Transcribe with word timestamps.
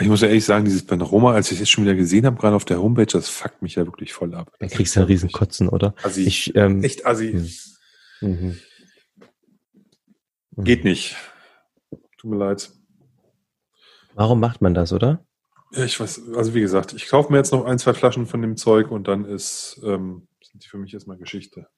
Ich 0.00 0.06
muss 0.06 0.20
ja 0.20 0.28
ehrlich 0.28 0.44
sagen, 0.44 0.64
dieses 0.64 0.84
Panorama, 0.84 1.32
als 1.32 1.48
ich 1.48 1.54
es 1.54 1.60
jetzt 1.60 1.70
schon 1.70 1.84
wieder 1.84 1.94
gesehen 1.94 2.24
habe, 2.26 2.36
gerade 2.36 2.54
auf 2.54 2.64
der 2.64 2.80
Homepage, 2.80 3.06
das 3.06 3.28
fuckt 3.28 3.62
mich 3.62 3.74
ja 3.74 3.86
wirklich 3.86 4.12
voll 4.12 4.34
ab. 4.34 4.52
Da 4.58 4.66
kriegst 4.68 4.94
du 4.94 5.00
einen 5.00 5.08
riesen 5.08 5.32
Kotzen, 5.32 5.68
oder? 5.68 5.94
Assi. 6.02 6.22
Ich, 6.22 6.54
ähm, 6.54 6.84
Echt 6.84 7.06
assi. 7.06 7.50
Mhm. 8.20 8.58
Geht 10.56 10.84
nicht. 10.84 11.16
Tut 12.18 12.30
mir 12.30 12.36
leid. 12.36 12.70
Warum 14.14 14.40
macht 14.40 14.60
man 14.60 14.74
das, 14.74 14.92
oder? 14.92 15.24
Ja, 15.72 15.84
ich 15.84 16.00
weiß, 16.00 16.22
also 16.34 16.54
wie 16.54 16.60
gesagt, 16.60 16.92
ich 16.94 17.08
kaufe 17.08 17.30
mir 17.30 17.38
jetzt 17.38 17.52
noch 17.52 17.64
ein, 17.64 17.78
zwei 17.78 17.94
Flaschen 17.94 18.26
von 18.26 18.40
dem 18.42 18.56
Zeug 18.56 18.90
und 18.90 19.06
dann 19.06 19.24
ist, 19.24 19.80
ähm, 19.84 20.26
sind 20.42 20.64
die 20.64 20.68
für 20.68 20.78
mich 20.78 20.94
erstmal 20.94 21.18
Geschichte. 21.18 21.68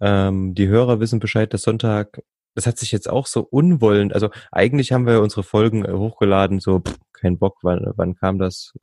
Ähm, 0.00 0.54
die 0.54 0.68
Hörer 0.68 1.00
wissen 1.00 1.18
Bescheid, 1.18 1.52
dass 1.52 1.62
Sonntag, 1.62 2.22
das 2.54 2.66
hat 2.66 2.78
sich 2.78 2.92
jetzt 2.92 3.08
auch 3.08 3.26
so 3.26 3.40
unwollend, 3.40 4.14
also 4.14 4.30
eigentlich 4.52 4.92
haben 4.92 5.06
wir 5.06 5.22
unsere 5.22 5.42
Folgen 5.42 5.84
äh, 5.84 5.92
hochgeladen, 5.92 6.60
so 6.60 6.80
pff, 6.80 6.96
kein 7.24 7.38
Bock, 7.38 7.56
wann, 7.62 7.92
wann 7.96 8.14
kam 8.14 8.38
das? 8.38 8.74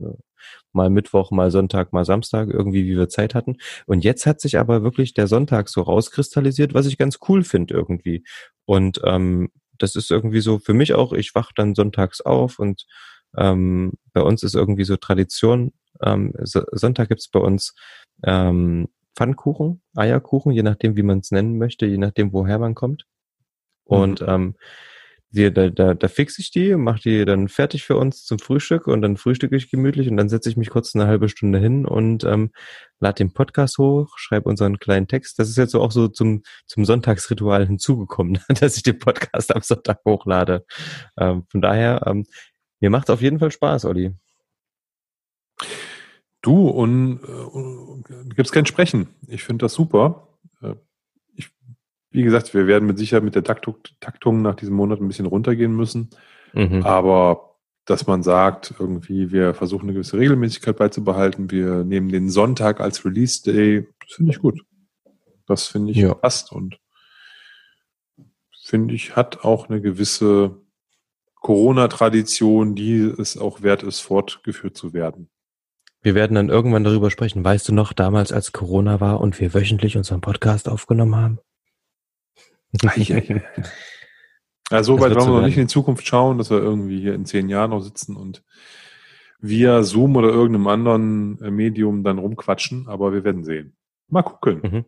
Mal 0.73 0.89
Mittwoch, 0.89 1.29
mal 1.29 1.51
Sonntag, 1.51 1.93
mal 1.93 2.05
Samstag, 2.05 2.49
irgendwie 2.49 2.85
wie 2.85 2.97
wir 2.97 3.07
Zeit 3.07 3.35
hatten. 3.35 3.57
Und 3.85 4.03
jetzt 4.03 4.25
hat 4.25 4.41
sich 4.41 4.57
aber 4.57 4.81
wirklich 4.81 5.13
der 5.13 5.27
Sonntag 5.27 5.69
so 5.69 5.81
rauskristallisiert, 5.81 6.73
was 6.73 6.87
ich 6.87 6.97
ganz 6.97 7.19
cool 7.29 7.43
finde 7.43 7.75
irgendwie. 7.75 8.23
Und 8.65 8.99
ähm, 9.05 9.49
das 9.77 9.95
ist 9.95 10.09
irgendwie 10.09 10.41
so 10.41 10.57
für 10.57 10.73
mich 10.73 10.93
auch, 10.93 11.13
ich 11.13 11.35
wach 11.35 11.51
dann 11.55 11.75
sonntags 11.75 12.21
auf 12.21 12.57
und 12.57 12.85
ähm, 13.37 13.93
bei 14.13 14.21
uns 14.21 14.43
ist 14.43 14.55
irgendwie 14.55 14.83
so 14.83 14.97
Tradition. 14.97 15.71
Ähm, 16.01 16.33
so, 16.41 16.63
Sonntag 16.71 17.09
gibt's 17.09 17.29
bei 17.29 17.39
uns 17.39 17.75
ähm, 18.23 18.87
Pfannkuchen, 19.15 19.81
Eierkuchen, 19.95 20.51
je 20.51 20.63
nachdem, 20.63 20.95
wie 20.95 21.03
man 21.03 21.19
es 21.19 21.31
nennen 21.31 21.57
möchte, 21.59 21.85
je 21.85 21.97
nachdem, 21.97 22.33
woher 22.33 22.57
man 22.57 22.73
kommt. 22.73 23.05
Und 23.83 24.21
mhm. 24.21 24.27
ähm, 24.29 24.55
die, 25.31 25.51
da, 25.51 25.69
da, 25.69 25.93
da 25.93 26.07
fix 26.07 26.37
ich 26.39 26.51
die, 26.51 26.75
mach 26.75 26.99
die 26.99 27.23
dann 27.25 27.47
fertig 27.47 27.83
für 27.83 27.95
uns 27.95 28.23
zum 28.25 28.37
Frühstück 28.37 28.87
und 28.87 29.01
dann 29.01 29.17
frühstücke 29.17 29.55
ich 29.55 29.71
gemütlich 29.71 30.09
und 30.09 30.17
dann 30.17 30.29
setze 30.29 30.49
ich 30.49 30.57
mich 30.57 30.69
kurz 30.69 30.93
eine 30.93 31.07
halbe 31.07 31.29
Stunde 31.29 31.59
hin 31.59 31.85
und 31.85 32.23
ähm, 32.25 32.51
lade 32.99 33.15
den 33.15 33.33
Podcast 33.33 33.77
hoch, 33.77 34.17
schreibe 34.17 34.49
unseren 34.49 34.79
kleinen 34.79 35.07
Text. 35.07 35.39
Das 35.39 35.49
ist 35.49 35.57
jetzt 35.57 35.71
so 35.71 35.81
auch 35.81 35.91
so 35.91 36.09
zum, 36.09 36.43
zum 36.67 36.83
Sonntagsritual 36.83 37.65
hinzugekommen, 37.65 38.39
dass 38.59 38.75
ich 38.75 38.83
den 38.83 38.99
Podcast 38.99 39.55
am 39.55 39.61
Sonntag 39.61 39.99
hochlade. 40.05 40.65
Ähm, 41.17 41.45
von 41.49 41.61
daher, 41.61 42.05
ähm, 42.05 42.25
mir 42.81 42.89
macht 42.89 43.07
es 43.07 43.13
auf 43.13 43.21
jeden 43.21 43.39
Fall 43.39 43.51
Spaß, 43.51 43.85
Olli. 43.85 44.13
Du, 46.41 46.67
und 46.67 47.19
äh, 47.23 48.25
gibt 48.29 48.47
es 48.47 48.51
kein 48.51 48.65
Sprechen. 48.65 49.07
Ich 49.27 49.43
finde 49.43 49.65
das 49.65 49.73
super. 49.73 50.27
Äh, 50.61 50.75
wie 52.11 52.23
gesagt, 52.23 52.53
wir 52.53 52.67
werden 52.67 52.85
mit 52.85 52.97
Sicherheit 52.97 53.23
mit 53.23 53.35
der 53.35 53.43
Taktung, 53.43 53.77
Taktung 53.99 54.41
nach 54.41 54.55
diesem 54.55 54.75
Monat 54.75 54.99
ein 54.99 55.07
bisschen 55.07 55.25
runtergehen 55.25 55.75
müssen. 55.75 56.09
Mhm. 56.53 56.83
Aber 56.83 57.55
dass 57.85 58.05
man 58.05 58.21
sagt, 58.21 58.75
irgendwie, 58.77 59.31
wir 59.31 59.53
versuchen 59.53 59.83
eine 59.83 59.93
gewisse 59.93 60.17
Regelmäßigkeit 60.17 60.77
beizubehalten, 60.77 61.49
wir 61.49 61.83
nehmen 61.83 62.09
den 62.09 62.29
Sonntag 62.29 62.79
als 62.79 63.03
Release 63.05 63.41
Day, 63.41 63.87
das 63.99 64.15
finde 64.15 64.31
ich 64.31 64.39
gut. 64.39 64.61
Das 65.47 65.67
finde 65.67 65.91
ich 65.91 65.97
ja. 65.97 66.13
passt 66.13 66.51
und 66.51 66.77
finde 68.63 68.93
ich, 68.93 69.15
hat 69.15 69.43
auch 69.43 69.69
eine 69.69 69.81
gewisse 69.81 70.61
Corona-Tradition, 71.41 72.75
die 72.75 72.99
es 72.99 73.37
auch 73.37 73.63
wert 73.63 73.83
ist, 73.83 73.99
fortgeführt 73.99 74.77
zu 74.77 74.93
werden. 74.93 75.29
Wir 76.03 76.15
werden 76.15 76.35
dann 76.35 76.49
irgendwann 76.49 76.83
darüber 76.83 77.11
sprechen. 77.11 77.43
Weißt 77.43 77.67
du 77.67 77.73
noch, 77.73 77.93
damals 77.93 78.31
als 78.31 78.51
Corona 78.51 79.01
war 79.01 79.19
und 79.19 79.39
wir 79.39 79.53
wöchentlich 79.53 79.97
unseren 79.97 80.21
Podcast 80.21 80.69
aufgenommen 80.69 81.15
haben? 81.15 81.39
Ja, 84.71 84.83
so 84.83 84.99
weit 84.99 85.15
wollen 85.15 85.27
wir 85.27 85.39
noch 85.39 85.45
nicht 85.45 85.57
in 85.57 85.63
die 85.63 85.73
Zukunft 85.73 86.07
schauen, 86.07 86.37
dass 86.37 86.49
wir 86.49 86.57
irgendwie 86.57 86.99
hier 86.99 87.13
in 87.13 87.25
zehn 87.25 87.49
Jahren 87.49 87.71
noch 87.71 87.81
sitzen 87.81 88.15
und 88.15 88.43
via 89.39 89.83
Zoom 89.83 90.15
oder 90.15 90.29
irgendeinem 90.29 90.67
anderen 90.67 91.41
äh, 91.41 91.51
Medium 91.51 92.03
dann 92.03 92.19
rumquatschen, 92.19 92.87
aber 92.87 93.11
wir 93.11 93.23
werden 93.23 93.43
sehen. 93.43 93.75
Mal 94.07 94.21
gucken. 94.21 94.61
Mhm. 94.63 94.85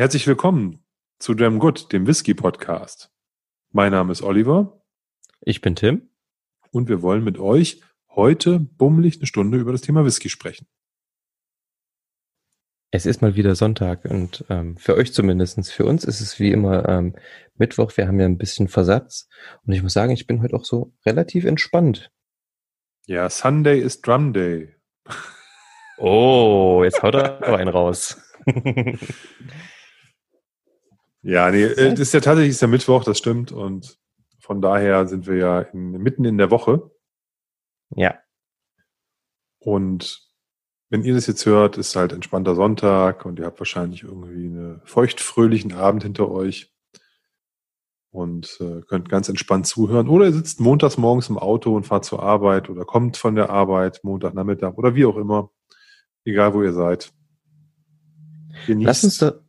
Herzlich 0.00 0.26
willkommen 0.26 0.82
zu 1.18 1.34
Damn 1.34 1.58
Good, 1.58 1.92
dem 1.92 2.06
Whisky 2.06 2.32
Podcast. 2.32 3.10
Mein 3.70 3.92
Name 3.92 4.12
ist 4.12 4.22
Oliver. 4.22 4.82
Ich 5.42 5.60
bin 5.60 5.76
Tim. 5.76 6.08
Und 6.70 6.88
wir 6.88 7.02
wollen 7.02 7.22
mit 7.22 7.36
euch 7.36 7.82
heute 8.08 8.60
bummelig 8.60 9.18
eine 9.18 9.26
Stunde 9.26 9.58
über 9.58 9.72
das 9.72 9.82
Thema 9.82 10.06
Whisky 10.06 10.30
sprechen. 10.30 10.66
Es 12.90 13.04
ist 13.04 13.20
mal 13.20 13.36
wieder 13.36 13.54
Sonntag 13.54 14.06
und 14.06 14.42
ähm, 14.48 14.78
für 14.78 14.96
euch 14.96 15.12
zumindestens, 15.12 15.70
für 15.70 15.84
uns 15.84 16.04
ist 16.04 16.22
es 16.22 16.40
wie 16.40 16.50
immer 16.50 16.88
ähm, 16.88 17.14
Mittwoch. 17.56 17.94
Wir 17.98 18.08
haben 18.08 18.18
ja 18.18 18.24
ein 18.24 18.38
bisschen 18.38 18.68
Versatz 18.68 19.28
und 19.66 19.74
ich 19.74 19.82
muss 19.82 19.92
sagen, 19.92 20.12
ich 20.12 20.26
bin 20.26 20.40
heute 20.40 20.56
auch 20.56 20.64
so 20.64 20.94
relativ 21.04 21.44
entspannt. 21.44 22.10
Ja, 23.04 23.28
Sunday 23.28 23.78
ist 23.78 24.06
Drum 24.06 24.32
Day. 24.32 24.74
Oh, 25.98 26.80
jetzt 26.84 27.02
haut 27.02 27.16
er 27.16 27.46
aber 27.46 27.58
einen 27.58 27.68
raus. 27.68 28.16
Ja, 31.22 31.50
nee, 31.50 31.68
das 31.68 32.00
ist 32.00 32.14
ja 32.14 32.20
tatsächlich 32.20 32.50
ist 32.52 32.62
ja 32.62 32.68
Mittwoch, 32.68 33.04
das 33.04 33.18
stimmt. 33.18 33.52
Und 33.52 33.98
von 34.40 34.62
daher 34.62 35.06
sind 35.06 35.26
wir 35.26 35.36
ja 35.36 35.60
in, 35.60 35.92
mitten 35.92 36.24
in 36.24 36.38
der 36.38 36.50
Woche. 36.50 36.90
Ja. 37.94 38.18
Und 39.58 40.26
wenn 40.88 41.04
ihr 41.04 41.14
das 41.14 41.26
jetzt 41.26 41.46
hört, 41.46 41.76
ist 41.76 41.94
halt 41.94 42.12
entspannter 42.12 42.54
Sonntag 42.54 43.24
und 43.24 43.38
ihr 43.38 43.44
habt 43.46 43.60
wahrscheinlich 43.60 44.02
irgendwie 44.02 44.46
einen 44.46 44.80
feuchtfröhlichen 44.84 45.72
Abend 45.72 46.02
hinter 46.02 46.30
euch. 46.30 46.72
und 48.10 48.58
äh, 48.60 48.80
könnt 48.88 49.08
ganz 49.08 49.28
entspannt 49.28 49.66
zuhören. 49.66 50.08
Oder 50.08 50.26
ihr 50.26 50.32
sitzt 50.32 50.60
montags 50.60 50.98
morgens 50.98 51.28
im 51.28 51.38
Auto 51.38 51.76
und 51.76 51.84
fahrt 51.84 52.04
zur 52.04 52.22
Arbeit 52.22 52.68
oder 52.68 52.84
kommt 52.84 53.16
von 53.16 53.36
der 53.36 53.50
Arbeit 53.50 54.00
Montagnachmittag 54.02 54.76
oder 54.76 54.94
wie 54.94 55.04
auch 55.04 55.16
immer. 55.16 55.50
Egal 56.24 56.52
wo 56.54 56.62
ihr 56.62 56.72
seid. 56.72 57.12
Genießt, 58.66 58.86
Lass 58.86 59.04
uns 59.04 59.18
da 59.18 59.40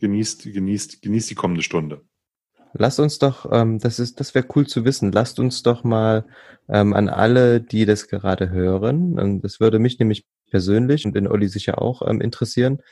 genießt, 0.00 0.52
genießt, 0.52 1.02
genießt 1.02 1.30
die 1.30 1.34
kommende 1.34 1.62
Stunde. 1.62 2.02
Lasst 2.78 3.00
uns 3.00 3.18
doch, 3.18 3.50
ähm, 3.50 3.78
das 3.78 3.98
ist, 3.98 4.20
das 4.20 4.34
wäre 4.34 4.46
cool 4.54 4.66
zu 4.66 4.84
wissen. 4.84 5.12
Lasst 5.12 5.38
uns 5.38 5.62
doch 5.62 5.82
mal 5.82 6.26
ähm, 6.68 6.92
an 6.92 7.08
alle, 7.08 7.60
die 7.60 7.86
das 7.86 8.08
gerade 8.08 8.50
hören, 8.50 9.18
und 9.18 9.40
das 9.42 9.60
würde 9.60 9.78
mich 9.78 9.98
nämlich 9.98 10.26
persönlich 10.50 11.06
und 11.06 11.14
den 11.14 11.26
Olli 11.26 11.48
sicher 11.48 11.80
auch 11.80 12.02
ähm, 12.06 12.20
interessieren. 12.20 12.82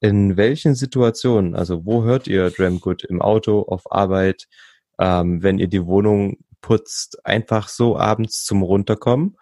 In 0.00 0.36
welchen 0.36 0.74
Situationen, 0.74 1.54
also 1.54 1.84
wo 1.84 2.04
hört 2.04 2.26
ihr 2.26 2.50
Dram 2.50 2.80
Good? 2.80 3.04
Im 3.04 3.22
Auto, 3.22 3.62
auf 3.62 3.90
Arbeit, 3.90 4.46
ähm, 4.98 5.42
wenn 5.42 5.58
ihr 5.58 5.68
die 5.68 5.86
Wohnung 5.86 6.38
putzt, 6.60 7.24
einfach 7.24 7.68
so 7.68 7.98
abends 7.98 8.44
zum 8.44 8.62
Runterkommen? 8.62 9.36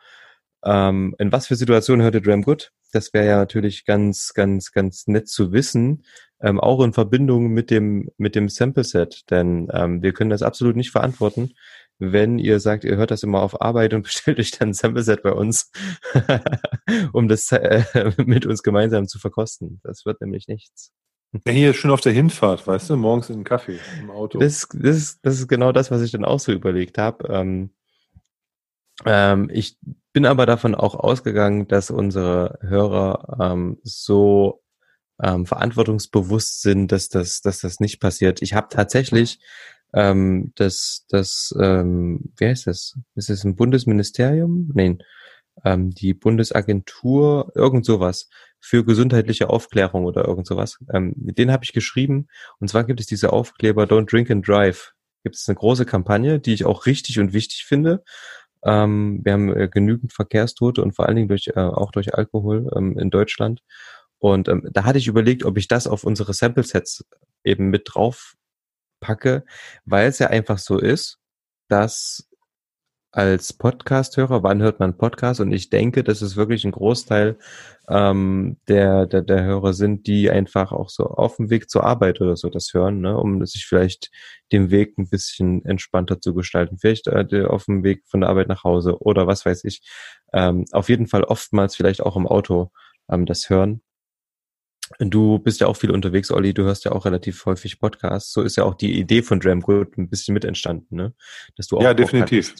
Ähm, 0.64 1.14
in 1.18 1.32
was 1.32 1.46
für 1.46 1.56
Situationen 1.56 2.02
hört 2.02 2.14
ihr 2.14 2.20
Dram 2.20 2.42
Good? 2.42 2.72
Das 2.92 3.12
wäre 3.12 3.26
ja 3.26 3.36
natürlich 3.38 3.84
ganz, 3.84 4.32
ganz, 4.34 4.70
ganz 4.70 5.06
nett 5.08 5.28
zu 5.28 5.52
wissen 5.52 6.04
ähm, 6.44 6.60
auch 6.60 6.82
in 6.84 6.92
Verbindung 6.92 7.48
mit 7.48 7.70
dem, 7.70 8.10
mit 8.18 8.34
dem 8.34 8.48
Sample-Set, 8.48 9.30
denn 9.30 9.68
ähm, 9.72 10.02
wir 10.02 10.12
können 10.12 10.30
das 10.30 10.42
absolut 10.42 10.76
nicht 10.76 10.90
verantworten, 10.90 11.54
wenn 11.98 12.38
ihr 12.38 12.60
sagt, 12.60 12.84
ihr 12.84 12.96
hört 12.96 13.10
das 13.10 13.22
immer 13.22 13.40
auf 13.40 13.62
Arbeit 13.62 13.94
und 13.94 14.02
bestellt 14.04 14.38
euch 14.38 14.50
dann 14.50 14.70
ein 14.70 14.74
Sample-Set 14.74 15.22
bei 15.22 15.32
uns, 15.32 15.72
um 17.12 17.28
das 17.28 17.50
äh, 17.50 17.84
mit 18.18 18.44
uns 18.44 18.62
gemeinsam 18.62 19.08
zu 19.08 19.18
verkosten. 19.18 19.80
Das 19.82 20.04
wird 20.04 20.20
nämlich 20.20 20.46
nichts. 20.46 20.92
Ja, 21.46 21.52
hier 21.52 21.74
schon 21.74 21.90
auf 21.90 22.02
der 22.02 22.12
Hinfahrt, 22.12 22.66
weißt 22.66 22.90
du, 22.90 22.96
morgens 22.96 23.30
in 23.30 23.38
den 23.38 23.44
Kaffee 23.44 23.78
im 24.00 24.10
Auto. 24.10 24.38
Das, 24.38 24.68
das, 24.70 24.96
ist, 24.96 25.18
das 25.22 25.40
ist 25.40 25.48
genau 25.48 25.72
das, 25.72 25.90
was 25.90 26.02
ich 26.02 26.12
dann 26.12 26.24
auch 26.24 26.38
so 26.38 26.52
überlegt 26.52 26.98
habe. 26.98 27.26
Ähm, 27.32 27.70
ähm, 29.04 29.50
ich 29.52 29.78
bin 30.12 30.26
aber 30.26 30.46
davon 30.46 30.74
auch 30.76 30.94
ausgegangen, 30.94 31.66
dass 31.66 31.90
unsere 31.90 32.58
Hörer 32.62 33.38
ähm, 33.40 33.78
so 33.82 34.63
ähm, 35.22 35.46
verantwortungsbewusst 35.46 36.62
sind, 36.62 36.92
dass 36.92 37.08
das, 37.08 37.40
dass 37.40 37.60
das 37.60 37.80
nicht 37.80 38.00
passiert. 38.00 38.42
Ich 38.42 38.54
habe 38.54 38.68
tatsächlich 38.70 39.38
ähm, 39.94 40.52
das, 40.56 41.06
das, 41.08 41.54
ähm, 41.60 42.32
wie 42.36 42.46
heißt 42.46 42.66
das? 42.66 42.98
Ist 43.14 43.30
es 43.30 43.44
ein 43.44 43.56
Bundesministerium? 43.56 44.70
Nein, 44.74 44.98
ähm, 45.64 45.90
die 45.90 46.14
Bundesagentur, 46.14 47.52
irgend 47.54 47.84
sowas 47.84 48.28
für 48.60 48.84
gesundheitliche 48.84 49.50
Aufklärung 49.50 50.04
oder 50.04 50.26
irgend 50.26 50.46
sowas. 50.46 50.78
Ähm, 50.92 51.12
den 51.16 51.52
habe 51.52 51.64
ich 51.64 51.72
geschrieben. 51.72 52.28
Und 52.58 52.68
zwar 52.68 52.84
gibt 52.84 53.00
es 53.00 53.06
diese 53.06 53.32
Aufkleber 53.32 53.84
Don't 53.84 54.10
Drink 54.10 54.30
and 54.30 54.46
Drive. 54.46 54.92
Gibt 55.22 55.36
es 55.36 55.48
eine 55.48 55.56
große 55.56 55.86
Kampagne, 55.86 56.40
die 56.40 56.54
ich 56.54 56.64
auch 56.64 56.86
richtig 56.86 57.18
und 57.18 57.32
wichtig 57.32 57.64
finde. 57.64 58.02
Ähm, 58.64 59.20
wir 59.22 59.32
haben 59.34 59.54
äh, 59.54 59.68
genügend 59.68 60.12
Verkehrstote 60.12 60.82
und 60.82 60.92
vor 60.92 61.06
allen 61.06 61.16
Dingen 61.16 61.28
durch, 61.28 61.48
äh, 61.54 61.60
auch 61.60 61.92
durch 61.92 62.14
Alkohol 62.14 62.70
ähm, 62.74 62.98
in 62.98 63.10
Deutschland. 63.10 63.60
Und 64.24 64.48
ähm, 64.48 64.66
da 64.72 64.84
hatte 64.84 64.96
ich 64.96 65.06
überlegt, 65.06 65.44
ob 65.44 65.58
ich 65.58 65.68
das 65.68 65.86
auf 65.86 66.02
unsere 66.02 66.32
Sample-Sets 66.32 67.04
eben 67.44 67.68
mit 67.68 67.82
drauf 67.84 68.36
packe, 68.98 69.44
weil 69.84 70.08
es 70.08 70.18
ja 70.18 70.28
einfach 70.28 70.56
so 70.56 70.78
ist, 70.78 71.18
dass 71.68 72.26
als 73.12 73.52
Podcast-Hörer, 73.52 74.42
wann 74.42 74.62
hört 74.62 74.80
man 74.80 74.96
Podcast? 74.96 75.40
Und 75.40 75.52
ich 75.52 75.68
denke, 75.68 76.02
dass 76.02 76.22
es 76.22 76.36
wirklich 76.36 76.64
ein 76.64 76.70
Großteil 76.70 77.36
ähm, 77.90 78.56
der, 78.66 79.04
der, 79.04 79.20
der 79.20 79.44
Hörer 79.44 79.74
sind, 79.74 80.06
die 80.06 80.30
einfach 80.30 80.72
auch 80.72 80.88
so 80.88 81.04
auf 81.04 81.36
dem 81.36 81.50
Weg 81.50 81.68
zur 81.68 81.84
Arbeit 81.84 82.22
oder 82.22 82.38
so 82.38 82.48
das 82.48 82.72
hören, 82.72 83.02
ne? 83.02 83.18
um 83.18 83.44
sich 83.44 83.66
vielleicht 83.66 84.10
den 84.52 84.70
Weg 84.70 84.96
ein 84.96 85.10
bisschen 85.10 85.66
entspannter 85.66 86.18
zu 86.18 86.32
gestalten. 86.32 86.78
Vielleicht 86.78 87.08
äh, 87.08 87.44
auf 87.44 87.66
dem 87.66 87.84
Weg 87.84 88.04
von 88.06 88.22
der 88.22 88.30
Arbeit 88.30 88.48
nach 88.48 88.64
Hause 88.64 89.02
oder 89.02 89.26
was 89.26 89.44
weiß 89.44 89.64
ich. 89.64 89.82
Ähm, 90.32 90.64
auf 90.72 90.88
jeden 90.88 91.08
Fall 91.08 91.24
oftmals 91.24 91.76
vielleicht 91.76 92.00
auch 92.00 92.16
im 92.16 92.26
Auto 92.26 92.70
ähm, 93.10 93.26
das 93.26 93.50
hören. 93.50 93.82
Du 94.98 95.38
bist 95.38 95.60
ja 95.60 95.66
auch 95.66 95.76
viel 95.76 95.90
unterwegs, 95.90 96.30
Olli. 96.30 96.52
Du 96.52 96.64
hörst 96.64 96.84
ja 96.84 96.92
auch 96.92 97.06
relativ 97.06 97.44
häufig 97.46 97.78
Podcasts. 97.80 98.32
So 98.32 98.42
ist 98.42 98.56
ja 98.56 98.64
auch 98.64 98.74
die 98.74 98.98
Idee 98.98 99.22
von 99.22 99.40
Dram 99.40 99.60
Good 99.60 99.96
ein 99.96 100.08
bisschen 100.08 100.34
mit 100.34 100.44
entstanden, 100.44 100.96
ne? 100.96 101.14
Dass 101.56 101.68
du 101.68 101.78
auch 101.78 101.82
ja, 101.82 101.94
definitiv. 101.94 102.54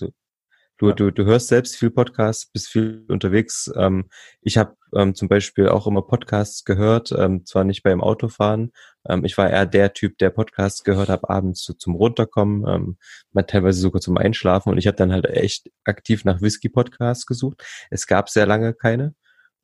Du, 0.78 0.90
du, 0.92 1.12
du 1.12 1.24
hörst 1.24 1.48
selbst 1.48 1.76
viel 1.76 1.90
Podcasts, 1.90 2.46
bist 2.46 2.68
viel 2.68 3.04
unterwegs. 3.08 3.70
Ähm, 3.76 4.08
ich 4.40 4.58
habe 4.58 4.76
ähm, 4.92 5.14
zum 5.14 5.28
Beispiel 5.28 5.68
auch 5.68 5.86
immer 5.86 6.02
Podcasts 6.02 6.64
gehört, 6.64 7.12
ähm, 7.16 7.46
zwar 7.46 7.62
nicht 7.62 7.84
beim 7.84 8.02
Autofahren. 8.02 8.72
Ähm, 9.08 9.24
ich 9.24 9.38
war 9.38 9.48
eher 9.48 9.66
der 9.66 9.92
Typ, 9.92 10.18
der 10.18 10.30
Podcasts 10.30 10.82
gehört 10.82 11.10
hat, 11.10 11.30
abends 11.30 11.62
so 11.62 11.74
zum 11.74 11.94
Runterkommen, 11.94 12.66
ähm, 12.66 12.96
mal 13.32 13.42
teilweise 13.42 13.80
sogar 13.80 14.00
zum 14.00 14.16
Einschlafen. 14.16 14.70
Und 14.70 14.78
ich 14.78 14.88
habe 14.88 14.96
dann 14.96 15.12
halt 15.12 15.26
echt 15.26 15.70
aktiv 15.84 16.24
nach 16.24 16.40
Whisky-Podcasts 16.40 17.26
gesucht. 17.26 17.62
Es 17.90 18.08
gab 18.08 18.28
sehr 18.28 18.46
lange 18.46 18.74
keine. 18.74 19.14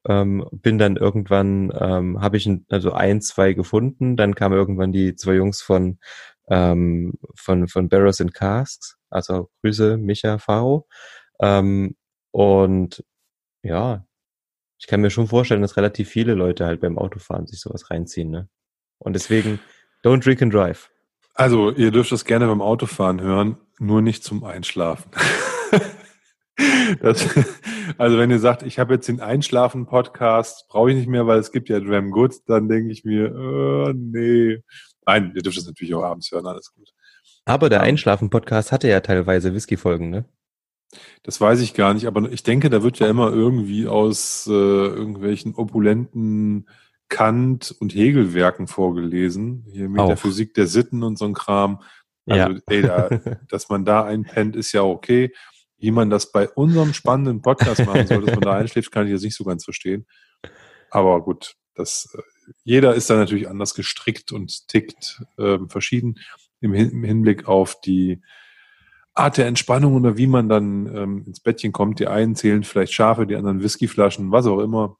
Ähm, 0.09 0.47
bin 0.53 0.79
dann 0.79 0.97
irgendwann, 0.97 1.73
ähm, 1.79 2.21
habe 2.21 2.37
ich 2.37 2.47
ein, 2.47 2.65
also 2.71 2.93
ein, 2.93 3.21
zwei 3.21 3.53
gefunden. 3.53 4.17
Dann 4.17 4.35
kamen 4.35 4.57
irgendwann 4.57 4.93
die 4.93 5.15
zwei 5.15 5.35
Jungs 5.35 5.63
von, 5.63 5.99
ähm, 6.49 7.15
von, 7.35 7.69
von 7.69 7.89
Barrows 7.89 8.21
and 8.21 8.35
Casks. 8.35 8.97
Also 9.11 9.51
Grüße, 9.63 9.97
Micha, 9.99 10.39
Faro. 10.39 10.87
Ähm, 11.41 11.97
und 12.31 13.05
ja, 13.63 14.07
ich 14.79 14.87
kann 14.87 15.03
mir 15.03 15.11
schon 15.11 15.29
vorstellen, 15.29 15.63
dass 15.63 15.77
relativ 15.77 16.09
viele 16.09 16.35
Leute 16.35 16.65
halt 16.65 16.81
beim 16.81 16.99
Autofahren 16.99 17.47
sich 17.47 17.61
sowas 17.61 17.91
reinziehen. 17.91 18.31
Ne? 18.31 18.49
Und 18.99 19.13
deswegen, 19.13 19.61
don't 20.03 20.25
drink 20.25 20.41
and 20.41 20.55
drive. 20.55 20.91
Also, 21.35 21.71
ihr 21.71 21.91
dürft 21.91 22.13
das 22.13 22.25
gerne 22.25 22.47
beim 22.47 22.63
Autofahren 22.63 23.21
hören, 23.21 23.57
nur 23.79 24.03
nicht 24.03 24.25
zum 24.25 24.45
Einschlafen. 24.45 25.11
Das, 27.01 27.25
also 27.99 28.19
wenn 28.19 28.31
ihr 28.31 28.39
sagt, 28.39 28.63
ich 28.63 28.79
habe 28.79 28.95
jetzt 28.95 29.09
den 29.09 29.21
Einschlafen-Podcast, 29.21 30.69
brauche 30.69 30.91
ich 30.91 30.97
nicht 30.97 31.09
mehr, 31.09 31.27
weil 31.27 31.39
es 31.39 31.53
gibt 31.53 31.69
ja 31.69 31.81
Dram 31.81 32.11
Good, 32.11 32.35
dann 32.47 32.69
denke 32.69 32.93
ich 32.93 33.05
mir, 33.05 33.27
äh, 33.27 33.93
nee. 33.95 34.63
Nein, 35.07 35.33
ihr 35.35 35.43
dürft 35.43 35.59
es 35.59 35.67
natürlich 35.67 35.95
auch 35.95 36.03
abends 36.03 36.31
hören, 36.31 36.47
alles 36.47 36.73
gut. 36.75 36.91
Aber 37.45 37.69
der 37.69 37.81
Einschlafen-Podcast 37.81 38.73
hatte 38.73 38.89
ja 38.89 39.01
teilweise 39.01 39.55
Whisky-Folgen, 39.55 40.11
ne? 40.11 40.25
Das 41.23 41.41
weiß 41.41 41.61
ich 41.61 41.75
gar 41.75 41.95
nicht, 41.95 42.07
aber 42.07 42.31
ich 42.33 42.43
denke, 42.43 42.69
da 42.69 42.83
wird 42.83 42.99
ja 42.99 43.09
immer 43.09 43.33
irgendwie 43.33 43.87
aus 43.87 44.47
äh, 44.49 44.53
irgendwelchen 44.53 45.55
opulenten 45.55 46.69
Kant- 47.09 47.75
und 47.79 47.95
Hegelwerken 47.95 48.67
vorgelesen, 48.67 49.67
hier 49.71 49.89
mit 49.89 50.01
der 50.01 50.17
Physik 50.17 50.55
der 50.55 50.67
Sitten 50.67 51.03
und 51.03 51.19
so 51.19 51.27
ein 51.27 51.35
Kram. 51.35 51.83
Also, 52.27 52.53
ja. 52.53 52.61
ey, 52.67 52.83
da, 52.83 53.09
dass 53.49 53.69
man 53.69 53.85
da 53.85 54.05
einpennt, 54.05 54.57
ist 54.57 54.73
ja 54.73 54.83
okay. 54.83 55.33
Wie 55.81 55.91
man 55.91 56.11
das 56.11 56.31
bei 56.31 56.49
unserem 56.49 56.93
spannenden 56.93 57.43
Podcast 57.43 57.85
machen 57.87 58.07
soll, 58.07 58.25
dass 58.25 58.35
man 58.35 58.43
da 58.43 58.53
einschläft, 58.53 58.93
kann 58.93 59.07
ich 59.07 59.13
jetzt 59.13 59.25
nicht 59.25 59.37
so 59.37 59.45
ganz 59.45 59.65
verstehen. 59.65 60.07
Aber 60.91 61.23
gut, 61.23 61.57
das, 61.75 62.15
äh, 62.15 62.53
jeder 62.65 62.95
ist 62.95 63.11
da 63.11 63.17
natürlich 63.17 63.49
anders 63.49 63.75
gestrickt 63.75 64.33
und 64.33 64.69
tickt 64.69 65.23
äh, 65.39 65.59
verschieden 65.69 66.19
im, 66.61 66.75
im, 66.75 67.05
Hinblick 67.05 67.49
auf 67.49 67.81
die 67.81 68.21
Art 69.15 69.39
der 69.39 69.47
Entspannung 69.47 69.95
oder 69.95 70.17
wie 70.17 70.27
man 70.27 70.49
dann 70.49 70.87
ähm, 70.95 71.25
ins 71.27 71.41
Bettchen 71.41 71.73
kommt. 71.73 71.99
Die 71.99 72.07
einen 72.07 72.37
zählen 72.37 72.65
vielleicht 72.65 72.93
Schafe, 72.93 73.27
die 73.27 73.37
anderen 73.37 73.63
Whiskyflaschen, 73.63 74.31
was 74.31 74.47
auch 74.47 74.61
immer. 74.61 74.99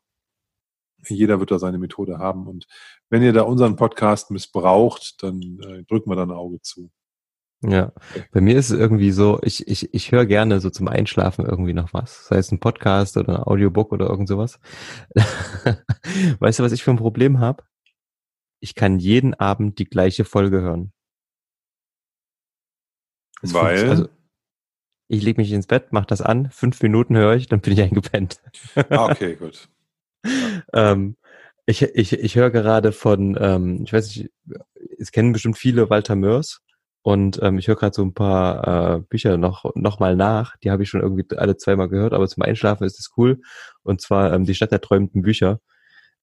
Jeder 1.07 1.41
wird 1.41 1.51
da 1.51 1.59
seine 1.59 1.79
Methode 1.79 2.19
haben. 2.19 2.47
Und 2.47 2.67
wenn 3.09 3.23
ihr 3.23 3.33
da 3.33 3.43
unseren 3.43 3.77
Podcast 3.77 4.31
missbraucht, 4.31 5.23
dann 5.23 5.41
äh, 5.61 5.85
drücken 5.85 6.11
wir 6.11 6.17
da 6.17 6.25
ein 6.25 6.31
Auge 6.31 6.61
zu. 6.61 6.91
Ja, 7.63 7.93
bei 8.33 8.41
mir 8.41 8.57
ist 8.59 8.71
es 8.71 8.79
irgendwie 8.79 9.11
so, 9.11 9.39
ich, 9.43 9.69
ich, 9.69 9.93
ich 9.93 10.13
höre 10.13 10.25
gerne 10.25 10.61
so 10.61 10.71
zum 10.71 10.89
Einschlafen 10.89 11.45
irgendwie 11.45 11.75
noch 11.75 11.93
was. 11.93 12.27
Sei 12.27 12.39
es 12.39 12.51
ein 12.51 12.59
Podcast 12.59 13.19
oder 13.19 13.41
ein 13.41 13.43
Audiobook 13.43 13.93
oder 13.93 14.09
irgend 14.09 14.29
sowas. 14.29 14.59
weißt 16.39 16.59
du, 16.59 16.63
was 16.63 16.73
ich 16.73 16.83
für 16.83 16.91
ein 16.91 16.97
Problem 16.97 17.39
habe? 17.39 17.65
Ich 18.61 18.75
kann 18.75 18.99
jeden 18.99 19.35
Abend 19.35 19.79
die 19.79 19.85
gleiche 19.85 20.25
Folge 20.25 20.63
hören. 20.63 20.93
Das 23.43 23.53
Weil? 23.53 23.91
Also, 23.91 24.09
ich 25.09 25.23
lege 25.23 25.41
mich 25.41 25.53
ins 25.53 25.67
Bett, 25.67 25.93
mache 25.93 26.07
das 26.07 26.23
an, 26.23 26.51
fünf 26.51 26.81
Minuten 26.83 27.17
höre 27.17 27.35
ich, 27.35 27.47
dann 27.47 27.61
bin 27.61 27.75
ich 27.75 27.83
eingepennt. 27.83 28.41
Ah, 28.89 29.11
okay, 29.11 29.37
gut. 29.37 29.69
ähm, 30.73 31.17
ich 31.67 31.83
ich, 31.83 32.13
ich 32.15 32.37
höre 32.37 32.51
gerade 32.51 32.93
von, 32.93 33.37
ähm, 33.39 33.83
ich 33.85 33.93
weiß 33.93 34.17
nicht, 34.17 34.31
es 34.99 35.13
kennen 35.13 35.33
bestimmt 35.33 35.59
viele 35.59 35.91
Walter 35.91 36.17
Mörs. 36.17 36.63
Und 37.03 37.41
ähm, 37.43 37.59
ich 37.59 37.69
höre 37.69 37.77
gerade 37.77 37.95
so 37.95 38.03
ein 38.03 38.15
paar 38.15 38.97
äh, 38.97 39.01
Bücher 39.01 39.37
noch, 39.39 39.65
noch 39.75 40.01
mal 40.01 40.17
nach. 40.17 40.57
Die 40.59 40.71
habe 40.71 40.83
ich 40.83 40.91
schon 40.91 41.01
irgendwie 41.01 41.25
alle 41.37 41.57
zweimal 41.57 41.89
gehört, 41.89 42.13
aber 42.13 42.29
zum 42.29 42.43
Einschlafen 42.43 42.85
ist 42.85 42.99
es 43.01 43.13
cool. 43.17 43.41
Und 43.83 44.01
zwar 44.03 44.33
ähm, 44.35 44.45
Die 44.45 44.55
Stadt 44.55 44.73
der 44.73 44.81
träumenden 44.83 45.23
Bücher. 45.23 45.61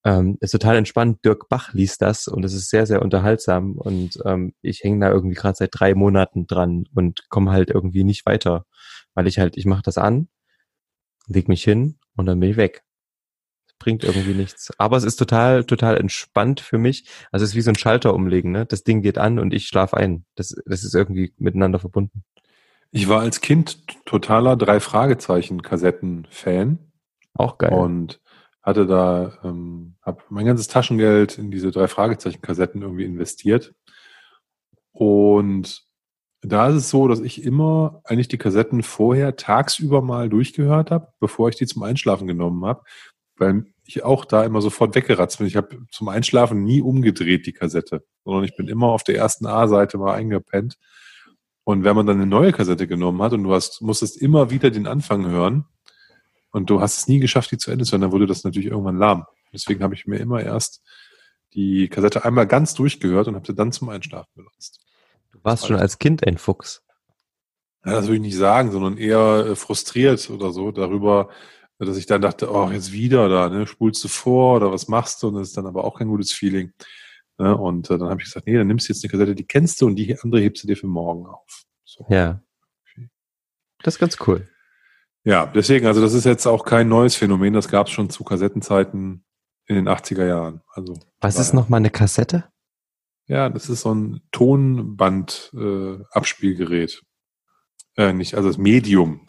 Ähm, 0.04 0.38
ist 0.40 0.52
total 0.52 0.76
entspannt. 0.76 1.24
Dirk 1.24 1.48
Bach 1.48 1.74
liest 1.74 2.02
das 2.02 2.28
und 2.28 2.44
es 2.44 2.54
ist 2.54 2.70
sehr, 2.70 2.86
sehr 2.86 3.02
unterhaltsam. 3.02 3.74
Und 3.76 4.20
ähm, 4.24 4.54
ich 4.62 4.84
hänge 4.84 5.00
da 5.06 5.12
irgendwie 5.12 5.34
gerade 5.36 5.56
seit 5.56 5.70
drei 5.72 5.94
Monaten 5.94 6.46
dran 6.46 6.84
und 6.94 7.28
komme 7.30 7.50
halt 7.52 7.70
irgendwie 7.70 8.04
nicht 8.04 8.24
weiter. 8.26 8.64
Weil 9.14 9.26
ich 9.26 9.38
halt, 9.40 9.56
ich 9.56 9.66
mache 9.66 9.82
das 9.82 9.98
an, 9.98 10.28
leg 11.28 11.48
mich 11.48 11.64
hin 11.64 11.98
und 12.16 12.26
dann 12.26 12.40
bin 12.40 12.50
ich 12.50 12.56
weg. 12.56 12.84
Bringt 13.78 14.04
irgendwie 14.04 14.34
nichts. 14.34 14.72
Aber 14.78 14.96
es 14.96 15.04
ist 15.04 15.16
total, 15.16 15.64
total 15.64 15.96
entspannt 15.96 16.60
für 16.60 16.78
mich. 16.78 17.08
Also 17.32 17.44
es 17.44 17.50
ist 17.50 17.56
wie 17.56 17.62
so 17.62 17.70
ein 17.70 17.76
Schalter 17.76 18.14
umlegen, 18.14 18.50
ne? 18.50 18.66
Das 18.66 18.84
Ding 18.84 19.02
geht 19.02 19.18
an 19.18 19.38
und 19.38 19.54
ich 19.54 19.66
schlafe 19.66 19.96
ein. 19.96 20.24
Das, 20.34 20.54
das 20.66 20.84
ist 20.84 20.94
irgendwie 20.94 21.32
miteinander 21.38 21.78
verbunden. 21.78 22.24
Ich 22.90 23.08
war 23.08 23.20
als 23.20 23.40
Kind 23.40 23.86
totaler 24.06 24.56
drei 24.56 24.80
Fragezeichen 24.80 25.62
Kassetten-Fan. 25.62 26.78
Auch 27.34 27.58
geil. 27.58 27.72
Und 27.72 28.20
hatte 28.62 28.86
da, 28.86 29.38
ähm, 29.44 29.96
habe 30.02 30.22
mein 30.30 30.46
ganzes 30.46 30.68
Taschengeld 30.68 31.38
in 31.38 31.50
diese 31.50 31.70
drei 31.70 31.88
Fragezeichen 31.88 32.42
Kassetten 32.42 32.82
irgendwie 32.82 33.04
investiert. 33.04 33.74
Und 34.92 35.88
da 36.42 36.68
ist 36.68 36.76
es 36.76 36.90
so, 36.90 37.08
dass 37.08 37.20
ich 37.20 37.42
immer 37.42 38.00
eigentlich 38.04 38.28
die 38.28 38.38
Kassetten 38.38 38.82
vorher 38.82 39.36
tagsüber 39.36 40.02
mal 40.02 40.28
durchgehört 40.28 40.90
habe, 40.90 41.08
bevor 41.18 41.48
ich 41.48 41.56
die 41.56 41.66
zum 41.66 41.82
Einschlafen 41.82 42.26
genommen 42.26 42.64
habe, 42.64 42.82
weil 43.40 43.66
ich 43.84 44.04
auch 44.04 44.24
da 44.24 44.44
immer 44.44 44.60
sofort 44.60 44.94
weggeratzt 44.94 45.38
bin. 45.38 45.46
Ich 45.46 45.56
habe 45.56 45.78
zum 45.90 46.08
Einschlafen 46.08 46.62
nie 46.62 46.82
umgedreht 46.82 47.46
die 47.46 47.52
Kassette, 47.52 48.04
sondern 48.24 48.44
ich 48.44 48.56
bin 48.56 48.68
immer 48.68 48.88
auf 48.88 49.02
der 49.02 49.16
ersten 49.16 49.46
A-Seite 49.46 49.98
mal 49.98 50.14
eingepennt. 50.14 50.76
Und 51.64 51.84
wenn 51.84 51.96
man 51.96 52.06
dann 52.06 52.16
eine 52.16 52.26
neue 52.26 52.52
Kassette 52.52 52.86
genommen 52.86 53.20
hat 53.22 53.32
und 53.32 53.44
du 53.44 53.52
hast, 53.52 53.82
musstest 53.82 54.20
immer 54.20 54.50
wieder 54.50 54.70
den 54.70 54.86
Anfang 54.86 55.26
hören 55.26 55.66
und 56.50 56.70
du 56.70 56.80
hast 56.80 56.98
es 56.98 57.08
nie 57.08 57.18
geschafft, 57.18 57.50
die 57.50 57.58
zu 57.58 57.70
Ende 57.70 57.84
zu 57.84 57.92
hören, 57.92 58.02
dann 58.02 58.12
wurde 58.12 58.26
das 58.26 58.44
natürlich 58.44 58.68
irgendwann 58.68 58.96
lahm. 58.96 59.24
Deswegen 59.52 59.82
habe 59.82 59.94
ich 59.94 60.06
mir 60.06 60.18
immer 60.18 60.42
erst 60.42 60.82
die 61.54 61.88
Kassette 61.88 62.24
einmal 62.24 62.46
ganz 62.46 62.74
durchgehört 62.74 63.28
und 63.28 63.34
habe 63.34 63.46
sie 63.46 63.54
dann 63.54 63.72
zum 63.72 63.88
Einschlafen 63.88 64.30
benutzt. 64.34 64.80
Du 65.32 65.38
warst 65.42 65.66
schon 65.66 65.76
als 65.76 65.98
Kind 65.98 66.26
ein 66.26 66.38
Fuchs. 66.38 66.82
Ja, 67.84 67.92
das 67.92 68.04
würde 68.04 68.16
ich 68.16 68.22
nicht 68.22 68.36
sagen, 68.36 68.70
sondern 68.70 68.98
eher 68.98 69.46
äh, 69.46 69.56
frustriert 69.56 70.28
oder 70.30 70.52
so 70.52 70.72
darüber, 70.72 71.30
dass 71.86 71.96
ich 71.96 72.06
dann 72.06 72.20
dachte, 72.20 72.52
oh, 72.52 72.70
jetzt 72.70 72.92
wieder 72.92 73.28
da, 73.28 73.48
ne? 73.48 73.66
spulst 73.66 74.02
du 74.02 74.08
vor 74.08 74.56
oder 74.56 74.72
was 74.72 74.88
machst 74.88 75.22
du? 75.22 75.28
Und 75.28 75.34
das 75.34 75.48
ist 75.48 75.56
dann 75.56 75.66
aber 75.66 75.84
auch 75.84 75.98
kein 75.98 76.08
gutes 76.08 76.32
Feeling. 76.32 76.72
Ne? 77.38 77.56
Und 77.56 77.88
äh, 77.90 77.98
dann 77.98 78.08
habe 78.08 78.20
ich 78.20 78.26
gesagt, 78.26 78.46
nee, 78.46 78.56
dann 78.56 78.66
nimmst 78.66 78.88
du 78.88 78.92
jetzt 78.92 79.04
eine 79.04 79.10
Kassette, 79.10 79.34
die 79.34 79.46
kennst 79.46 79.80
du 79.80 79.86
und 79.86 79.96
die 79.96 80.18
andere 80.20 80.40
hebst 80.40 80.64
du 80.64 80.66
dir 80.66 80.76
für 80.76 80.88
morgen 80.88 81.26
auf. 81.26 81.64
So. 81.84 82.04
Ja. 82.08 82.42
Das 83.82 83.94
ist 83.94 84.00
ganz 84.00 84.16
cool. 84.26 84.48
Ja, 85.24 85.46
deswegen, 85.46 85.86
also 85.86 86.00
das 86.00 86.14
ist 86.14 86.24
jetzt 86.24 86.46
auch 86.46 86.64
kein 86.64 86.88
neues 86.88 87.14
Phänomen, 87.14 87.52
das 87.52 87.68
gab 87.68 87.86
es 87.86 87.92
schon 87.92 88.10
zu 88.10 88.24
Kassettenzeiten 88.24 89.24
in 89.66 89.76
den 89.76 89.88
80er 89.88 90.26
Jahren. 90.26 90.62
Also, 90.72 90.98
Was 91.20 91.38
ist 91.38 91.52
nochmal 91.52 91.78
eine 91.78 91.90
Kassette? 91.90 92.46
Ja, 93.26 93.50
das 93.50 93.68
ist 93.68 93.82
so 93.82 93.94
ein 93.94 94.22
Tonband-Abspielgerät. 94.32 97.02
Äh, 97.96 98.08
äh, 98.08 98.12
nicht, 98.14 98.34
also 98.34 98.48
das 98.48 98.58
Medium. 98.58 99.27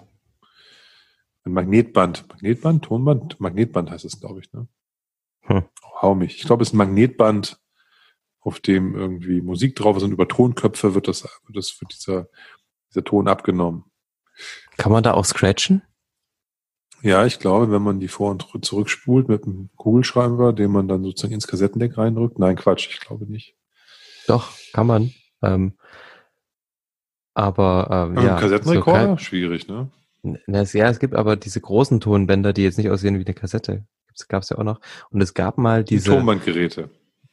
Ein 1.50 1.54
Magnetband. 1.54 2.30
Magnetband? 2.30 2.86
Tonband? 2.86 3.40
Magnetband 3.40 3.90
heißt 3.90 4.06
es, 4.06 4.20
glaube 4.20 4.42
ich, 4.42 4.54
ne? 4.54 4.68
Hm. 5.42 5.64
hau 6.02 6.14
mich. 6.14 6.38
Ich 6.38 6.44
glaube, 6.44 6.62
es 6.62 6.70
ist 6.70 6.74
ein 6.74 6.78
Magnetband, 6.78 7.60
auf 8.42 8.60
dem 8.60 8.96
irgendwie 8.96 9.42
Musik 9.42 9.76
drauf 9.76 9.98
ist 9.98 10.04
und 10.04 10.12
über 10.12 10.28
Tonköpfe 10.28 10.94
wird 10.94 11.08
das, 11.08 11.24
wird 11.24 11.58
das 11.58 11.82
wird 11.82 11.94
dieser, 11.94 12.30
dieser 12.92 13.04
Ton 13.04 13.28
abgenommen. 13.28 13.86
Kann 14.78 14.92
man 14.92 15.04
da 15.04 15.14
auch 15.14 15.26
scratchen? 15.26 15.82
Ja, 17.02 17.26
ich 17.26 17.40
glaube, 17.40 17.72
wenn 17.72 17.82
man 17.82 18.00
die 18.00 18.08
vor- 18.10 18.32
und 18.32 18.66
zurückspult 18.66 19.28
mit 19.28 19.46
einem 19.46 19.70
Kugelschreiber, 19.76 20.54
den 20.54 20.72
man 20.72 20.88
dann 20.88 21.04
sozusagen 21.04 21.34
ins 21.34 21.48
Kassettendeck 21.48 21.98
reindrückt. 21.98 22.38
Nein, 22.38 22.58
Quatsch, 22.58 22.90
ich 22.90 23.00
glaube 23.00 23.26
nicht. 23.26 23.56
Doch, 24.28 24.52
kann 24.74 24.86
man. 24.86 25.14
Ähm, 25.42 25.78
aber 27.34 28.12
ähm, 28.16 28.24
ja. 28.24 28.40
Kassettenrekorder? 28.40 29.12
So 29.12 29.18
schwierig, 29.18 29.68
ne? 29.68 29.90
Ja, 30.24 30.90
es 30.90 31.00
gibt 31.00 31.16
aber 31.16 31.36
diese 31.36 31.62
großen 31.62 32.00
Tonbänder, 32.00 32.54
die 32.54 32.64
jetzt 32.64 32.78
nicht 32.78 32.90
aussehen 32.90 33.20
wie 33.20 33.26
eine 33.26 33.34
Kassette. 33.34 33.86
Gab 34.28 34.44
es 34.44 34.50
ja 34.50 34.58
auch 34.58 34.64
noch. 34.64 34.82
Und 35.12 35.22
es 35.22 35.34
gab 35.34 35.58
mal 35.58 35.84
diese. 35.84 36.10
Die 36.10 36.18
Tonbandgeräte. 36.18 36.90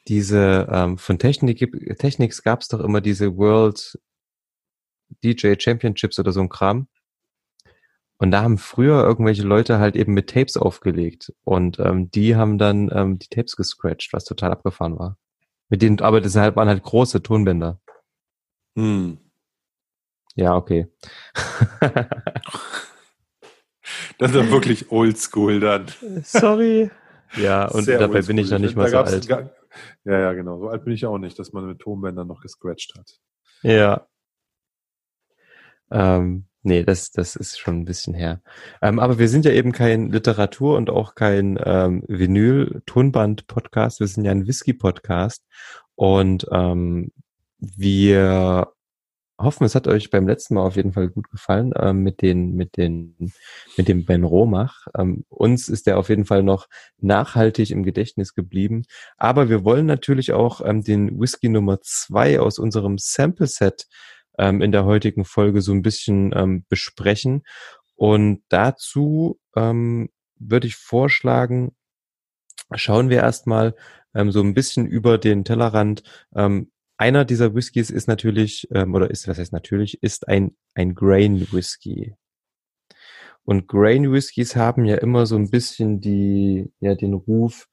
Diese, 0.06 0.68
ähm, 0.70 0.98
von 0.98 1.18
Technik, 1.18 1.58
Technics 1.98 2.44
gab 2.44 2.60
es 2.60 2.68
doch 2.68 2.78
immer 2.78 3.00
diese 3.00 3.36
World 3.36 3.98
DJ 5.24 5.54
Championships 5.58 6.18
oder 6.20 6.30
so 6.30 6.40
ein 6.40 6.48
Kram. 6.48 6.86
Und 8.18 8.30
da 8.30 8.42
haben 8.42 8.56
früher 8.56 9.02
irgendwelche 9.02 9.42
Leute 9.42 9.78
halt 9.78 9.96
eben 9.96 10.14
mit 10.14 10.30
Tapes 10.30 10.56
aufgelegt. 10.56 11.32
Und 11.44 11.78
ähm, 11.80 12.10
die 12.10 12.36
haben 12.36 12.56
dann 12.56 12.90
ähm, 12.92 13.18
die 13.18 13.28
Tapes 13.28 13.56
gescratcht, 13.56 14.12
was 14.12 14.24
total 14.24 14.52
abgefahren 14.52 14.98
war. 14.98 15.18
Mit 15.68 15.82
denen, 15.82 16.00
aber 16.00 16.20
das 16.20 16.36
waren 16.36 16.68
halt 16.68 16.82
große 16.82 17.22
Tonbänder. 17.22 17.80
Hm. 18.76 19.18
Ja, 20.36 20.54
okay. 20.54 20.86
das 24.18 24.30
ist 24.30 24.36
ja 24.36 24.50
wirklich 24.50 24.90
oldschool 24.92 25.60
dann. 25.60 25.86
Sorry. 26.22 26.90
Ja, 27.36 27.66
und 27.66 27.84
Sehr 27.84 27.98
dabei 27.98 28.22
bin 28.22 28.38
ich 28.38 28.50
noch 28.50 28.58
nicht 28.58 28.76
mal 28.76 28.88
so 28.88 28.98
alt. 28.98 29.26
Gar, 29.26 29.50
ja, 30.04 30.18
ja, 30.18 30.32
genau. 30.34 30.58
So 30.60 30.68
alt 30.68 30.84
bin 30.84 30.92
ich 30.92 31.04
auch 31.06 31.18
nicht, 31.18 31.38
dass 31.38 31.52
man 31.52 31.66
mit 31.66 31.80
Tonbändern 31.80 32.28
noch 32.28 32.40
gescratcht 32.40 32.94
hat. 32.96 33.18
Ja. 33.62 34.06
Ähm, 35.90 36.46
Nee, 36.66 36.82
das, 36.82 37.12
das 37.12 37.36
ist 37.36 37.60
schon 37.60 37.78
ein 37.78 37.84
bisschen 37.84 38.12
her. 38.12 38.42
Ähm, 38.82 38.98
aber 38.98 39.20
wir 39.20 39.28
sind 39.28 39.44
ja 39.44 39.52
eben 39.52 39.70
kein 39.70 40.10
Literatur 40.10 40.76
und 40.76 40.90
auch 40.90 41.14
kein 41.14 41.60
ähm, 41.64 42.02
Vinyl-Tonband-Podcast. 42.08 44.00
Wir 44.00 44.08
sind 44.08 44.24
ja 44.24 44.32
ein 44.32 44.48
Whisky-Podcast. 44.48 45.44
Und 45.94 46.44
ähm, 46.50 47.12
wir 47.60 48.72
hoffen, 49.38 49.64
es 49.64 49.74
hat 49.74 49.86
euch 49.86 50.10
beim 50.10 50.26
letzten 50.26 50.54
Mal 50.54 50.62
auf 50.62 50.76
jeden 50.76 50.92
Fall 50.92 51.08
gut 51.08 51.30
gefallen 51.30 51.72
ähm, 51.76 52.02
mit 52.02 52.22
den 52.22 52.54
mit 52.54 52.76
den 52.76 53.32
mit 53.76 53.88
dem 53.88 54.04
Ben 54.04 54.24
Romach. 54.24 54.86
Ähm, 54.96 55.24
uns 55.28 55.68
ist 55.68 55.86
der 55.86 55.98
auf 55.98 56.08
jeden 56.08 56.24
Fall 56.24 56.42
noch 56.42 56.68
nachhaltig 56.98 57.70
im 57.70 57.82
Gedächtnis 57.82 58.34
geblieben. 58.34 58.84
Aber 59.16 59.48
wir 59.48 59.64
wollen 59.64 59.86
natürlich 59.86 60.32
auch 60.32 60.60
ähm, 60.64 60.82
den 60.82 61.20
Whisky 61.20 61.48
Nummer 61.48 61.80
zwei 61.82 62.40
aus 62.40 62.58
unserem 62.58 62.96
Sample 62.98 63.46
Set 63.46 63.86
ähm, 64.38 64.62
in 64.62 64.72
der 64.72 64.84
heutigen 64.84 65.24
Folge 65.24 65.60
so 65.60 65.72
ein 65.72 65.82
bisschen 65.82 66.32
ähm, 66.34 66.64
besprechen. 66.68 67.42
Und 67.94 68.42
dazu 68.48 69.38
ähm, 69.54 70.10
würde 70.38 70.66
ich 70.66 70.76
vorschlagen, 70.76 71.74
schauen 72.74 73.10
wir 73.10 73.18
erstmal 73.18 73.74
so 74.28 74.40
ein 74.40 74.54
bisschen 74.54 74.86
über 74.86 75.18
den 75.18 75.44
Tellerrand. 75.44 76.02
Einer 76.98 77.24
dieser 77.24 77.54
Whiskys 77.54 77.90
ist 77.90 78.08
natürlich, 78.08 78.68
ähm, 78.72 78.94
oder 78.94 79.10
ist, 79.10 79.28
was 79.28 79.38
heißt 79.38 79.52
natürlich, 79.52 80.02
ist 80.02 80.28
ein, 80.28 80.56
ein 80.74 80.94
Grain 80.94 81.40
Whisky. 81.52 82.14
Und 83.44 83.68
Grain 83.68 84.10
Whiskys 84.10 84.56
haben 84.56 84.84
ja 84.84 84.96
immer 84.96 85.26
so 85.26 85.36
ein 85.36 85.50
bisschen 85.50 86.00
die, 86.00 86.72
ja, 86.80 86.94
den 86.94 87.14
Ruf, 87.14 87.68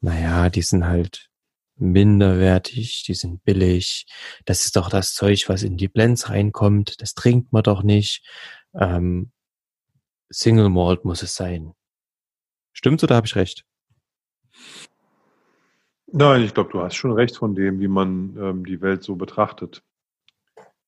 naja, 0.00 0.50
die 0.50 0.62
sind 0.62 0.86
halt 0.86 1.28
minderwertig, 1.76 3.04
die 3.06 3.14
sind 3.14 3.44
billig, 3.44 4.06
das 4.46 4.64
ist 4.64 4.76
doch 4.76 4.88
das 4.88 5.14
Zeug, 5.14 5.44
was 5.48 5.62
in 5.62 5.76
die 5.76 5.88
Blends 5.88 6.28
reinkommt, 6.28 7.00
das 7.00 7.14
trinkt 7.14 7.52
man 7.52 7.62
doch 7.62 7.82
nicht. 7.82 8.26
Ähm, 8.74 9.32
Single 10.30 10.70
Malt 10.70 11.04
muss 11.04 11.22
es 11.22 11.34
sein. 11.34 11.72
Stimmt's 12.72 13.04
oder 13.04 13.16
habe 13.16 13.26
ich 13.26 13.36
recht? 13.36 13.64
Nein, 16.12 16.42
ich 16.42 16.52
glaube, 16.52 16.70
du 16.70 16.80
hast 16.80 16.94
schon 16.94 17.12
recht 17.12 17.36
von 17.36 17.54
dem, 17.54 17.80
wie 17.80 17.88
man 17.88 18.36
ähm, 18.38 18.66
die 18.66 18.82
Welt 18.82 19.02
so 19.02 19.16
betrachtet. 19.16 19.82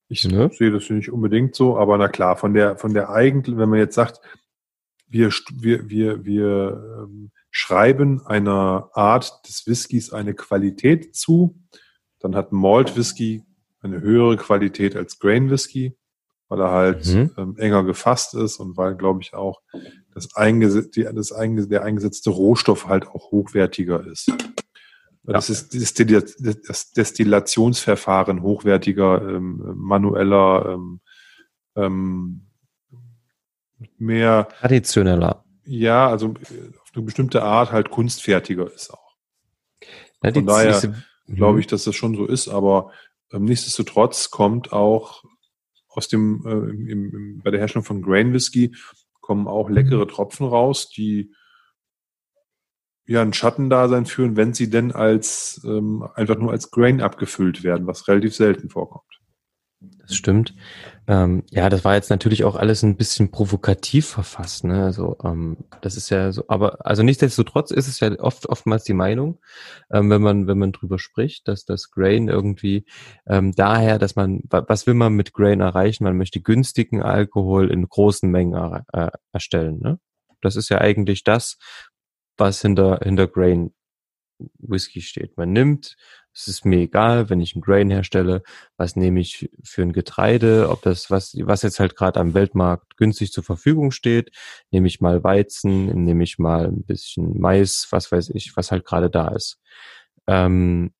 Ich 0.08 0.28
ne? 0.28 0.50
sehe 0.52 0.70
das 0.70 0.90
nicht 0.90 1.10
unbedingt 1.10 1.54
so, 1.54 1.78
aber 1.78 1.96
na 1.96 2.08
klar, 2.08 2.36
von 2.36 2.52
der, 2.52 2.76
von 2.76 2.92
der 2.92 3.08
eigentlichen, 3.08 3.58
wenn 3.58 3.70
man 3.70 3.78
jetzt 3.78 3.94
sagt, 3.94 4.20
wir, 5.08 5.30
wir, 5.52 5.88
wir, 5.88 6.24
wir 6.24 7.04
ähm, 7.04 7.30
schreiben 7.50 8.26
einer 8.26 8.90
Art 8.92 9.48
des 9.48 9.66
Whiskys 9.66 10.12
eine 10.12 10.34
Qualität 10.34 11.14
zu. 11.14 11.58
Dann 12.18 12.36
hat 12.36 12.52
Malt 12.52 12.96
Whisky 12.96 13.44
eine 13.80 14.00
höhere 14.00 14.36
Qualität 14.36 14.96
als 14.96 15.18
Grain 15.18 15.50
Whisky, 15.50 15.96
weil 16.48 16.60
er 16.60 16.70
halt 16.70 17.06
mhm. 17.06 17.30
ähm, 17.36 17.56
enger 17.56 17.84
gefasst 17.84 18.34
ist 18.34 18.58
und 18.58 18.76
weil, 18.76 18.94
glaube 18.96 19.20
ich, 19.22 19.34
auch 19.34 19.62
das 20.12 20.34
einges 20.36 20.90
die, 20.90 21.04
das 21.04 21.32
einges 21.32 21.68
der 21.68 21.82
eingesetzte 21.82 22.30
Rohstoff 22.30 22.88
halt 22.88 23.06
auch 23.06 23.30
hochwertiger 23.30 24.06
ist. 24.06 24.30
Ja. 25.26 25.32
Das 25.32 25.48
ist 25.48 25.74
das 25.74 26.92
Destillationsverfahren 26.92 28.42
hochwertiger, 28.42 29.22
ähm, 29.22 29.72
manueller, 29.74 30.74
ähm, 30.74 31.00
ähm, 31.76 32.46
mehr 33.98 34.48
traditioneller. 34.60 35.44
Ja, 35.64 36.08
also 36.08 36.34
eine 36.94 37.04
bestimmte 37.04 37.42
Art 37.42 37.72
halt 37.72 37.90
kunstfertiger 37.90 38.70
ist 38.70 38.92
auch. 38.92 39.16
Ja, 40.22 40.32
Von 40.32 40.46
daher 40.46 40.72
diese, 40.72 41.04
glaube 41.26 41.60
ich, 41.60 41.66
dass 41.66 41.84
das 41.84 41.96
schon 41.96 42.14
so 42.14 42.26
ist, 42.26 42.48
aber 42.48 42.92
ähm, 43.32 43.44
nichtsdestotrotz 43.44 44.30
kommt 44.30 44.72
auch 44.72 45.24
aus 45.88 46.08
dem, 46.08 46.44
äh, 46.46 46.50
im, 46.50 47.14
im, 47.14 47.40
bei 47.42 47.50
der 47.50 47.60
Herstellung 47.60 47.84
von 47.84 48.02
Grain 48.02 48.32
Whisky 48.34 48.74
kommen 49.20 49.48
auch 49.48 49.70
leckere 49.70 50.06
Tropfen 50.06 50.46
raus, 50.46 50.90
die 50.90 51.32
ja 53.06 53.22
ein 53.22 53.32
Schattendasein 53.32 54.06
führen, 54.06 54.36
wenn 54.36 54.54
sie 54.54 54.70
denn 54.70 54.92
als 54.92 55.60
ähm, 55.64 56.06
einfach 56.14 56.38
nur 56.38 56.52
als 56.52 56.70
Grain 56.70 57.00
abgefüllt 57.02 57.62
werden, 57.62 57.86
was 57.86 58.08
relativ 58.08 58.34
selten 58.34 58.70
vorkommt. 58.70 59.04
das 59.98 60.16
stimmt. 60.16 60.54
Ähm, 61.06 61.42
ja, 61.50 61.68
das 61.68 61.84
war 61.84 61.94
jetzt 61.94 62.08
natürlich 62.08 62.44
auch 62.44 62.56
alles 62.56 62.82
ein 62.82 62.96
bisschen 62.96 63.30
provokativ 63.30 64.06
verfasst, 64.06 64.64
ne? 64.64 64.84
Also 64.84 65.18
ähm, 65.22 65.58
das 65.82 65.98
ist 65.98 66.08
ja 66.08 66.32
so, 66.32 66.44
aber 66.48 66.86
also 66.86 67.02
nichtsdestotrotz 67.02 67.70
ist 67.70 67.88
es 67.88 68.00
ja 68.00 68.10
oft 68.20 68.46
oftmals 68.46 68.84
die 68.84 68.94
Meinung, 68.94 69.38
ähm, 69.92 70.08
wenn 70.08 70.22
man 70.22 70.46
wenn 70.46 70.58
man 70.58 70.72
drüber 70.72 70.98
spricht, 70.98 71.46
dass 71.46 71.66
das 71.66 71.90
Grain 71.90 72.28
irgendwie 72.28 72.86
ähm, 73.26 73.52
daher, 73.52 73.98
dass 73.98 74.16
man 74.16 74.40
was 74.48 74.86
will 74.86 74.94
man 74.94 75.12
mit 75.12 75.34
Grain 75.34 75.60
erreichen? 75.60 76.04
Man 76.04 76.16
möchte 76.16 76.40
günstigen 76.40 77.02
Alkohol 77.02 77.70
in 77.70 77.86
großen 77.86 78.30
Mengen 78.30 78.54
er, 78.54 78.84
äh, 78.94 79.10
erstellen, 79.32 79.80
ne? 79.80 79.98
Das 80.40 80.56
ist 80.56 80.68
ja 80.68 80.78
eigentlich 80.80 81.24
das, 81.24 81.56
was 82.36 82.60
hinter 82.62 83.00
hinter 83.02 83.26
Grain 83.26 83.72
Whisky 84.58 85.00
steht. 85.00 85.36
Man 85.36 85.52
nimmt 85.52 85.96
es 86.34 86.48
ist 86.48 86.64
mir 86.64 86.80
egal, 86.80 87.30
wenn 87.30 87.40
ich 87.40 87.54
ein 87.54 87.60
Grain 87.60 87.90
herstelle, 87.90 88.42
was 88.76 88.96
nehme 88.96 89.20
ich 89.20 89.48
für 89.62 89.82
ein 89.82 89.92
Getreide, 89.92 90.68
ob 90.68 90.82
das, 90.82 91.08
was, 91.08 91.34
was 91.40 91.62
jetzt 91.62 91.78
halt 91.78 91.94
gerade 91.94 92.18
am 92.18 92.34
Weltmarkt 92.34 92.96
günstig 92.96 93.30
zur 93.30 93.44
Verfügung 93.44 93.92
steht, 93.92 94.32
nehme 94.72 94.88
ich 94.88 95.00
mal 95.00 95.22
Weizen, 95.22 96.04
nehme 96.04 96.24
ich 96.24 96.38
mal 96.38 96.66
ein 96.66 96.82
bisschen 96.84 97.38
Mais, 97.38 97.86
was 97.90 98.10
weiß 98.10 98.30
ich, 98.30 98.56
was 98.56 98.72
halt 98.72 98.84
gerade 98.84 99.10
da 99.10 99.28
ist. 99.28 99.60
Ähm, 100.26 100.92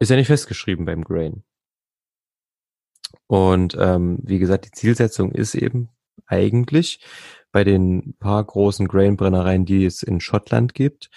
ist 0.00 0.10
ja 0.10 0.16
nicht 0.16 0.26
festgeschrieben 0.26 0.84
beim 0.84 1.04
Grain. 1.04 1.44
Und 3.28 3.76
ähm, 3.78 4.18
wie 4.24 4.40
gesagt, 4.40 4.66
die 4.66 4.72
Zielsetzung 4.72 5.30
ist 5.30 5.54
eben 5.54 5.90
eigentlich 6.26 7.04
bei 7.52 7.64
den 7.64 8.14
paar 8.18 8.42
großen 8.42 8.88
Grain-Brennereien, 8.88 9.64
die 9.64 9.84
es 9.84 10.02
in 10.02 10.20
Schottland 10.20 10.74
gibt, 10.74 11.10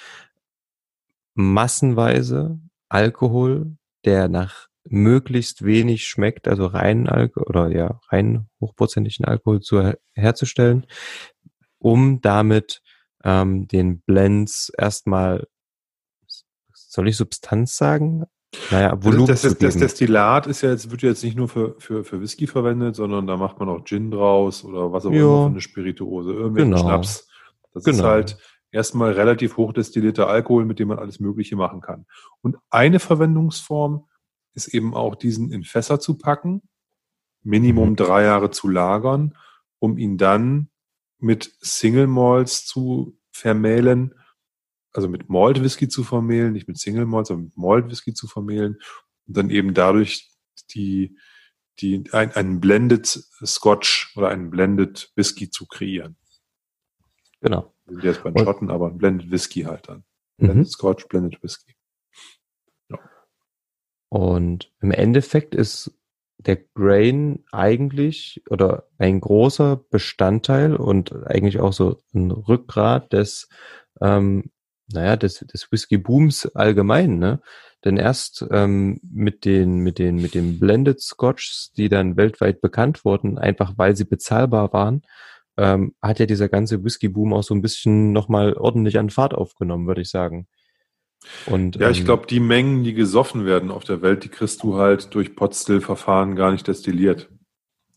massenweise 1.34 2.60
Alkohol, 2.90 3.78
der 4.04 4.28
nach 4.28 4.68
möglichst 4.88 5.64
wenig 5.64 6.06
schmeckt, 6.08 6.48
also 6.48 6.68
reinen 6.68 7.10
Alkohol 7.10 7.48
oder 7.48 7.76
ja, 7.76 8.00
rein 8.10 8.48
hochprozentigen 8.62 9.26
Alkohol 9.26 9.62
zu, 9.62 9.94
herzustellen, 10.14 10.86
um 11.80 12.22
damit 12.22 12.82
ähm, 13.24 13.68
den 13.68 14.02
Blends 14.02 14.72
erstmal, 14.78 15.48
soll 16.74 17.08
ich 17.10 17.18
Substanz 17.18 17.76
sagen? 17.78 18.26
Naja, 18.72 18.98
Volumen 19.04 19.28
das, 19.28 19.42
das, 19.42 19.58
das, 19.58 19.78
Destillat 19.78 20.48
ist 20.48 20.62
ja 20.62 20.70
jetzt, 20.72 20.90
wird 20.90 21.02
jetzt 21.02 21.24
nicht 21.24 21.36
nur 21.36 21.50
für, 21.50 21.76
für, 21.80 22.04
für 22.04 22.22
Whisky 22.22 22.48
verwendet, 22.48 22.96
sondern 22.96 23.28
da 23.28 23.38
macht 23.38 23.60
man 23.60 23.68
auch 23.70 23.84
Gin 23.84 24.12
draus 24.12 24.64
oder 24.64 24.92
was 24.92 25.06
auch 25.06 25.12
jo. 25.12 25.18
immer 25.18 25.44
für 25.46 25.52
eine 25.52 25.62
Spirituose, 25.62 26.32
irgendwelchen 26.32 26.72
genau. 26.72 26.84
Schnaps. 26.84 27.28
Das 27.74 27.84
genau. 27.84 27.98
ist 27.98 28.04
halt, 28.04 28.38
erstmal 28.76 29.14
relativ 29.14 29.56
hochdestillierter 29.56 30.28
Alkohol, 30.28 30.66
mit 30.66 30.80
dem 30.80 30.90
man 30.90 31.00
alles 31.00 31.22
Mögliche 31.22 31.56
machen 31.56 31.80
kann. 31.80 32.06
Und 32.42 32.58
eine 32.70 33.00
Verwendungsform 33.00 34.06
ist 34.54 34.68
eben 34.68 34.94
auch 34.94 35.16
diesen 35.16 35.52
in 35.52 35.64
Fässer 35.64 36.00
zu 36.00 36.18
packen, 36.18 36.62
Minimum 37.42 37.92
mhm. 37.92 37.96
drei 37.96 38.24
Jahre 38.24 38.52
zu 38.52 38.68
lagern, 38.68 39.38
um 39.80 39.98
ihn 39.98 40.18
dann 40.18 40.70
mit 41.20 41.56
Single 41.62 42.08
Malts 42.08 42.66
zu 42.66 43.18
vermählen, 43.32 44.14
also 44.96 45.10
mit 45.10 45.30
Malt 45.30 45.62
Whisky 45.62 45.88
zu 45.88 46.04
vermählen, 46.04 46.54
nicht 46.54 46.68
mit 46.68 46.78
Single 46.78 47.06
Malts, 47.06 47.28
sondern 47.28 47.46
mit 47.46 47.58
Malt 47.58 47.90
Whisky 47.90 48.14
zu 48.14 48.28
vermählen 48.28 48.78
und 49.28 49.38
dann 49.38 49.50
eben 49.50 49.74
dadurch 49.74 50.32
die, 50.74 51.18
die, 51.80 52.04
ein, 52.12 52.32
einen 52.32 52.60
Blended 52.62 53.06
Scotch 53.06 54.14
oder 54.16 54.30
einen 54.30 54.50
Blended 54.50 55.12
Whisky 55.16 55.50
zu 55.50 55.66
kreieren. 55.66 56.16
Genau. 57.42 57.74
Wir 57.86 57.96
sind 57.96 58.04
jetzt 58.04 58.24
bei 58.24 58.32
den 58.32 58.44
Schotten, 58.44 58.72
aber 58.72 58.88
ein 58.88 58.98
Blended 58.98 59.30
Whisky 59.32 59.64
halt 59.64 59.90
dann. 59.90 60.06
Blended 60.38 60.58
mhm. 60.58 60.66
Scotch, 60.66 61.08
Blended 61.08 61.44
Whisky. 61.44 61.76
Ja. 62.90 63.00
Und 64.10 64.72
im 64.80 64.92
Endeffekt 64.92 65.56
ist 65.56 65.94
der 66.38 66.58
Grain 66.58 67.44
eigentlich 67.52 68.44
oder 68.50 68.88
ein 68.98 69.20
großer 69.20 69.78
Bestandteil 69.90 70.76
und 70.76 71.14
eigentlich 71.28 71.60
auch 71.60 71.74
so 71.74 72.02
ein 72.14 72.32
Rückgrat 72.32 73.14
des, 73.14 73.50
ähm, 74.02 74.52
naja, 74.92 75.16
des, 75.16 75.40
des 75.40 75.72
Whisky-Booms 75.72 76.48
allgemein, 76.48 77.18
ne? 77.18 77.42
Denn 77.84 77.98
erst 77.98 78.46
ähm, 78.50 79.00
mit 79.04 79.46
den, 79.46 79.78
mit 79.78 80.00
den, 80.00 80.16
mit 80.16 80.34
den 80.34 80.60
Blended 80.60 81.00
Scotchs, 81.02 81.72
die 81.78 81.88
dann 81.88 82.18
weltweit 82.18 82.60
bekannt 82.60 83.06
wurden, 83.06 83.38
einfach 83.38 83.74
weil 83.78 83.96
sie 83.96 84.06
bezahlbar 84.06 84.74
waren, 84.74 85.04
ähm, 85.58 85.94
hat 86.02 86.20
ja 86.20 86.26
dieser 86.26 86.50
ganze 86.50 86.84
Whisky-Boom 86.84 87.34
auch 87.34 87.44
so 87.44 87.54
ein 87.54 87.62
bisschen 87.62 88.12
nochmal 88.12 88.54
ordentlich 88.54 88.98
an 88.98 89.12
Fahrt 89.12 89.36
aufgenommen, 89.36 89.88
würde 89.88 90.02
ich 90.02 90.10
sagen. 90.10 90.48
Und, 91.46 91.76
ja, 91.78 91.90
ich 91.90 92.00
ähm, 92.00 92.06
glaube, 92.06 92.28
die 92.28 92.40
Mengen, 92.40 92.84
die 92.84 92.94
gesoffen 92.94 93.46
werden 93.46 93.72
auf 93.72 93.84
der 93.84 94.02
Welt, 94.02 94.24
die 94.24 94.30
kriegst 94.30 94.64
du 94.64 94.78
halt 94.78 95.14
durch 95.14 95.36
Potstill-Verfahren 95.36 96.36
gar 96.36 96.52
nicht 96.52 96.68
destilliert. 96.68 97.30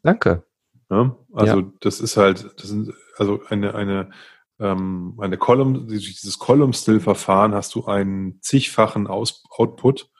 Danke. 0.02 0.44
Ja? 0.90 1.16
Also 1.32 1.60
ja. 1.60 1.72
das 1.80 2.00
ist 2.00 2.16
halt, 2.16 2.50
das 2.56 2.68
sind 2.68 2.92
also 3.16 3.42
eine 3.48 3.74
eine 3.74 4.10
ähm, 4.58 5.18
eine 5.18 5.38
Column, 5.38 5.88
dieses 5.88 6.38
Column-Still-Verfahren 6.38 7.54
hast 7.54 7.74
du 7.74 7.86
einen 7.86 8.40
zigfachen 8.42 9.06
Aus 9.06 9.44
Output 9.50 10.10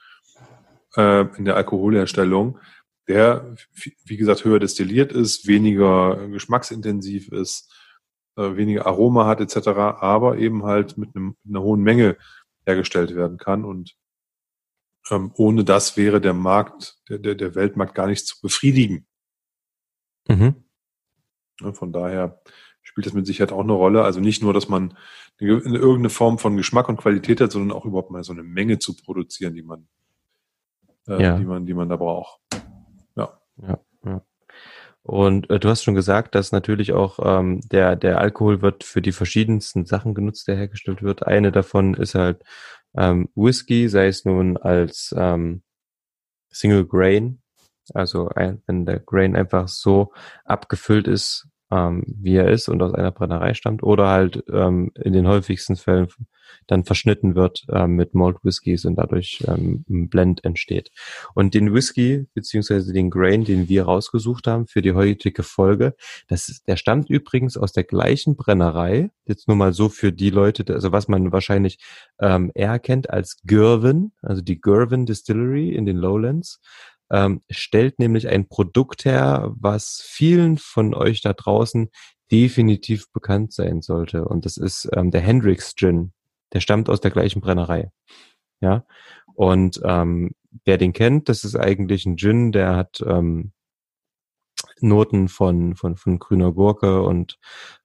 äh, 0.96 1.26
in 1.36 1.44
der 1.44 1.56
Alkoholherstellung 1.56 2.58
der, 3.08 3.56
wie 4.04 4.16
gesagt, 4.18 4.44
höher 4.44 4.58
destilliert 4.58 5.12
ist, 5.12 5.46
weniger 5.46 6.28
geschmacksintensiv 6.28 7.32
ist, 7.32 7.74
äh, 8.36 8.54
weniger 8.54 8.86
Aroma 8.86 9.26
hat 9.26 9.40
etc., 9.40 9.68
aber 9.68 10.36
eben 10.36 10.64
halt 10.64 10.98
mit, 10.98 11.16
einem, 11.16 11.36
mit 11.42 11.56
einer 11.56 11.64
hohen 11.64 11.82
Menge 11.82 12.18
hergestellt 12.66 13.14
werden 13.16 13.38
kann. 13.38 13.64
Und 13.64 13.96
ähm, 15.10 15.32
ohne 15.36 15.64
das 15.64 15.96
wäre 15.96 16.20
der 16.20 16.34
Markt, 16.34 16.98
der, 17.08 17.18
der, 17.18 17.34
der 17.34 17.54
Weltmarkt 17.54 17.94
gar 17.94 18.06
nicht 18.06 18.26
zu 18.26 18.36
befriedigen. 18.42 19.06
Mhm. 20.28 20.64
Von 21.72 21.92
daher 21.92 22.42
spielt 22.88 23.06
das 23.06 23.12
mit 23.12 23.26
Sicherheit 23.26 23.52
auch 23.52 23.62
eine 23.62 23.72
Rolle. 23.72 24.02
Also 24.02 24.18
nicht 24.18 24.42
nur, 24.42 24.54
dass 24.54 24.68
man 24.68 24.96
eine, 25.38 25.50
irgendeine 25.50 26.08
Form 26.08 26.38
von 26.38 26.56
Geschmack 26.56 26.88
und 26.88 26.96
Qualität 26.96 27.40
hat, 27.40 27.52
sondern 27.52 27.76
auch 27.76 27.84
überhaupt 27.84 28.10
mal 28.10 28.24
so 28.24 28.32
eine 28.32 28.42
Menge 28.42 28.78
zu 28.78 28.96
produzieren, 28.96 29.54
die 29.54 29.62
man, 29.62 29.86
äh, 31.06 31.22
ja. 31.22 31.38
die 31.38 31.44
man, 31.44 31.66
die 31.66 31.74
man 31.74 31.88
da 31.88 31.96
braucht. 31.96 32.40
Ja, 33.62 33.78
ja. 34.04 34.22
Und 35.02 35.50
äh, 35.50 35.58
du 35.58 35.68
hast 35.68 35.84
schon 35.84 35.94
gesagt, 35.94 36.34
dass 36.34 36.52
natürlich 36.52 36.92
auch 36.92 37.18
ähm, 37.22 37.60
der, 37.68 37.96
der 37.96 38.20
Alkohol 38.20 38.62
wird 38.62 38.84
für 38.84 39.02
die 39.02 39.12
verschiedensten 39.12 39.84
Sachen 39.84 40.14
genutzt, 40.14 40.48
der 40.48 40.56
hergestellt 40.56 41.02
wird. 41.02 41.26
Eine 41.26 41.52
davon 41.52 41.94
ist 41.94 42.14
halt 42.14 42.42
ähm, 42.96 43.28
Whisky, 43.34 43.88
sei 43.88 44.08
es 44.08 44.24
nun 44.24 44.56
als 44.56 45.14
ähm, 45.16 45.62
Single 46.50 46.86
Grain, 46.86 47.42
also 47.94 48.28
ein, 48.28 48.62
wenn 48.66 48.86
der 48.86 48.98
Grain 48.98 49.36
einfach 49.36 49.68
so 49.68 50.12
abgefüllt 50.44 51.08
ist, 51.08 51.48
ähm, 51.70 52.04
wie 52.06 52.36
er 52.36 52.48
ist 52.48 52.68
und 52.68 52.82
aus 52.82 52.94
einer 52.94 53.12
Brennerei 53.12 53.54
stammt, 53.54 53.82
oder 53.82 54.08
halt 54.08 54.44
ähm, 54.52 54.92
in 54.94 55.12
den 55.12 55.28
häufigsten 55.28 55.76
Fällen 55.76 56.08
dann 56.66 56.84
verschnitten 56.84 57.34
wird 57.34 57.64
ähm, 57.70 57.96
mit 57.96 58.14
Malt 58.14 58.38
Whiskys 58.42 58.84
und 58.84 58.96
dadurch 58.96 59.42
ähm, 59.46 59.84
ein 59.88 60.08
Blend 60.08 60.44
entsteht. 60.44 60.90
Und 61.34 61.54
den 61.54 61.74
Whisky 61.74 62.26
beziehungsweise 62.34 62.92
den 62.92 63.10
Grain, 63.10 63.44
den 63.44 63.68
wir 63.68 63.84
rausgesucht 63.84 64.46
haben 64.46 64.66
für 64.66 64.82
die 64.82 64.92
heutige 64.92 65.42
Folge, 65.42 65.94
das, 66.28 66.62
der 66.66 66.76
stammt 66.76 67.10
übrigens 67.10 67.56
aus 67.56 67.72
der 67.72 67.84
gleichen 67.84 68.36
Brennerei. 68.36 69.10
Jetzt 69.26 69.48
nur 69.48 69.56
mal 69.56 69.72
so 69.72 69.88
für 69.88 70.12
die 70.12 70.30
Leute, 70.30 70.72
also 70.72 70.92
was 70.92 71.08
man 71.08 71.32
wahrscheinlich 71.32 71.78
ähm, 72.20 72.52
eher 72.54 72.78
kennt 72.78 73.10
als 73.10 73.40
Girvan, 73.44 74.12
also 74.22 74.42
die 74.42 74.60
Girvan 74.60 75.06
Distillery 75.06 75.70
in 75.74 75.86
den 75.86 75.96
Lowlands. 75.96 76.60
Ähm, 77.10 77.42
stellt 77.50 77.98
nämlich 77.98 78.28
ein 78.28 78.48
Produkt 78.48 79.04
her, 79.04 79.52
was 79.58 80.02
vielen 80.04 80.58
von 80.58 80.94
euch 80.94 81.22
da 81.22 81.32
draußen 81.32 81.90
definitiv 82.30 83.10
bekannt 83.12 83.52
sein 83.52 83.80
sollte. 83.80 84.26
Und 84.26 84.44
das 84.44 84.58
ist 84.58 84.88
ähm, 84.94 85.10
der 85.10 85.22
Hendrix 85.22 85.74
Gin 85.74 86.12
der 86.52 86.60
stammt 86.60 86.88
aus 86.88 87.00
der 87.00 87.10
gleichen 87.10 87.40
Brennerei. 87.40 87.90
Ja. 88.60 88.84
Und 89.34 89.80
ähm, 89.84 90.32
wer 90.64 90.78
den 90.78 90.92
kennt, 90.92 91.28
das 91.28 91.44
ist 91.44 91.56
eigentlich 91.56 92.06
ein 92.06 92.16
Gin, 92.16 92.52
der 92.52 92.76
hat 92.76 93.02
ähm, 93.06 93.52
Noten 94.82 95.28
von, 95.28 95.74
von, 95.76 95.96
von 95.96 96.18
grüner 96.18 96.52
Gurke 96.52 97.02
und 97.02 97.38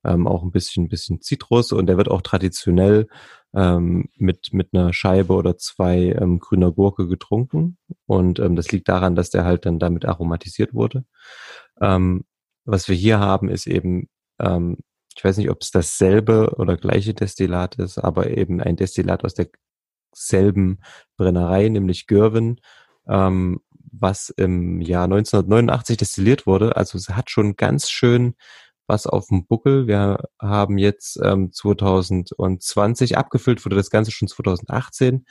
ähm, 0.03 0.27
auch 0.27 0.43
ein 0.43 0.51
bisschen, 0.51 0.89
bisschen 0.89 1.21
Zitrus. 1.21 1.71
Und 1.71 1.87
der 1.87 1.97
wird 1.97 2.09
auch 2.09 2.21
traditionell 2.21 3.07
ähm, 3.53 4.09
mit, 4.17 4.53
mit 4.53 4.69
einer 4.73 4.93
Scheibe 4.93 5.33
oder 5.33 5.57
zwei 5.57 6.15
ähm, 6.19 6.39
grüner 6.39 6.71
Gurke 6.71 7.07
getrunken. 7.07 7.77
Und 8.05 8.39
ähm, 8.39 8.55
das 8.55 8.71
liegt 8.71 8.89
daran, 8.89 9.15
dass 9.15 9.29
der 9.29 9.45
halt 9.45 9.65
dann 9.65 9.79
damit 9.79 10.05
aromatisiert 10.05 10.73
wurde. 10.73 11.05
Ähm, 11.81 12.25
was 12.65 12.87
wir 12.87 12.95
hier 12.95 13.19
haben, 13.19 13.49
ist 13.49 13.67
eben 13.67 14.09
ähm, 14.39 14.77
ich 15.15 15.23
weiß 15.23 15.37
nicht, 15.37 15.49
ob 15.49 15.61
es 15.61 15.71
dasselbe 15.71 16.55
oder 16.57 16.77
gleiche 16.77 17.13
Destillat 17.13 17.75
ist, 17.75 17.97
aber 17.97 18.29
eben 18.31 18.61
ein 18.61 18.75
Destillat 18.75 19.23
aus 19.23 19.35
derselben 19.35 20.79
Brennerei, 21.17 21.69
nämlich 21.69 22.07
Görven, 22.07 22.59
ähm, 23.07 23.61
was 23.91 24.29
im 24.29 24.81
Jahr 24.81 25.05
1989 25.05 25.97
destilliert 25.97 26.45
wurde. 26.45 26.75
Also 26.75 26.97
es 26.97 27.09
hat 27.09 27.29
schon 27.29 27.55
ganz 27.55 27.89
schön 27.89 28.35
was 28.87 29.07
auf 29.07 29.27
dem 29.27 29.45
Buckel. 29.45 29.87
Wir 29.87 30.17
haben 30.41 30.77
jetzt 30.77 31.19
ähm, 31.23 31.51
2020 31.51 33.17
abgefüllt, 33.17 33.63
wurde 33.65 33.75
das 33.75 33.89
Ganze 33.89 34.11
schon 34.11 34.27
2018. 34.27 35.25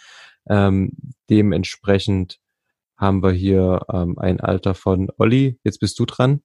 Ähm, 0.48 0.92
dementsprechend 1.28 2.38
haben 2.96 3.22
wir 3.22 3.32
hier 3.32 3.82
ähm, 3.92 4.18
ein 4.18 4.40
Alter 4.40 4.74
von 4.74 5.10
Olli. 5.18 5.58
Jetzt 5.64 5.80
bist 5.80 5.98
du 5.98 6.06
dran. 6.06 6.42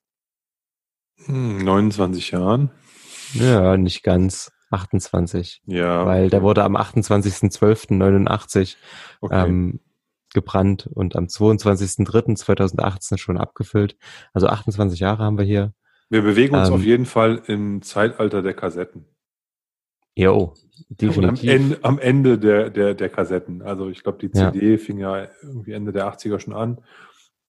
29 1.28 2.32
hm, 2.32 2.40
Jahren. 2.40 2.72
Ja, 3.34 3.78
nicht 3.78 4.04
ganz. 4.04 4.52
28. 4.70 5.62
Ja. 5.66 6.06
Weil 6.06 6.30
der 6.30 6.42
wurde 6.42 6.64
am 6.64 6.76
28.12.89 6.76 8.76
okay. 9.22 9.48
ähm, 9.48 9.80
gebrannt 10.38 10.88
und 10.94 11.16
am 11.16 11.26
22.03.2018 11.26 13.18
schon 13.18 13.38
abgefüllt. 13.38 13.98
Also 14.34 14.48
28 14.48 15.00
Jahre 15.00 15.24
haben 15.24 15.40
wir 15.40 15.46
hier. 15.46 15.74
Wir 16.10 16.22
bewegen 16.22 16.56
uns 16.56 16.68
ähm, 16.68 16.76
auf 16.76 16.84
jeden 16.84 17.08
Fall 17.08 17.42
im 17.48 17.82
Zeitalter 17.82 18.44
der 18.44 18.54
Kassetten. 18.54 19.06
Jo, 20.16 20.54
definitiv. 20.90 21.50
Am 21.50 21.56
Ende, 21.56 21.80
am 21.82 22.00
Ende 22.00 22.38
der, 22.38 22.70
der, 22.70 22.94
der 22.94 23.10
Kassetten. 23.10 23.64
Also 23.64 23.90
ich 23.90 24.04
glaube, 24.04 24.20
die 24.20 24.30
CD 24.32 24.72
ja. 24.74 24.78
fing 24.78 25.00
ja 25.00 25.28
irgendwie 25.42 25.72
Ende 25.72 25.92
der 25.92 26.08
80er 26.12 26.40
schon 26.40 26.54
an. 26.54 26.82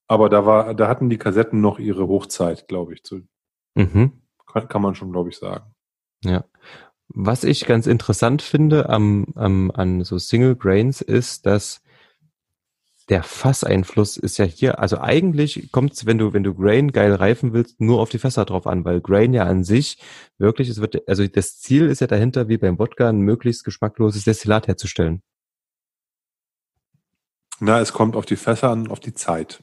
Aber 0.06 0.30
da 0.30 0.46
war, 0.46 0.74
da 0.74 0.88
hatten 0.88 1.10
die 1.10 1.18
Kassetten 1.18 1.60
noch 1.60 1.78
ihre 1.78 2.08
Hochzeit, 2.08 2.68
glaube 2.68 2.94
ich. 2.94 3.04
Zu, 3.04 3.20
mhm. 3.74 4.22
kann, 4.50 4.66
kann 4.66 4.80
man 4.80 4.94
schon, 4.94 5.12
glaube 5.12 5.28
ich, 5.28 5.36
sagen. 5.36 5.74
Ja. 6.24 6.44
Was 7.08 7.44
ich 7.44 7.66
ganz 7.66 7.86
interessant 7.86 8.42
finde 8.42 8.88
am, 8.88 9.26
am, 9.34 9.70
an 9.70 10.04
so 10.04 10.18
Single 10.18 10.56
Grains 10.56 11.02
ist, 11.02 11.46
dass 11.46 11.82
der 13.08 13.22
Fasseinfluss 13.22 14.16
ist 14.16 14.36
ja 14.38 14.44
hier, 14.44 14.78
also 14.78 14.98
eigentlich 14.98 15.72
kommt 15.72 15.94
es, 15.94 16.04
wenn 16.04 16.18
du, 16.18 16.32
wenn 16.34 16.42
du 16.42 16.54
Grain 16.54 16.92
geil 16.92 17.14
reifen 17.14 17.52
willst, 17.52 17.80
nur 17.80 18.00
auf 18.00 18.10
die 18.10 18.18
Fässer 18.18 18.44
drauf 18.44 18.66
an, 18.66 18.84
weil 18.84 19.00
Grain 19.00 19.32
ja 19.32 19.44
an 19.44 19.64
sich 19.64 19.98
wirklich, 20.36 20.68
es 20.68 20.80
wird, 20.80 21.08
also 21.08 21.26
das 21.26 21.58
Ziel 21.58 21.88
ist 21.88 22.00
ja 22.00 22.06
dahinter, 22.06 22.48
wie 22.48 22.58
beim 22.58 22.78
Wodka, 22.78 23.08
ein 23.08 23.20
möglichst 23.20 23.64
geschmackloses 23.64 24.24
Destillat 24.24 24.68
herzustellen. 24.68 25.22
Na, 27.60 27.80
es 27.80 27.92
kommt 27.92 28.14
auf 28.14 28.26
die 28.26 28.36
Fässer 28.36 28.70
an, 28.70 28.88
auf 28.88 29.00
die 29.00 29.14
Zeit, 29.14 29.62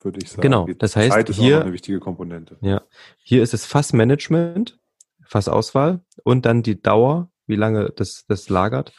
würde 0.00 0.18
ich 0.22 0.30
sagen. 0.30 0.42
Genau, 0.42 0.66
das 0.78 0.96
heißt, 0.96 1.12
Zeit 1.12 1.28
ist 1.28 1.36
hier, 1.36 1.58
auch 1.58 1.62
eine 1.62 1.72
wichtige 1.72 2.00
Komponente. 2.00 2.56
Ja, 2.60 2.82
hier 3.18 3.42
ist 3.42 3.54
es 3.54 3.66
Fassmanagement, 3.66 4.80
Fassauswahl 5.22 6.00
und 6.24 6.46
dann 6.46 6.62
die 6.62 6.80
Dauer, 6.80 7.30
wie 7.46 7.56
lange 7.56 7.90
das, 7.90 8.24
das 8.26 8.48
lagert, 8.48 8.92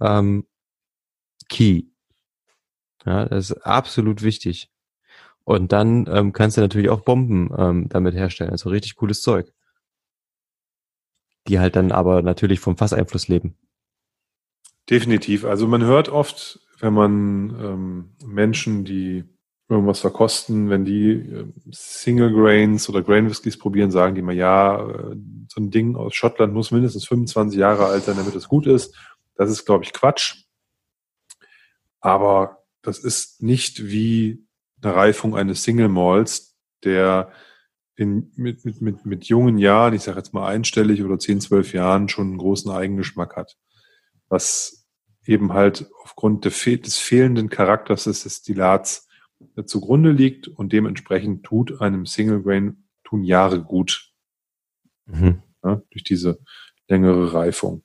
ähm, 0.00 0.46
Key. 1.48 1.84
Ja, 3.06 3.24
das 3.24 3.50
ist 3.50 3.58
absolut 3.62 4.22
wichtig. 4.22 4.70
Und 5.44 5.70
dann 5.70 6.06
ähm, 6.10 6.32
kannst 6.32 6.56
du 6.56 6.60
natürlich 6.60 6.90
auch 6.90 7.02
Bomben 7.02 7.50
ähm, 7.56 7.88
damit 7.88 8.14
herstellen. 8.14 8.50
Also 8.50 8.68
richtig 8.68 8.96
cooles 8.96 9.22
Zeug. 9.22 9.52
Die 11.46 11.60
halt 11.60 11.76
dann 11.76 11.92
aber 11.92 12.20
natürlich 12.22 12.58
vom 12.58 12.76
Fasseinfluss 12.76 13.28
leben. 13.28 13.56
Definitiv. 14.90 15.44
Also 15.44 15.68
man 15.68 15.84
hört 15.84 16.08
oft, 16.08 16.58
wenn 16.80 16.92
man 16.92 17.50
ähm, 17.60 18.16
Menschen, 18.24 18.84
die 18.84 19.24
irgendwas 19.68 20.00
verkosten, 20.00 20.68
wenn 20.68 20.84
die 20.84 21.10
äh, 21.10 21.52
Single 21.70 22.32
Grains 22.32 22.88
oder 22.88 23.02
Grain 23.02 23.28
Whiskys 23.28 23.58
probieren, 23.58 23.92
sagen 23.92 24.16
die 24.16 24.22
mal, 24.22 24.34
ja, 24.34 24.80
äh, 24.80 25.16
so 25.48 25.60
ein 25.60 25.70
Ding 25.70 25.94
aus 25.94 26.14
Schottland 26.14 26.54
muss 26.54 26.72
mindestens 26.72 27.06
25 27.06 27.58
Jahre 27.58 27.86
alt 27.86 28.04
sein, 28.04 28.16
damit 28.16 28.34
es 28.34 28.48
gut 28.48 28.66
ist. 28.66 28.96
Das 29.36 29.48
ist, 29.50 29.64
glaube 29.64 29.84
ich, 29.84 29.92
Quatsch. 29.92 30.44
Aber 32.00 32.65
das 32.86 32.98
ist 32.98 33.42
nicht 33.42 33.86
wie 33.86 34.46
eine 34.82 34.94
Reifung 34.94 35.36
eines 35.36 35.64
Single 35.64 35.88
Malls, 35.88 36.56
der 36.84 37.32
in, 37.96 38.30
mit, 38.36 38.64
mit, 38.64 38.80
mit, 38.80 39.06
mit 39.06 39.24
jungen 39.24 39.58
Jahren, 39.58 39.94
ich 39.94 40.02
sage 40.02 40.18
jetzt 40.18 40.34
mal 40.34 40.46
einstellig 40.46 41.02
oder 41.02 41.18
10, 41.18 41.40
12 41.40 41.72
Jahren 41.72 42.08
schon 42.08 42.28
einen 42.28 42.38
großen 42.38 42.70
Eigengeschmack 42.70 43.36
hat. 43.36 43.56
Was 44.28 44.86
eben 45.24 45.52
halt 45.52 45.90
aufgrund 46.02 46.44
des 46.44 46.98
fehlenden 46.98 47.48
Charakters 47.48 48.04
des 48.04 48.22
Destillats 48.22 49.08
zugrunde 49.64 50.12
liegt 50.12 50.46
und 50.48 50.72
dementsprechend 50.72 51.44
tut 51.44 51.80
einem 51.80 52.06
Single 52.06 52.42
Grain 52.42 52.84
tun 53.02 53.24
Jahre 53.24 53.62
gut. 53.62 54.12
Mhm. 55.06 55.42
Ja, 55.64 55.82
durch 55.90 56.04
diese 56.04 56.38
längere 56.88 57.32
Reifung. 57.32 57.82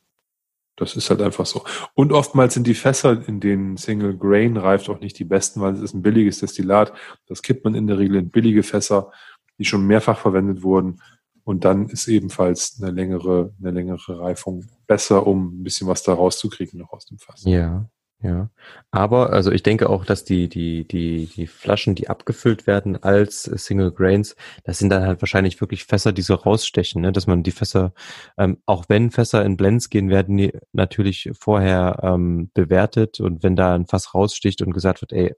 Das 0.76 0.96
ist 0.96 1.10
halt 1.10 1.22
einfach 1.22 1.46
so. 1.46 1.64
Und 1.94 2.12
oftmals 2.12 2.54
sind 2.54 2.66
die 2.66 2.74
Fässer, 2.74 3.28
in 3.28 3.40
denen 3.40 3.78
Single 3.78 4.18
Grain 4.18 4.58
reift, 4.58 4.90
auch 4.90 5.00
nicht 5.00 5.20
die 5.20 5.26
besten, 5.26 5.62
weil 5.62 5.74
es 5.74 5.82
ist 5.82 5.94
ein 5.94 6.02
billiges 6.02 6.40
Destillat. 6.40 6.94
Das 7.28 7.42
kippt 7.42 7.64
man 7.66 7.76
in 7.76 7.88
der 7.88 8.00
Regel 8.00 8.18
in 8.18 8.30
billige 8.30 8.64
Fässer, 8.64 9.12
die 9.58 9.66
schon 9.66 9.86
mehrfach 9.86 10.18
verwendet 10.18 10.64
wurden. 10.64 11.02
Und 11.44 11.66
dann 11.66 11.90
ist 11.90 12.08
ebenfalls 12.08 12.80
eine 12.82 12.92
längere, 12.92 13.54
eine 13.60 13.72
längere 13.72 14.20
Reifung 14.20 14.66
besser, 14.88 15.28
um 15.28 15.60
ein 15.60 15.64
bisschen 15.64 15.88
was 15.88 16.04
da 16.04 16.14
rauszukriegen 16.14 16.80
noch 16.80 16.94
aus 16.94 17.06
dem 17.06 17.18
Fass. 17.18 17.44
Ja. 17.46 17.90
Ja, 18.24 18.52
aber 18.92 19.32
also 19.32 19.52
ich 19.52 19.64
denke 19.64 19.90
auch, 19.90 20.06
dass 20.06 20.24
die 20.24 20.48
die 20.48 20.88
die 20.88 21.26
die 21.26 21.48
Flaschen, 21.48 21.96
die 21.96 22.08
abgefüllt 22.08 22.68
werden 22.68 23.02
als 23.02 23.44
Single 23.46 23.92
Grains, 23.92 24.36
das 24.64 24.78
sind 24.78 24.90
dann 24.90 25.04
halt 25.04 25.22
wahrscheinlich 25.24 25.60
wirklich 25.60 25.86
Fässer, 25.86 26.12
die 26.12 26.22
so 26.22 26.36
rausstechen, 26.36 27.02
ne? 27.02 27.12
dass 27.12 27.26
man 27.26 27.42
die 27.42 27.52
Fässer, 27.52 27.94
ähm, 28.38 28.62
auch 28.68 28.86
wenn 28.90 29.10
Fässer 29.10 29.44
in 29.44 29.58
Blends 29.58 29.90
gehen, 29.90 30.10
werden 30.12 30.38
die 30.38 30.54
natürlich 30.72 31.32
vorher 31.34 32.00
ähm, 32.04 32.52
bewertet 32.54 33.20
und 33.20 33.42
wenn 33.42 33.56
da 33.56 33.74
ein 33.74 33.88
Fass 33.88 34.14
raussticht 34.14 34.62
und 34.62 34.72
gesagt 34.72 35.02
wird, 35.02 35.14
ey, 35.14 35.34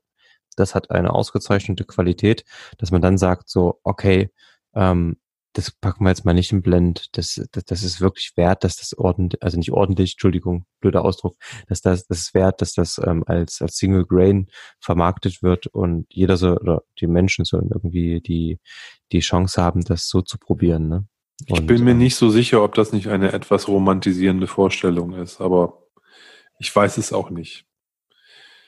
das 0.58 0.76
hat 0.76 0.92
eine 0.92 1.14
ausgezeichnete 1.14 1.86
Qualität, 1.86 2.44
dass 2.80 2.92
man 2.92 3.02
dann 3.02 3.18
sagt 3.18 3.50
so, 3.50 3.80
okay, 3.84 4.30
ähm, 4.76 5.18
das 5.54 5.72
packen 5.72 6.04
wir 6.04 6.10
jetzt 6.10 6.26
mal 6.26 6.34
nicht 6.34 6.52
im 6.52 6.62
Blend. 6.62 7.16
Das, 7.16 7.42
das, 7.52 7.66
das 7.66 7.84
ist 7.84 8.02
wirklich 8.02 8.34
wert, 8.36 8.64
dass 8.64 8.78
das 8.78 8.98
ordentlich, 8.98 9.42
also 9.42 9.58
nicht 9.58 9.72
ordentlich, 9.72 10.14
Entschuldigung, 10.14 10.66
blöder 10.82 11.06
Ausdruck, 11.06 11.36
dass 11.68 11.82
das, 11.82 12.08
das 12.08 12.20
ist 12.20 12.34
wert, 12.34 12.62
dass 12.62 12.74
das 12.74 13.00
ähm, 13.04 13.24
als, 13.28 13.62
als 13.62 13.78
Single 13.78 14.06
Grain 14.06 14.48
vermarktet 14.80 15.44
wird 15.44 15.68
und 15.68 16.08
jeder 16.10 16.38
so, 16.38 16.58
oder 16.58 16.84
die 17.00 17.08
Menschen 17.08 17.46
sollen 17.46 17.70
irgendwie 17.72 18.20
die, 18.22 18.60
die 19.12 19.20
Chance 19.20 19.62
haben, 19.62 19.82
das 19.82 20.10
so 20.10 20.22
zu 20.22 20.38
probieren. 20.38 20.90
Ne? 20.90 21.06
Und, 21.50 21.60
ich 21.60 21.66
bin 21.68 21.84
mir 21.84 21.92
ähm, 21.92 22.00
nicht 22.00 22.16
so 22.16 22.30
sicher, 22.30 22.64
ob 22.64 22.74
das 22.74 22.92
nicht 22.92 23.08
eine 23.08 23.32
etwas 23.32 23.68
romantisierende 23.68 24.48
Vorstellung 24.48 25.14
ist, 25.14 25.40
aber 25.40 25.84
ich 26.60 26.76
weiß 26.76 26.98
es 26.98 27.14
auch 27.14 27.30
nicht. 27.30 27.66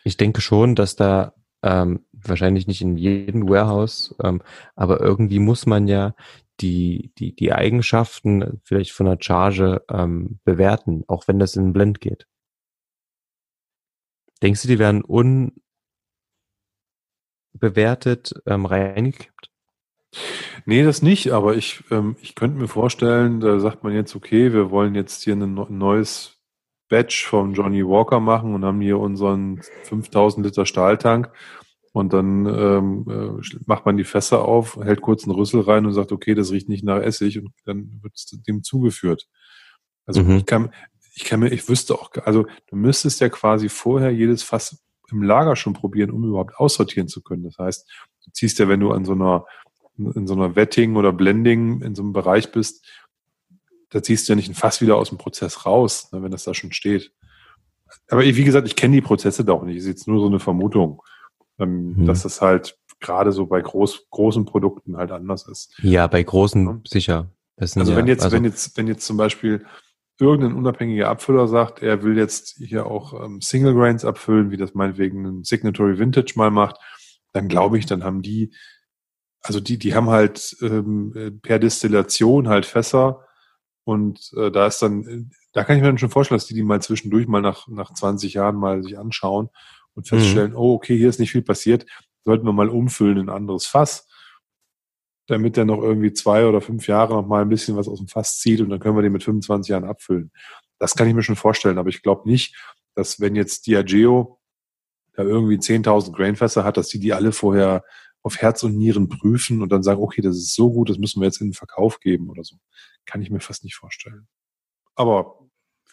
Ich 0.04 0.18
denke 0.18 0.42
schon, 0.42 0.76
dass 0.76 0.96
da 0.96 1.34
ähm, 1.64 2.06
wahrscheinlich 2.14 2.68
nicht 2.68 2.82
in 2.82 2.96
jedem 2.96 3.50
Warehouse, 3.50 4.16
ähm, 4.24 4.42
aber 4.76 5.00
irgendwie 5.00 5.40
muss 5.40 5.66
man 5.66 5.88
ja 5.88 6.14
die, 6.62 7.12
die, 7.18 7.36
die 7.36 7.54
Eigenschaften 7.54 8.62
vielleicht 8.64 8.92
von 8.92 9.06
der 9.06 9.18
Charge 9.20 9.84
ähm, 9.90 10.40
bewerten, 10.44 11.04
auch 11.08 11.28
wenn 11.28 11.40
das 11.40 11.56
in 11.56 11.74
Blend 11.74 12.02
geht. 12.02 12.28
Denkst 14.42 14.62
du, 14.64 14.68
die 14.68 14.80
werden 14.80 15.04
unbewertet 17.54 18.34
ähm, 18.46 18.66
reingekippt? 18.66 19.52
Nee, 20.66 20.84
das 20.84 21.02
nicht, 21.02 21.32
aber 21.32 21.56
ich, 21.56 21.84
ähm, 21.92 22.16
ich 22.22 22.36
könnte 22.36 22.58
mir 22.60 22.68
vorstellen, 22.68 23.40
da 23.40 23.60
sagt 23.60 23.84
man 23.84 23.94
jetzt, 23.94 24.16
okay, 24.16 24.54
wir 24.54 24.72
wollen 24.72 24.96
jetzt 24.96 25.24
hier 25.24 25.36
ein 25.36 25.54
neues 25.70 26.40
Batch 26.90 27.26
von 27.26 27.54
Johnny 27.54 27.86
Walker 27.86 28.20
machen 28.20 28.54
und 28.54 28.64
haben 28.64 28.82
hier 28.82 29.00
unseren 29.00 29.62
5000 29.84 30.46
Liter 30.46 30.66
Stahltank 30.66 31.32
und 31.96 32.12
dann 32.12 32.46
ähm, 32.46 33.06
äh, 33.10 33.58
macht 33.68 33.86
man 33.86 33.96
die 33.96 34.04
Fässer 34.04 34.44
auf, 34.44 34.76
hält 34.76 35.00
kurz 35.00 35.24
einen 35.24 35.32
Rüssel 35.32 35.62
rein 35.62 35.86
und 35.86 35.94
sagt, 35.94 36.12
okay, 36.12 36.36
das 36.36 36.52
riecht 36.52 36.68
nicht 36.68 36.84
nach 36.84 37.02
Essig 37.02 37.40
und 37.40 37.54
dann 37.64 38.02
wird 38.02 38.14
es 38.16 38.26
dem 38.26 38.64
zugeführt. 38.64 39.30
Also 40.06 40.22
mhm. 40.22 40.36
ich 40.36 40.46
kann, 40.46 40.74
ich 41.16 41.24
kann 41.24 41.40
mir, 41.40 41.54
ich 41.54 41.70
wüsste 41.70 41.96
auch, 41.96 42.12
also 42.26 42.48
du 42.68 42.76
müsstest 42.76 43.22
ja 43.22 43.30
quasi 43.30 43.70
vorher 43.70 44.12
jedes 44.12 44.44
Fass 44.44 44.84
im 45.10 45.24
Lager 45.24 45.56
schon 45.56 45.72
probieren, 45.72 46.12
um 46.12 46.26
überhaupt 46.26 46.58
aussortieren 46.58 47.08
zu 47.08 47.22
können. 47.22 47.44
Das 47.44 47.58
heißt, 47.58 47.90
du 48.26 48.32
ziehst 48.32 48.60
ja, 48.60 48.68
wenn 48.68 48.82
du 48.82 48.92
an 48.92 49.06
so 49.06 49.14
einer, 49.14 49.46
in 49.98 50.28
so 50.28 50.34
einer 50.34 50.58
Wetting 50.58 50.98
oder 50.98 51.14
Blending 51.14 51.82
in 51.82 51.96
so 51.96 52.04
einem 52.04 52.12
Bereich 52.12 52.52
bist, 52.52 52.86
da 53.92 54.04
ziehst 54.04 54.28
du 54.28 54.34
ja 54.34 54.36
nicht 54.36 54.50
ein 54.50 54.56
Fass 54.56 54.82
wieder 54.82 54.98
aus 54.98 55.08
dem 55.08 55.18
Prozess 55.18 55.66
raus, 55.66 56.12
ne, 56.12 56.22
wenn 56.22 56.32
das 56.32 56.44
da 56.44 56.54
schon 56.54 56.74
steht. 56.74 57.14
Aber 58.10 58.22
wie 58.26 58.44
gesagt, 58.44 58.68
ich 58.68 58.76
kenne 58.76 58.96
die 58.96 59.02
Prozesse 59.02 59.46
da 59.46 59.54
auch 59.54 59.64
nicht. 59.64 59.78
Das 59.78 59.84
ist 59.86 59.90
jetzt 59.90 60.08
nur 60.10 60.20
so 60.20 60.26
eine 60.26 60.42
Vermutung 60.42 61.02
ähm, 61.60 61.96
mhm. 61.96 62.06
dass 62.06 62.24
das 62.24 62.42
halt 62.42 62.78
gerade 63.00 63.32
so 63.32 63.46
bei 63.46 63.62
groß, 63.62 64.08
großen 64.10 64.46
Produkten 64.46 64.98
halt 64.98 65.12
anders 65.12 65.48
ist. 65.48 65.74
Ja, 65.82 66.08
bei 66.08 66.24
großen 66.24 66.66
ja. 66.66 66.82
sicher. 66.86 67.32
also 67.58 67.80
ja, 67.80 67.96
wenn 67.96 68.08
jetzt, 68.08 68.24
also 68.24 68.36
wenn 68.36 68.44
jetzt, 68.44 68.78
wenn 68.78 68.88
jetzt 68.88 69.06
zum 69.06 69.18
Beispiel 69.18 69.66
irgendein 70.20 70.54
unabhängiger 70.54 71.10
Abfüller 71.10 71.48
sagt, 71.48 71.82
er 71.82 72.04
will 72.04 72.18
jetzt 72.18 72.56
hier 72.58 72.86
auch 72.86 73.26
ähm, 73.26 73.42
Single 73.42 73.74
Grains 73.74 74.06
abfüllen, 74.06 74.50
wie 74.52 74.58
das 74.58 74.74
meinetwegen 74.74 75.26
ein 75.26 75.44
Signatory 75.44 76.00
Vintage 76.00 76.34
mal 76.36 76.52
macht, 76.52 76.78
dann 77.34 77.50
glaube 77.50 77.78
ich, 77.78 77.86
dann 77.86 78.04
haben 78.04 78.22
die, 78.22 78.54
also 79.42 79.60
die, 79.60 79.78
die 79.78 79.94
haben 79.94 80.10
halt 80.10 80.56
ähm, 80.62 81.40
per 81.42 81.60
Destillation 81.60 82.48
halt 82.48 82.66
Fässer 82.66 83.26
und 83.84 84.32
äh, 84.38 84.52
da 84.52 84.68
ist 84.68 84.82
dann, 84.82 85.32
da 85.52 85.64
kann 85.64 85.76
ich 85.76 85.82
mir 85.82 85.90
dann 85.90 85.98
schon 85.98 86.10
vorstellen, 86.10 86.38
dass 86.38 86.48
die 86.48 86.54
die 86.54 86.64
mal 86.64 86.82
zwischendurch 86.82 87.28
mal 87.28 87.42
nach, 87.42 87.68
nach 87.68 87.94
20 87.94 88.34
Jahren 88.34 88.56
mal 88.56 88.84
sich 88.84 88.98
anschauen 88.98 89.50
und 89.96 90.08
feststellen, 90.08 90.52
mhm. 90.52 90.58
oh, 90.58 90.74
okay, 90.74 90.98
hier 90.98 91.10
ist 91.10 91.20
nicht 91.20 91.32
viel 91.32 91.42
passiert, 91.42 91.86
sollten 92.24 92.46
wir 92.46 92.54
mal 92.54 92.70
umfüllen 92.70 93.18
in 93.18 93.30
ein 93.30 93.36
anderes 93.36 93.66
Fass, 93.66 94.08
damit 95.28 95.58
der 95.58 95.66
noch 95.66 95.82
irgendwie 95.82 96.14
zwei 96.14 96.46
oder 96.46 96.62
fünf 96.62 96.88
Jahre 96.88 97.14
noch 97.14 97.28
mal 97.28 97.42
ein 97.42 97.50
bisschen 97.50 97.78
was 97.78 97.88
aus 97.88 98.00
dem 98.00 98.08
Fass 98.08 98.40
zieht 98.40 98.62
und 98.62 98.70
dann 98.70 98.80
können 98.80 98.96
wir 98.96 99.02
den 99.02 99.14
mit 99.14 99.24
25 99.24 99.70
Jahren 99.70 99.86
abfüllen. 99.86 100.32
Das 100.80 100.96
kann 100.96 101.08
ich 101.08 101.14
mir 101.14 101.24
schon 101.24 101.36
vorstellen, 101.36 101.78
aber 101.78 101.90
ich 101.90 102.02
glaube 102.02 102.30
nicht, 102.30 102.56
dass 102.94 103.20
wenn 103.20 103.36
jetzt 103.36 103.68
Diageo 103.68 104.40
da 105.14 105.24
irgendwie 105.24 105.56
10.000 105.56 106.12
Grainfässer 106.14 106.64
hat, 106.64 106.78
dass 106.78 106.90
die 106.90 107.00
die 107.00 107.14
alle 107.14 107.32
vorher 107.32 107.84
auf 108.22 108.38
Herz 108.38 108.64
und 108.64 108.76
Nieren 108.76 109.08
prüfen 109.08 109.62
und 109.62 109.72
dann 109.72 109.84
sagen, 109.84 110.02
okay, 110.02 110.22
das 110.22 110.36
ist 110.36 110.56
so 110.56 110.72
gut, 110.72 110.90
das 110.90 110.98
müssen 110.98 111.22
wir 111.22 111.28
jetzt 111.28 111.42
in 111.42 111.50
den 111.50 111.54
Verkauf 111.54 112.00
geben 112.00 112.30
oder 112.30 112.44
so. 112.44 112.58
Kann 113.06 113.22
ich 113.22 113.30
mir 113.30 113.40
fast 113.40 113.64
nicht 113.64 113.76
vorstellen. 113.76 114.28
Aber 114.96 115.45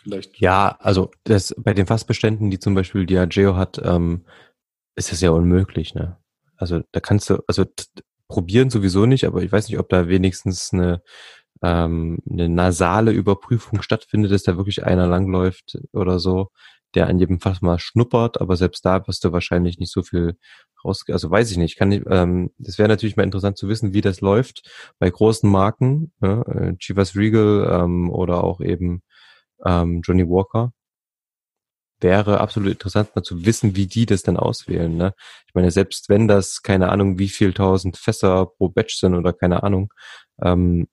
vielleicht. 0.03 0.39
Ja, 0.41 0.77
also 0.81 1.11
das 1.25 1.55
bei 1.59 1.75
den 1.75 1.87
Fassbeständen, 1.87 2.51
die 2.51 2.59
zum 2.59 2.75
Beispiel 2.75 3.07
Diageo 3.07 3.57
hat, 3.57 3.81
ähm, 3.85 4.25
ist 4.97 5.13
das 5.13 5.21
ja 5.21 5.31
unmöglich, 5.31 5.95
ne? 5.95 6.19
Also 6.57 6.83
da 6.93 7.01
kannst 7.01 7.29
du, 7.31 7.43
also 7.49 7.65
probieren 8.29 8.71
sowieso 8.71 9.07
nicht, 9.07 9.25
aber 9.25 9.43
ich 9.43 9.53
weiß 9.53 9.69
nicht, 9.69 9.79
ob 9.79 9.89
da 9.89 10.09
wenigstens 10.09 10.73
eine, 10.73 11.03
ähm, 11.63 12.19
eine 12.31 12.49
nasale 12.49 13.13
Überprüfung 13.13 13.83
stattfindet, 13.83 14.33
dass 14.33 14.43
da 14.45 14.57
wirklich 14.57 14.85
einer 14.85 15.07
langläuft 15.07 15.79
oder 15.93 16.19
so, 16.19 16.51
der 16.95 17.09
an 17.09 17.19
jedem 17.19 17.41
Fass 17.41 17.63
mal 17.63 17.79
schnuppert, 17.79 18.41
aber 18.41 18.57
selbst 18.57 18.85
da 18.85 19.07
wirst 19.07 19.25
du 19.25 19.33
wahrscheinlich 19.33 19.79
nicht 19.79 19.93
so 19.93 20.03
viel 20.03 20.37
raus, 20.85 21.05
also 21.09 21.31
weiß 21.31 21.51
ich 21.51 21.57
nicht, 21.57 21.77
kann 21.77 21.93
ich, 21.93 22.03
ähm, 22.09 22.51
das 22.59 22.79
wäre 22.79 22.89
natürlich 22.89 23.17
mal 23.17 23.23
interessant 23.25 23.59
zu 23.59 23.69
wissen, 23.69 23.95
wie 23.95 24.01
das 24.01 24.21
läuft 24.21 24.69
bei 24.99 25.11
großen 25.11 25.51
Marken, 25.51 26.13
ne, 26.21 26.45
äh, 26.47 26.77
Chivas 26.79 27.17
Regal 27.17 27.69
ähm, 27.71 28.11
oder 28.11 28.45
auch 28.45 28.61
eben 28.61 29.03
ähm, 29.65 30.03
Johnny 30.05 30.29
Walker. 30.29 30.73
Wäre 32.01 32.41
absolut 32.41 32.73
interessant 32.73 33.15
mal 33.15 33.23
zu 33.23 33.45
wissen, 33.45 33.77
wie 33.77 33.87
die 33.87 34.07
das 34.07 34.23
dann 34.23 34.37
auswählen. 34.37 34.97
Ne? 34.97 35.15
Ich 35.47 35.55
meine, 35.55 35.71
selbst 35.71 36.09
wenn 36.09 36.27
das, 36.27 36.63
keine 36.63 36.91
Ahnung, 36.91 37.19
wie 37.19 37.29
viel 37.29 37.53
tausend 37.53 37.97
Fässer 37.97 38.47
pro 38.47 38.69
Batch 38.69 38.97
sind 38.97 39.15
oder 39.15 39.33
keine 39.33 39.63
Ahnung, 39.63 39.93
ähm, 40.43 40.89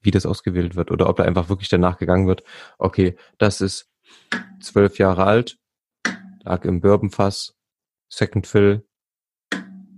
wie 0.00 0.10
das 0.12 0.26
ausgewählt 0.26 0.76
wird 0.76 0.90
oder 0.90 1.08
ob 1.08 1.16
da 1.16 1.24
einfach 1.24 1.48
wirklich 1.48 1.68
danach 1.68 1.98
gegangen 1.98 2.26
wird, 2.26 2.44
okay, 2.78 3.16
das 3.38 3.60
ist 3.60 3.90
zwölf 4.60 4.98
Jahre 4.98 5.24
alt, 5.24 5.58
lag 6.42 6.64
im 6.64 6.80
Bourbonfass, 6.80 7.56
Second 8.08 8.46
Fill 8.46 8.86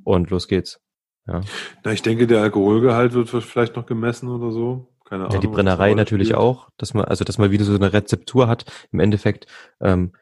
und 0.05 0.31
los 0.31 0.49
geht's. 0.49 0.81
Ja. 1.27 1.43
Na, 1.85 1.93
ich 1.93 2.03
denke, 2.03 2.27
der 2.27 2.43
Alkoholgehalt 2.43 3.13
wird 3.13 3.29
vielleicht 3.29 3.77
noch 3.77 3.87
gemessen 3.87 4.29
oder 4.29 4.51
so. 4.51 4.92
Keine 5.13 5.25
Ahnung. 5.25 5.35
Ja, 5.35 5.41
die 5.41 5.47
Brennerei 5.47 5.93
natürlich 5.93 6.29
spielt. 6.29 6.39
auch, 6.39 6.71
dass 6.79 6.95
man, 6.95 7.05
also 7.05 7.23
dass 7.23 7.37
man 7.37 7.51
wieder 7.51 7.67
so 7.67 7.75
eine 7.75 7.93
Rezeptur 7.93 8.49
hat. 8.49 8.65
Im 8.93 8.99
Endeffekt, 8.99 9.45
ähm, 9.79 10.13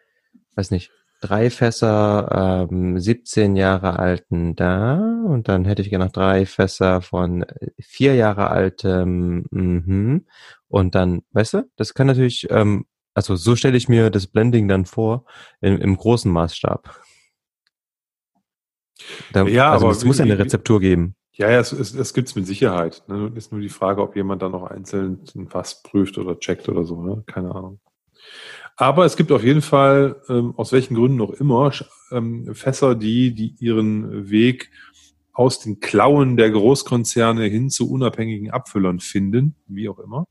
weiß 0.56 0.72
nicht, 0.72 0.90
drei 1.20 1.48
Fässer 1.48 2.66
ähm, 2.68 2.98
17 2.98 3.54
Jahre 3.54 4.00
alten 4.00 4.56
da 4.56 4.94
und 5.26 5.46
dann 5.46 5.64
hätte 5.64 5.80
ich 5.82 5.90
gerne 5.90 6.06
noch 6.06 6.12
drei 6.12 6.44
Fässer 6.44 7.02
von 7.02 7.46
vier 7.78 8.16
Jahre 8.16 8.50
altem 8.50 9.44
mhm. 9.52 10.26
und 10.66 10.96
dann, 10.96 11.22
weißt 11.34 11.54
du, 11.54 11.70
das 11.76 11.94
kann 11.94 12.08
natürlich, 12.08 12.48
ähm, 12.50 12.84
also 13.14 13.36
so 13.36 13.54
stelle 13.54 13.76
ich 13.76 13.88
mir 13.88 14.10
das 14.10 14.26
Blending 14.26 14.66
dann 14.66 14.86
vor 14.86 15.24
im, 15.60 15.80
im 15.80 15.96
großen 15.96 16.32
Maßstab. 16.32 17.00
Da, 19.32 19.46
ja, 19.46 19.70
also 19.70 19.86
aber 19.86 19.92
es 19.92 20.04
muss 20.04 20.18
ja 20.18 20.24
eine 20.24 20.38
Rezeptur 20.38 20.80
geben. 20.80 21.14
Ja, 21.32 21.50
ja, 21.50 21.60
es, 21.60 21.72
es, 21.72 21.94
es 21.94 22.12
gibt 22.12 22.28
es 22.28 22.34
mit 22.34 22.46
Sicherheit. 22.46 23.02
Ne? 23.08 23.32
Ist 23.34 23.52
nur 23.52 23.60
die 23.60 23.68
Frage, 23.68 24.02
ob 24.02 24.16
jemand 24.16 24.42
dann 24.42 24.52
noch 24.52 24.64
einzeln 24.64 25.20
ein 25.34 25.48
Fass 25.48 25.82
prüft 25.82 26.18
oder 26.18 26.38
checkt 26.38 26.68
oder 26.68 26.84
so. 26.84 27.02
Ne? 27.02 27.22
Keine 27.26 27.54
Ahnung. 27.54 27.80
Aber 28.76 29.04
es 29.04 29.16
gibt 29.16 29.30
auf 29.32 29.44
jeden 29.44 29.62
Fall, 29.62 30.22
ähm, 30.28 30.54
aus 30.56 30.72
welchen 30.72 30.94
Gründen 30.94 31.20
auch 31.20 31.32
immer, 31.32 31.72
ähm, 32.12 32.54
Fässer, 32.54 32.94
die, 32.94 33.34
die 33.34 33.54
ihren 33.58 34.30
Weg 34.30 34.70
aus 35.32 35.60
den 35.60 35.80
Klauen 35.80 36.36
der 36.36 36.50
Großkonzerne 36.50 37.44
hin 37.44 37.70
zu 37.70 37.90
unabhängigen 37.90 38.50
Abfüllern 38.50 39.00
finden, 39.00 39.54
wie 39.66 39.88
auch 39.88 39.98
immer. 39.98 40.26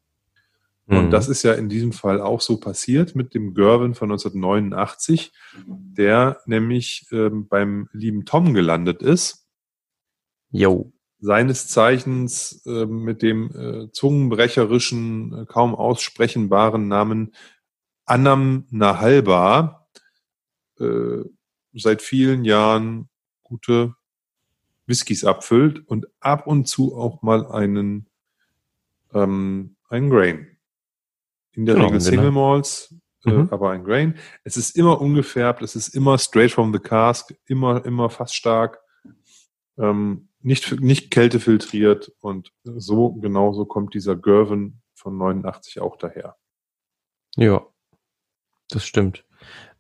Und 0.89 1.05
mhm. 1.05 1.09
das 1.11 1.29
ist 1.29 1.43
ja 1.43 1.53
in 1.53 1.69
diesem 1.69 1.91
Fall 1.91 2.19
auch 2.19 2.41
so 2.41 2.59
passiert 2.59 3.15
mit 3.15 3.35
dem 3.35 3.53
Gervin 3.53 3.93
von 3.93 4.11
1989, 4.11 5.31
der 5.67 6.39
nämlich 6.47 7.05
ähm, 7.11 7.47
beim 7.47 7.89
lieben 7.93 8.25
Tom 8.25 8.55
gelandet 8.55 9.03
ist. 9.03 9.47
Jo. 10.51 10.91
Seines 11.21 11.67
Zeichens 11.67 12.65
äh, 12.65 12.85
mit 12.85 13.21
dem 13.21 13.51
äh, 13.53 13.91
zungenbrecherischen, 13.91 15.41
äh, 15.41 15.45
kaum 15.45 15.75
aussprechenbaren 15.75 16.87
Namen 16.87 17.33
Annam 18.05 18.65
Nahalba 18.69 19.87
äh, 20.79 21.23
seit 21.73 22.01
vielen 22.01 22.45
Jahren 22.45 23.09
gute 23.43 23.95
Whiskys 24.85 25.23
abfüllt 25.23 25.87
und 25.87 26.07
ab 26.19 26.47
und 26.47 26.67
zu 26.67 26.95
auch 26.95 27.21
mal 27.21 27.45
einen, 27.51 28.07
ähm, 29.13 29.75
einen 29.89 30.09
Grain. 30.09 30.57
In 31.51 31.65
der 31.65 31.75
genau, 31.75 31.87
Regel 31.87 32.01
Single 32.01 32.29
genau. 32.29 32.49
Malls, 32.49 32.95
äh, 33.25 33.31
mhm. 33.31 33.49
aber 33.51 33.71
ein 33.71 33.83
Grain. 33.83 34.15
Es 34.43 34.57
ist 34.57 34.75
immer 34.77 35.01
ungefärbt, 35.01 35.61
es 35.61 35.75
ist 35.75 35.89
immer 35.89 36.17
straight 36.17 36.51
from 36.51 36.73
the 36.73 36.79
cask, 36.79 37.35
immer, 37.45 37.85
immer 37.85 38.09
fast 38.09 38.35
stark, 38.35 38.79
ähm, 39.77 40.28
nicht, 40.41 40.81
nicht 40.81 41.11
kältefiltriert 41.11 42.11
und 42.19 42.51
so, 42.63 43.11
genauso 43.13 43.65
kommt 43.65 43.93
dieser 43.93 44.15
Gervin 44.15 44.81
von 44.93 45.17
89 45.17 45.81
auch 45.81 45.97
daher. 45.97 46.37
Ja, 47.35 47.67
das 48.69 48.85
stimmt. 48.85 49.25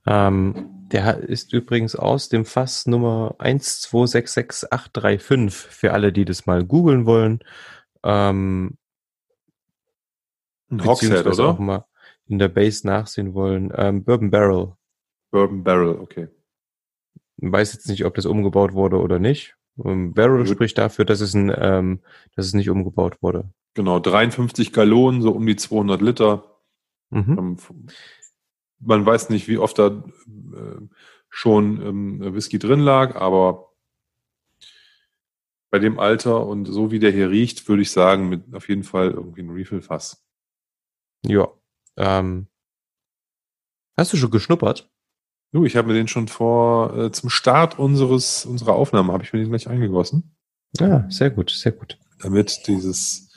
Ähm, 0.05 0.87
der 0.91 1.17
ist 1.17 1.53
übrigens 1.53 1.95
aus 1.95 2.27
dem 2.29 2.45
Fass 2.45 2.85
Nummer 2.87 3.35
1266835 3.39 5.49
für 5.49 5.93
alle, 5.93 6.11
die 6.11 6.25
das 6.25 6.45
mal 6.45 6.65
googeln 6.65 7.05
wollen. 7.05 7.39
Ähm, 8.03 8.77
ein 10.71 10.85
Hogshead, 10.85 11.25
oder? 11.25 11.49
auch 11.49 11.57
mal 11.59 11.85
in 12.25 12.39
der 12.39 12.49
Base 12.49 12.87
nachsehen 12.87 13.33
wollen. 13.33 13.71
Ähm, 13.75 14.03
Bourbon 14.03 14.31
Barrel. 14.31 14.73
Bourbon 15.31 15.63
Barrel, 15.63 15.97
okay. 15.99 16.27
Ich 17.37 17.51
weiß 17.51 17.73
jetzt 17.73 17.89
nicht, 17.89 18.05
ob 18.05 18.15
das 18.15 18.25
umgebaut 18.25 18.73
wurde 18.73 18.99
oder 18.99 19.19
nicht. 19.19 19.55
Ähm, 19.83 20.13
Barrel 20.13 20.43
Gut. 20.43 20.49
spricht 20.49 20.77
dafür, 20.77 21.05
dass 21.05 21.21
es, 21.21 21.33
ein, 21.33 21.51
ähm, 21.55 21.99
dass 22.35 22.45
es 22.45 22.53
nicht 22.53 22.69
umgebaut 22.69 23.21
wurde. 23.21 23.49
Genau, 23.73 23.99
53 23.99 24.73
Gallonen, 24.73 25.21
so 25.21 25.31
um 25.31 25.45
die 25.45 25.55
200 25.55 26.01
Liter. 26.01 26.43
Mhm. 27.09 27.37
Ähm, 27.37 27.57
man 28.79 29.05
weiß 29.05 29.29
nicht, 29.29 29.47
wie 29.47 29.57
oft 29.57 29.77
da 29.77 29.87
äh, 29.87 30.81
schon 31.29 31.81
ähm, 31.81 32.33
Whisky 32.33 32.59
drin 32.59 32.79
lag, 32.79 33.15
aber 33.15 33.73
bei 35.69 35.79
dem 35.79 35.99
Alter 35.99 36.45
und 36.47 36.65
so 36.65 36.91
wie 36.91 36.99
der 36.99 37.11
hier 37.11 37.29
riecht, 37.29 37.67
würde 37.67 37.83
ich 37.83 37.91
sagen, 37.91 38.29
mit 38.29 38.53
auf 38.55 38.69
jeden 38.69 38.83
Fall 38.83 39.11
irgendwie 39.11 39.41
ein 39.41 39.51
Refill-Fass. 39.51 40.25
Ja. 41.25 41.47
Ähm, 41.97 42.47
hast 43.95 44.13
du 44.13 44.17
schon 44.17 44.31
geschnuppert? 44.31 44.89
Du, 45.51 45.65
ich 45.65 45.75
habe 45.75 45.87
mir 45.87 45.93
den 45.95 46.07
schon 46.07 46.27
vor 46.27 46.95
äh, 46.95 47.11
zum 47.11 47.29
Start 47.29 47.79
unseres 47.79 48.45
unserer 48.45 48.73
Aufnahme 48.73 49.13
habe 49.13 49.23
ich 49.23 49.33
mir 49.33 49.39
den 49.39 49.49
gleich 49.49 49.67
eingegossen. 49.67 50.35
Ja, 50.79 51.05
sehr 51.09 51.31
gut, 51.31 51.49
sehr 51.49 51.71
gut. 51.71 51.97
Damit 52.21 52.67
dieses 52.67 53.29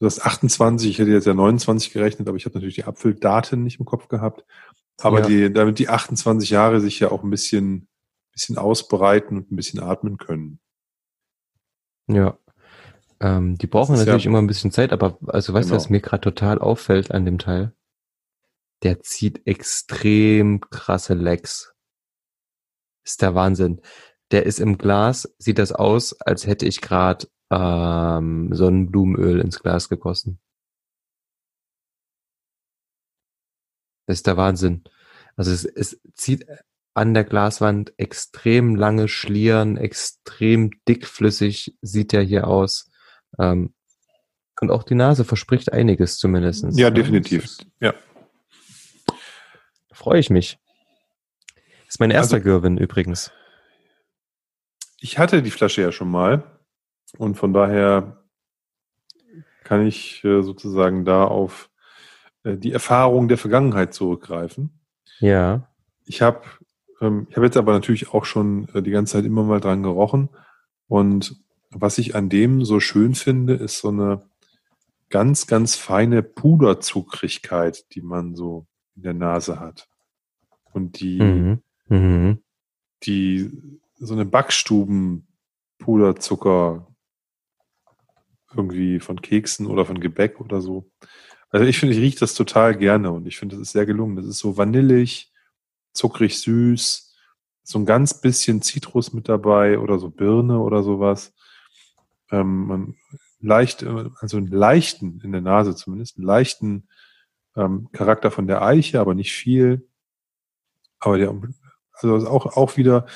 du 0.00 0.06
hast 0.06 0.24
28, 0.24 0.90
ich 0.90 0.98
hätte 0.98 1.10
jetzt 1.10 1.26
ja 1.26 1.34
29 1.34 1.92
gerechnet, 1.92 2.28
aber 2.28 2.36
ich 2.36 2.46
habe 2.46 2.54
natürlich 2.54 2.76
die 2.76 2.84
Apfeldaten 2.84 3.62
nicht 3.62 3.78
im 3.78 3.86
Kopf 3.86 4.08
gehabt. 4.08 4.44
Aber 5.00 5.20
ja. 5.20 5.26
die, 5.26 5.52
damit 5.52 5.78
die 5.78 5.88
28 5.88 6.50
Jahre 6.50 6.80
sich 6.80 7.00
ja 7.00 7.10
auch 7.10 7.22
ein 7.22 7.30
bisschen, 7.30 7.88
bisschen 8.32 8.58
ausbreiten 8.58 9.36
und 9.36 9.50
ein 9.50 9.56
bisschen 9.56 9.80
atmen 9.80 10.18
können. 10.18 10.58
Ja. 12.06 12.38
Ähm, 13.20 13.58
die 13.58 13.66
brauchen 13.66 13.96
natürlich 13.96 14.24
ja, 14.24 14.30
immer 14.30 14.40
ein 14.40 14.46
bisschen 14.46 14.72
Zeit, 14.72 14.92
aber 14.92 15.18
also 15.26 15.52
weißt 15.52 15.68
genau. 15.68 15.78
du, 15.78 15.84
was 15.84 15.90
mir 15.90 16.00
gerade 16.00 16.22
total 16.22 16.58
auffällt 16.58 17.10
an 17.10 17.24
dem 17.24 17.38
Teil? 17.38 17.72
Der 18.82 19.00
zieht 19.00 19.46
extrem 19.46 20.60
krasse 20.60 21.14
Lecks. 21.14 21.74
Ist 23.04 23.22
der 23.22 23.34
Wahnsinn. 23.34 23.80
Der 24.30 24.46
ist 24.46 24.60
im 24.60 24.78
Glas, 24.78 25.34
sieht 25.38 25.58
das 25.58 25.72
aus, 25.72 26.18
als 26.20 26.46
hätte 26.46 26.66
ich 26.66 26.80
gerade 26.80 27.26
ähm, 27.50 28.50
Sonnenblumenöl 28.52 29.40
ins 29.40 29.60
Glas 29.60 29.88
gegossen. 29.88 30.38
Das 34.06 34.18
ist 34.18 34.26
der 34.26 34.36
Wahnsinn. 34.36 34.84
Also 35.36 35.52
es, 35.52 35.64
es 35.64 36.00
zieht 36.14 36.46
an 36.94 37.14
der 37.14 37.24
Glaswand 37.24 37.94
extrem 37.96 38.74
lange 38.74 39.08
Schlieren, 39.08 39.76
extrem 39.76 40.70
dickflüssig 40.88 41.76
sieht 41.80 42.12
er 42.12 42.22
hier 42.22 42.46
aus. 42.46 42.90
Ähm, 43.38 43.74
und 44.60 44.70
auch 44.70 44.82
die 44.82 44.94
Nase 44.94 45.24
verspricht 45.24 45.72
einiges 45.72 46.18
zumindest. 46.18 46.64
Ja, 46.72 46.88
ja 46.88 46.90
definitiv. 46.90 47.56
Ja. 47.80 47.94
Freue 50.00 50.18
ich 50.18 50.30
mich. 50.30 50.58
Das 51.84 51.96
ist 51.96 52.00
mein 52.00 52.10
erster 52.10 52.36
also, 52.36 52.44
Girvin 52.44 52.78
übrigens. 52.78 53.32
Ich 54.98 55.18
hatte 55.18 55.42
die 55.42 55.50
Flasche 55.50 55.82
ja 55.82 55.92
schon 55.92 56.10
mal 56.10 56.42
und 57.18 57.34
von 57.34 57.52
daher 57.52 58.24
kann 59.62 59.86
ich 59.86 60.24
äh, 60.24 60.40
sozusagen 60.40 61.04
da 61.04 61.24
auf 61.24 61.68
äh, 62.44 62.56
die 62.56 62.72
Erfahrung 62.72 63.28
der 63.28 63.36
Vergangenheit 63.36 63.92
zurückgreifen. 63.92 64.80
Ja. 65.18 65.68
Ich 66.06 66.22
habe 66.22 66.44
ähm, 67.02 67.26
ich 67.28 67.36
habe 67.36 67.44
jetzt 67.44 67.58
aber 67.58 67.74
natürlich 67.74 68.14
auch 68.14 68.24
schon 68.24 68.70
äh, 68.70 68.80
die 68.80 68.92
ganze 68.92 69.12
Zeit 69.18 69.26
immer 69.26 69.42
mal 69.42 69.60
dran 69.60 69.82
gerochen 69.82 70.30
und 70.88 71.36
was 71.68 71.98
ich 71.98 72.14
an 72.14 72.30
dem 72.30 72.64
so 72.64 72.80
schön 72.80 73.14
finde, 73.14 73.52
ist 73.52 73.80
so 73.80 73.88
eine 73.88 74.22
ganz, 75.10 75.46
ganz 75.46 75.76
feine 75.76 76.22
Puderzuckrigkeit, 76.22 77.84
die 77.94 78.00
man 78.00 78.34
so 78.34 78.66
in 78.96 79.02
der 79.02 79.12
Nase 79.12 79.60
hat. 79.60 79.89
Und 80.72 81.00
die, 81.00 81.20
mhm. 81.20 81.60
mhm. 81.88 82.38
die 83.02 83.50
so 83.96 84.14
eine 84.14 84.24
Backstuben-Puderzucker 84.24 86.86
irgendwie 88.54 89.00
von 89.00 89.20
Keksen 89.20 89.66
oder 89.66 89.84
von 89.86 90.00
Gebäck 90.00 90.40
oder 90.40 90.60
so. 90.60 90.90
Also 91.50 91.66
ich 91.66 91.78
finde, 91.78 91.94
ich 91.94 92.00
rieche 92.00 92.20
das 92.20 92.34
total 92.34 92.76
gerne 92.76 93.12
und 93.12 93.26
ich 93.26 93.38
finde, 93.38 93.56
das 93.56 93.68
ist 93.68 93.72
sehr 93.72 93.86
gelungen. 93.86 94.16
Das 94.16 94.26
ist 94.26 94.38
so 94.38 94.56
vanillig, 94.56 95.32
zuckrig 95.92 96.40
süß, 96.40 97.14
so 97.62 97.78
ein 97.78 97.86
ganz 97.86 98.20
bisschen 98.20 98.62
Zitrus 98.62 99.12
mit 99.12 99.28
dabei 99.28 99.78
oder 99.78 99.98
so 99.98 100.10
Birne 100.10 100.60
oder 100.60 100.82
sowas. 100.82 101.34
Ähm, 102.30 102.66
man 102.66 102.96
leicht, 103.40 103.84
also 103.84 104.36
einen 104.36 104.48
leichten, 104.48 105.20
in 105.22 105.32
der 105.32 105.40
Nase 105.40 105.74
zumindest, 105.74 106.16
einen 106.16 106.26
leichten 106.26 106.88
ähm, 107.56 107.88
Charakter 107.92 108.30
von 108.30 108.46
der 108.46 108.62
Eiche, 108.62 109.00
aber 109.00 109.14
nicht 109.14 109.32
viel. 109.32 109.88
Aber 111.00 111.18
der, 111.18 111.34
also 111.94 112.28
auch, 112.28 112.56
auch 112.56 112.76
wieder 112.76 113.06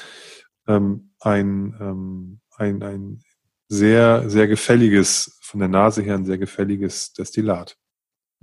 ähm, 0.67 1.13
ein, 1.21 1.77
ähm, 1.81 2.41
ein, 2.57 2.83
ein 2.83 3.23
sehr, 3.69 4.29
sehr 4.29 4.47
gefälliges, 4.47 5.39
von 5.43 5.61
der 5.61 5.69
Nase 5.69 6.03
her 6.03 6.15
ein 6.15 6.27
sehr 6.27 6.39
gefälliges 6.39 7.13
Destillat. 7.13 7.77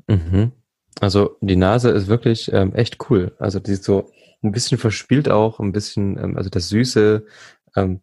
Mhm. 0.07 0.51
Also 0.99 1.37
die 1.41 1.55
Nase 1.55 1.89
ist 1.89 2.07
wirklich 2.07 2.51
ähm, 2.53 2.73
echt 2.75 3.09
cool. 3.09 3.35
Also 3.39 3.59
die 3.59 3.71
ist 3.71 3.83
so 3.83 4.11
ein 4.43 4.51
bisschen 4.51 4.77
verspielt 4.77 5.29
auch, 5.29 5.59
ein 5.59 5.71
bisschen, 5.71 6.17
ähm, 6.17 6.37
also 6.37 6.49
das 6.49 6.69
Süße, 6.69 7.25
ähm, 7.75 8.01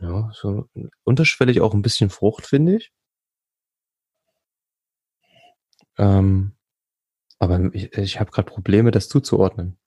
ja, 0.00 0.30
so 0.34 0.68
unterschwellig 1.04 1.60
auch 1.60 1.74
ein 1.74 1.82
bisschen 1.82 2.10
Frucht, 2.10 2.46
finde 2.46 2.76
ich. 2.76 2.92
Ähm, 5.98 6.52
aber 7.38 7.74
ich, 7.74 7.92
ich 7.94 8.20
habe 8.20 8.30
gerade 8.30 8.50
Probleme, 8.50 8.90
das 8.90 9.08
zuzuordnen. 9.08 9.78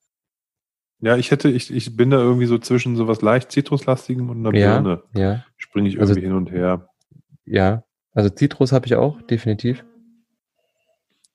Ja, 1.01 1.15
ich 1.15 1.31
hätte, 1.31 1.49
ich, 1.49 1.73
ich 1.73 1.95
bin 1.95 2.09
da 2.09 2.17
irgendwie 2.17 2.45
so 2.45 2.57
zwischen 2.57 2.95
sowas 2.95 3.21
leicht 3.21 3.51
Zitruslastigem 3.51 4.29
und 4.29 4.45
einer 4.45 4.57
ja, 4.57 4.73
Birne. 4.73 5.03
Ja. 5.13 5.45
Springe 5.57 5.87
ich 5.87 5.99
also 5.99 6.13
irgendwie 6.13 6.27
also, 6.27 6.35
hin 6.35 6.47
und 6.47 6.51
her. 6.51 6.89
Ja, 7.45 7.83
also 8.11 8.29
Zitrus 8.29 8.73
habe 8.73 8.85
ich 8.85 8.95
auch, 8.95 9.21
definitiv. 9.21 9.85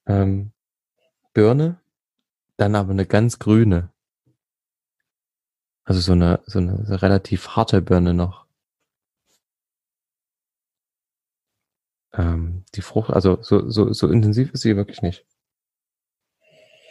Ähm, 0.07 0.53
Birne, 1.33 1.81
dann 2.59 2.75
aber 2.75 2.91
eine 2.91 3.07
ganz 3.07 3.39
grüne. 3.39 3.91
Also 5.85 6.01
so 6.01 6.13
eine, 6.13 6.41
so 6.47 6.59
eine, 6.59 6.85
so 6.85 6.95
relativ 6.97 7.49
harte 7.49 7.81
Birne 7.81 8.13
noch. 8.13 8.47
Ähm, 12.13 12.65
die 12.75 12.83
Frucht, 12.83 13.11
also 13.11 13.39
so, 13.43 13.69
so, 13.69 13.93
so 13.93 14.09
intensiv 14.09 14.53
ist 14.53 14.61
sie 14.61 14.77
wirklich 14.77 15.03
nicht. 15.03 15.27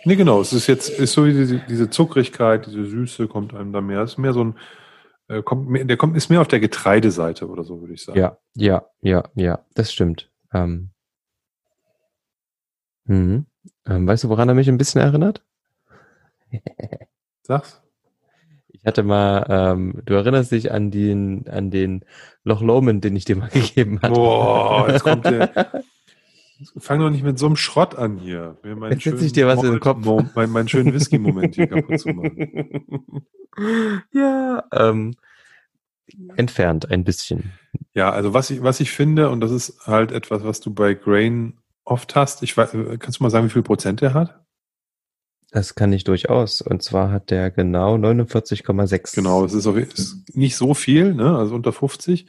Nee, 0.06 0.16
genau. 0.16 0.42
Es 0.42 0.54
ist 0.54 0.68
jetzt, 0.68 0.90
ist 0.90 1.14
so 1.14 1.26
diese, 1.26 1.60
diese 1.60 1.90
Zuckrigkeit, 1.90 2.66
diese 2.66 2.86
Süße 2.86 3.28
kommt 3.28 3.54
einem 3.54 3.72
da 3.72 3.82
mehr. 3.82 4.02
Es 4.02 4.14
ist 4.14 4.18
mehr 4.18 4.34
so 4.34 4.44
ein, 4.44 4.56
äh, 5.28 5.42
kommt 5.42 5.70
mehr, 5.70 5.86
der 5.86 5.98
kommt, 5.98 6.18
ist 6.18 6.30
mehr 6.30 6.42
auf 6.42 6.48
der 6.48 6.60
Getreideseite 6.60 7.48
oder 7.48 7.64
so, 7.64 7.82
würde 7.82 7.94
ich 7.94 8.04
sagen. 8.04 8.20
Ja, 8.20 8.38
ja, 8.56 8.86
ja, 9.02 9.24
ja, 9.36 9.66
das 9.74 9.94
stimmt. 9.94 10.30
Ähm, 10.54 10.90
mhm. 13.06 13.46
ähm, 13.86 14.08
weißt 14.08 14.26
du, 14.26 14.30
woran 14.30 14.50
er 14.50 14.56
mich 14.56 14.68
ein 14.68 14.78
bisschen 14.78 15.02
erinnert? 15.02 15.44
Sag's. 17.44 17.82
Ich 18.84 18.86
hatte 18.86 19.04
mal, 19.04 19.46
ähm, 19.50 20.02
du 20.04 20.14
erinnerst 20.14 20.52
dich 20.52 20.74
an 20.74 20.92
den, 20.92 21.48
an 21.48 21.72
den 21.72 22.04
Loch 22.44 22.62
Lomond, 22.62 23.02
den 23.04 23.16
ich 23.16 23.24
dir 23.24 23.38
mal 23.38 23.50
gegeben 23.54 24.02
hatte. 24.02 24.14
Boah, 24.14 24.90
jetzt 24.90 25.04
kommt 25.04 25.26
der, 25.26 25.84
Fang 26.78 27.00
doch 27.00 27.10
nicht 27.10 27.24
mit 27.24 27.40
so 27.40 27.46
einem 27.46 27.56
Schrott 27.56 27.96
an 27.96 28.18
hier. 28.18 28.58
Jetzt 28.90 29.04
setze 29.04 29.26
ich 29.26 29.34
dir 29.34 29.48
was 29.48 29.64
in 29.64 29.72
den 29.72 29.80
Kopf. 29.80 30.06
Mein, 30.36 30.50
meinen 30.50 30.68
schönen 30.68 30.94
Whisky-Moment 30.94 31.56
hier 31.56 31.68
kaputt 31.68 32.00
zu 32.00 32.10
machen. 32.10 33.28
Ja, 34.12 34.64
ähm, 34.72 35.16
entfernt 36.36 36.90
ein 36.90 37.04
bisschen. 37.04 37.54
Ja, 37.94 38.12
also 38.12 38.34
was 38.34 38.50
ich, 38.50 38.64
was 38.64 38.80
ich 38.80 38.92
finde, 38.92 39.30
und 39.30 39.42
das 39.42 39.52
ist 39.52 39.88
halt 39.88 40.12
etwas, 40.12 40.44
was 40.44 40.60
du 40.60 40.74
bei 40.74 40.94
Grain 40.94 41.60
oft 41.86 42.16
hast, 42.16 42.44
ich 42.44 42.56
weiß, 42.56 42.72
kannst 43.00 43.20
du 43.20 43.24
mal 43.24 43.30
sagen, 43.30 43.46
wie 43.46 43.52
viel 43.52 43.64
Prozent 43.64 44.02
er 44.02 44.14
hat? 44.14 44.44
Das 45.52 45.76
kann 45.76 45.94
ich 45.94 46.04
durchaus. 46.04 46.62
Und 46.62 46.82
zwar 46.82 47.12
hat 47.12 47.30
der 47.30 47.52
genau 47.52 47.96
49,6. 47.96 49.16
Genau, 49.16 49.46
es 49.46 49.54
ist, 49.54 49.68
auch, 49.68 49.76
ist 49.76 50.36
nicht 50.36 50.56
so 50.56 50.74
viel, 50.74 51.14
ne? 51.14 51.38
also 51.38 51.54
unter 51.54 51.72
50. 51.72 52.26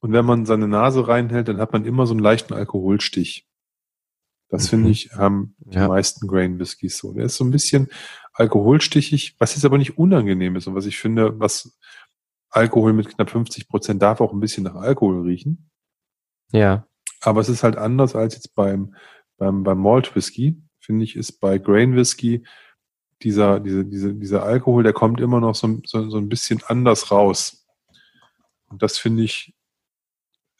Und 0.00 0.12
wenn 0.12 0.24
man 0.24 0.46
seine 0.46 0.66
Nase 0.66 1.06
reinhält, 1.06 1.46
dann 1.46 1.58
hat 1.58 1.72
man 1.72 1.84
immer 1.84 2.06
so 2.06 2.14
einen 2.14 2.22
leichten 2.22 2.54
Alkoholstich. 2.54 3.45
Das 4.48 4.64
mhm. 4.64 4.68
finde 4.68 4.90
ich, 4.90 5.12
haben 5.12 5.56
die 5.58 5.76
ja. 5.76 5.88
meisten 5.88 6.26
Grain 6.26 6.58
Whiskys 6.58 6.98
so. 6.98 7.12
Der 7.12 7.26
ist 7.26 7.36
so 7.36 7.44
ein 7.44 7.50
bisschen 7.50 7.88
alkoholstichig, 8.32 9.36
was 9.38 9.54
jetzt 9.54 9.64
aber 9.64 9.78
nicht 9.78 9.98
unangenehm 9.98 10.56
ist 10.56 10.66
und 10.66 10.74
was 10.74 10.86
ich 10.86 10.98
finde, 10.98 11.38
was 11.40 11.78
Alkohol 12.50 12.92
mit 12.92 13.08
knapp 13.08 13.30
50 13.30 13.68
Prozent 13.68 14.02
darf 14.02 14.20
auch 14.20 14.32
ein 14.32 14.40
bisschen 14.40 14.64
nach 14.64 14.74
Alkohol 14.74 15.22
riechen. 15.22 15.70
Ja. 16.52 16.86
Aber 17.20 17.40
es 17.40 17.48
ist 17.48 17.62
halt 17.62 17.76
anders 17.76 18.14
als 18.14 18.34
jetzt 18.34 18.54
beim, 18.54 18.94
beim, 19.36 19.64
beim 19.64 19.78
Malt 19.78 20.14
Whisky, 20.14 20.62
finde 20.78 21.04
ich, 21.04 21.16
ist 21.16 21.40
bei 21.40 21.58
Grain 21.58 21.96
Whisky 21.96 22.44
dieser, 23.22 23.60
diese, 23.60 23.84
diese, 23.84 24.14
dieser 24.14 24.42
Alkohol, 24.44 24.82
der 24.82 24.92
kommt 24.92 25.20
immer 25.20 25.40
noch 25.40 25.54
so, 25.54 25.80
so, 25.84 26.08
so 26.08 26.18
ein 26.18 26.28
bisschen 26.28 26.62
anders 26.66 27.10
raus. 27.10 27.66
Und 28.68 28.82
das 28.82 28.98
finde 28.98 29.22
ich, 29.22 29.55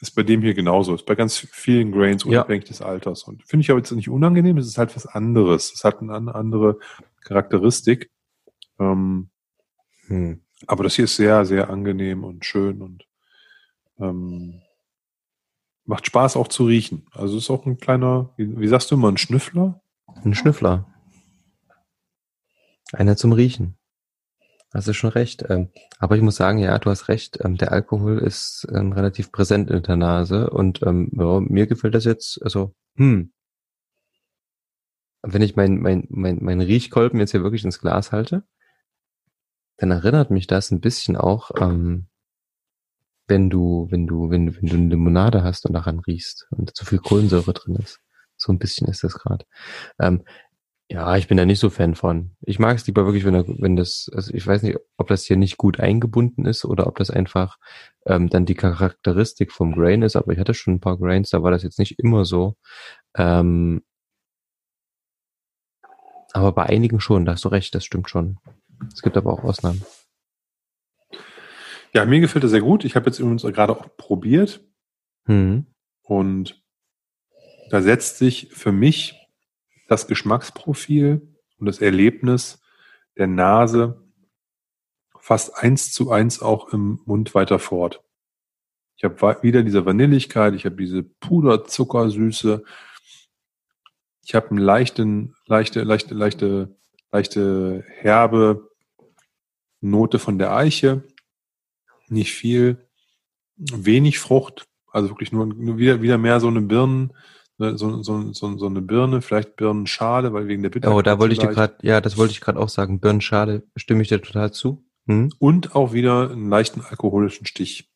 ist 0.09 0.14
bei 0.14 0.23
dem 0.23 0.42
hier 0.42 0.55
genauso. 0.55 0.95
Ist 0.95 1.07
bei 1.07 1.14
ganz 1.14 1.37
vielen 1.38 1.92
Grains 1.92 2.25
unabhängig 2.25 2.64
ja. 2.64 2.69
des 2.69 2.83
Alters. 2.83 3.25
Und 3.25 3.47
finde 3.47 3.62
ich 3.62 3.71
aber 3.71 3.79
jetzt 3.79 3.92
nicht 3.92 4.09
unangenehm, 4.09 4.59
es 4.59 4.66
ist 4.66 4.79
halt 4.79 4.95
was 4.97 5.07
anderes. 5.07 5.73
Es 5.73 5.85
hat 5.85 6.01
eine 6.01 6.35
andere 6.35 6.79
Charakteristik. 7.23 8.11
Ähm, 8.79 9.31
hm. 10.07 10.40
Aber 10.66 10.85
das 10.85 10.95
hier 10.95 11.05
ist 11.05 11.16
sehr, 11.16 11.45
sehr 11.45 11.71
angenehm 11.71 12.25
und 12.25 12.45
schön 12.45 12.81
und 12.81 13.07
ähm, 13.99 14.62
macht 15.85 16.07
Spaß 16.07 16.37
auch 16.37 16.49
zu 16.49 16.64
riechen. 16.64 17.07
Also 17.12 17.38
ist 17.38 17.51
auch 17.51 17.66
ein 17.66 17.79
kleiner, 17.79 18.31
wie, 18.37 18.59
wie 18.59 18.69
sagst 18.69 18.90
du 18.90 18.95
immer, 18.95 19.09
ein 19.09 19.19
Schnüffler? 19.19 19.81
Ein 20.25 20.35
Schnüffler. 20.35 20.87
Einer 22.92 23.16
zum 23.16 23.33
Riechen. 23.33 23.77
Hast 24.77 24.89
du 24.89 24.93
schon 24.93 25.09
recht. 25.09 25.43
Ähm, 25.49 25.71
aber 25.99 26.17
ich 26.17 26.23
muss 26.23 26.37
sagen, 26.37 26.59
ja, 26.59 26.79
du 26.79 26.91
hast 26.91 27.09
recht. 27.09 27.39
Ähm, 27.43 27.57
der 27.57 27.73
Alkohol 27.73 28.19
ist 28.19 28.67
ähm, 28.75 28.93
relativ 28.93 29.33
präsent 29.33 29.71
in 29.71 29.83
der 29.83 29.97
Nase 29.97 30.51
und 30.51 30.81
ja, 30.81 30.93
mir 30.93 31.67
gefällt 31.67 31.95
das 31.95 32.05
jetzt, 32.05 32.43
also, 32.43 32.75
hm. 32.97 33.33
Wenn 35.23 35.41
ich 35.41 35.57
mein, 35.57 35.79
mein, 35.79 36.07
mein, 36.11 36.39
mein 36.43 36.61
Riechkolben 36.61 37.19
jetzt 37.21 37.31
hier 37.31 37.43
wirklich 37.43 37.65
ins 37.65 37.81
Glas 37.81 38.12
halte, 38.12 38.45
dann 39.79 39.91
erinnert 39.91 40.31
mich 40.31 40.47
das 40.47 40.71
ein 40.71 40.81
bisschen 40.81 41.17
auch, 41.17 41.53
ähm, 41.59 42.09
wenn 43.29 43.49
du, 43.49 43.89
wenn 43.91 44.07
du, 44.07 44.29
wenn, 44.29 44.55
wenn 44.57 44.69
du 44.69 44.75
eine 44.75 44.89
Limonade 44.89 45.43
hast 45.43 45.65
und 45.65 45.73
daran 45.73 46.01
riechst 46.01 46.49
und 46.51 46.77
zu 46.77 46.85
viel 46.85 46.99
Kohlensäure 46.99 47.55
drin 47.55 47.77
ist. 47.77 48.01
So 48.37 48.53
ein 48.53 48.59
bisschen 48.59 48.89
ist 48.89 49.03
das 49.03 49.15
gerade. 49.15 49.47
Ähm, 49.99 50.23
ja, 50.88 51.16
ich 51.16 51.27
bin 51.27 51.37
da 51.37 51.44
nicht 51.44 51.59
so 51.59 51.68
Fan 51.68 51.96
von. 51.96 52.37
Ich 52.42 52.59
mag 52.61 52.77
es 52.77 52.87
lieber 52.87 53.05
wirklich, 53.05 53.25
wenn, 53.25 53.35
er, 53.35 53.44
wenn 53.49 53.75
das, 53.75 54.09
also 54.14 54.33
ich 54.33 54.46
weiß 54.46 54.62
nicht, 54.62 54.79
ob 54.96 55.09
das 55.09 55.25
hier 55.25 55.37
nicht 55.37 55.57
gut 55.57 55.81
eingebunden 55.81 56.46
ist 56.46 56.64
oder 56.64 56.87
ob 56.87 56.96
das 56.96 57.11
einfach 57.11 57.59
ähm, 58.07 58.29
dann 58.29 58.46
die 58.46 58.55
Charakteristik 58.55 59.51
vom 59.51 59.75
Grain 59.75 60.03
ist, 60.03 60.14
aber 60.14 60.33
ich 60.33 60.38
hatte 60.38 60.55
schon 60.55 60.75
ein 60.75 60.81
paar 60.81 60.96
Grains, 60.96 61.31
da 61.31 61.42
war 61.42 61.51
das 61.51 61.64
jetzt 61.64 61.81
nicht 61.81 61.99
immer 61.99 62.25
so. 62.25 62.57
Ähm, 63.16 63.83
aber 66.33 66.53
bei 66.53 66.64
einigen 66.64 67.01
schon, 67.01 67.25
da 67.25 67.33
hast 67.33 67.44
du 67.44 67.49
recht, 67.49 67.75
das 67.75 67.85
stimmt 67.85 68.09
schon. 68.09 68.38
Es 68.92 69.03
gibt 69.03 69.16
aber 69.16 69.33
auch 69.33 69.42
Ausnahmen. 69.42 69.83
Ja, 71.94 72.05
mir 72.05 72.20
gefällt 72.20 72.44
er 72.44 72.51
sehr 72.51 72.61
gut. 72.61 72.85
Ich 72.85 72.94
habe 72.94 73.07
jetzt 73.07 73.18
übrigens 73.18 73.42
gerade 73.42 73.72
auch 73.72 73.96
probiert. 73.96 74.61
Hm. 75.27 75.66
Und 76.03 76.62
da 77.70 77.81
setzt 77.81 78.18
sich 78.18 78.51
für 78.53 78.70
mich 78.70 79.15
das 79.87 80.07
Geschmacksprofil 80.07 81.35
und 81.59 81.66
das 81.66 81.81
Erlebnis 81.81 82.61
der 83.16 83.27
Nase 83.27 84.03
fast 85.18 85.57
eins 85.57 85.92
zu 85.92 86.11
eins 86.12 86.40
auch 86.40 86.72
im 86.72 87.01
Mund 87.05 87.35
weiter 87.35 87.59
fort. 87.59 88.03
Ich 88.96 89.05
habe 89.05 89.42
wieder 89.42 89.62
diese 89.62 89.85
Vanilligkeit, 89.85 90.55
ich 90.55 90.64
habe 90.64 90.77
diese 90.77 91.03
Puderzuckersüße, 91.03 92.62
ich 94.22 94.35
habe 94.35 94.51
einen 94.51 94.59
leichten, 94.59 95.35
leichte, 95.46 95.83
leichte, 95.83 96.14
leichte, 96.14 96.77
leichte 97.12 97.85
herbe 97.88 98.70
Note 99.81 100.18
von 100.18 100.38
der 100.38 100.55
Eiche, 100.55 101.05
nicht 102.09 102.33
viel, 102.33 102.88
wenig 103.56 104.19
Frucht, 104.19 104.67
also 104.90 105.11
wirklich 105.11 105.33
nur, 105.33 105.46
nur 105.46 105.79
wieder, 105.79 106.02
wieder 106.02 106.19
mehr 106.19 106.40
so 106.40 106.48
eine 106.48 106.63
Birnen, 106.63 107.13
Ne, 107.59 107.79
so, 107.79 108.02
so, 108.02 108.33
so, 108.33 108.59
so 108.59 108.67
eine 108.67 108.83
Birne, 108.83 109.23
vielleicht 109.23 109.57
Birnenschale, 109.57 110.33
weil 110.33 110.46
wegen 110.46 110.63
der 110.63 110.69
Bitterkeit. 110.69 110.96
Oh, 110.96 111.00
da 111.00 111.19
wollte 111.19 111.33
ich 111.33 111.38
dir 111.38 111.48
gerade, 111.48 111.77
ja, 111.83 112.02
das 112.02 112.19
wollte 112.19 112.33
ich 112.33 112.42
gerade 112.42 112.59
auch 112.59 112.69
sagen. 112.69 113.00
Birnenschale, 113.00 113.63
stimme 113.77 114.02
ich 114.02 114.09
dir 114.09 114.21
total 114.21 114.52
zu. 114.52 114.85
Hm? 115.07 115.33
Und 115.38 115.75
auch 115.75 115.92
wieder 115.92 116.31
einen 116.31 116.50
leichten 116.50 116.83
alkoholischen 116.83 117.46
Stich 117.46 117.90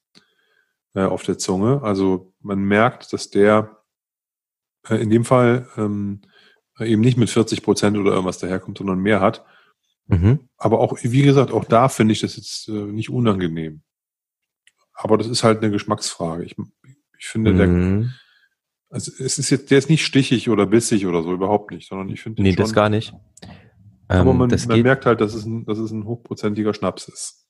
äh, 0.95 1.03
auf 1.03 1.25
der 1.25 1.37
Zunge. 1.37 1.83
Also 1.83 2.33
man 2.41 2.61
merkt, 2.61 3.13
dass 3.13 3.29
der 3.29 3.83
äh, 4.89 4.97
in 4.97 5.11
dem 5.11 5.27
Fall 5.27 5.69
ähm, 5.77 6.23
eben 6.79 7.03
nicht 7.03 7.19
mit 7.19 7.29
40 7.29 7.63
Prozent 7.63 7.99
oder 7.99 8.13
irgendwas 8.13 8.39
daherkommt, 8.39 8.79
sondern 8.79 9.01
mehr 9.01 9.21
hat. 9.21 9.45
Mhm. 10.07 10.49
Aber 10.57 10.81
auch, 10.81 10.97
wie 11.03 11.23
gesagt, 11.23 11.53
auch 11.53 11.65
da 11.65 11.89
finde 11.89 12.13
ich 12.13 12.21
das 12.21 12.37
jetzt 12.37 12.69
äh, 12.69 12.73
nicht 12.73 13.11
unangenehm. 13.11 13.83
Aber 14.95 15.19
das 15.19 15.27
ist 15.27 15.45
halt 15.45 15.63
eine 15.63 15.71
Geschmacksfrage. 15.71 16.45
Ich, 16.45 16.57
ich 17.19 17.27
finde, 17.27 17.53
mhm. 17.53 17.57
der, 17.59 18.11
also 18.91 19.13
es 19.19 19.39
ist 19.39 19.51
jetzt, 19.51 19.71
der 19.71 19.79
ist 19.79 19.89
nicht 19.89 20.05
stichig 20.05 20.51
oder 20.51 20.67
bissig 20.67 21.07
oder 21.07 21.23
so, 21.23 21.33
überhaupt 21.33 21.71
nicht, 21.71 21.89
sondern 21.89 22.09
ich 22.09 22.21
finde 22.23 22.43
Nee, 22.43 22.51
schon, 22.51 22.57
das 22.57 22.73
gar 22.73 22.89
nicht. 22.89 23.15
Aber 24.09 24.33
ähm, 24.33 24.37
man, 24.37 24.51
man 24.51 24.83
merkt 24.83 25.07
halt, 25.07 25.21
dass 25.21 25.35
es, 25.35 25.45
ein, 25.47 25.65
dass 25.65 25.79
es 25.79 25.93
ein 25.93 26.05
hochprozentiger 26.05 26.75
Schnaps 26.75 27.09
ist. 27.09 27.47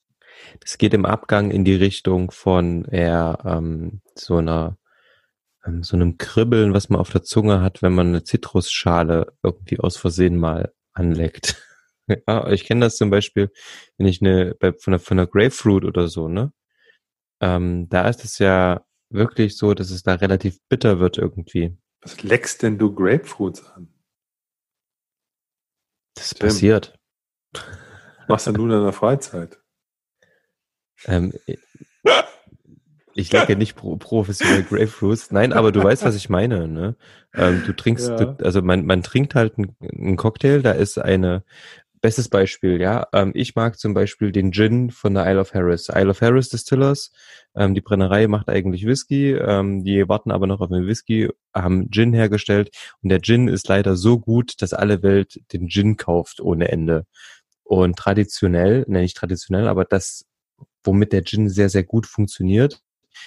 Das 0.61 0.79
geht 0.79 0.95
im 0.95 1.07
Abgang 1.07 1.51
in 1.51 1.65
die 1.65 1.75
Richtung 1.75 2.31
von 2.31 2.85
eher 2.85 3.39
ähm, 3.45 4.03
so 4.15 4.37
einer 4.37 4.79
ähm, 5.65 5.83
so 5.83 5.97
einem 5.97 6.19
Kribbeln, 6.19 6.75
was 6.75 6.89
man 6.89 7.01
auf 7.01 7.11
der 7.11 7.23
Zunge 7.23 7.61
hat, 7.61 7.83
wenn 7.83 7.95
man 7.95 8.09
eine 8.09 8.25
Zitrusschale 8.25 9.33
irgendwie 9.43 9.79
aus 9.79 9.97
Versehen 9.97 10.37
mal 10.37 10.73
anleckt. 10.93 11.63
ja, 12.29 12.49
ich 12.51 12.65
kenne 12.65 12.83
das 12.83 12.97
zum 12.97 13.11
Beispiel, 13.11 13.51
wenn 13.97 14.07
ich 14.07 14.21
eine 14.21 14.55
bei, 14.59 14.73
von, 14.73 14.95
einer, 14.95 15.01
von 15.01 15.19
einer 15.19 15.27
Grapefruit 15.27 15.85
oder 15.85 16.09
so, 16.09 16.29
ne? 16.29 16.53
Ähm, 17.41 17.89
da 17.89 18.09
ist 18.09 18.25
es 18.25 18.39
ja 18.39 18.85
wirklich 19.11 19.57
so, 19.57 19.75
dass 19.75 19.91
es 19.91 20.03
da 20.03 20.15
relativ 20.15 20.59
bitter 20.69 21.01
wird 21.01 21.19
irgendwie. 21.19 21.77
Was 22.03 22.23
leckst 22.23 22.63
denn 22.63 22.79
du 22.79 22.95
Grapefruits 22.95 23.65
an? 23.65 23.89
Das 26.15 26.31
Tim, 26.31 26.49
passiert. 26.49 26.99
Machst 28.29 28.47
denn 28.47 28.55
du 28.55 28.65
in 28.65 28.71
deiner 28.71 28.93
Freizeit? 28.93 29.59
Ähm, 31.07 31.33
ich 33.15 33.33
lecke 33.33 33.57
nicht 33.57 33.77
pro 33.77 33.97
professionell 33.97 34.63
Grapefruits. 34.63 35.31
Nein, 35.31 35.53
aber 35.53 35.73
du 35.73 35.83
weißt, 35.83 36.05
was 36.05 36.15
ich 36.15 36.29
meine. 36.29 36.69
Ne? 36.69 36.97
Ähm, 37.35 37.63
du 37.67 37.73
trinkst, 37.75 38.09
ja. 38.09 38.17
du, 38.17 38.45
also 38.45 38.63
man, 38.63 38.87
man 38.87 39.03
trinkt 39.03 39.35
halt 39.35 39.55
einen 39.59 40.17
Cocktail, 40.17 40.63
da 40.63 40.73
ist 40.73 40.99
eine, 40.99 41.45
bestes 42.01 42.29
Beispiel, 42.29 42.81
ja. 42.81 43.07
Ähm, 43.13 43.33
ich 43.35 43.55
mag 43.55 43.79
zum 43.79 43.95
Beispiel 43.95 44.33
den 44.33 44.53
Gin 44.53 44.91
von 44.91 45.15
der 45.15 45.27
Isle 45.27 45.41
of 45.41 45.55
Harris. 45.55 45.89
Isle 45.89 46.11
of 46.11 46.21
Harris 46.21 46.49
Distillers. 46.49 47.13
Ähm, 47.57 47.75
die 47.75 47.81
Brennerei 47.81 48.27
macht 48.27 48.49
eigentlich 48.49 48.87
Whisky. 48.87 49.33
Ähm, 49.33 49.85
die 49.85 50.09
warten 50.09 50.31
aber 50.31 50.47
noch 50.47 50.61
auf 50.61 50.69
den 50.69 50.87
Whisky, 50.87 51.29
haben 51.55 51.91
Gin 51.91 52.13
hergestellt. 52.13 52.71
Und 53.03 53.11
der 53.11 53.21
Gin 53.21 53.49
ist 53.49 53.69
leider 53.69 53.97
so 53.97 54.19
gut, 54.19 54.61
dass 54.63 54.73
alle 54.73 55.03
Welt 55.03 55.41
den 55.53 55.69
Gin 55.69 55.97
kauft 55.97 56.41
ohne 56.41 56.69
Ende. 56.69 57.07
Und 57.65 57.97
traditionell, 57.97 58.85
ne, 58.89 59.01
nicht 59.01 59.17
traditionell, 59.17 59.69
aber 59.69 59.85
das, 59.85 60.27
womit 60.85 61.13
der 61.13 61.25
Gin 61.25 61.49
sehr, 61.49 61.69
sehr 61.69 61.85
gut 61.85 62.07
funktioniert, 62.07 62.81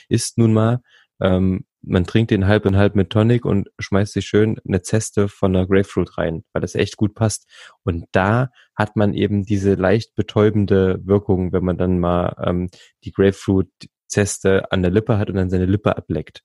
ist 0.09 0.37
nun 0.37 0.53
mal, 0.53 0.81
ähm, 1.21 1.65
man 1.85 2.05
trinkt 2.05 2.31
den 2.31 2.47
halb 2.47 2.65
und 2.65 2.77
halb 2.77 2.95
mit 2.95 3.09
Tonic 3.09 3.45
und 3.45 3.69
schmeißt 3.77 4.13
sich 4.13 4.25
schön 4.25 4.59
eine 4.67 4.81
Zeste 4.81 5.27
von 5.27 5.53
der 5.53 5.67
Grapefruit 5.67 6.17
rein, 6.17 6.43
weil 6.53 6.61
das 6.61 6.75
echt 6.75 6.97
gut 6.97 7.13
passt. 7.13 7.49
Und 7.83 8.05
da 8.11 8.49
hat 8.75 8.95
man 8.95 9.13
eben 9.13 9.43
diese 9.43 9.75
leicht 9.75 10.15
betäubende 10.15 10.99
Wirkung, 11.03 11.51
wenn 11.51 11.63
man 11.63 11.77
dann 11.77 11.99
mal 11.99 12.35
ähm, 12.43 12.69
die 13.03 13.11
Grapefruit-Zeste 13.11 14.71
an 14.71 14.81
der 14.81 14.91
Lippe 14.91 15.17
hat 15.17 15.29
und 15.29 15.35
dann 15.35 15.49
seine 15.49 15.65
Lippe 15.65 15.97
ableckt. 15.97 16.43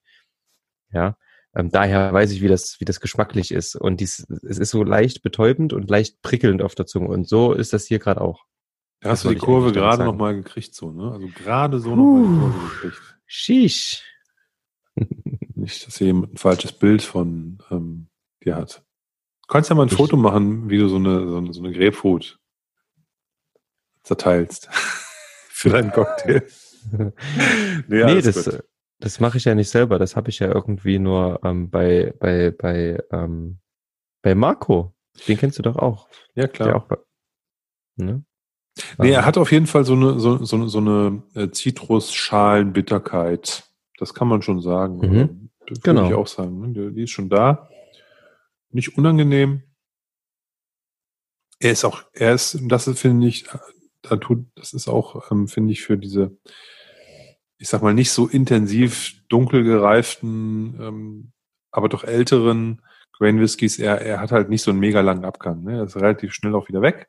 Ja, 0.93 1.17
ähm, 1.55 1.71
daher 1.71 2.13
weiß 2.13 2.33
ich, 2.33 2.43
wie 2.43 2.49
das, 2.49 2.77
wie 2.81 2.85
das 2.85 3.01
geschmacklich 3.01 3.53
ist. 3.53 3.77
Und 3.77 4.01
dies, 4.01 4.27
es 4.49 4.59
ist 4.59 4.71
so 4.71 4.83
leicht 4.83 5.23
betäubend 5.23 5.73
und 5.73 5.89
leicht 5.89 6.21
prickelnd 6.23 6.63
auf 6.63 6.75
der 6.75 6.87
Zunge. 6.87 7.09
Und 7.09 7.29
so 7.29 7.53
ist 7.53 7.73
das 7.73 7.87
hier 7.87 7.99
gerade 7.99 8.21
auch. 8.21 8.45
Da 9.01 9.11
hast 9.11 9.25
du 9.25 9.29
die 9.29 9.37
Kurve 9.37 9.73
gerade 9.73 10.05
nochmal 10.05 10.35
gekriegt, 10.35 10.75
so, 10.75 10.91
ne? 10.91 11.13
Also 11.13 11.29
gerade 11.29 11.79
so 11.79 11.95
nochmal 11.95 12.23
die 12.23 12.41
Kurve 12.41 12.75
gekriegt. 12.75 13.19
Sheesh. 13.27 14.03
Nicht, 15.55 15.87
dass 15.87 15.99
hier 15.99 16.09
jemand 16.09 16.35
ein 16.35 16.37
falsches 16.37 16.73
Bild 16.73 17.03
von 17.03 17.59
ähm, 17.71 18.09
dir 18.45 18.57
hat. 18.57 18.85
Du 19.43 19.53
kannst 19.53 19.71
ja 19.71 19.77
mal 19.77 19.83
ein 19.83 19.89
ich, 19.89 19.95
Foto 19.95 20.17
machen, 20.17 20.71
wie 20.71 20.79
du 20.79 20.89
so 20.89 20.97
eine, 20.97 21.29
so 21.29 21.37
eine, 21.37 21.53
so 21.53 21.63
eine 21.63 21.73
Grapefruit 21.73 22.39
zerteilst. 24.03 24.69
Für 25.51 25.71
deinen 25.71 25.91
Cocktail. 25.91 26.47
nee, 27.89 28.05
nee 28.05 28.23
das, 28.23 28.63
das 29.01 29.21
mache 29.21 29.39
ich 29.39 29.45
ja 29.45 29.55
nicht 29.55 29.71
selber. 29.71 29.99
Das 29.99 30.17
habe 30.17 30.31
ich 30.31 30.39
ja 30.39 30.49
irgendwie 30.49 30.99
nur 30.99 31.41
ähm, 31.45 31.71
bei, 31.71 32.15
bei, 32.19 32.51
bei, 32.51 32.99
ähm, 33.11 33.59
bei 34.23 34.35
Marco. 34.35 34.95
Den 35.27 35.37
kennst 35.37 35.59
du 35.59 35.63
doch 35.63 35.77
auch. 35.77 36.09
Ja, 36.35 36.47
klar. 36.47 36.77
Auch, 36.77 36.89
ne? 37.97 38.25
Nee, 38.99 39.11
er 39.11 39.21
ähm. 39.21 39.27
hat 39.27 39.39
auf 39.39 39.53
jeden 39.53 39.67
Fall 39.67 39.85
so 39.85 39.95
eine, 39.95 40.21
so, 40.21 40.45
so, 40.45 40.69
so 40.69 40.79
eine 40.79 41.23
äh, 41.35 41.51
Zitrusschalenbitterkeit. 41.51 43.68
Das 43.99 44.15
kann 44.15 44.29
man 44.29 44.43
schon 44.43 44.61
sagen. 44.61 44.99
Mhm. 44.99 45.51
Das 45.67 45.81
genau. 45.81 46.03
würde 46.03 46.15
ich 46.15 46.19
auch 46.19 46.27
sagen. 46.27 46.61
Ne? 46.61 46.73
Die, 46.73 46.95
die 46.95 47.03
ist 47.03 47.11
schon 47.11 47.29
da. 47.29 47.69
Nicht 48.71 48.97
unangenehm. 48.97 49.63
Er 51.59 51.73
ist 51.73 51.85
auch, 51.85 52.05
er 52.13 52.35
ist, 52.35 52.59
das 52.63 52.89
finde 52.99 53.27
ich, 53.27 53.47
da 54.03 54.17
tut, 54.17 54.47
das 54.55 54.73
ist 54.73 54.89
auch, 54.89 55.31
ähm, 55.31 55.49
finde 55.49 55.73
ich, 55.73 55.83
für 55.83 55.99
diese, 55.99 56.39
ich 57.59 57.69
sag 57.69 57.83
mal, 57.83 57.95
nicht 57.95 58.13
so 58.13 58.29
intensiv 58.29 59.15
dunkel 59.29 59.65
gereiften, 59.65 60.79
ähm, 60.81 61.33
aber 61.73 61.89
doch 61.89 62.05
älteren 62.05 62.83
Grain 63.13 63.41
Whiskys, 63.41 63.81
er, 63.81 64.01
er 64.01 64.21
hat 64.21 64.31
halt 64.31 64.49
nicht 64.49 64.63
so 64.63 64.71
einen 64.71 64.79
mega 64.79 65.01
langen 65.01 65.25
Abgang. 65.25 65.65
Ne? 65.65 65.79
Er 65.79 65.85
ist 65.85 65.97
relativ 65.97 66.33
schnell 66.33 66.55
auch 66.55 66.69
wieder 66.69 66.83
weg. 66.83 67.09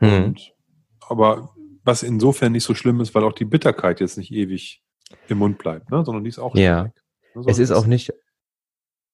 Mhm. 0.00 0.24
Und, 0.24 0.54
aber 1.00 1.54
was 1.82 2.02
insofern 2.02 2.52
nicht 2.52 2.64
so 2.64 2.74
schlimm 2.74 3.00
ist, 3.00 3.14
weil 3.14 3.24
auch 3.24 3.32
die 3.32 3.44
Bitterkeit 3.46 4.00
jetzt 4.00 4.18
nicht 4.18 4.32
ewig 4.32 4.82
im 5.28 5.38
Mund 5.38 5.58
bleibt, 5.58 5.90
ne? 5.90 6.04
sondern 6.04 6.24
die 6.24 6.30
ist 6.30 6.38
auch 6.38 6.54
ja. 6.54 6.86
weg. 6.86 6.92
Ne? 7.34 7.42
Es 7.46 7.58
ist 7.58 7.70
auch 7.70 7.86
nicht, 7.86 8.12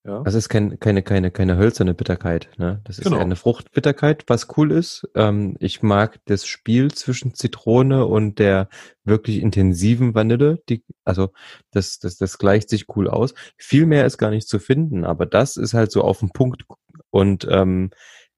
ja. 0.05 0.20
Das 0.24 0.34
ist 0.34 0.48
kein, 0.48 0.80
keine, 0.80 1.03
keine, 1.03 1.30
keine 1.30 1.57
hölzerne 1.57 1.94
Bitterkeit. 1.94 2.50
Ne? 2.57 2.80
Das 2.82 2.98
ist 2.98 3.05
genau. 3.05 3.18
eine 3.18 3.36
Fruchtbitterkeit, 3.36 4.24
was 4.26 4.48
cool 4.57 4.72
ist. 4.72 5.09
Ähm, 5.14 5.57
ich 5.61 5.80
mag 5.82 6.18
das 6.24 6.44
Spiel 6.44 6.90
zwischen 6.90 7.34
Zitrone 7.34 8.07
und 8.07 8.40
der 8.40 8.68
wirklich 9.05 9.38
intensiven 9.40 10.12
Vanille. 10.12 10.61
Die, 10.68 10.84
also 11.05 11.30
das, 11.70 12.00
das, 12.00 12.16
das 12.16 12.38
gleicht 12.38 12.68
sich 12.68 12.86
cool 12.96 13.09
aus. 13.09 13.34
Viel 13.57 13.86
mehr 13.86 14.05
ist 14.05 14.18
gar 14.18 14.30
nicht 14.30 14.48
zu 14.48 14.59
finden, 14.59 15.05
aber 15.05 15.24
das 15.24 15.57
ist 15.57 15.72
halt 15.72 15.92
so 15.92 16.03
auf 16.03 16.18
den 16.18 16.30
Punkt 16.30 16.64
und 17.11 17.46
ähm, 17.48 17.90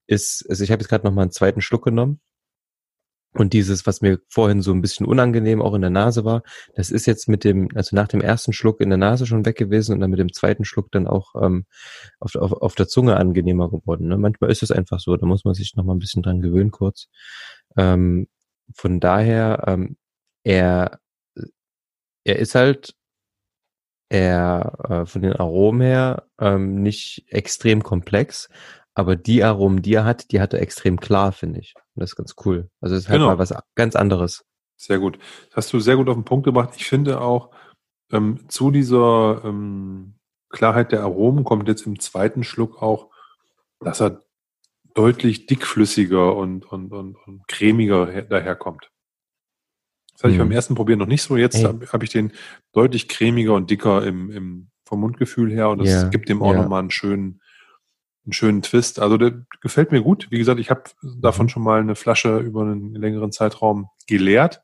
ist, 0.06 0.44
also 0.50 0.64
ich 0.64 0.70
habe 0.70 0.82
jetzt 0.82 0.90
gerade 0.90 1.06
noch 1.06 1.14
mal 1.14 1.22
einen 1.22 1.32
zweiten 1.32 1.62
Schluck 1.62 1.84
genommen 1.84 2.20
und 3.34 3.52
dieses, 3.52 3.86
was 3.86 4.00
mir 4.00 4.20
vorhin 4.28 4.62
so 4.62 4.72
ein 4.72 4.80
bisschen 4.80 5.06
unangenehm 5.06 5.60
auch 5.60 5.74
in 5.74 5.80
der 5.80 5.90
Nase 5.90 6.24
war, 6.24 6.42
das 6.74 6.90
ist 6.90 7.06
jetzt 7.06 7.28
mit 7.28 7.44
dem, 7.44 7.68
also 7.74 7.96
nach 7.96 8.08
dem 8.08 8.20
ersten 8.20 8.52
Schluck 8.52 8.80
in 8.80 8.90
der 8.90 8.98
Nase 8.98 9.26
schon 9.26 9.44
weg 9.44 9.56
gewesen 9.56 9.92
und 9.92 10.00
dann 10.00 10.10
mit 10.10 10.20
dem 10.20 10.32
zweiten 10.32 10.64
Schluck 10.64 10.92
dann 10.92 11.06
auch 11.06 11.34
ähm, 11.42 11.66
auf, 12.20 12.36
auf, 12.36 12.52
auf 12.52 12.74
der 12.74 12.86
Zunge 12.86 13.16
angenehmer 13.16 13.70
geworden. 13.70 14.08
Ne? 14.08 14.16
Manchmal 14.18 14.50
ist 14.50 14.62
es 14.62 14.70
einfach 14.70 15.00
so, 15.00 15.16
da 15.16 15.26
muss 15.26 15.44
man 15.44 15.54
sich 15.54 15.74
noch 15.74 15.84
mal 15.84 15.94
ein 15.94 15.98
bisschen 15.98 16.22
dran 16.22 16.42
gewöhnen 16.42 16.70
kurz. 16.70 17.08
Ähm, 17.76 18.28
von 18.72 19.00
daher, 19.00 19.64
ähm, 19.66 19.96
er, 20.44 21.00
er 22.24 22.38
ist 22.38 22.54
halt 22.54 22.94
er 24.10 24.72
äh, 24.88 25.06
von 25.06 25.22
den 25.22 25.32
Aromen 25.32 25.80
her 25.80 26.28
ähm, 26.38 26.82
nicht 26.82 27.24
extrem 27.28 27.82
komplex, 27.82 28.48
aber 28.94 29.16
die 29.16 29.42
Aromen, 29.42 29.82
die 29.82 29.94
er 29.94 30.04
hat, 30.04 30.30
die 30.30 30.40
hat 30.40 30.54
er 30.54 30.62
extrem 30.62 31.00
klar, 31.00 31.32
finde 31.32 31.60
ich. 31.60 31.74
Und 31.94 32.00
das 32.00 32.10
ist 32.10 32.16
ganz 32.16 32.34
cool. 32.44 32.70
Also 32.80 32.94
es 32.94 33.02
ist 33.02 33.08
halt 33.08 33.18
genau. 33.18 33.30
mal 33.30 33.38
was 33.38 33.54
ganz 33.74 33.96
anderes. 33.96 34.44
Sehr 34.76 34.98
gut. 34.98 35.18
Das 35.48 35.56
hast 35.56 35.72
du 35.72 35.80
sehr 35.80 35.96
gut 35.96 36.08
auf 36.08 36.14
den 36.14 36.24
Punkt 36.24 36.44
gebracht. 36.44 36.74
Ich 36.76 36.86
finde 36.86 37.20
auch, 37.20 37.50
ähm, 38.12 38.48
zu 38.48 38.70
dieser 38.70 39.42
ähm, 39.44 40.14
Klarheit 40.48 40.92
der 40.92 41.02
Aromen 41.02 41.44
kommt 41.44 41.68
jetzt 41.68 41.86
im 41.86 41.98
zweiten 41.98 42.44
Schluck 42.44 42.80
auch, 42.80 43.10
dass 43.80 44.00
er 44.00 44.22
deutlich 44.94 45.46
dickflüssiger 45.46 46.36
und, 46.36 46.64
und, 46.70 46.92
und, 46.92 47.16
und 47.26 47.48
cremiger 47.48 48.22
daherkommt. 48.22 48.90
Das 50.12 50.22
hatte 50.22 50.32
ich 50.32 50.38
beim 50.38 50.48
mhm. 50.48 50.54
ersten 50.54 50.76
Probieren 50.76 51.00
noch 51.00 51.06
nicht 51.06 51.22
so. 51.22 51.36
Jetzt 51.36 51.56
hey. 51.56 51.64
habe 51.64 51.86
hab 51.86 52.02
ich 52.04 52.10
den 52.10 52.32
deutlich 52.72 53.08
cremiger 53.08 53.54
und 53.54 53.68
dicker 53.70 54.06
im, 54.06 54.30
im, 54.30 54.70
vom 54.84 55.00
Mundgefühl 55.00 55.50
her 55.50 55.70
und 55.70 55.78
das 55.78 55.90
ja, 55.90 56.08
gibt 56.08 56.28
dem 56.28 56.40
auch 56.42 56.52
ja. 56.52 56.62
nochmal 56.62 56.80
einen 56.80 56.92
schönen, 56.92 57.40
einen 58.24 58.32
schönen 58.32 58.62
Twist. 58.62 58.98
Also 58.98 59.16
der 59.16 59.44
gefällt 59.60 59.92
mir 59.92 60.02
gut. 60.02 60.30
Wie 60.30 60.38
gesagt, 60.38 60.60
ich 60.60 60.70
habe 60.70 60.84
davon 61.02 61.46
mhm. 61.46 61.50
schon 61.50 61.62
mal 61.62 61.80
eine 61.80 61.94
Flasche 61.94 62.38
über 62.38 62.62
einen 62.62 62.94
längeren 62.94 63.32
Zeitraum 63.32 63.90
geleert 64.06 64.62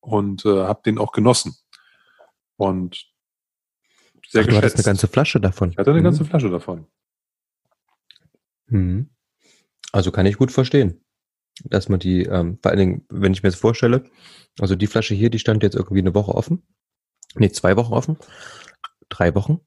und 0.00 0.44
äh, 0.44 0.64
habe 0.64 0.82
den 0.84 0.98
auch 0.98 1.12
genossen. 1.12 1.56
Und 2.56 3.06
sehr 4.28 4.42
Ach, 4.42 4.46
geschätzt. 4.46 4.50
Du 4.50 4.56
hattest 4.56 4.76
eine 4.76 4.84
ganze 4.84 5.08
Flasche 5.08 5.40
davon. 5.40 5.70
Ich 5.70 5.78
hatte 5.78 5.90
eine 5.90 6.00
mhm. 6.00 6.04
ganze 6.04 6.24
Flasche 6.24 6.50
davon. 6.50 6.86
Mhm. 8.66 9.10
Also 9.92 10.10
kann 10.10 10.26
ich 10.26 10.36
gut 10.36 10.52
verstehen, 10.52 11.04
dass 11.64 11.88
man 11.88 12.00
die, 12.00 12.22
ähm, 12.24 12.58
vor 12.60 12.70
allen 12.70 12.78
Dingen, 12.78 13.06
wenn 13.08 13.32
ich 13.32 13.42
mir 13.42 13.50
das 13.50 13.58
vorstelle, 13.58 14.04
also 14.58 14.74
die 14.74 14.86
Flasche 14.86 15.14
hier, 15.14 15.30
die 15.30 15.38
stand 15.38 15.62
jetzt 15.62 15.76
irgendwie 15.76 16.00
eine 16.00 16.14
Woche 16.14 16.34
offen. 16.34 16.62
Nee, 17.34 17.50
zwei 17.50 17.76
Wochen 17.76 17.92
offen. 17.92 18.18
Drei 19.08 19.34
Wochen. 19.34 19.60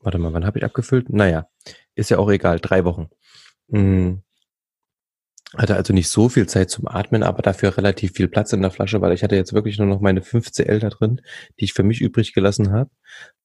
Warte 0.00 0.18
mal, 0.18 0.32
wann 0.32 0.46
habe 0.46 0.58
ich 0.58 0.64
abgefüllt? 0.64 1.10
Naja, 1.10 1.48
ist 1.94 2.10
ja 2.10 2.18
auch 2.18 2.30
egal, 2.30 2.58
drei 2.60 2.84
Wochen. 2.84 3.08
Hm. 3.70 4.22
Hatte 5.56 5.74
also 5.74 5.92
nicht 5.92 6.08
so 6.08 6.28
viel 6.28 6.48
Zeit 6.48 6.70
zum 6.70 6.86
Atmen, 6.86 7.24
aber 7.24 7.42
dafür 7.42 7.76
relativ 7.76 8.12
viel 8.12 8.28
Platz 8.28 8.52
in 8.52 8.62
der 8.62 8.70
Flasche, 8.70 9.00
weil 9.00 9.12
ich 9.12 9.24
hatte 9.24 9.34
jetzt 9.34 9.52
wirklich 9.52 9.78
nur 9.78 9.88
noch 9.88 10.00
meine 10.00 10.22
5 10.22 10.52
CL 10.52 10.78
da 10.78 10.90
drin, 10.90 11.20
die 11.58 11.64
ich 11.64 11.72
für 11.72 11.82
mich 11.82 12.00
übrig 12.00 12.32
gelassen 12.34 12.72
habe. 12.72 12.90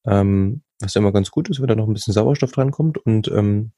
Ähm, 0.05 0.61
was 0.79 0.95
immer 0.95 1.11
ganz 1.11 1.31
gut 1.31 1.49
ist, 1.49 1.61
wenn 1.61 1.67
da 1.67 1.75
noch 1.75 1.87
ein 1.87 1.93
bisschen 1.93 2.13
Sauerstoff 2.13 2.51
drankommt. 2.51 2.99
Und 2.99 3.27
ähm, 3.29 3.71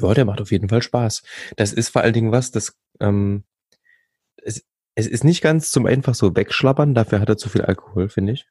Ja, 0.00 0.14
der 0.14 0.24
macht 0.24 0.40
auf 0.40 0.52
jeden 0.52 0.68
Fall 0.68 0.82
Spaß. 0.82 1.22
Das 1.56 1.72
ist 1.72 1.88
vor 1.90 2.02
allen 2.02 2.12
Dingen 2.12 2.32
was, 2.32 2.50
das 2.50 2.76
ähm, 3.00 3.44
es, 4.42 4.64
es 4.94 5.06
ist 5.06 5.24
nicht 5.24 5.42
ganz 5.42 5.70
zum 5.70 5.86
einfach 5.86 6.14
so 6.14 6.34
wegschlappern, 6.36 6.94
dafür 6.94 7.20
hat 7.20 7.28
er 7.28 7.36
zu 7.38 7.48
viel 7.48 7.62
Alkohol, 7.62 8.08
finde 8.08 8.32
ich. 8.34 8.46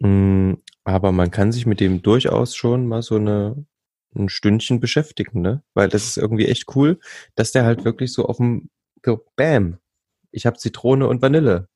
Mm, 0.00 0.54
aber 0.90 1.12
man 1.12 1.30
kann 1.30 1.52
sich 1.52 1.66
mit 1.66 1.80
dem 1.80 2.02
durchaus 2.02 2.54
schon 2.54 2.86
mal 2.86 3.02
so 3.02 3.16
eine 3.16 3.66
ein 4.14 4.28
Stündchen 4.28 4.80
beschäftigen, 4.80 5.40
ne? 5.40 5.62
Weil 5.74 5.88
das 5.88 6.04
ist 6.04 6.16
irgendwie 6.16 6.46
echt 6.46 6.74
cool, 6.74 6.98
dass 7.34 7.52
der 7.52 7.64
halt 7.64 7.84
wirklich 7.84 8.12
so 8.12 8.26
auf 8.26 8.38
dem 8.38 8.70
so, 9.04 9.24
Bam, 9.36 9.78
ich 10.30 10.46
habe 10.46 10.58
Zitrone 10.58 11.06
und 11.06 11.22
Vanille. 11.22 11.68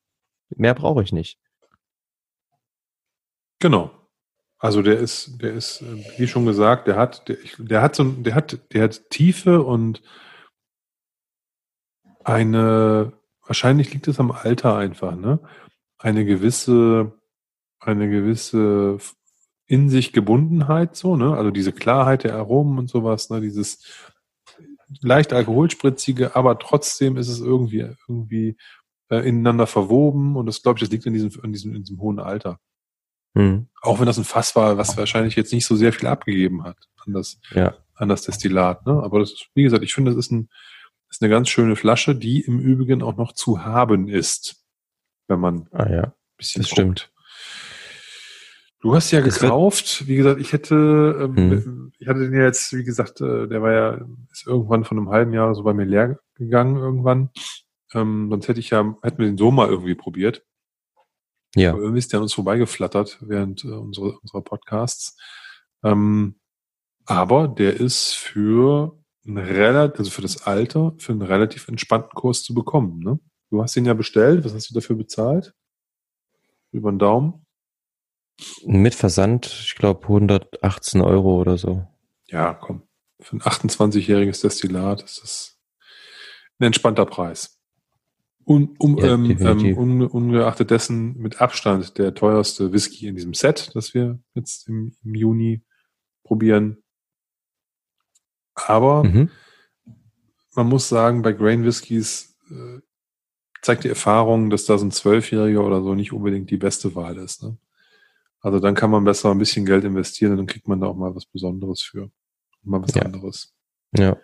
Mehr 0.49 0.75
brauche 0.75 1.03
ich 1.03 1.11
nicht. 1.11 1.39
Genau. 3.59 3.91
Also 4.57 4.81
der 4.81 4.99
ist, 4.99 5.41
der 5.41 5.53
ist, 5.53 5.81
äh, 5.81 6.19
wie 6.19 6.27
schon 6.27 6.45
gesagt, 6.45 6.87
der 6.87 6.95
hat, 6.97 7.27
der, 7.27 7.37
der 7.57 7.81
hat 7.81 7.95
so, 7.95 8.03
der 8.03 8.35
hat, 8.35 8.59
der 8.73 8.83
hat 8.83 9.09
Tiefe 9.09 9.61
und 9.63 10.01
eine, 12.23 13.13
wahrscheinlich 13.45 13.93
liegt 13.93 14.07
es 14.07 14.19
am 14.19 14.31
Alter 14.31 14.75
einfach, 14.77 15.15
ne? 15.15 15.39
Eine 15.97 16.25
gewisse, 16.25 17.13
eine 17.85 18.09
gewisse 18.09 18.97
in 19.67 19.89
sich 19.89 20.13
Gebundenheit, 20.13 20.95
so, 20.95 21.15
ne? 21.15 21.35
Also 21.35 21.51
diese 21.51 21.71
Klarheit 21.71 22.23
der 22.23 22.35
Aromen 22.35 22.77
und 22.77 22.89
sowas, 22.89 23.29
ne? 23.29 23.41
Dieses 23.41 23.83
leicht 25.01 25.33
alkoholspritzige, 25.33 26.35
aber 26.35 26.59
trotzdem 26.59 27.17
ist 27.17 27.27
es 27.27 27.39
irgendwie, 27.39 27.87
irgendwie 28.07 28.57
äh, 29.09 29.27
ineinander 29.27 29.67
verwoben 29.67 30.35
und 30.35 30.45
das 30.45 30.61
glaube 30.61 30.77
ich, 30.77 30.81
das 30.81 30.91
liegt 30.91 31.05
in 31.05 31.13
diesem, 31.13 31.31
in 31.43 31.53
diesem, 31.53 31.73
in 31.75 31.83
diesem 31.83 31.99
hohen 31.99 32.19
Alter. 32.19 32.59
Mhm. 33.33 33.67
Auch 33.81 33.99
wenn 33.99 34.05
das 34.05 34.17
ein 34.17 34.23
Fass 34.23 34.55
war, 34.55 34.77
was 34.77 34.97
wahrscheinlich 34.97 35.35
jetzt 35.35 35.53
nicht 35.53 35.65
so 35.65 35.75
sehr 35.75 35.93
viel 35.93 36.07
abgegeben 36.07 36.63
hat 36.63 36.77
an 37.05 37.13
das, 37.13 37.39
ja. 37.51 37.75
an 37.95 38.09
das 38.09 38.23
Destillat. 38.23 38.85
Ne? 38.85 38.93
Aber 38.93 39.19
das 39.19 39.31
ist, 39.31 39.49
wie 39.53 39.63
gesagt, 39.63 39.83
ich 39.83 39.93
finde, 39.93 40.11
das 40.11 40.17
ist, 40.17 40.31
ein, 40.31 40.49
das 41.07 41.17
ist 41.17 41.21
eine 41.21 41.29
ganz 41.29 41.49
schöne 41.49 41.75
Flasche, 41.75 42.15
die 42.15 42.41
im 42.41 42.59
Übrigen 42.59 43.01
auch 43.01 43.17
noch 43.17 43.33
zu 43.33 43.65
haben 43.65 44.07
ist, 44.07 44.63
wenn 45.27 45.39
man 45.39 45.67
ah, 45.71 45.89
ja. 45.89 46.03
ein 46.03 46.13
bisschen 46.37 46.61
das 46.61 46.69
guckt. 46.69 46.79
stimmt. 46.79 47.11
Du 48.85 48.93
hast 48.93 49.09
ja 49.09 49.19
das 49.19 49.39
gekauft, 49.39 50.05
wie 50.05 50.15
gesagt, 50.15 50.39
ich 50.39 50.53
hätte, 50.53 50.75
ähm, 51.19 51.33
mhm. 51.33 51.91
ich 51.97 52.07
hatte 52.07 52.19
den 52.19 52.35
ja 52.35 52.43
jetzt, 52.43 52.71
wie 52.71 52.83
gesagt, 52.83 53.19
äh, 53.19 53.47
der 53.47 53.63
war 53.63 53.71
ja, 53.71 54.05
ist 54.31 54.45
irgendwann 54.45 54.83
von 54.83 54.99
einem 54.99 55.09
halben 55.09 55.33
Jahr 55.33 55.55
so 55.55 55.63
bei 55.63 55.73
mir 55.73 55.85
leer 55.85 56.19
gegangen 56.35 56.77
irgendwann. 56.77 57.31
Ähm, 57.95 58.27
sonst 58.29 58.47
hätte 58.47 58.59
ich 58.59 58.69
ja, 58.69 58.95
hätten 59.01 59.17
wir 59.17 59.25
den 59.25 59.39
so 59.39 59.49
mal 59.49 59.69
irgendwie 59.69 59.95
probiert. 59.95 60.45
Ja. 61.55 61.71
Aber 61.71 61.79
irgendwie 61.79 61.97
ist 61.97 62.13
der 62.13 62.19
an 62.19 62.25
uns 62.25 62.35
vorbeigeflattert 62.35 63.17
während 63.21 63.65
äh, 63.65 63.69
unserer, 63.69 64.21
unserer 64.21 64.43
Podcasts. 64.43 65.17
Ähm, 65.83 66.35
aber 67.05 67.47
der 67.47 67.79
ist 67.79 68.13
für 68.13 69.01
ein 69.25 69.39
relativ, 69.39 69.97
also 69.97 70.11
für 70.11 70.21
das 70.21 70.45
Alter, 70.45 70.93
für 70.99 71.11
einen 71.11 71.23
relativ 71.23 71.69
entspannten 71.69 72.11
Kurs 72.11 72.43
zu 72.43 72.53
bekommen. 72.53 72.99
Ne? 72.99 73.19
Du 73.49 73.63
hast 73.63 73.75
ihn 73.77 73.85
ja 73.85 73.95
bestellt. 73.95 74.45
Was 74.45 74.53
hast 74.53 74.69
du 74.69 74.75
dafür 74.75 74.95
bezahlt? 74.95 75.55
Über 76.71 76.91
den 76.91 76.99
Daumen? 76.99 77.44
Mit 78.65 78.95
Versand, 78.95 79.45
ich 79.45 79.75
glaube 79.75 80.03
118 80.03 81.01
Euro 81.01 81.39
oder 81.39 81.57
so. 81.57 81.87
Ja, 82.27 82.53
komm. 82.53 82.83
Für 83.19 83.37
ein 83.37 83.41
28-jähriges 83.41 84.41
Destillat 84.41 85.03
ist 85.03 85.21
das 85.21 85.59
ein 86.59 86.65
entspannter 86.65 87.05
Preis. 87.05 87.61
Un, 88.47 88.75
um, 88.77 88.97
ja, 88.97 89.13
ähm, 89.13 89.37
ähm, 89.39 89.77
un, 89.77 90.01
ungeachtet 90.03 90.69
dessen 90.69 91.17
mit 91.17 91.41
Abstand 91.41 91.97
der 91.97 92.13
teuerste 92.13 92.71
Whisky 92.73 93.07
in 93.07 93.15
diesem 93.15 93.33
Set, 93.33 93.71
das 93.73 93.93
wir 93.95 94.19
jetzt 94.35 94.67
im, 94.67 94.95
im 95.03 95.15
Juni 95.15 95.63
probieren. 96.23 96.83
Aber 98.53 99.03
mhm. 99.03 99.31
man 100.55 100.67
muss 100.67 100.89
sagen, 100.89 101.23
bei 101.23 101.33
Grain 101.33 101.63
Whiskys 101.63 102.37
äh, 102.51 102.81
zeigt 103.61 103.83
die 103.83 103.89
Erfahrung, 103.89 104.51
dass 104.51 104.65
da 104.65 104.77
so 104.77 104.85
ein 104.85 104.91
Zwölfjähriger 104.91 105.63
oder 105.65 105.81
so 105.81 105.95
nicht 105.95 106.13
unbedingt 106.13 106.51
die 106.51 106.57
beste 106.57 106.93
Wahl 106.93 107.17
ist. 107.17 107.41
Ne? 107.41 107.57
Also 108.45 108.59
dann 108.59 108.75
kann 108.75 108.91
man 108.91 109.03
besser 109.03 109.31
ein 109.31 109.39
bisschen 109.39 109.65
Geld 109.65 109.85
investieren 109.85 110.33
und 110.33 110.37
dann 110.37 110.45
kriegt 110.45 110.67
man 110.67 110.79
da 110.79 110.85
auch 110.85 110.95
mal 110.95 111.15
was 111.15 111.25
Besonderes 111.25 111.81
für. 111.81 112.11
Mal 112.61 112.83
was 112.83 112.93
ja. 112.93 113.01
anderes. 113.01 113.55
Ja. 113.97 114.17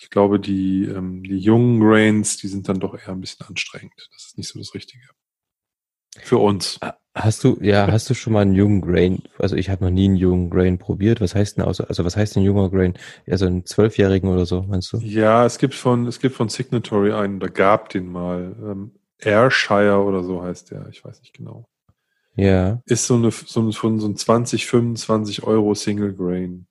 Ich 0.00 0.08
glaube, 0.08 0.40
die, 0.40 0.86
ähm, 0.86 1.22
die 1.22 1.36
jungen 1.36 1.78
Grains, 1.78 2.38
die 2.38 2.48
sind 2.48 2.70
dann 2.70 2.80
doch 2.80 2.94
eher 2.94 3.10
ein 3.10 3.20
bisschen 3.20 3.46
anstrengend. 3.46 3.92
Das 4.14 4.28
ist 4.28 4.38
nicht 4.38 4.48
so 4.48 4.58
das 4.58 4.72
Richtige. 4.72 5.04
Für 6.16 6.38
uns. 6.38 6.80
Hast 7.14 7.44
du, 7.44 7.58
ja, 7.60 7.86
hast 7.86 8.08
du 8.08 8.14
schon 8.14 8.32
mal 8.32 8.40
einen 8.40 8.54
jungen 8.54 8.80
Grain? 8.80 9.22
Also 9.38 9.56
ich 9.56 9.68
habe 9.68 9.84
noch 9.84 9.90
nie 9.90 10.06
einen 10.06 10.16
jungen 10.16 10.48
Grain 10.48 10.78
probiert. 10.78 11.20
Was 11.20 11.34
heißt 11.34 11.58
denn 11.58 11.64
also, 11.64 11.84
also 11.84 12.02
was 12.02 12.16
heißt 12.16 12.36
denn 12.36 12.44
junger 12.44 12.70
Grain? 12.70 12.94
Also 13.28 13.44
einen 13.44 13.66
Zwölfjährigen 13.66 14.30
oder 14.30 14.46
so, 14.46 14.62
meinst 14.62 14.90
du? 14.94 14.96
Ja, 15.00 15.44
es 15.44 15.58
gibt 15.58 15.74
von, 15.74 16.06
es 16.06 16.18
gibt 16.18 16.34
von 16.34 16.48
Signatory 16.48 17.12
einen, 17.12 17.40
da 17.40 17.48
gab 17.48 17.90
den 17.90 18.10
mal. 18.10 18.56
Ähm, 18.62 18.92
Ayrshire 19.20 20.02
oder 20.02 20.24
so 20.24 20.42
heißt 20.42 20.70
der, 20.70 20.88
ich 20.88 21.04
weiß 21.04 21.20
nicht 21.20 21.34
genau. 21.34 21.66
Ja. 22.36 22.82
Ist 22.86 23.06
so 23.06 23.14
eine, 23.14 23.30
so 23.30 23.60
ein, 23.60 23.70
so 23.72 24.06
ein 24.06 24.16
20, 24.16 24.66
25 24.66 25.44
Euro 25.44 25.74
Single 25.74 26.14
Grain. 26.14 26.66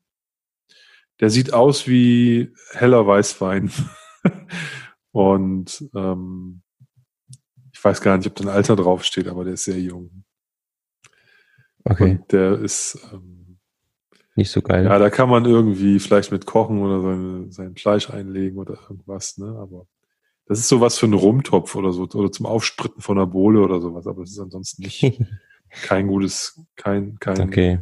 Der 1.20 1.30
sieht 1.30 1.54
aus 1.54 1.88
wie 1.88 2.52
heller 2.72 3.06
Weißwein. 3.08 3.72
Und 5.12 5.90
ähm, 5.96 6.62
ich 7.72 7.84
weiß 7.84 8.02
gar 8.02 8.18
nicht, 8.18 8.28
ob 8.28 8.36
da 8.36 8.46
ein 8.46 8.50
Alter 8.50 8.76
draufsteht, 8.76 9.28
aber 9.28 9.44
der 9.44 9.54
ist 9.54 9.66
sehr 9.66 9.80
jung. 9.80 10.24
Okay. 11.86 12.12
Und 12.12 12.32
der 12.32 12.60
ist 12.60 12.98
ähm, 13.14 13.60
nicht 14.36 14.52
so 14.52 14.62
geil. 14.62 14.86
Ja, 14.86 14.98
da 14.98 15.10
kann 15.10 15.30
man 15.30 15.46
irgendwie 15.46 16.00
vielleicht 16.00 16.32
mit 16.32 16.46
kochen 16.46 16.80
oder 16.82 17.02
seine, 17.02 17.52
sein 17.52 17.76
Fleisch 17.76 18.10
einlegen 18.10 18.58
oder 18.58 18.78
irgendwas, 18.90 19.38
ne? 19.38 19.56
Aber 19.60 19.86
das 20.46 20.60
ist 20.60 20.70
sowas 20.70 20.98
für 20.98 21.06
einen 21.06 21.14
Rumtopf 21.14 21.76
oder 21.76 21.92
so, 21.94 22.04
oder 22.04 22.32
zum 22.32 22.46
Aufspritten 22.46 23.02
von 23.02 23.18
einer 23.18 23.28
Bohle 23.28 23.62
oder 23.62 23.80
sowas, 23.80 24.08
aber 24.08 24.22
das 24.22 24.32
ist 24.32 24.40
ansonsten 24.40 24.84
nicht 24.84 25.02
kein 25.82 26.08
gutes, 26.08 26.62
kein, 26.76 27.18
kein, 27.20 27.42
okay 27.42 27.80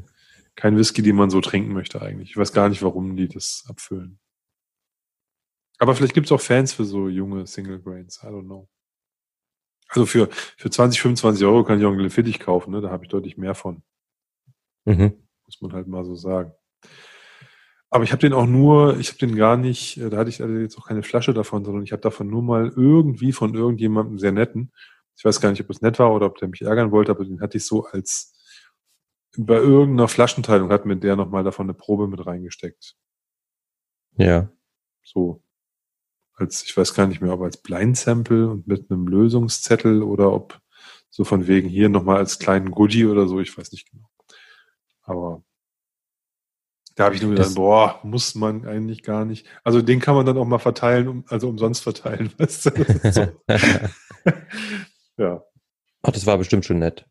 kein 0.56 0.78
Whisky, 0.78 1.02
den 1.02 1.16
man 1.16 1.30
so 1.30 1.42
trinken 1.42 1.74
möchte 1.74 2.02
eigentlich. 2.02 2.32
Ich 2.32 2.38
weiß 2.38 2.54
gar 2.54 2.70
nicht, 2.70 2.84
warum 2.84 3.16
die 3.16 3.28
das 3.28 3.66
abfüllen. 3.68 4.20
Aber 5.80 5.96
vielleicht 5.96 6.14
gibt 6.14 6.28
es 6.28 6.32
auch 6.32 6.42
Fans 6.42 6.74
für 6.74 6.86
so 6.86 7.10
junge 7.10 7.48
Single 7.48 7.80
Grains. 7.80 8.22
I 8.24 8.28
don't 8.28 8.46
know. 8.46 8.70
Also 9.88 10.06
für, 10.06 10.30
für 10.32 10.70
20, 10.70 11.02
25 11.02 11.44
Euro 11.46 11.64
kann 11.64 11.80
ich 11.80 11.86
auch 11.86 11.90
einen 11.90 11.98
Glenfiddich 11.98 12.40
kaufen, 12.40 12.72
ne? 12.72 12.82
Da 12.82 12.92
habe 12.92 13.04
ich 13.04 13.10
deutlich 13.10 13.38
mehr 13.38 13.56
von. 13.56 13.82
Mhm. 14.86 15.14
Muss 15.46 15.62
man 15.62 15.74
halt 15.74 15.88
mal 15.88 16.06
so 16.06 16.16
sagen. 16.16 16.54
Aber 17.90 18.04
ich 18.04 18.12
habe 18.12 18.22
den 18.22 18.32
auch 18.32 18.46
nur, 18.46 18.98
ich 19.00 19.10
habe 19.10 19.18
den 19.18 19.36
gar 19.36 19.58
nicht, 19.58 19.98
äh, 19.98 20.10
da 20.10 20.18
hatte 20.18 20.30
ich 20.30 20.38
jetzt 20.38 20.78
auch 20.78 20.88
keine 20.88 21.04
Flasche 21.04 21.34
davon, 21.34 21.66
sondern 21.66 21.84
ich 21.84 21.92
habe 21.92 22.02
davon 22.02 22.30
nur 22.30 22.44
mal 22.44 22.72
irgendwie 22.76 23.34
von 23.34 23.54
irgendjemandem 23.54 24.20
sehr 24.20 24.32
netten. 24.32 24.72
Ich 25.22 25.26
weiß 25.26 25.40
gar 25.40 25.52
nicht, 25.52 25.62
ob 25.62 25.70
es 25.70 25.84
nett 25.84 26.00
war 26.00 26.12
oder 26.16 26.26
ob 26.26 26.40
der 26.40 26.48
mich 26.48 26.64
ärgern 26.64 26.90
wollte, 26.90 27.12
aber 27.12 27.24
den 27.24 27.42
hatte 27.42 27.58
ich 27.58 27.66
so 27.68 27.86
als 27.86 28.36
bei 29.38 29.54
irgendeiner 29.54 30.08
Flaschenteilung 30.08 30.72
hat 30.72 30.88
mir 30.88 30.98
der 30.98 31.16
nochmal 31.16 31.44
davon 31.44 31.68
eine 31.68 31.76
Probe 31.76 32.08
mit 32.08 32.26
reingesteckt. 32.26 32.98
Ja. 34.18 34.50
So. 35.04 35.44
Als, 36.34 36.64
ich 36.64 36.76
weiß 36.76 36.96
gar 36.96 37.06
nicht 37.06 37.22
mehr, 37.22 37.34
ob 37.34 37.42
als 37.42 37.58
Blind 37.58 37.98
Sample 37.98 38.50
und 38.50 38.66
mit 38.66 38.90
einem 38.90 39.06
Lösungszettel 39.06 40.02
oder 40.02 40.32
ob 40.32 40.60
so 41.12 41.24
von 41.24 41.46
wegen 41.46 41.70
hier 41.70 41.90
nochmal 41.90 42.18
als 42.18 42.40
kleinen 42.40 42.72
Goodie 42.72 43.06
oder 43.06 43.28
so, 43.28 43.40
ich 43.40 43.56
weiß 43.56 43.72
nicht 43.74 43.92
genau. 43.92 44.10
Aber 45.04 45.44
da 46.96 47.04
habe 47.06 47.14
ich 47.14 47.22
nur 47.22 47.36
gedacht, 47.36 47.54
boah, 47.54 48.00
muss 48.02 48.34
man 48.34 48.66
eigentlich 48.66 49.04
gar 49.04 49.26
nicht. 49.26 49.46
Also 49.64 49.84
den 49.84 50.00
kann 50.00 50.16
man 50.16 50.26
dann 50.26 50.40
auch 50.40 50.48
mal 50.48 50.58
verteilen, 50.58 51.26
also 51.28 51.48
umsonst 51.48 51.84
verteilen, 51.84 52.34
weißt 52.40 52.66
du? 52.66 52.72
So. 53.12 53.28
ja. 55.18 55.44
Ach, 56.04 56.12
das 56.12 56.26
war 56.26 56.38
bestimmt 56.38 56.66
schon 56.66 56.80
nett. 56.80 57.06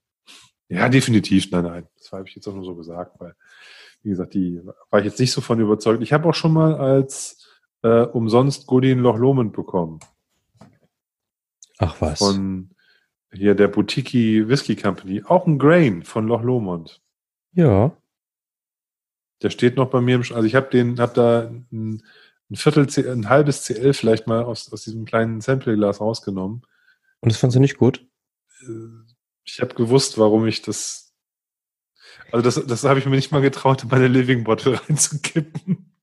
Ja, 0.69 0.89
definitiv. 0.89 1.51
Nein, 1.51 1.65
nein. 1.65 1.89
Das 1.99 2.13
habe 2.13 2.29
ich 2.29 2.35
jetzt 2.35 2.47
auch 2.47 2.55
nur 2.55 2.65
so 2.65 2.75
gesagt, 2.75 3.19
weil, 3.21 3.35
wie 4.03 4.11
gesagt, 4.11 4.35
die 4.35 4.61
war 4.91 5.01
ich 5.01 5.07
jetzt 5.07 5.21
nicht 5.21 5.33
so 5.33 5.41
von 5.41 5.61
überzeugt. 5.61 6.03
Ich 6.03 6.13
habe 6.13 6.29
auch 6.29 6.35
schon 6.35 6.53
mal 6.53 6.75
als 6.77 7.49
äh, 7.83 8.03
umsonst 8.03 8.67
Godin 8.67 9.01
Loch 9.01 9.19
Lomond 9.19 9.53
bekommen. 9.53 10.01
Ach 11.79 12.01
was. 12.01 12.19
Von 12.19 12.71
hier 13.33 13.55
der 13.55 13.69
Boutique 13.69 14.49
Whisky 14.49 14.77
Company. 14.77 15.23
Auch 15.25 15.47
ein 15.47 15.59
Grain 15.59 16.03
von 16.03 16.27
Loch 16.27 16.43
Lomond. 16.43 17.01
Ja. 17.53 17.97
Der 19.43 19.51
steht 19.51 19.77
noch 19.77 19.91
bei 19.91 20.01
mir 20.01 20.17
im, 20.17 20.21
also 20.21 20.43
ich 20.43 20.55
habe 20.55 20.69
den, 20.71 21.01
habe 21.01 21.15
da 21.15 21.41
ein, 21.73 22.03
ein 22.51 22.57
Viertel, 22.57 22.89
C, 22.89 23.09
ein 23.09 23.29
halbes 23.29 23.65
CL 23.65 23.95
vielleicht 23.95 24.27
mal 24.27 24.43
aus, 24.43 24.73
aus 24.73 24.83
diesem 24.83 25.05
kleinen 25.05 25.41
Sampleglas 25.41 26.01
rausgenommen. 26.01 26.63
Und 27.21 27.33
das 27.33 27.39
fandst 27.39 27.57
du 27.57 27.61
nicht 27.61 27.79
gut? 27.79 28.07
Äh, 28.63 29.11
ich 29.45 29.61
habe 29.61 29.75
gewusst, 29.75 30.19
warum 30.19 30.47
ich 30.47 30.63
das. 30.63 31.15
Also 32.33 32.43
das, 32.43 32.67
das 32.67 32.85
habe 32.85 32.99
ich 32.99 33.07
mir 33.07 33.17
nicht 33.17 33.33
mal 33.33 33.43
getraut, 33.43 33.83
in 33.83 33.89
meine 33.89 34.09
Living 34.09 34.45
Bottle 34.45 34.81
reinzukippen. 34.89 35.95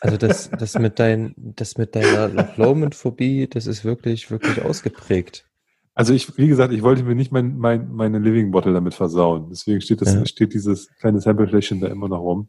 Also 0.00 0.16
das, 0.18 0.50
das 0.50 0.78
mit 0.78 0.98
dein, 0.98 1.34
das 1.36 1.78
mit 1.78 1.94
deiner 1.94 2.28
Lowman-Phobie, 2.56 3.48
das 3.48 3.66
ist 3.66 3.84
wirklich, 3.84 4.30
wirklich 4.30 4.62
ausgeprägt. 4.62 5.46
Also 5.94 6.12
ich, 6.12 6.36
wie 6.36 6.46
gesagt, 6.46 6.74
ich 6.74 6.82
wollte 6.82 7.02
mir 7.04 7.14
nicht 7.14 7.32
mein, 7.32 7.56
mein, 7.56 7.90
meine 7.90 8.18
Living 8.18 8.50
Bottle 8.50 8.74
damit 8.74 8.94
versauen. 8.94 9.48
Deswegen 9.48 9.80
steht 9.80 10.02
das, 10.02 10.12
ja. 10.12 10.26
steht 10.26 10.52
dieses 10.52 10.94
kleine 10.96 11.20
Samplefläschchen 11.20 11.80
da 11.80 11.88
immer 11.88 12.08
noch 12.08 12.20
rum. 12.20 12.48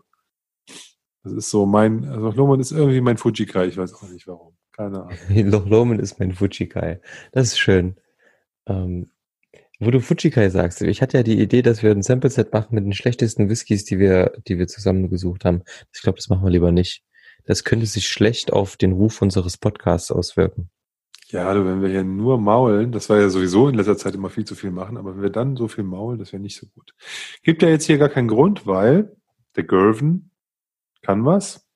Das 1.24 1.32
ist 1.32 1.50
so 1.50 1.66
mein, 1.66 2.06
also 2.06 2.26
Loch 2.26 2.36
Lomond 2.36 2.62
ist 2.62 2.72
irgendwie 2.72 3.02
mein 3.02 3.18
Fujikai, 3.18 3.68
ich 3.68 3.78
weiß 3.78 3.94
auch 3.94 4.10
nicht 4.10 4.28
warum. 4.28 4.58
Keine 4.78 5.04
Ahnung. 5.04 5.18
Loch 5.52 5.66
Lomond 5.66 6.02
ist 6.02 6.20
mein 6.20 6.34
Fujikai. 6.34 7.02
Das 7.32 7.48
ist 7.48 7.60
schön. 7.60 7.96
Ähm, 8.68 9.10
wo 9.80 9.92
du 9.92 10.00
Fujikai 10.00 10.50
sagst, 10.50 10.82
ich 10.82 11.02
hatte 11.02 11.18
ja 11.18 11.24
die 11.24 11.40
Idee, 11.40 11.62
dass 11.62 11.84
wir 11.84 11.92
ein 11.92 12.02
Sample-Set 12.02 12.52
machen 12.54 12.74
mit 12.74 12.84
den 12.84 12.94
schlechtesten 12.94 13.50
Whiskys, 13.50 13.86
die 13.86 14.00
wir, 14.00 14.34
die 14.48 14.58
wir 14.58 14.68
zusammengesucht 14.68 15.46
haben. 15.46 15.64
Ich 15.94 16.02
glaube, 16.02 16.18
das 16.18 16.30
machen 16.30 16.44
wir 16.44 16.50
lieber 16.50 16.72
nicht. 16.72 17.04
Das 17.46 17.64
könnte 17.64 17.86
sich 17.86 18.08
schlecht 18.08 18.52
auf 18.52 18.76
den 18.76 18.94
Ruf 18.94 19.22
unseres 19.22 19.58
Podcasts 19.58 20.12
auswirken. 20.12 20.70
Ja, 21.30 21.54
du, 21.54 21.66
wenn 21.66 21.82
wir 21.82 21.90
hier 21.90 22.04
nur 22.04 22.40
maulen, 22.40 22.92
das 22.92 23.10
war 23.10 23.20
ja 23.20 23.30
sowieso 23.30 23.68
in 23.68 23.76
letzter 23.76 23.98
Zeit 23.98 24.16
immer 24.16 24.30
viel 24.30 24.46
zu 24.46 24.56
viel 24.56 24.72
machen, 24.72 24.98
aber 24.98 25.16
wenn 25.16 25.24
wir 25.24 25.30
dann 25.30 25.58
so 25.58 25.68
viel 25.68 25.84
maulen, 25.84 26.20
das 26.20 26.32
wäre 26.32 26.42
nicht 26.42 26.58
so 26.58 26.68
gut. 26.68 26.94
Gibt 27.44 27.62
ja 27.62 27.70
jetzt 27.70 27.86
hier 27.86 27.98
gar 27.98 28.10
keinen 28.10 28.30
Grund, 28.30 28.66
weil 28.66 29.16
der 29.56 29.64
Gerven 29.64 30.32
kann 31.02 31.26
was. 31.26 31.68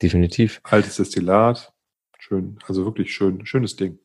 Definitiv. 0.00 0.60
Altes 0.64 0.96
Destillat. 0.96 1.71
Schön, 2.22 2.56
also 2.68 2.84
wirklich 2.84 3.12
schön, 3.12 3.44
schönes 3.46 3.74
Ding. 3.74 3.98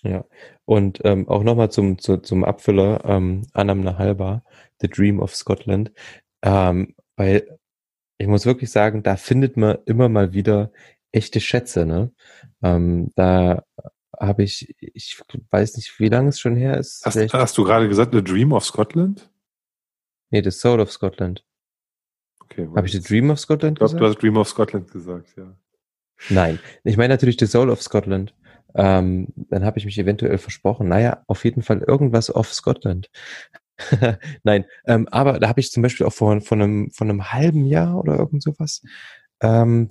Ja, 0.00 0.24
und 0.64 1.02
ähm, 1.04 1.28
auch 1.28 1.42
nochmal 1.42 1.70
zum, 1.70 1.98
zu, 1.98 2.16
zum 2.16 2.42
Abfüller, 2.42 3.04
ähm, 3.04 3.46
Anam 3.52 3.98
Halba, 3.98 4.42
The 4.80 4.88
Dream 4.88 5.20
of 5.20 5.36
Scotland, 5.36 5.92
ähm, 6.40 6.94
weil 7.16 7.58
ich 8.16 8.26
muss 8.28 8.46
wirklich 8.46 8.70
sagen, 8.70 9.02
da 9.02 9.16
findet 9.16 9.58
man 9.58 9.76
immer 9.84 10.08
mal 10.08 10.32
wieder 10.32 10.72
echte 11.12 11.38
Schätze, 11.38 11.84
ne? 11.84 12.14
Ähm, 12.62 13.12
da 13.14 13.62
habe 14.18 14.42
ich, 14.42 14.74
ich 14.80 15.20
weiß 15.50 15.76
nicht, 15.76 16.00
wie 16.00 16.08
lange 16.08 16.30
es 16.30 16.40
schon 16.40 16.56
her 16.56 16.78
ist. 16.78 17.04
Hast, 17.04 17.18
hast, 17.34 17.58
du 17.58 17.64
gerade 17.64 17.88
gesagt, 17.88 18.14
The 18.14 18.24
Dream 18.24 18.52
of 18.52 18.64
Scotland? 18.64 19.30
Nee, 20.30 20.42
The 20.42 20.50
Soul 20.50 20.80
of 20.80 20.90
Scotland. 20.90 21.44
Okay. 22.40 22.66
Habe 22.74 22.86
ich 22.86 22.92
The 22.92 23.02
Dream 23.02 23.28
of 23.28 23.38
Scotland 23.38 23.76
ich 23.76 23.80
glaub, 23.80 23.90
gesagt? 23.90 24.00
Du 24.00 24.06
hast 24.06 24.22
Dream 24.22 24.36
of 24.38 24.48
Scotland 24.48 24.90
gesagt, 24.90 25.36
ja. 25.36 25.54
Nein, 26.28 26.58
ich 26.84 26.96
meine 26.96 27.14
natürlich 27.14 27.36
The 27.38 27.46
Soul 27.46 27.70
of 27.70 27.82
Scotland. 27.82 28.34
Ähm, 28.74 29.28
dann 29.36 29.64
habe 29.64 29.78
ich 29.78 29.84
mich 29.84 29.98
eventuell 29.98 30.38
versprochen. 30.38 30.88
Naja, 30.88 31.24
auf 31.26 31.44
jeden 31.44 31.62
Fall 31.62 31.80
irgendwas 31.80 32.32
off 32.32 32.52
Scotland. 32.52 33.10
Nein, 34.42 34.64
ähm, 34.86 35.08
aber 35.10 35.40
da 35.40 35.48
habe 35.48 35.60
ich 35.60 35.72
zum 35.72 35.82
Beispiel 35.82 36.06
auch 36.06 36.12
vor, 36.12 36.40
vor, 36.40 36.56
einem, 36.56 36.90
vor 36.90 37.06
einem 37.06 37.32
halben 37.32 37.64
Jahr 37.64 37.98
oder 37.98 38.18
irgend 38.18 38.42
sowas 38.42 38.82
ähm, 39.40 39.88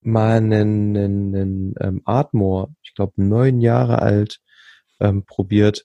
mal 0.00 0.38
einen, 0.38 0.96
einen, 0.96 1.34
einen 1.36 1.74
ähm, 1.80 2.02
Artmore, 2.04 2.74
ich 2.82 2.94
glaube 2.94 3.12
neun 3.16 3.60
Jahre 3.60 4.00
alt, 4.00 4.40
ähm, 5.00 5.24
probiert. 5.24 5.84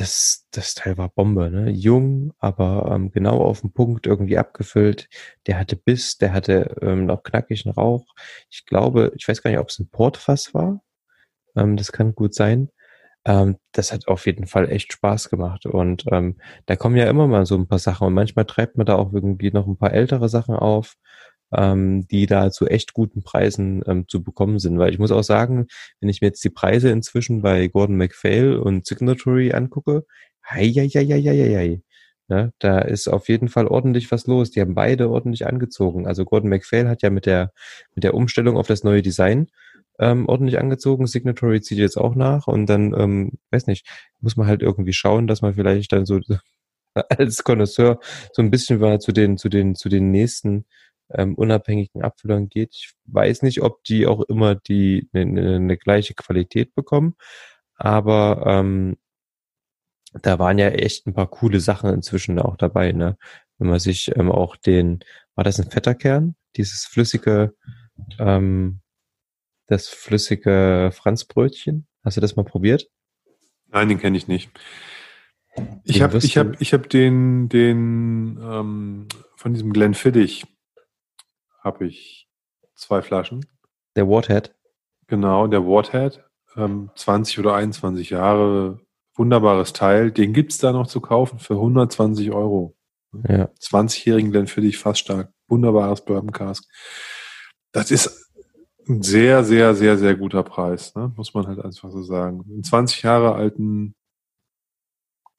Das, 0.00 0.46
das 0.50 0.74
Teil 0.74 0.96
war 0.96 1.10
Bombe, 1.10 1.50
ne? 1.50 1.68
Jung, 1.68 2.32
aber 2.38 2.90
ähm, 2.90 3.10
genau 3.10 3.42
auf 3.42 3.60
den 3.60 3.74
Punkt 3.74 4.06
irgendwie 4.06 4.38
abgefüllt. 4.38 5.10
Der 5.46 5.58
hatte 5.58 5.76
Biss, 5.76 6.16
der 6.16 6.32
hatte 6.32 6.74
ähm, 6.80 7.04
noch 7.04 7.22
knackigen 7.22 7.70
Rauch. 7.70 8.06
Ich 8.48 8.64
glaube, 8.64 9.12
ich 9.14 9.28
weiß 9.28 9.42
gar 9.42 9.50
nicht, 9.50 9.60
ob 9.60 9.68
es 9.68 9.78
ein 9.78 9.90
Portfass 9.90 10.54
war. 10.54 10.82
Ähm, 11.54 11.76
das 11.76 11.92
kann 11.92 12.14
gut 12.14 12.34
sein. 12.34 12.70
Ähm, 13.26 13.58
das 13.72 13.92
hat 13.92 14.08
auf 14.08 14.24
jeden 14.24 14.46
Fall 14.46 14.70
echt 14.70 14.94
Spaß 14.94 15.28
gemacht. 15.28 15.66
Und 15.66 16.04
ähm, 16.10 16.38
da 16.64 16.76
kommen 16.76 16.96
ja 16.96 17.06
immer 17.10 17.26
mal 17.26 17.44
so 17.44 17.56
ein 17.56 17.68
paar 17.68 17.78
Sachen. 17.78 18.06
Und 18.06 18.14
manchmal 18.14 18.46
treibt 18.46 18.78
man 18.78 18.86
da 18.86 18.96
auch 18.96 19.12
irgendwie 19.12 19.50
noch 19.52 19.66
ein 19.66 19.76
paar 19.76 19.92
ältere 19.92 20.30
Sachen 20.30 20.54
auf 20.56 20.96
ähm, 21.56 22.06
die 22.08 22.26
da 22.26 22.50
zu 22.50 22.66
echt 22.66 22.92
guten 22.92 23.22
Preisen 23.22 23.82
ähm, 23.86 24.06
zu 24.08 24.22
bekommen 24.22 24.58
sind. 24.58 24.78
Weil 24.78 24.92
ich 24.92 24.98
muss 24.98 25.12
auch 25.12 25.22
sagen, 25.22 25.66
wenn 26.00 26.08
ich 26.08 26.20
mir 26.20 26.28
jetzt 26.28 26.44
die 26.44 26.50
Preise 26.50 26.90
inzwischen 26.90 27.42
bei 27.42 27.68
Gordon 27.68 27.96
MacPhail 27.96 28.56
und 28.56 28.86
Signatory 28.86 29.52
angucke, 29.52 30.04
hei, 30.44 30.68
hei, 30.68 30.88
hei, 30.88 31.06
hei, 31.06 31.22
hei, 31.22 31.56
hei. 31.56 31.82
Ne, 32.28 32.52
da 32.60 32.78
ist 32.78 33.08
auf 33.08 33.28
jeden 33.28 33.48
Fall 33.48 33.66
ordentlich 33.66 34.12
was 34.12 34.28
los. 34.28 34.52
Die 34.52 34.60
haben 34.60 34.74
beide 34.74 35.10
ordentlich 35.10 35.46
angezogen. 35.48 36.06
Also 36.06 36.24
Gordon 36.24 36.50
MacPhail 36.50 36.88
hat 36.88 37.02
ja 37.02 37.10
mit 37.10 37.26
der, 37.26 37.52
mit 37.96 38.04
der 38.04 38.14
Umstellung 38.14 38.56
auf 38.56 38.68
das 38.68 38.84
neue 38.84 39.02
Design 39.02 39.48
ähm, 40.00 40.26
ordentlich 40.28 40.58
angezogen. 40.58 41.06
Signatory 41.06 41.60
zieht 41.60 41.78
jetzt 41.78 41.98
auch 41.98 42.14
nach 42.14 42.46
und 42.46 42.66
dann, 42.66 42.94
ähm, 42.98 43.32
weiß 43.50 43.66
nicht, 43.66 43.86
muss 44.20 44.36
man 44.36 44.46
halt 44.46 44.62
irgendwie 44.62 44.92
schauen, 44.92 45.26
dass 45.26 45.42
man 45.42 45.54
vielleicht 45.54 45.92
dann 45.92 46.06
so 46.06 46.20
als 46.94 47.44
Connoisseur 47.44 48.00
so 48.32 48.42
ein 48.42 48.50
bisschen 48.50 48.80
mal 48.80 49.00
zu 49.00 49.12
den, 49.12 49.36
zu 49.36 49.48
den, 49.48 49.74
zu 49.74 49.88
den 49.88 50.10
nächsten 50.10 50.66
ähm, 51.14 51.34
unabhängigen 51.34 52.02
Abfüllern 52.02 52.48
geht. 52.48 52.74
Ich 52.74 52.92
weiß 53.06 53.42
nicht, 53.42 53.62
ob 53.62 53.82
die 53.84 54.06
auch 54.06 54.22
immer 54.22 54.54
die 54.54 55.08
eine 55.12 55.26
ne, 55.26 55.60
ne 55.60 55.76
gleiche 55.76 56.14
Qualität 56.14 56.74
bekommen, 56.74 57.14
aber 57.74 58.44
ähm, 58.46 58.96
da 60.22 60.38
waren 60.38 60.58
ja 60.58 60.68
echt 60.68 61.06
ein 61.06 61.14
paar 61.14 61.28
coole 61.28 61.60
Sachen 61.60 61.92
inzwischen 61.92 62.38
auch 62.38 62.56
dabei, 62.56 62.92
ne? 62.92 63.16
Wenn 63.58 63.68
man 63.68 63.78
sich 63.78 64.10
ähm, 64.16 64.30
auch 64.30 64.56
den, 64.56 65.00
war 65.34 65.44
das 65.44 65.60
ein 65.60 65.70
fetter 65.70 65.94
Kern? 65.94 66.34
Dieses 66.56 66.84
flüssige, 66.84 67.54
ähm, 68.18 68.80
das 69.66 69.88
flüssige 69.88 70.90
Franzbrötchen? 70.92 71.86
Hast 72.02 72.16
du 72.16 72.20
das 72.20 72.36
mal 72.36 72.44
probiert? 72.44 72.88
Nein, 73.68 73.88
den 73.88 73.98
kenne 73.98 74.16
ich 74.16 74.26
nicht. 74.26 74.50
Ich 75.84 76.00
habe 76.02 76.18
ich 76.18 76.38
hab, 76.38 76.60
ich 76.60 76.72
hab 76.72 76.88
den, 76.88 77.48
den 77.48 78.38
ähm, 78.42 79.08
von 79.36 79.52
diesem 79.52 79.72
Glenfiddich 79.72 80.46
habe 81.60 81.86
ich 81.86 82.28
zwei 82.74 83.02
Flaschen. 83.02 83.46
Der 83.96 84.08
Warthead? 84.08 84.54
Genau, 85.06 85.46
der 85.46 85.64
Warthead. 85.64 86.24
Ähm, 86.56 86.90
20 86.94 87.38
oder 87.38 87.54
21 87.54 88.10
Jahre, 88.10 88.80
wunderbares 89.14 89.72
Teil. 89.72 90.10
Den 90.10 90.32
gibt's 90.32 90.58
da 90.58 90.72
noch 90.72 90.86
zu 90.86 91.00
kaufen 91.00 91.38
für 91.38 91.54
120 91.54 92.32
Euro. 92.32 92.76
Ja. 93.28 93.48
20-jährigen 93.60 94.30
Glenn 94.30 94.46
für 94.46 94.60
dich 94.60 94.78
fast 94.78 95.00
stark. 95.00 95.32
Wunderbares 95.48 96.04
Bourbon 96.04 96.32
Cask. 96.32 96.64
Das 97.72 97.90
ist 97.90 98.30
ein 98.88 99.02
sehr, 99.02 99.44
sehr, 99.44 99.74
sehr, 99.74 99.98
sehr 99.98 100.16
guter 100.16 100.42
Preis, 100.42 100.94
ne? 100.94 101.12
muss 101.16 101.34
man 101.34 101.46
halt 101.46 101.60
einfach 101.60 101.90
so 101.90 102.02
sagen. 102.02 102.44
Einen 102.48 102.64
20 102.64 103.02
Jahre 103.02 103.34
alten 103.34 103.94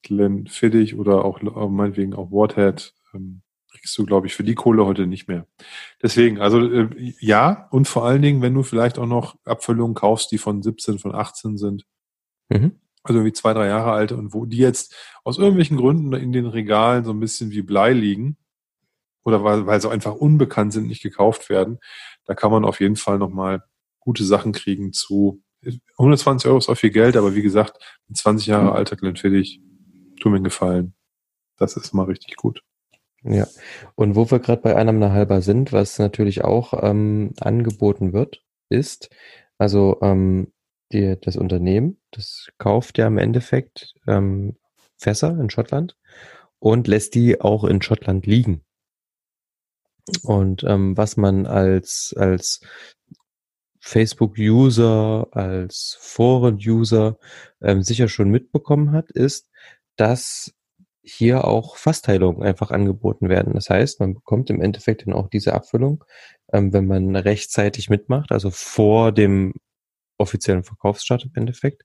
Glenn 0.02 0.46
Fiddich 0.46 0.96
oder 0.96 1.24
auch 1.24 1.40
meinetwegen 1.68 2.14
auch 2.14 2.30
Warthead 2.30 2.94
ähm, 3.14 3.41
kriegst 3.72 3.96
du, 3.98 4.04
glaube 4.04 4.26
ich, 4.26 4.34
für 4.34 4.44
die 4.44 4.54
Kohle 4.54 4.86
heute 4.86 5.06
nicht 5.06 5.28
mehr. 5.28 5.46
Deswegen, 6.02 6.40
also 6.40 6.60
äh, 6.60 6.88
ja, 7.20 7.68
und 7.70 7.88
vor 7.88 8.04
allen 8.04 8.22
Dingen, 8.22 8.42
wenn 8.42 8.54
du 8.54 8.62
vielleicht 8.62 8.98
auch 8.98 9.06
noch 9.06 9.36
Abfüllungen 9.44 9.94
kaufst, 9.94 10.30
die 10.30 10.38
von 10.38 10.62
17, 10.62 10.98
von 10.98 11.14
18 11.14 11.56
sind, 11.56 11.84
mhm. 12.48 12.80
also 13.02 13.24
wie 13.24 13.32
zwei, 13.32 13.52
drei 13.54 13.66
Jahre 13.66 13.92
alt 13.92 14.12
und 14.12 14.32
wo 14.34 14.46
die 14.46 14.58
jetzt 14.58 14.94
aus 15.24 15.38
irgendwelchen 15.38 15.76
Gründen 15.76 16.12
in 16.12 16.32
den 16.32 16.46
Regalen 16.46 17.04
so 17.04 17.12
ein 17.12 17.20
bisschen 17.20 17.50
wie 17.50 17.62
Blei 17.62 17.92
liegen 17.92 18.36
oder 19.24 19.42
weil, 19.44 19.66
weil 19.66 19.80
sie 19.80 19.90
einfach 19.90 20.14
unbekannt 20.14 20.72
sind, 20.72 20.86
nicht 20.86 21.02
gekauft 21.02 21.48
werden, 21.48 21.78
da 22.24 22.34
kann 22.34 22.50
man 22.50 22.64
auf 22.64 22.80
jeden 22.80 22.96
Fall 22.96 23.18
nochmal 23.18 23.64
gute 23.98 24.24
Sachen 24.24 24.52
kriegen 24.52 24.92
zu 24.92 25.42
120 25.98 26.48
Euro 26.48 26.58
ist 26.58 26.68
auch 26.68 26.76
viel 26.76 26.90
Geld, 26.90 27.16
aber 27.16 27.34
wie 27.34 27.42
gesagt, 27.42 27.78
mit 28.08 28.16
20 28.16 28.48
Jahre 28.48 28.64
mhm. 28.64 28.72
alter 28.72 28.96
Glenfiddich, 28.96 29.60
tu 30.20 30.28
mir 30.28 30.36
einen 30.36 30.44
Gefallen. 30.44 30.94
Das 31.56 31.76
ist 31.76 31.92
mal 31.92 32.06
richtig 32.06 32.36
gut. 32.36 32.62
Ja, 33.24 33.46
und 33.94 34.16
wo 34.16 34.30
wir 34.30 34.40
gerade 34.40 34.62
bei 34.62 34.74
einem 34.74 35.02
halber 35.04 35.42
sind, 35.42 35.72
was 35.72 35.98
natürlich 35.98 36.42
auch 36.42 36.82
ähm, 36.82 37.34
angeboten 37.40 38.12
wird, 38.12 38.42
ist, 38.68 39.10
also 39.58 39.98
ähm, 40.02 40.52
die, 40.92 41.16
das 41.20 41.36
Unternehmen, 41.36 42.00
das 42.10 42.48
kauft 42.58 42.98
ja 42.98 43.06
im 43.06 43.18
Endeffekt 43.18 43.94
ähm, 44.08 44.56
Fässer 44.96 45.38
in 45.38 45.50
Schottland 45.50 45.96
und 46.58 46.88
lässt 46.88 47.14
die 47.14 47.40
auch 47.40 47.64
in 47.64 47.80
Schottland 47.80 48.26
liegen. 48.26 48.64
Und 50.24 50.64
ähm, 50.64 50.96
was 50.96 51.16
man 51.16 51.46
als, 51.46 52.14
als 52.16 52.60
Facebook-User, 53.78 55.28
als 55.30 55.96
Foren-User 56.00 57.18
ähm, 57.60 57.82
sicher 57.82 58.08
schon 58.08 58.30
mitbekommen 58.30 58.92
hat, 58.92 59.10
ist, 59.10 59.48
dass 59.96 60.54
hier 61.02 61.44
auch 61.44 61.76
Fassteilungen 61.76 62.42
einfach 62.42 62.70
angeboten 62.70 63.28
werden. 63.28 63.54
Das 63.54 63.70
heißt, 63.70 64.00
man 64.00 64.14
bekommt 64.14 64.50
im 64.50 64.60
Endeffekt 64.60 65.06
dann 65.06 65.14
auch 65.14 65.28
diese 65.28 65.52
Abfüllung, 65.52 66.04
ähm, 66.52 66.72
wenn 66.72 66.86
man 66.86 67.16
rechtzeitig 67.16 67.90
mitmacht, 67.90 68.32
also 68.32 68.50
vor 68.50 69.12
dem 69.12 69.54
offiziellen 70.18 70.64
Verkaufsstart 70.64 71.24
im 71.24 71.32
Endeffekt, 71.34 71.82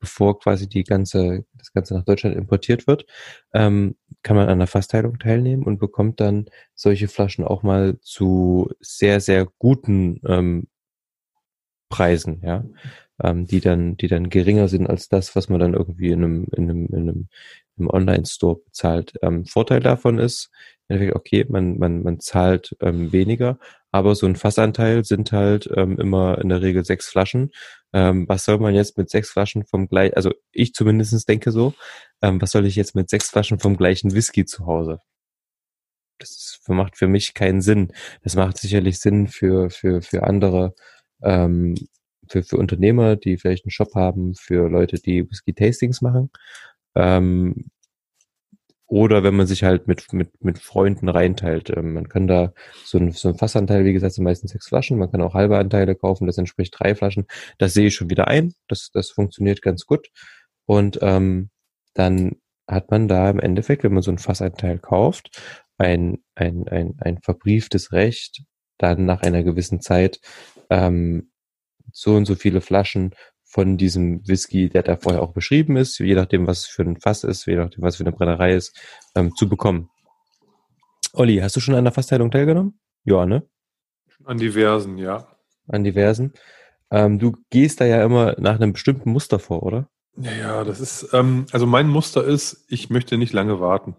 bevor 0.00 0.38
quasi 0.40 0.68
die 0.68 0.84
ganze, 0.84 1.44
das 1.54 1.72
Ganze 1.72 1.94
nach 1.94 2.04
Deutschland 2.04 2.36
importiert 2.36 2.86
wird, 2.86 3.06
ähm, 3.54 3.96
kann 4.22 4.36
man 4.36 4.48
an 4.48 4.58
der 4.58 4.66
Fassteilung 4.66 5.18
teilnehmen 5.18 5.62
und 5.62 5.78
bekommt 5.78 6.20
dann 6.20 6.46
solche 6.74 7.08
Flaschen 7.08 7.44
auch 7.44 7.62
mal 7.62 7.98
zu 8.00 8.70
sehr, 8.80 9.20
sehr 9.20 9.46
guten 9.58 10.20
ähm, 10.26 10.68
Preisen, 11.88 12.40
ja, 12.42 12.64
ähm, 13.22 13.46
die 13.46 13.60
dann, 13.60 13.96
die 13.96 14.08
dann 14.08 14.28
geringer 14.28 14.68
sind 14.68 14.88
als 14.88 15.08
das, 15.08 15.36
was 15.36 15.48
man 15.48 15.60
dann 15.60 15.74
irgendwie 15.74 16.10
in 16.10 16.24
einem, 16.24 16.46
in 16.56 16.64
einem, 16.64 16.86
in 16.86 16.96
einem, 16.96 17.28
im 17.78 17.88
Online-Store 17.88 18.60
bezahlt. 18.64 19.14
Ähm, 19.22 19.44
Vorteil 19.46 19.80
davon 19.80 20.18
ist, 20.18 20.50
okay, 20.88 21.44
man, 21.48 21.78
man, 21.78 22.02
man 22.02 22.20
zahlt 22.20 22.76
ähm, 22.80 23.12
weniger, 23.12 23.58
aber 23.90 24.14
so 24.14 24.26
ein 24.26 24.36
Fassanteil 24.36 25.04
sind 25.04 25.32
halt 25.32 25.68
ähm, 25.74 25.98
immer 25.98 26.38
in 26.38 26.48
der 26.48 26.62
Regel 26.62 26.84
sechs 26.84 27.08
Flaschen. 27.08 27.50
Ähm, 27.92 28.28
was 28.28 28.44
soll 28.44 28.58
man 28.58 28.74
jetzt 28.74 28.96
mit 28.98 29.10
sechs 29.10 29.30
Flaschen 29.30 29.64
vom 29.66 29.88
gleichen, 29.88 30.14
also 30.14 30.32
ich 30.52 30.74
zumindestens 30.74 31.24
denke 31.24 31.50
so, 31.50 31.74
ähm, 32.22 32.40
was 32.40 32.52
soll 32.52 32.66
ich 32.66 32.76
jetzt 32.76 32.94
mit 32.94 33.10
sechs 33.10 33.30
Flaschen 33.30 33.58
vom 33.58 33.76
gleichen 33.76 34.14
Whisky 34.14 34.44
zu 34.44 34.66
Hause? 34.66 35.00
das 36.18 36.60
macht 36.68 36.96
für 36.96 37.08
mich 37.08 37.34
keinen 37.34 37.60
Sinn. 37.60 37.92
Das 38.22 38.36
macht 38.36 38.58
sicherlich 38.58 38.98
Sinn 39.00 39.28
für, 39.28 39.70
für, 39.70 40.02
für 40.02 40.24
andere, 40.24 40.74
ähm, 41.22 41.74
für, 42.28 42.42
für 42.42 42.56
Unternehmer, 42.56 43.16
die 43.16 43.36
vielleicht 43.36 43.64
einen 43.64 43.70
Shop 43.70 43.94
haben, 43.94 44.34
für 44.34 44.68
Leute, 44.68 45.00
die 45.00 45.28
Whisky-Tastings 45.28 46.00
machen. 46.02 46.30
Ähm, 46.96 47.70
oder 48.88 49.24
wenn 49.24 49.34
man 49.34 49.46
sich 49.46 49.64
halt 49.64 49.88
mit, 49.88 50.12
mit, 50.12 50.44
mit 50.44 50.58
Freunden 50.58 51.08
reinteilt. 51.08 51.70
Ähm, 51.70 51.94
man 51.94 52.08
kann 52.08 52.28
da 52.28 52.52
so 52.84 52.98
ein, 52.98 53.10
so 53.12 53.28
ein 53.28 53.34
Fassanteil, 53.36 53.84
wie 53.84 53.92
gesagt, 53.92 54.14
sind 54.14 54.24
meistens 54.24 54.52
sechs 54.52 54.68
Flaschen. 54.68 54.98
Man 54.98 55.10
kann 55.10 55.22
auch 55.22 55.34
halbe 55.34 55.58
Anteile 55.58 55.96
kaufen, 55.96 56.26
das 56.26 56.38
entspricht 56.38 56.74
drei 56.78 56.94
Flaschen. 56.94 57.26
Das 57.58 57.74
sehe 57.74 57.88
ich 57.88 57.96
schon 57.96 58.10
wieder 58.10 58.28
ein. 58.28 58.54
Das, 58.68 58.90
das 58.92 59.10
funktioniert 59.10 59.60
ganz 59.60 59.86
gut. 59.86 60.08
Und 60.66 60.98
ähm, 61.02 61.50
dann 61.94 62.36
hat 62.68 62.90
man 62.90 63.08
da 63.08 63.28
im 63.30 63.40
Endeffekt, 63.40 63.82
wenn 63.84 63.94
man 63.94 64.02
so 64.02 64.10
ein 64.10 64.18
Fassanteil 64.18 64.78
kauft, 64.78 65.40
ein, 65.78 66.18
ein, 66.34 66.68
ein, 66.68 66.96
ein 67.00 67.18
verbrieftes 67.18 67.92
Recht, 67.92 68.44
dann 68.78 69.04
nach 69.04 69.22
einer 69.22 69.42
gewissen 69.42 69.80
Zeit 69.80 70.20
ähm, 70.70 71.30
so 71.92 72.14
und 72.14 72.26
so 72.26 72.34
viele 72.34 72.60
Flaschen 72.60 73.14
von 73.46 73.76
diesem 73.76 74.26
Whisky, 74.26 74.68
der 74.68 74.82
da 74.82 74.96
vorher 74.96 75.22
auch 75.22 75.32
beschrieben 75.32 75.76
ist, 75.76 75.98
je 75.98 76.14
nachdem, 76.14 76.46
was 76.46 76.66
für 76.66 76.82
ein 76.82 76.98
Fass 77.00 77.24
ist, 77.24 77.46
je 77.46 77.56
nachdem, 77.56 77.82
was 77.82 77.96
für 77.96 78.02
eine 78.02 78.12
Brennerei 78.12 78.54
ist, 78.54 78.76
ähm, 79.14 79.34
zu 79.36 79.48
bekommen. 79.48 79.88
Olli, 81.12 81.38
hast 81.38 81.56
du 81.56 81.60
schon 81.60 81.74
an 81.74 81.84
der 81.84 81.92
Fassteilung 81.92 82.30
teilgenommen? 82.30 82.78
Ja, 83.04 83.24
ne? 83.24 83.48
An 84.24 84.38
diversen, 84.38 84.98
ja. 84.98 85.28
An 85.68 85.84
diversen. 85.84 86.34
Ähm, 86.90 87.18
du 87.18 87.36
gehst 87.50 87.80
da 87.80 87.86
ja 87.86 88.04
immer 88.04 88.34
nach 88.38 88.56
einem 88.56 88.72
bestimmten 88.72 89.12
Muster 89.12 89.38
vor, 89.38 89.62
oder? 89.62 89.88
Ja, 90.18 90.32
ja, 90.32 90.64
das 90.64 90.80
ist, 90.80 91.08
ähm, 91.12 91.46
also 91.52 91.66
mein 91.66 91.88
Muster 91.88 92.24
ist, 92.24 92.64
ich 92.68 92.90
möchte 92.90 93.16
nicht 93.16 93.32
lange 93.32 93.60
warten. 93.60 93.96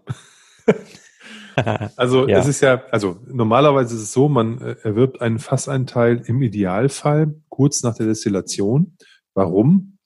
also 1.96 2.28
ja. 2.28 2.38
es 2.38 2.46
ist 2.46 2.60
ja, 2.60 2.82
also 2.90 3.20
normalerweise 3.26 3.94
ist 3.94 4.02
es 4.02 4.12
so, 4.12 4.28
man 4.28 4.60
äh, 4.60 4.76
erwirbt 4.82 5.20
einen 5.20 5.38
Fasseinteil 5.38 6.22
im 6.26 6.42
Idealfall 6.42 7.34
kurz 7.48 7.82
nach 7.82 7.94
der 7.94 8.06
Destillation 8.06 8.96
Warum? 9.38 9.98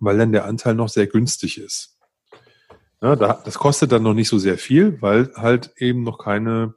Weil 0.00 0.18
dann 0.18 0.32
der 0.32 0.44
Anteil 0.44 0.74
noch 0.74 0.90
sehr 0.90 1.06
günstig 1.06 1.56
ist. 1.56 1.96
Ja, 3.00 3.16
da, 3.16 3.40
das 3.42 3.58
kostet 3.58 3.90
dann 3.90 4.02
noch 4.02 4.12
nicht 4.12 4.28
so 4.28 4.36
sehr 4.36 4.58
viel, 4.58 5.00
weil 5.00 5.32
halt 5.34 5.72
eben 5.78 6.02
noch 6.02 6.18
keine 6.18 6.74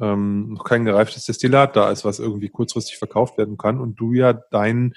ähm, 0.00 0.54
noch 0.54 0.64
kein 0.64 0.84
gereiftes 0.84 1.26
Destillat 1.26 1.76
da 1.76 1.92
ist, 1.92 2.04
was 2.04 2.18
irgendwie 2.18 2.48
kurzfristig 2.48 2.98
verkauft 2.98 3.38
werden 3.38 3.58
kann 3.58 3.78
und 3.80 4.00
du 4.00 4.12
ja 4.12 4.32
dein 4.32 4.94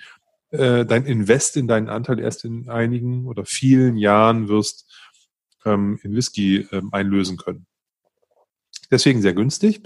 äh, 0.49 0.87
dein 0.87 1.05
Invest 1.05 1.55
in 1.55 1.67
deinen 1.67 1.87
Anteil 1.87 2.19
erst 2.19 2.45
in 2.45 2.67
einigen 2.67 3.27
oder 3.27 3.45
vielen 3.45 3.95
Jahren 3.95 4.47
wirst 4.47 4.91
ähm, 5.65 5.99
in 6.01 6.15
Whisky 6.15 6.67
ähm, 6.71 6.89
einlösen 6.91 7.37
können. 7.37 7.67
Deswegen 8.89 9.21
sehr 9.21 9.33
günstig. 9.33 9.83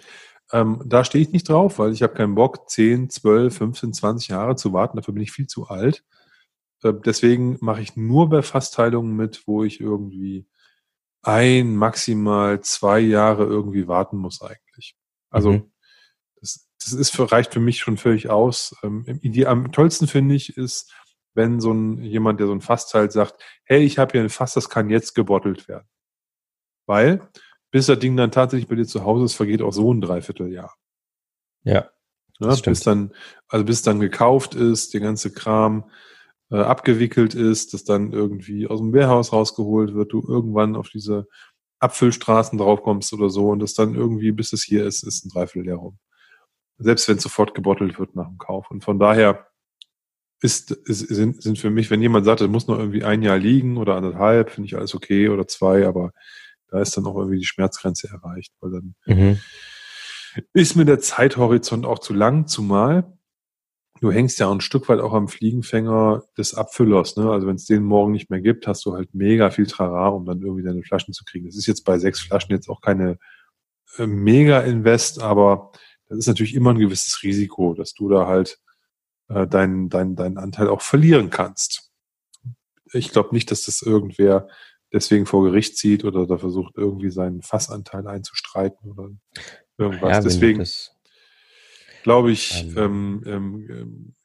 Ähm, 0.53 0.81
da 0.85 1.03
stehe 1.03 1.21
ich 1.21 1.33
nicht 1.33 1.49
drauf, 1.49 1.77
weil 1.77 1.91
ich 1.91 2.03
habe 2.03 2.13
keinen 2.13 2.35
Bock, 2.35 2.69
10, 2.69 3.09
12, 3.09 3.57
15, 3.57 3.93
20 3.93 4.29
Jahre 4.29 4.55
zu 4.55 4.71
warten. 4.71 4.95
Dafür 4.95 5.13
bin 5.13 5.23
ich 5.23 5.33
viel 5.33 5.47
zu 5.47 5.67
alt. 5.67 6.05
Äh, 6.83 6.93
deswegen 7.05 7.57
mache 7.61 7.81
ich 7.81 7.95
nur 7.95 8.29
bei 8.29 8.41
Fassteilungen 8.41 9.15
mit, 9.15 9.43
wo 9.47 9.63
ich 9.63 9.79
irgendwie 9.79 10.47
ein, 11.21 11.75
maximal 11.75 12.61
zwei 12.61 12.99
Jahre 12.99 13.43
irgendwie 13.43 13.87
warten 13.87 14.17
muss 14.17 14.41
eigentlich. 14.41 14.95
Also 15.29 15.51
mhm. 15.51 15.71
das, 16.39 16.69
das 16.79 16.93
ist 16.93 17.15
für, 17.15 17.31
reicht 17.31 17.53
für 17.53 17.59
mich 17.59 17.79
schon 17.79 17.97
völlig 17.97 18.29
aus. 18.29 18.75
Ähm, 18.83 19.05
die, 19.23 19.45
am 19.45 19.71
tollsten 19.71 20.07
finde 20.07 20.35
ich 20.35 20.55
ist, 20.57 20.93
wenn 21.33 21.59
so 21.59 21.71
ein 21.71 22.01
jemand, 22.03 22.39
der 22.39 22.47
so 22.47 22.53
ein 22.53 22.61
Fass 22.61 22.89
teilt, 22.89 23.11
sagt, 23.11 23.41
hey, 23.63 23.83
ich 23.83 23.99
habe 23.99 24.13
hier 24.13 24.21
ein 24.21 24.29
Fass, 24.29 24.53
das 24.53 24.69
kann 24.69 24.89
jetzt 24.89 25.13
gebottelt 25.13 25.67
werden. 25.67 25.87
Weil, 26.87 27.29
bis 27.69 27.87
das 27.87 27.99
Ding 27.99 28.17
dann 28.17 28.31
tatsächlich 28.31 28.67
bei 28.67 28.75
dir 28.75 28.87
zu 28.87 29.03
Hause 29.03 29.25
ist, 29.25 29.35
vergeht 29.35 29.61
auch 29.61 29.73
so 29.73 29.93
ein 29.93 30.01
Dreivierteljahr. 30.01 30.73
Ja. 31.63 31.89
ja 32.39 32.55
bis 32.55 32.79
dann, 32.79 33.13
also 33.49 33.65
bis 33.65 33.81
dann 33.81 33.99
gekauft 33.99 34.55
ist, 34.55 34.93
der 34.93 35.01
ganze 35.01 35.31
Kram, 35.31 35.91
äh, 36.51 36.57
abgewickelt 36.57 37.35
ist, 37.35 37.73
das 37.73 37.83
dann 37.83 38.13
irgendwie 38.13 38.67
aus 38.67 38.79
dem 38.79 38.93
Wehrhaus 38.93 39.33
rausgeholt 39.33 39.93
wird, 39.93 40.13
du 40.13 40.23
irgendwann 40.27 40.75
auf 40.75 40.89
diese 40.89 41.27
Abfüllstraßen 41.79 42.57
draufkommst 42.57 43.13
oder 43.13 43.29
so 43.29 43.49
und 43.49 43.59
das 43.59 43.73
dann 43.73 43.95
irgendwie, 43.95 44.31
bis 44.31 44.53
es 44.53 44.63
hier 44.63 44.85
ist, 44.85 45.03
ist 45.03 45.25
ein 45.25 45.29
Dreivierteljahr 45.29 45.77
rum. 45.77 45.99
Selbst 46.79 47.07
wenn 47.07 47.17
es 47.17 47.23
sofort 47.23 47.53
gebottelt 47.53 47.99
wird 47.99 48.15
nach 48.15 48.27
dem 48.27 48.37
Kauf. 48.37 48.69
Und 48.71 48.83
von 48.83 48.99
daher 48.99 49.47
ist, 50.41 50.71
ist, 50.71 50.99
sind, 50.99 51.41
sind 51.41 51.57
für 51.57 51.69
mich, 51.69 51.89
wenn 51.89 52.01
jemand 52.01 52.25
sagt, 52.25 52.41
es 52.41 52.47
muss 52.47 52.67
noch 52.67 52.77
irgendwie 52.77 53.03
ein 53.03 53.23
Jahr 53.23 53.37
liegen 53.37 53.77
oder 53.77 53.95
anderthalb, 53.95 54.51
finde 54.51 54.67
ich 54.67 54.77
alles 54.77 54.93
okay 54.93 55.29
oder 55.29 55.47
zwei, 55.47 55.87
aber 55.87 56.11
da 56.69 56.81
ist 56.81 56.95
dann 56.97 57.05
auch 57.05 57.15
irgendwie 57.17 57.39
die 57.39 57.45
Schmerzgrenze 57.45 58.09
erreicht, 58.09 58.53
weil 58.59 58.71
dann 58.71 58.95
mhm. 59.05 59.39
ist 60.53 60.75
mir 60.75 60.85
der 60.85 60.99
Zeithorizont 60.99 61.85
auch 61.85 61.99
zu 61.99 62.13
lang, 62.13 62.47
zumal 62.47 63.16
du 64.01 64.11
hängst 64.11 64.39
ja 64.39 64.51
ein 64.51 64.61
Stück 64.61 64.89
weit 64.89 64.99
auch 64.99 65.13
am 65.13 65.27
Fliegenfänger 65.27 66.23
des 66.37 66.53
Abfüllers. 66.53 67.15
Ne? 67.15 67.29
Also 67.29 67.47
wenn 67.47 67.55
es 67.55 67.65
den 67.65 67.83
morgen 67.83 68.11
nicht 68.11 68.29
mehr 68.29 68.41
gibt, 68.41 68.67
hast 68.67 68.85
du 68.85 68.93
halt 68.93 69.13
mega 69.13 69.49
viel 69.49 69.67
Trara, 69.67 70.09
um 70.09 70.25
dann 70.25 70.41
irgendwie 70.41 70.63
deine 70.63 70.83
Flaschen 70.83 71.13
zu 71.13 71.23
kriegen. 71.25 71.45
Das 71.45 71.55
ist 71.55 71.67
jetzt 71.67 71.83
bei 71.83 71.97
sechs 71.97 72.19
Flaschen 72.19 72.51
jetzt 72.51 72.69
auch 72.69 72.81
keine 72.81 73.17
äh, 73.97 74.07
Mega-Invest, 74.07 75.21
aber 75.21 75.71
das 76.09 76.19
ist 76.19 76.27
natürlich 76.27 76.55
immer 76.55 76.71
ein 76.71 76.79
gewisses 76.79 77.21
Risiko, 77.23 77.73
dass 77.73 77.93
du 77.93 78.09
da 78.09 78.27
halt 78.27 78.59
äh, 79.29 79.47
deinen 79.47 79.89
dein, 79.89 80.15
dein 80.15 80.37
Anteil 80.37 80.69
auch 80.69 80.81
verlieren 80.81 81.29
kannst. 81.29 81.91
Ich 82.93 83.11
glaube 83.11 83.33
nicht, 83.33 83.51
dass 83.51 83.65
das 83.65 83.81
irgendwer 83.81 84.47
deswegen 84.93 85.25
vor 85.25 85.43
Gericht 85.43 85.77
zieht 85.77 86.05
oder 86.05 86.25
da 86.25 86.37
versucht, 86.37 86.77
irgendwie 86.77 87.09
seinen 87.09 87.41
Fassanteil 87.41 88.07
einzustreiten 88.07 88.89
oder 88.91 89.09
irgendwas. 89.77 90.11
Ja, 90.11 90.21
deswegen 90.21 90.65
glaube 92.07 92.31
ich, 92.31 92.65
ähm, 92.77 93.21
ähm, 93.25 93.67
ähm, 93.69 94.15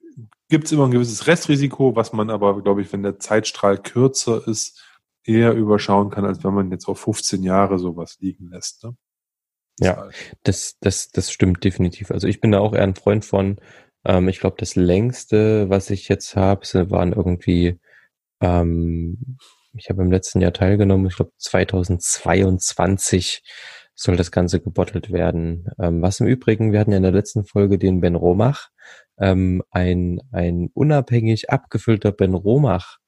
gibt 0.48 0.66
es 0.66 0.72
immer 0.72 0.84
ein 0.84 0.92
gewisses 0.92 1.26
Restrisiko, 1.26 1.96
was 1.96 2.12
man 2.12 2.30
aber, 2.30 2.62
glaube 2.62 2.80
ich, 2.80 2.92
wenn 2.92 3.02
der 3.02 3.18
Zeitstrahl 3.18 3.76
kürzer 3.76 4.46
ist, 4.46 4.80
eher 5.24 5.52
überschauen 5.54 6.10
kann, 6.10 6.24
als 6.24 6.44
wenn 6.44 6.54
man 6.54 6.70
jetzt 6.70 6.86
auf 6.86 7.00
15 7.00 7.42
Jahre 7.42 7.80
sowas 7.80 8.18
liegen 8.20 8.50
lässt. 8.50 8.84
Ne? 8.84 8.94
Ja, 9.80 10.08
das, 10.44 10.76
das, 10.78 11.10
das 11.10 11.32
stimmt 11.32 11.64
definitiv. 11.64 12.12
Also 12.12 12.28
ich 12.28 12.40
bin 12.40 12.52
da 12.52 12.60
auch 12.60 12.72
eher 12.72 12.84
ein 12.84 12.94
Freund 12.94 13.24
von, 13.24 13.60
ähm, 14.04 14.28
ich 14.28 14.38
glaube, 14.38 14.54
das 14.60 14.76
längste, 14.76 15.68
was 15.68 15.90
ich 15.90 16.06
jetzt 16.06 16.36
habe, 16.36 16.88
waren 16.92 17.12
irgendwie, 17.12 17.80
ähm, 18.40 19.38
ich 19.74 19.90
habe 19.90 20.02
im 20.02 20.12
letzten 20.12 20.40
Jahr 20.40 20.52
teilgenommen, 20.52 21.08
ich 21.08 21.16
glaube 21.16 21.32
2022 21.36 23.42
soll 24.02 24.16
das 24.16 24.32
Ganze 24.32 24.60
gebottelt 24.60 25.12
werden. 25.12 25.68
Ähm, 25.78 26.02
was 26.02 26.18
im 26.20 26.26
Übrigen, 26.26 26.72
wir 26.72 26.80
hatten 26.80 26.90
ja 26.90 26.96
in 26.96 27.04
der 27.04 27.12
letzten 27.12 27.44
Folge 27.44 27.78
den 27.78 28.00
Ben 28.00 28.16
Romach, 28.16 28.70
ähm, 29.18 29.62
ein, 29.70 30.20
ein 30.32 30.70
unabhängig 30.74 31.50
abgefüllter 31.50 32.10
Ben 32.10 32.34
Romach 32.34 32.98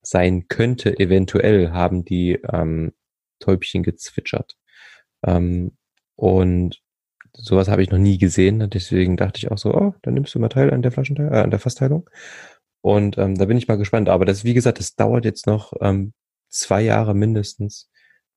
sein 0.00 0.48
könnte, 0.48 0.98
eventuell 0.98 1.70
haben 1.72 2.04
die 2.04 2.40
ähm, 2.50 2.92
Täubchen 3.40 3.82
gezwitschert. 3.82 4.56
Ähm, 5.22 5.76
und 6.16 6.80
sowas 7.34 7.68
habe 7.68 7.82
ich 7.82 7.90
noch 7.90 7.98
nie 7.98 8.16
gesehen, 8.16 8.70
deswegen 8.70 9.18
dachte 9.18 9.38
ich 9.38 9.50
auch 9.50 9.58
so, 9.58 9.74
oh, 9.74 9.94
dann 10.02 10.14
nimmst 10.14 10.34
du 10.34 10.38
mal 10.38 10.48
teil 10.48 10.72
an 10.72 10.82
der 10.82 10.92
Flaschenteil, 10.92 11.32
äh, 11.32 11.42
an 11.42 11.50
der 11.50 11.60
Fassteilung. 11.60 12.08
Und 12.80 13.18
ähm, 13.18 13.36
da 13.36 13.44
bin 13.44 13.58
ich 13.58 13.68
mal 13.68 13.76
gespannt. 13.76 14.08
Aber 14.08 14.24
das, 14.24 14.44
wie 14.44 14.54
gesagt, 14.54 14.78
das 14.78 14.94
dauert 14.96 15.24
jetzt 15.24 15.46
noch 15.46 15.74
ähm, 15.80 16.14
zwei 16.48 16.82
Jahre 16.82 17.14
mindestens. 17.14 17.90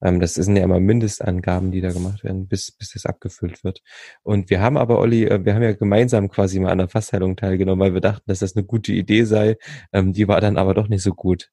Ähm, 0.06 0.20
das 0.20 0.36
sind 0.36 0.56
ja 0.56 0.64
immer 0.64 0.80
Mindestangaben, 0.80 1.72
die 1.72 1.82
da 1.82 1.92
gemacht 1.92 2.24
werden, 2.24 2.48
bis, 2.48 2.72
bis 2.72 2.92
das 2.92 3.08
abgefüllt 3.08 3.64
wird. 3.64 3.82
Und 4.22 4.52
wir 4.52 4.62
haben 4.62 4.78
aber, 4.78 5.00
Olli, 5.00 5.26
äh, 5.26 5.44
wir 5.44 5.56
haben 5.56 5.64
ja 5.64 5.74
gemeinsam 5.74 6.30
quasi 6.30 6.60
mal 6.60 6.70
an 6.70 6.78
der 6.78 6.90
Fassteilung 6.90 7.36
teilgenommen, 7.36 7.80
weil 7.80 7.96
wir 7.96 8.02
dachten, 8.02 8.24
dass 8.28 8.40
das 8.40 8.56
eine 8.56 8.66
gute 8.66 8.92
Idee 8.94 9.24
sei. 9.24 9.58
Ähm, 9.92 10.14
die 10.14 10.28
war 10.28 10.42
dann 10.42 10.58
aber 10.58 10.76
doch 10.76 10.90
nicht 10.90 11.02
so 11.02 11.16
gut. 11.16 11.50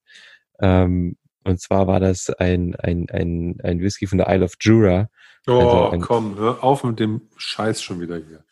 Ähm, 0.61 1.17
und 1.43 1.61
zwar 1.61 1.87
war 1.87 1.99
das 1.99 2.29
ein, 2.29 2.75
ein, 2.75 3.07
ein, 3.09 3.57
ein 3.63 3.79
Whisky 3.81 4.05
von 4.05 4.19
der 4.19 4.29
Isle 4.29 4.45
of 4.45 4.53
Jura. 4.61 5.09
Oh, 5.47 5.53
also 5.53 5.89
ein, 5.89 6.01
komm, 6.01 6.37
hör 6.37 6.63
auf 6.63 6.83
mit 6.83 6.99
dem 6.99 7.21
Scheiß 7.35 7.81
schon 7.81 8.01
wieder 8.01 8.17
hier. 8.17 8.43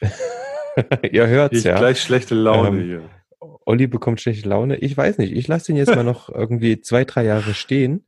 Ihr 1.12 1.26
hört's 1.26 1.58
ich 1.58 1.64
ja. 1.64 1.76
gleich 1.76 2.00
schlechte 2.00 2.34
Laune 2.34 2.68
ähm, 2.68 2.82
hier. 2.82 3.02
Olli 3.66 3.88
bekommt 3.88 4.22
schlechte 4.22 4.48
Laune. 4.48 4.76
Ich 4.76 4.96
weiß 4.96 5.18
nicht. 5.18 5.34
Ich 5.34 5.48
lasse 5.48 5.70
ihn 5.70 5.76
jetzt 5.76 5.94
mal 5.94 6.02
noch 6.02 6.28
irgendwie 6.34 6.80
zwei, 6.80 7.04
drei 7.04 7.24
Jahre 7.24 7.52
stehen 7.52 8.06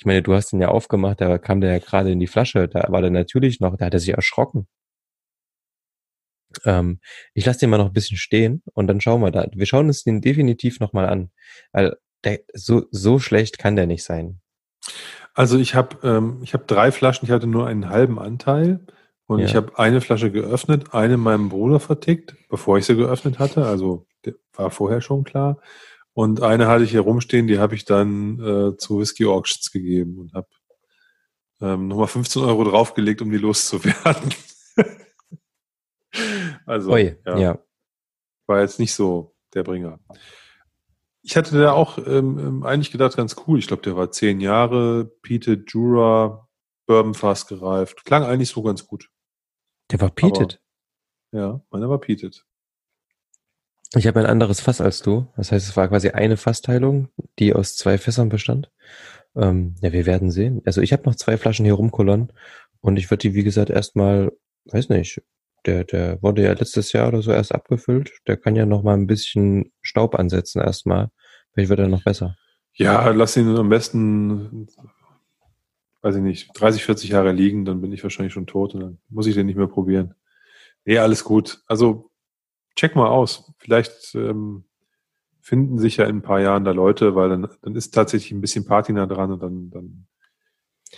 ich 0.00 0.06
meine, 0.06 0.22
du 0.22 0.32
hast 0.32 0.54
ihn 0.54 0.62
ja 0.62 0.68
aufgemacht, 0.68 1.20
da 1.20 1.36
kam 1.36 1.60
der 1.60 1.72
ja 1.72 1.78
gerade 1.78 2.10
in 2.10 2.18
die 2.18 2.26
Flasche, 2.26 2.68
da 2.68 2.86
war 2.88 3.02
der 3.02 3.10
natürlich 3.10 3.60
noch, 3.60 3.76
da 3.76 3.84
hat 3.84 3.92
er 3.92 4.00
sich 4.00 4.14
erschrocken. 4.14 4.66
Ähm, 6.64 7.00
ich 7.34 7.44
lasse 7.44 7.60
den 7.60 7.68
mal 7.68 7.76
noch 7.76 7.88
ein 7.88 7.92
bisschen 7.92 8.16
stehen 8.16 8.62
und 8.72 8.86
dann 8.86 9.02
schauen 9.02 9.20
wir 9.20 9.30
da. 9.30 9.46
Wir 9.52 9.66
schauen 9.66 9.88
uns 9.88 10.02
den 10.02 10.22
definitiv 10.22 10.80
nochmal 10.80 11.06
an. 11.06 11.30
Weil 11.72 11.98
der, 12.24 12.40
so, 12.54 12.86
so 12.90 13.18
schlecht 13.18 13.58
kann 13.58 13.76
der 13.76 13.86
nicht 13.86 14.02
sein. 14.02 14.40
Also 15.34 15.58
ich 15.58 15.74
habe 15.74 15.98
ähm, 16.02 16.40
ich 16.42 16.54
hab 16.54 16.66
drei 16.66 16.92
Flaschen, 16.92 17.26
ich 17.26 17.30
hatte 17.30 17.46
nur 17.46 17.66
einen 17.66 17.90
halben 17.90 18.18
Anteil 18.18 18.80
und 19.26 19.40
ja. 19.40 19.44
ich 19.44 19.54
habe 19.54 19.78
eine 19.78 20.00
Flasche 20.00 20.30
geöffnet, 20.30 20.94
eine 20.94 21.18
meinem 21.18 21.50
Bruder 21.50 21.78
vertickt, 21.78 22.36
bevor 22.48 22.78
ich 22.78 22.86
sie 22.86 22.96
geöffnet 22.96 23.38
hatte. 23.38 23.66
Also 23.66 24.06
war 24.54 24.70
vorher 24.70 25.02
schon 25.02 25.24
klar. 25.24 25.60
Und 26.12 26.42
eine 26.42 26.66
hatte 26.66 26.84
ich 26.84 26.90
hier 26.90 27.00
rumstehen, 27.00 27.46
die 27.46 27.58
habe 27.58 27.74
ich 27.74 27.84
dann 27.84 28.40
äh, 28.40 28.76
zu 28.76 28.98
Whisky 28.98 29.26
Auctions 29.26 29.70
gegeben 29.70 30.18
und 30.18 30.34
habe 30.34 30.48
ähm, 31.60 31.88
nochmal 31.88 32.08
15 32.08 32.42
Euro 32.42 32.64
draufgelegt, 32.64 33.22
um 33.22 33.30
die 33.30 33.38
loszuwerden. 33.38 34.34
also, 36.66 36.92
Oi, 36.92 37.16
ja. 37.24 37.38
ja. 37.38 37.58
War 38.46 38.60
jetzt 38.60 38.80
nicht 38.80 38.94
so 38.94 39.34
der 39.54 39.62
Bringer. 39.62 40.00
Ich 41.22 41.36
hatte 41.36 41.58
da 41.58 41.72
auch 41.72 41.98
ähm, 41.98 42.38
ähm 42.38 42.62
eigentlich 42.64 42.90
gedacht, 42.90 43.16
ganz 43.16 43.36
cool. 43.46 43.58
Ich 43.58 43.66
glaube, 43.66 43.82
der 43.82 43.94
war 43.94 44.10
zehn 44.10 44.40
Jahre, 44.40 45.04
Peated 45.22 45.70
Jura, 45.70 46.48
Bourbon 46.86 47.14
fast 47.14 47.48
gereift. 47.48 48.04
Klang 48.04 48.24
eigentlich 48.24 48.48
so 48.48 48.62
ganz 48.62 48.86
gut. 48.86 49.10
Der 49.90 50.00
war 50.00 50.10
Peated? 50.10 50.60
ja, 51.32 51.60
meiner 51.70 51.88
war 51.88 51.98
Peated. 51.98 52.44
Ich 53.94 54.06
habe 54.06 54.20
ein 54.20 54.26
anderes 54.26 54.60
Fass 54.60 54.80
als 54.80 55.02
du. 55.02 55.26
Das 55.36 55.50
heißt, 55.50 55.68
es 55.68 55.76
war 55.76 55.88
quasi 55.88 56.10
eine 56.10 56.36
Fassteilung, 56.36 57.08
die 57.38 57.54
aus 57.54 57.76
zwei 57.76 57.98
Fässern 57.98 58.28
bestand. 58.28 58.70
Ähm, 59.34 59.74
ja, 59.80 59.92
wir 59.92 60.06
werden 60.06 60.30
sehen. 60.30 60.62
Also 60.64 60.80
ich 60.80 60.92
habe 60.92 61.04
noch 61.04 61.16
zwei 61.16 61.36
Flaschen 61.36 61.64
hier 61.64 61.74
rumkullern 61.74 62.32
und 62.80 62.96
ich 62.96 63.10
würde 63.10 63.22
die, 63.22 63.34
wie 63.34 63.42
gesagt, 63.42 63.70
erstmal, 63.70 64.32
weiß 64.66 64.90
nicht, 64.90 65.22
der, 65.66 65.84
der 65.84 66.22
wurde 66.22 66.42
ja 66.42 66.52
letztes 66.52 66.92
Jahr 66.92 67.08
oder 67.08 67.22
so 67.22 67.32
erst 67.32 67.54
abgefüllt. 67.54 68.12
Der 68.26 68.36
kann 68.36 68.56
ja 68.56 68.64
noch 68.64 68.82
mal 68.82 68.94
ein 68.94 69.06
bisschen 69.06 69.72
Staub 69.82 70.14
ansetzen 70.14 70.60
erstmal. 70.60 71.10
Vielleicht 71.52 71.70
wird 71.70 71.80
er 71.80 71.88
noch 71.88 72.04
besser. 72.04 72.36
Ja, 72.74 73.10
lass 73.10 73.36
ihn 73.36 73.56
am 73.56 73.68
besten, 73.68 74.68
weiß 76.02 76.16
ich 76.16 76.22
nicht, 76.22 76.50
30, 76.54 76.84
40 76.84 77.10
Jahre 77.10 77.32
liegen, 77.32 77.64
dann 77.64 77.80
bin 77.80 77.92
ich 77.92 78.02
wahrscheinlich 78.02 78.32
schon 78.32 78.46
tot 78.46 78.74
und 78.74 78.80
dann 78.80 78.98
muss 79.08 79.26
ich 79.26 79.34
den 79.34 79.46
nicht 79.46 79.58
mehr 79.58 79.66
probieren. 79.66 80.14
Nee, 80.84 80.98
alles 80.98 81.24
gut. 81.24 81.62
Also 81.66 82.09
check 82.76 82.96
mal 82.96 83.08
aus. 83.08 83.52
Vielleicht 83.58 84.14
ähm, 84.14 84.64
finden 85.40 85.78
sich 85.78 85.96
ja 85.96 86.04
in 86.04 86.18
ein 86.18 86.22
paar 86.22 86.40
Jahren 86.40 86.64
da 86.64 86.72
Leute, 86.72 87.14
weil 87.14 87.28
dann, 87.28 87.48
dann 87.62 87.74
ist 87.74 87.92
tatsächlich 87.92 88.32
ein 88.32 88.40
bisschen 88.40 88.64
Patina 88.64 89.06
dran 89.06 89.32
und 89.32 89.42
dann, 89.42 89.70
dann 89.70 90.06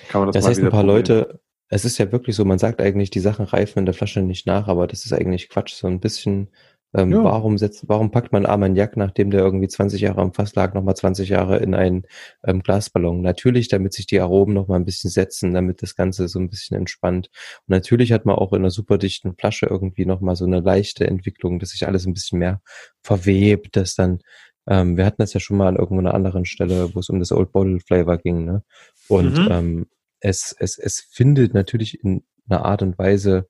kann 0.09 0.21
man 0.21 0.29
das, 0.29 0.35
das 0.35 0.45
mal 0.45 0.51
heißt, 0.51 0.59
wieder 0.59 0.69
ein 0.69 0.73
paar 0.73 0.81
probieren. 0.85 0.97
Leute, 0.97 1.41
es 1.69 1.85
ist 1.85 1.99
ja 1.99 2.13
wirklich 2.13 2.37
so, 2.37 2.45
man 2.45 2.59
sagt 2.59 2.81
eigentlich, 2.81 3.11
die 3.11 3.21
Sachen 3.21 3.47
reifen 3.47 3.79
in 3.81 3.87
der 3.87 3.95
Flasche 3.95 4.21
nicht 4.21 4.47
nach, 4.47 4.69
aber 4.69 4.87
das 4.87 5.07
ist 5.07 5.13
eigentlich 5.13 5.49
Quatsch. 5.49 5.73
So 5.75 5.87
ein 5.87 6.01
bisschen, 6.01 6.51
ähm, 6.95 7.13
ja. 7.13 7.25
warum 7.25 7.59
setzt, 7.59 7.89
warum 7.89 8.11
packt 8.11 8.33
man 8.33 8.47
Armagnac, 8.47 8.97
nachdem 8.97 9.31
der 9.31 9.41
irgendwie 9.41 9.69
20 9.69 10.01
Jahre 10.01 10.21
am 10.21 10.35
Fass 10.35 10.55
lag, 10.55 10.75
nochmal 10.75 10.97
20 10.97 11.29
Jahre 11.29 11.59
in 11.59 11.75
einen 11.75 12.05
ähm, 12.45 12.63
Glasballon? 12.63 13.23
Natürlich, 13.23 13.69
damit 13.69 13.93
sich 13.93 14.07
die 14.07 14.21
Aromen 14.21 14.55
nochmal 14.55 14.79
ein 14.79 14.85
bisschen 14.85 15.11
setzen, 15.11 15.55
damit 15.55 15.83
das 15.83 15.97
Ganze 15.97 16.29
so 16.29 16.39
ein 16.39 16.51
bisschen 16.51 16.77
entspannt. 16.77 17.31
Und 17.67 17.73
natürlich 17.73 18.13
hat 18.13 18.27
man 18.27 18.37
auch 18.37 18.53
in 18.53 18.61
einer 18.61 18.71
superdichten 18.71 19.35
Flasche 19.37 19.67
irgendwie 19.67 20.07
nochmal 20.07 20.37
so 20.37 20.45
eine 20.45 20.61
leichte 20.61 21.07
Entwicklung, 21.07 21.59
dass 21.59 21.71
sich 21.71 21.87
alles 21.87 22.07
ein 22.07 22.15
bisschen 22.15 22.39
mehr 22.39 22.61
verwebt, 23.03 23.77
dass 23.77 23.95
dann 23.95 24.21
ähm, 24.69 24.97
wir 24.97 25.05
hatten 25.05 25.21
das 25.23 25.33
ja 25.33 25.41
schon 25.41 25.57
mal 25.57 25.67
an 25.67 25.77
irgendeiner 25.77 26.15
anderen 26.15 26.45
Stelle, 26.45 26.95
wo 26.95 27.01
es 27.01 27.09
um 27.09 27.19
das 27.19 27.33
Old 27.33 27.53
Bottle 27.53 27.81
Flavor 27.81 28.19
ging, 28.19 28.45
ne? 28.45 28.63
Und 29.09 29.37
mhm. 29.37 29.49
ähm, 29.51 29.87
es, 30.21 30.55
es, 30.59 30.79
es 30.79 31.01
findet 31.01 31.53
natürlich 31.53 32.03
in 32.03 32.23
einer 32.49 32.65
Art 32.65 32.83
und 32.83 32.97
Weise 32.99 33.49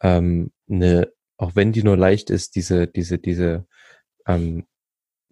ähm, 0.00 0.52
eine, 0.70 1.08
auch 1.36 1.56
wenn 1.56 1.72
die 1.72 1.82
nur 1.82 1.96
leicht 1.96 2.30
ist, 2.30 2.56
diese, 2.56 2.86
diese, 2.86 3.18
diese 3.18 3.66
ähm, 4.26 4.66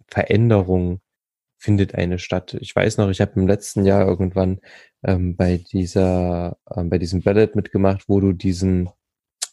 Veränderung 0.09 1.01
findet 1.59 1.95
eine 1.95 2.19
statt. 2.19 2.57
Ich 2.61 2.75
weiß 2.75 2.99
noch, 2.99 3.09
ich 3.09 3.21
habe 3.21 3.39
im 3.41 3.47
letzten 3.47 3.85
Jahr 3.85 4.07
irgendwann 4.07 4.61
ähm, 5.05 5.37
bei 5.37 5.59
dieser, 5.59 6.59
ähm, 6.75 6.91
bei 6.91 6.99
diesem 6.99 7.23
Ballot 7.23 7.55
mitgemacht, 7.55 8.05
wo 8.09 8.21
du 8.21 8.33
diesen 8.33 8.91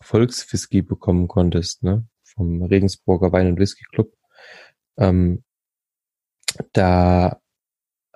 Volkswhisky 0.02 0.82
bekommen 0.82 1.28
konntest, 1.28 1.84
ne? 1.84 2.08
Vom 2.24 2.64
Regensburger 2.64 3.32
Wein- 3.32 3.47
und 3.47 3.60
Whisky 3.60 3.84
Club. 3.91 4.14
Ähm, 4.97 5.43
da 6.74 7.39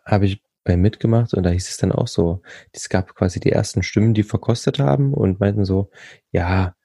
habe 0.06 0.26
ich 0.26 0.44
bei 0.64 0.78
mitgemacht 0.78 1.34
und 1.34 1.44
da 1.44 1.50
hieß 1.50 1.70
es 1.70 1.78
dann 1.78 1.92
auch 1.92 2.08
so, 2.08 2.42
es 2.72 2.90
gab 2.90 3.16
quasi 3.16 3.40
die 3.40 3.52
ersten 3.52 3.84
Stimmen, 3.84 4.14
die 4.14 4.24
verkostet 4.24 4.80
haben 4.80 5.14
und 5.14 5.40
meinten 5.40 5.66
so, 5.66 5.92
ja, 6.32 6.76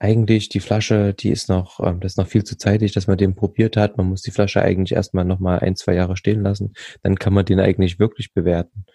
eigentlich 0.00 0.48
die 0.48 0.60
Flasche, 0.60 1.12
die 1.12 1.28
ist 1.30 1.50
noch, 1.50 1.78
ähm, 1.80 2.00
das 2.00 2.12
ist 2.12 2.16
noch 2.16 2.26
viel 2.26 2.42
zu 2.42 2.56
zeitig, 2.56 2.92
dass 2.92 3.06
man 3.06 3.18
den 3.18 3.34
probiert 3.34 3.76
hat. 3.76 3.98
Man 3.98 4.08
muss 4.08 4.22
die 4.22 4.30
Flasche 4.30 4.62
eigentlich 4.62 4.92
erstmal 4.92 5.26
nochmal 5.26 5.60
ein, 5.60 5.76
zwei 5.76 5.94
Jahre 5.94 6.16
stehen 6.16 6.42
lassen. 6.42 6.72
Dann 7.02 7.18
kann 7.18 7.34
man 7.34 7.44
den 7.44 7.60
eigentlich 7.60 7.98
wirklich 7.98 8.32
bewerten. 8.32 8.86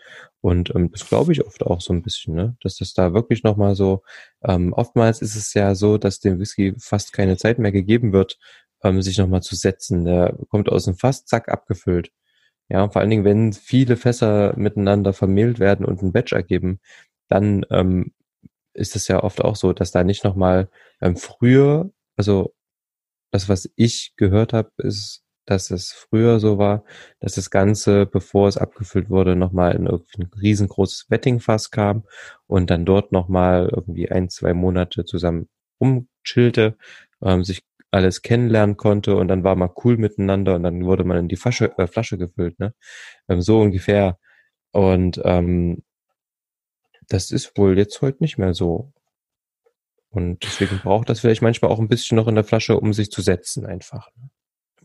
Und 0.42 0.74
ähm, 0.76 0.92
das 0.92 1.08
glaube 1.08 1.32
ich 1.32 1.46
oft 1.46 1.64
auch 1.64 1.80
so 1.80 1.94
ein 1.94 2.02
bisschen, 2.02 2.34
ne? 2.34 2.58
dass 2.62 2.78
das 2.78 2.94
da 2.94 3.14
wirklich 3.14 3.44
nochmal 3.44 3.76
so, 3.76 4.02
ähm, 4.44 4.74
oftmals 4.74 5.22
ist 5.22 5.36
es 5.36 5.54
ja 5.54 5.76
so, 5.76 6.00
dass 6.00 6.20
dem 6.20 6.40
Whisky 6.40 6.74
fast 6.80 7.14
keine 7.14 7.38
Zeit 7.38 7.60
mehr 7.60 7.72
gegeben 7.72 8.12
wird, 8.12 8.40
ähm, 8.84 9.04
sich 9.04 9.20
nochmal 9.20 9.44
zu 9.44 9.56
setzen. 9.56 10.06
Der 10.06 10.36
kommt 10.50 10.70
aus 10.70 10.86
dem 10.86 10.96
Fass, 10.96 11.26
zack, 11.26 11.50
abgefüllt. 11.50 12.12
Ja, 12.68 12.90
vor 12.90 13.02
allen 13.02 13.12
Dingen, 13.12 13.26
wenn 13.26 13.54
viele 13.54 13.96
Fässer 13.96 14.56
miteinander 14.58 15.14
vermehlt 15.14 15.60
werden 15.60 15.86
und 15.86 16.02
ein 16.02 16.14
Batch 16.14 16.34
ergeben, 16.34 16.80
dann 17.28 17.64
ähm, 17.70 18.12
ist 18.76 18.96
es 18.96 19.08
ja 19.08 19.24
oft 19.24 19.42
auch 19.42 19.56
so, 19.56 19.74
dass 19.74 19.92
da 19.92 20.04
nicht 20.04 20.24
nochmal 20.24 20.70
ähm, 21.02 21.16
früher, 21.16 21.92
also 22.18 22.54
das, 23.32 23.50
was 23.50 23.70
ich 23.76 24.14
gehört 24.18 24.54
habe, 24.54 24.72
ist, 24.78 25.24
dass 25.46 25.72
es 25.72 25.92
früher 25.92 26.40
so 26.40 26.58
war, 26.58 26.84
dass 27.20 27.36
das 27.36 27.50
Ganze, 27.50 28.06
bevor 28.06 28.48
es 28.48 28.58
abgefüllt 28.58 29.10
wurde, 29.10 29.36
nochmal 29.36 29.76
in 29.76 29.86
irgendwie 29.86 30.24
ein 30.24 30.32
riesengroßes 30.42 31.08
Wettingfass 31.10 31.72
kam 31.72 32.04
und 32.48 32.70
dann 32.70 32.86
dort 32.86 33.12
nochmal 33.12 33.70
irgendwie 33.74 34.10
ein, 34.12 34.30
zwei 34.30 34.54
Monate 34.54 35.06
zusammen 35.06 35.50
rumchillte, 35.80 36.78
ähm, 37.22 37.44
sich 37.44 37.64
alles 37.92 38.22
kennenlernen 38.22 38.78
konnte 38.78 39.16
und 39.16 39.28
dann 39.28 39.44
war 39.44 39.56
man 39.56 39.70
cool 39.84 39.98
miteinander 39.98 40.56
und 40.56 40.64
dann 40.64 40.86
wurde 40.86 41.04
man 41.04 41.18
in 41.18 41.28
die 41.28 41.38
Flasche, 41.38 41.78
äh, 41.78 41.88
Flasche 41.88 42.18
gefüllt, 42.18 42.60
ne? 42.60 42.74
Ähm, 43.30 43.42
so 43.42 43.62
ungefähr. 43.62 44.18
Und 44.72 45.22
ähm, 45.24 45.84
das 47.10 47.32
ist 47.32 47.58
wohl 47.58 47.78
jetzt 47.78 48.02
heute 48.02 48.22
nicht 48.22 48.38
mehr 48.38 48.54
so. 48.54 48.92
Und 50.10 50.44
deswegen 50.44 50.80
braucht 50.80 51.10
das 51.10 51.20
vielleicht 51.20 51.42
manchmal 51.42 51.72
auch 51.72 51.80
ein 51.80 51.90
bisschen 51.90 52.16
noch 52.16 52.28
in 52.28 52.36
der 52.36 52.44
Flasche, 52.44 52.80
um 52.80 52.94
sich 52.94 53.12
zu 53.12 53.22
setzen, 53.22 53.66
einfach. 53.66 54.10
Ne? 54.16 54.30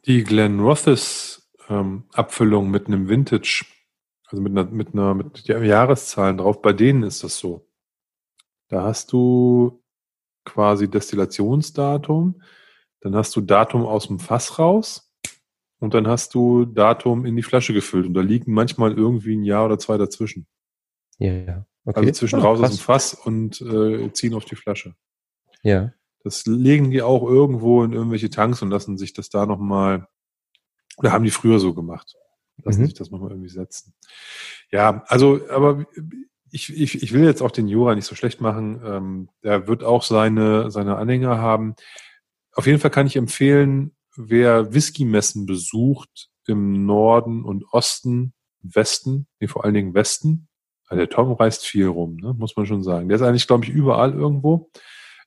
Die 0.06 0.24
Glen 0.24 0.60
Rothes 0.60 1.50
ähm, 1.68 2.04
Abfüllung 2.12 2.70
mit 2.70 2.88
einem 2.88 3.08
Vintage, 3.08 3.64
also 4.26 4.42
mit 4.42 4.52
einer, 4.52 4.64
mit 4.70 4.92
einer, 4.92 5.14
mit 5.14 5.46
Jahreszahlen 5.46 6.38
drauf, 6.38 6.60
bei 6.60 6.72
denen 6.72 7.04
ist 7.04 7.22
das 7.22 7.38
so. 7.38 7.66
Da 8.68 8.82
hast 8.82 9.12
du 9.12 9.82
quasi 10.44 10.90
Destillationsdatum, 10.90 12.42
dann 13.00 13.16
hast 13.16 13.34
du 13.36 13.40
Datum 13.40 13.86
aus 13.86 14.08
dem 14.08 14.18
Fass 14.18 14.58
raus 14.58 15.12
und 15.78 15.94
dann 15.94 16.06
hast 16.06 16.34
du 16.34 16.64
Datum 16.64 17.24
in 17.24 17.36
die 17.36 17.42
Flasche 17.42 17.72
gefüllt. 17.72 18.06
Und 18.06 18.14
da 18.14 18.20
liegen 18.20 18.52
manchmal 18.52 18.92
irgendwie 18.92 19.36
ein 19.36 19.44
Jahr 19.44 19.66
oder 19.66 19.78
zwei 19.78 19.96
dazwischen. 19.96 20.46
Ja, 21.18 21.32
ja. 21.32 21.66
Okay. 21.84 22.00
Also 22.00 22.12
zwischen 22.12 22.40
raus 22.40 22.60
aus 22.60 22.76
dem 22.76 22.78
Fass 22.78 23.14
und 23.14 23.60
äh, 23.60 24.12
ziehen 24.12 24.34
auf 24.34 24.44
die 24.44 24.56
Flasche. 24.56 24.94
Ja. 25.62 25.92
Das 26.22 26.44
legen 26.46 26.90
die 26.90 27.02
auch 27.02 27.26
irgendwo 27.26 27.82
in 27.82 27.92
irgendwelche 27.92 28.30
Tanks 28.30 28.60
und 28.62 28.70
lassen 28.70 28.98
sich 28.98 29.14
das 29.14 29.30
da 29.30 29.46
nochmal, 29.46 30.06
oder 30.98 31.12
haben 31.12 31.24
die 31.24 31.30
früher 31.30 31.58
so 31.58 31.74
gemacht. 31.74 32.14
Lassen 32.62 32.82
mhm. 32.82 32.86
sich 32.86 32.94
das 32.94 33.10
nochmal 33.10 33.30
irgendwie 33.30 33.48
setzen. 33.48 33.94
Ja, 34.70 35.02
also, 35.06 35.40
aber 35.48 35.86
ich, 36.50 36.76
ich, 36.76 37.02
ich 37.02 37.12
will 37.12 37.24
jetzt 37.24 37.42
auch 37.42 37.50
den 37.50 37.68
Jura 37.68 37.94
nicht 37.94 38.04
so 38.04 38.14
schlecht 38.14 38.40
machen. 38.40 38.82
Ähm, 38.84 39.28
der 39.42 39.66
wird 39.66 39.82
auch 39.82 40.02
seine, 40.02 40.70
seine 40.70 40.96
Anhänger 40.96 41.38
haben. 41.38 41.74
Auf 42.52 42.66
jeden 42.66 42.80
Fall 42.80 42.90
kann 42.90 43.06
ich 43.06 43.16
empfehlen, 43.16 43.96
wer 44.16 44.74
Whisky-Messen 44.74 45.46
besucht 45.46 46.30
im 46.46 46.84
Norden 46.84 47.44
und 47.44 47.64
Osten, 47.72 48.34
Westen, 48.60 49.26
nee, 49.38 49.46
vor 49.46 49.64
allen 49.64 49.74
Dingen 49.74 49.94
Westen. 49.94 50.48
Also 50.90 50.98
der 50.98 51.08
Tom 51.08 51.32
reist 51.32 51.64
viel 51.64 51.86
rum, 51.86 52.16
ne, 52.16 52.34
muss 52.34 52.56
man 52.56 52.66
schon 52.66 52.82
sagen. 52.82 53.08
Der 53.08 53.16
ist 53.16 53.22
eigentlich, 53.22 53.46
glaube 53.46 53.64
ich, 53.64 53.70
überall 53.70 54.12
irgendwo. 54.12 54.70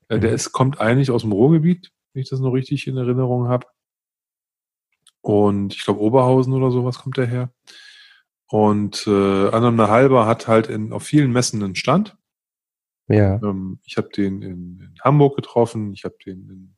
Äh, 0.10 0.20
der 0.20 0.32
mhm. 0.32 0.36
ist, 0.36 0.52
kommt 0.52 0.82
eigentlich 0.82 1.10
aus 1.10 1.22
dem 1.22 1.32
Ruhrgebiet, 1.32 1.92
wenn 2.14 2.22
ich 2.22 2.30
das 2.30 2.42
noch 2.42 2.52
richtig 2.52 2.86
in 2.86 2.98
Erinnerung 2.98 3.48
habe. 3.48 3.66
Und 5.22 5.74
ich 5.74 5.86
glaube, 5.86 6.02
Oberhausen 6.02 6.54
oder 6.54 6.70
sowas 6.70 7.00
kommt 7.00 7.16
der 7.16 7.28
her. 7.28 7.54
Und 8.50 9.08
äh, 9.08 9.50
Anna 9.50 9.88
Halber 9.88 10.26
hat 10.26 10.50
halt 10.50 10.68
in, 10.68 10.92
auf 10.92 11.04
vielen 11.04 11.32
Messen 11.32 11.64
einen 11.64 11.76
Stand. 11.76 12.18
Ja. 13.08 13.36
Ähm, 13.42 13.80
ich 13.86 13.96
habe 13.96 14.10
den 14.10 14.42
in, 14.42 14.80
in 14.82 14.96
Hamburg 15.02 15.38
getroffen, 15.38 15.94
ich 15.94 16.04
habe 16.04 16.16
den 16.26 16.50
in 16.50 16.73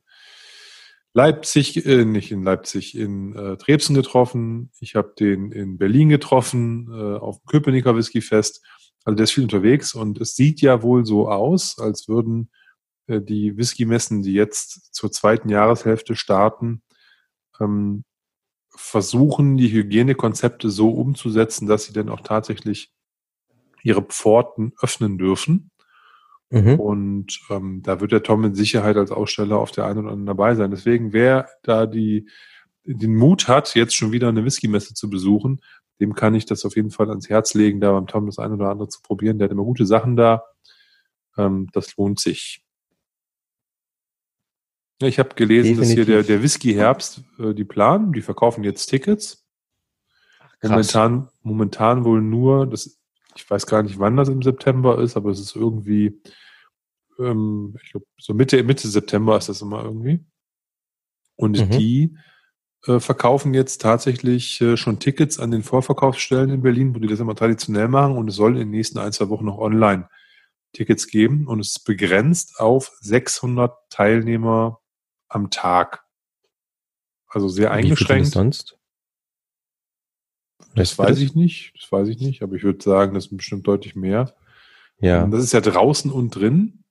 Leipzig, 1.16 1.86
äh, 1.86 2.04
nicht 2.04 2.30
in 2.30 2.42
Leipzig, 2.42 2.94
in 2.94 3.34
äh, 3.34 3.56
Dresden 3.56 3.94
getroffen. 3.94 4.70
Ich 4.80 4.96
habe 4.96 5.14
den 5.18 5.50
in 5.50 5.78
Berlin 5.78 6.10
getroffen, 6.10 6.90
äh, 6.92 7.16
auf 7.16 7.38
dem 7.38 7.46
Köpenicker 7.46 7.96
Whiskyfest. 7.96 8.62
Also 9.02 9.16
der 9.16 9.24
ist 9.24 9.30
viel 9.30 9.44
unterwegs 9.44 9.94
und 9.94 10.20
es 10.20 10.36
sieht 10.36 10.60
ja 10.60 10.82
wohl 10.82 11.06
so 11.06 11.30
aus, 11.30 11.78
als 11.78 12.06
würden 12.06 12.50
äh, 13.06 13.22
die 13.22 13.56
Whisky-Messen, 13.56 14.20
die 14.24 14.34
jetzt 14.34 14.94
zur 14.94 15.10
zweiten 15.10 15.48
Jahreshälfte 15.48 16.16
starten, 16.16 16.82
ähm, 17.60 18.04
versuchen, 18.68 19.56
die 19.56 19.72
Hygienekonzepte 19.72 20.68
so 20.68 20.90
umzusetzen, 20.90 21.66
dass 21.66 21.84
sie 21.86 21.94
dann 21.94 22.10
auch 22.10 22.20
tatsächlich 22.20 22.92
ihre 23.82 24.02
Pforten 24.02 24.74
öffnen 24.82 25.16
dürfen. 25.16 25.70
Mhm. 26.50 26.78
Und 26.78 27.40
ähm, 27.50 27.82
da 27.82 28.00
wird 28.00 28.12
der 28.12 28.22
Tom 28.22 28.40
mit 28.42 28.56
Sicherheit 28.56 28.96
als 28.96 29.10
Aussteller 29.10 29.58
auf 29.58 29.72
der 29.72 29.84
einen 29.84 30.00
oder 30.00 30.10
anderen 30.10 30.26
dabei 30.26 30.54
sein. 30.54 30.70
Deswegen, 30.70 31.12
wer 31.12 31.48
da 31.62 31.86
die, 31.86 32.28
den 32.84 33.16
Mut 33.16 33.48
hat, 33.48 33.74
jetzt 33.74 33.96
schon 33.96 34.12
wieder 34.12 34.28
eine 34.28 34.44
Whisky-Messe 34.44 34.94
zu 34.94 35.10
besuchen, 35.10 35.60
dem 36.00 36.14
kann 36.14 36.34
ich 36.34 36.46
das 36.46 36.64
auf 36.64 36.76
jeden 36.76 36.90
Fall 36.90 37.08
ans 37.08 37.28
Herz 37.28 37.54
legen, 37.54 37.80
da 37.80 37.92
beim 37.92 38.06
Tom 38.06 38.26
das 38.26 38.38
eine 38.38 38.54
oder 38.54 38.70
andere 38.70 38.88
zu 38.88 39.00
probieren. 39.02 39.38
Der 39.38 39.46
hat 39.46 39.52
immer 39.52 39.64
gute 39.64 39.86
Sachen 39.86 40.16
da. 40.16 40.44
Ähm, 41.36 41.68
das 41.72 41.96
lohnt 41.96 42.20
sich. 42.20 42.62
Ja, 45.00 45.08
ich 45.08 45.18
habe 45.18 45.34
gelesen, 45.34 45.76
Definitiv. 45.76 45.88
dass 45.88 45.94
hier 45.94 46.04
der, 46.04 46.22
der 46.22 46.42
Whisky-Herbst, 46.42 47.22
äh, 47.38 47.54
die 47.54 47.64
planen, 47.64 48.12
die 48.12 48.22
verkaufen 48.22 48.64
jetzt 48.64 48.86
Tickets. 48.86 49.46
Ach, 50.38 50.54
momentan, 50.62 51.28
momentan 51.42 52.04
wohl 52.04 52.22
nur, 52.22 52.66
das, 52.66 52.95
ich 53.36 53.48
weiß 53.48 53.66
gar 53.66 53.82
nicht, 53.82 53.98
wann 53.98 54.16
das 54.16 54.28
im 54.28 54.42
September 54.42 55.00
ist, 55.00 55.16
aber 55.16 55.30
es 55.30 55.40
ist 55.40 55.56
irgendwie, 55.56 56.20
ähm, 57.18 57.76
ich 57.82 57.90
glaube, 57.90 58.06
so 58.18 58.34
Mitte, 58.34 58.62
Mitte 58.62 58.88
September 58.88 59.36
ist 59.36 59.48
das 59.48 59.62
immer 59.62 59.84
irgendwie. 59.84 60.24
Und 61.36 61.58
mhm. 61.58 61.70
die 61.70 62.16
äh, 62.86 63.00
verkaufen 63.00 63.54
jetzt 63.54 63.80
tatsächlich 63.80 64.60
äh, 64.60 64.76
schon 64.76 64.98
Tickets 64.98 65.38
an 65.38 65.50
den 65.50 65.62
Vorverkaufsstellen 65.62 66.50
in 66.50 66.62
Berlin, 66.62 66.94
wo 66.94 66.98
die 66.98 67.08
das 67.08 67.20
immer 67.20 67.34
traditionell 67.34 67.88
machen 67.88 68.16
und 68.16 68.28
es 68.28 68.36
soll 68.36 68.52
in 68.52 68.58
den 68.58 68.70
nächsten 68.70 68.98
ein, 68.98 69.12
zwei 69.12 69.28
Wochen 69.28 69.44
noch 69.44 69.58
online 69.58 70.08
Tickets 70.72 71.06
geben 71.06 71.46
und 71.46 71.60
es 71.60 71.76
ist 71.76 71.84
begrenzt 71.84 72.60
auf 72.60 72.92
600 73.00 73.72
Teilnehmer 73.90 74.80
am 75.28 75.50
Tag. 75.50 76.04
Also 77.28 77.48
sehr 77.48 77.70
eingeschränkt. 77.70 78.28
sonst? 78.28 78.75
Das 80.74 80.98
weiß 80.98 81.20
ich 81.20 81.34
nicht, 81.34 81.72
das 81.76 81.90
weiß 81.90 82.08
ich 82.08 82.18
nicht, 82.18 82.42
aber 82.42 82.54
ich 82.54 82.62
würde 82.62 82.82
sagen, 82.82 83.14
das 83.14 83.24
sind 83.24 83.38
bestimmt 83.38 83.66
deutlich 83.66 83.96
mehr. 83.96 84.34
Ja. 84.98 85.24
Und 85.24 85.30
das 85.30 85.42
ist 85.42 85.52
ja 85.52 85.60
draußen 85.60 86.10
und 86.10 86.34
drin. 86.34 86.84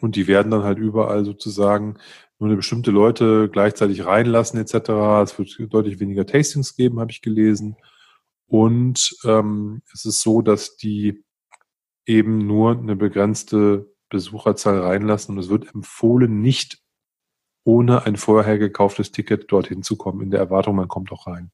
Und 0.00 0.16
die 0.16 0.26
werden 0.26 0.50
dann 0.50 0.64
halt 0.64 0.78
überall 0.78 1.24
sozusagen 1.24 1.96
nur 2.38 2.48
eine 2.48 2.56
bestimmte 2.56 2.90
Leute 2.90 3.48
gleichzeitig 3.48 4.04
reinlassen 4.04 4.58
etc. 4.60 4.74
Es 5.22 5.38
wird 5.38 5.72
deutlich 5.72 6.00
weniger 6.00 6.26
Tastings 6.26 6.74
geben, 6.74 6.98
habe 6.98 7.12
ich 7.12 7.22
gelesen. 7.22 7.76
Und 8.46 9.16
ähm, 9.24 9.82
es 9.92 10.04
ist 10.04 10.22
so, 10.22 10.42
dass 10.42 10.76
die 10.76 11.24
eben 12.04 12.46
nur 12.46 12.76
eine 12.76 12.96
begrenzte 12.96 13.92
Besucherzahl 14.08 14.80
reinlassen 14.80 15.34
und 15.34 15.42
es 15.42 15.48
wird 15.48 15.72
empfohlen, 15.72 16.42
nicht 16.42 16.82
ohne 17.64 18.04
ein 18.04 18.16
vorher 18.16 18.58
gekauftes 18.58 19.12
Ticket 19.12 19.50
dorthin 19.50 19.82
zu 19.82 19.96
kommen, 19.96 20.20
in 20.20 20.30
der 20.30 20.40
Erwartung, 20.40 20.76
man 20.76 20.88
kommt 20.88 21.12
auch 21.12 21.26
rein. 21.26 21.52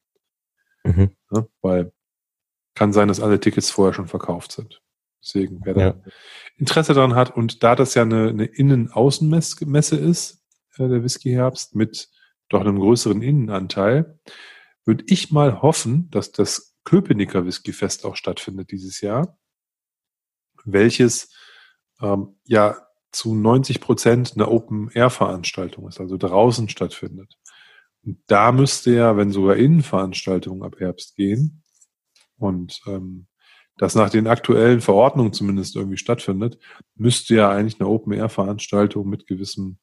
Mhm. 0.85 1.11
Ja, 1.31 1.47
weil 1.63 1.93
kann 2.75 2.93
sein, 2.93 3.09
dass 3.09 3.21
alle 3.21 3.41
Tickets 3.41 3.71
vorher 3.71 3.93
schon 3.93 4.07
verkauft 4.07 4.53
sind. 4.53 4.81
Deswegen, 5.21 5.61
wer 5.65 5.77
ja. 5.77 5.91
da 5.93 6.01
Interesse 6.57 6.95
daran 6.95 7.17
hat 7.17 7.37
und 7.37 7.63
da 7.63 7.75
das 7.75 7.95
ja 7.95 8.03
eine, 8.03 8.29
eine 8.29 8.45
Innen-Außenmesse 8.45 9.97
ist, 9.97 10.45
äh, 10.77 10.89
der 10.89 11.03
Whisky-Herbst, 11.03 11.75
mit 11.75 12.09
doch 12.49 12.61
einem 12.61 12.79
größeren 12.79 13.21
Innenanteil, 13.21 14.19
würde 14.85 15.05
ich 15.09 15.31
mal 15.31 15.61
hoffen, 15.61 16.09
dass 16.11 16.33
das 16.33 16.77
Köpenicker 16.85 17.45
Whisky-Fest 17.45 18.07
auch 18.07 18.17
stattfindet 18.17 18.71
dieses 18.71 19.01
Jahr, 19.01 19.37
welches 20.65 21.35
ähm, 22.01 22.37
ja 22.45 22.87
zu 23.13 23.35
90 23.35 23.81
Prozent 23.81 24.33
eine 24.35 24.49
Open-Air-Veranstaltung 24.49 25.89
ist, 25.89 26.01
also 26.01 26.17
draußen 26.17 26.69
stattfindet. 26.69 27.37
Da 28.27 28.53
müsste 28.53 28.93
ja, 28.93 29.17
wenn 29.17 29.33
sogar 29.33 29.57
Innenveranstaltungen 29.57 30.63
ab 30.63 30.77
Herbst 30.79 31.17
gehen 31.17 31.63
und 32.39 32.81
ähm, 32.87 33.27
das 33.77 33.95
nach 33.95 34.11
den 34.11 34.27
aktuellen 34.27 34.81
Verordnungen 34.81 35.33
zumindest 35.33 35.77
irgendwie 35.77 35.99
stattfindet, 35.99 36.59
müsste 36.97 37.35
ja 37.35 37.51
eigentlich 37.51 37.81
eine 37.81 37.89
Open-Air-Veranstaltung 37.89 39.09
mit 39.09 39.27
gewissem 39.27 39.79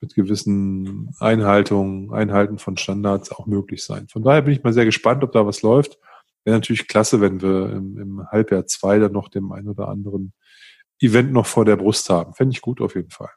mit 0.00 0.14
gewissen 0.14 1.14
Einhaltungen, 1.20 2.12
Einhalten 2.12 2.58
von 2.58 2.76
Standards 2.76 3.32
auch 3.32 3.46
möglich 3.46 3.82
sein. 3.82 4.08
Von 4.08 4.22
daher 4.22 4.42
bin 4.42 4.52
ich 4.52 4.62
mal 4.62 4.72
sehr 4.72 4.84
gespannt, 4.84 5.24
ob 5.24 5.32
da 5.32 5.46
was 5.46 5.62
läuft. 5.62 5.98
Wäre 6.44 6.56
natürlich 6.56 6.86
klasse, 6.86 7.20
wenn 7.20 7.40
wir 7.40 7.70
im, 7.72 7.98
im 7.98 8.26
Halbjahr 8.30 8.66
zwei 8.66 8.98
dann 8.98 9.12
noch 9.12 9.28
dem 9.28 9.52
einen 9.52 9.68
oder 9.68 9.88
anderen 9.88 10.32
Event 11.00 11.32
noch 11.32 11.46
vor 11.46 11.64
der 11.64 11.76
Brust 11.76 12.08
haben. 12.10 12.34
Fände 12.34 12.52
ich 12.52 12.60
gut 12.60 12.80
auf 12.80 12.94
jeden 12.94 13.10
Fall. 13.10 13.30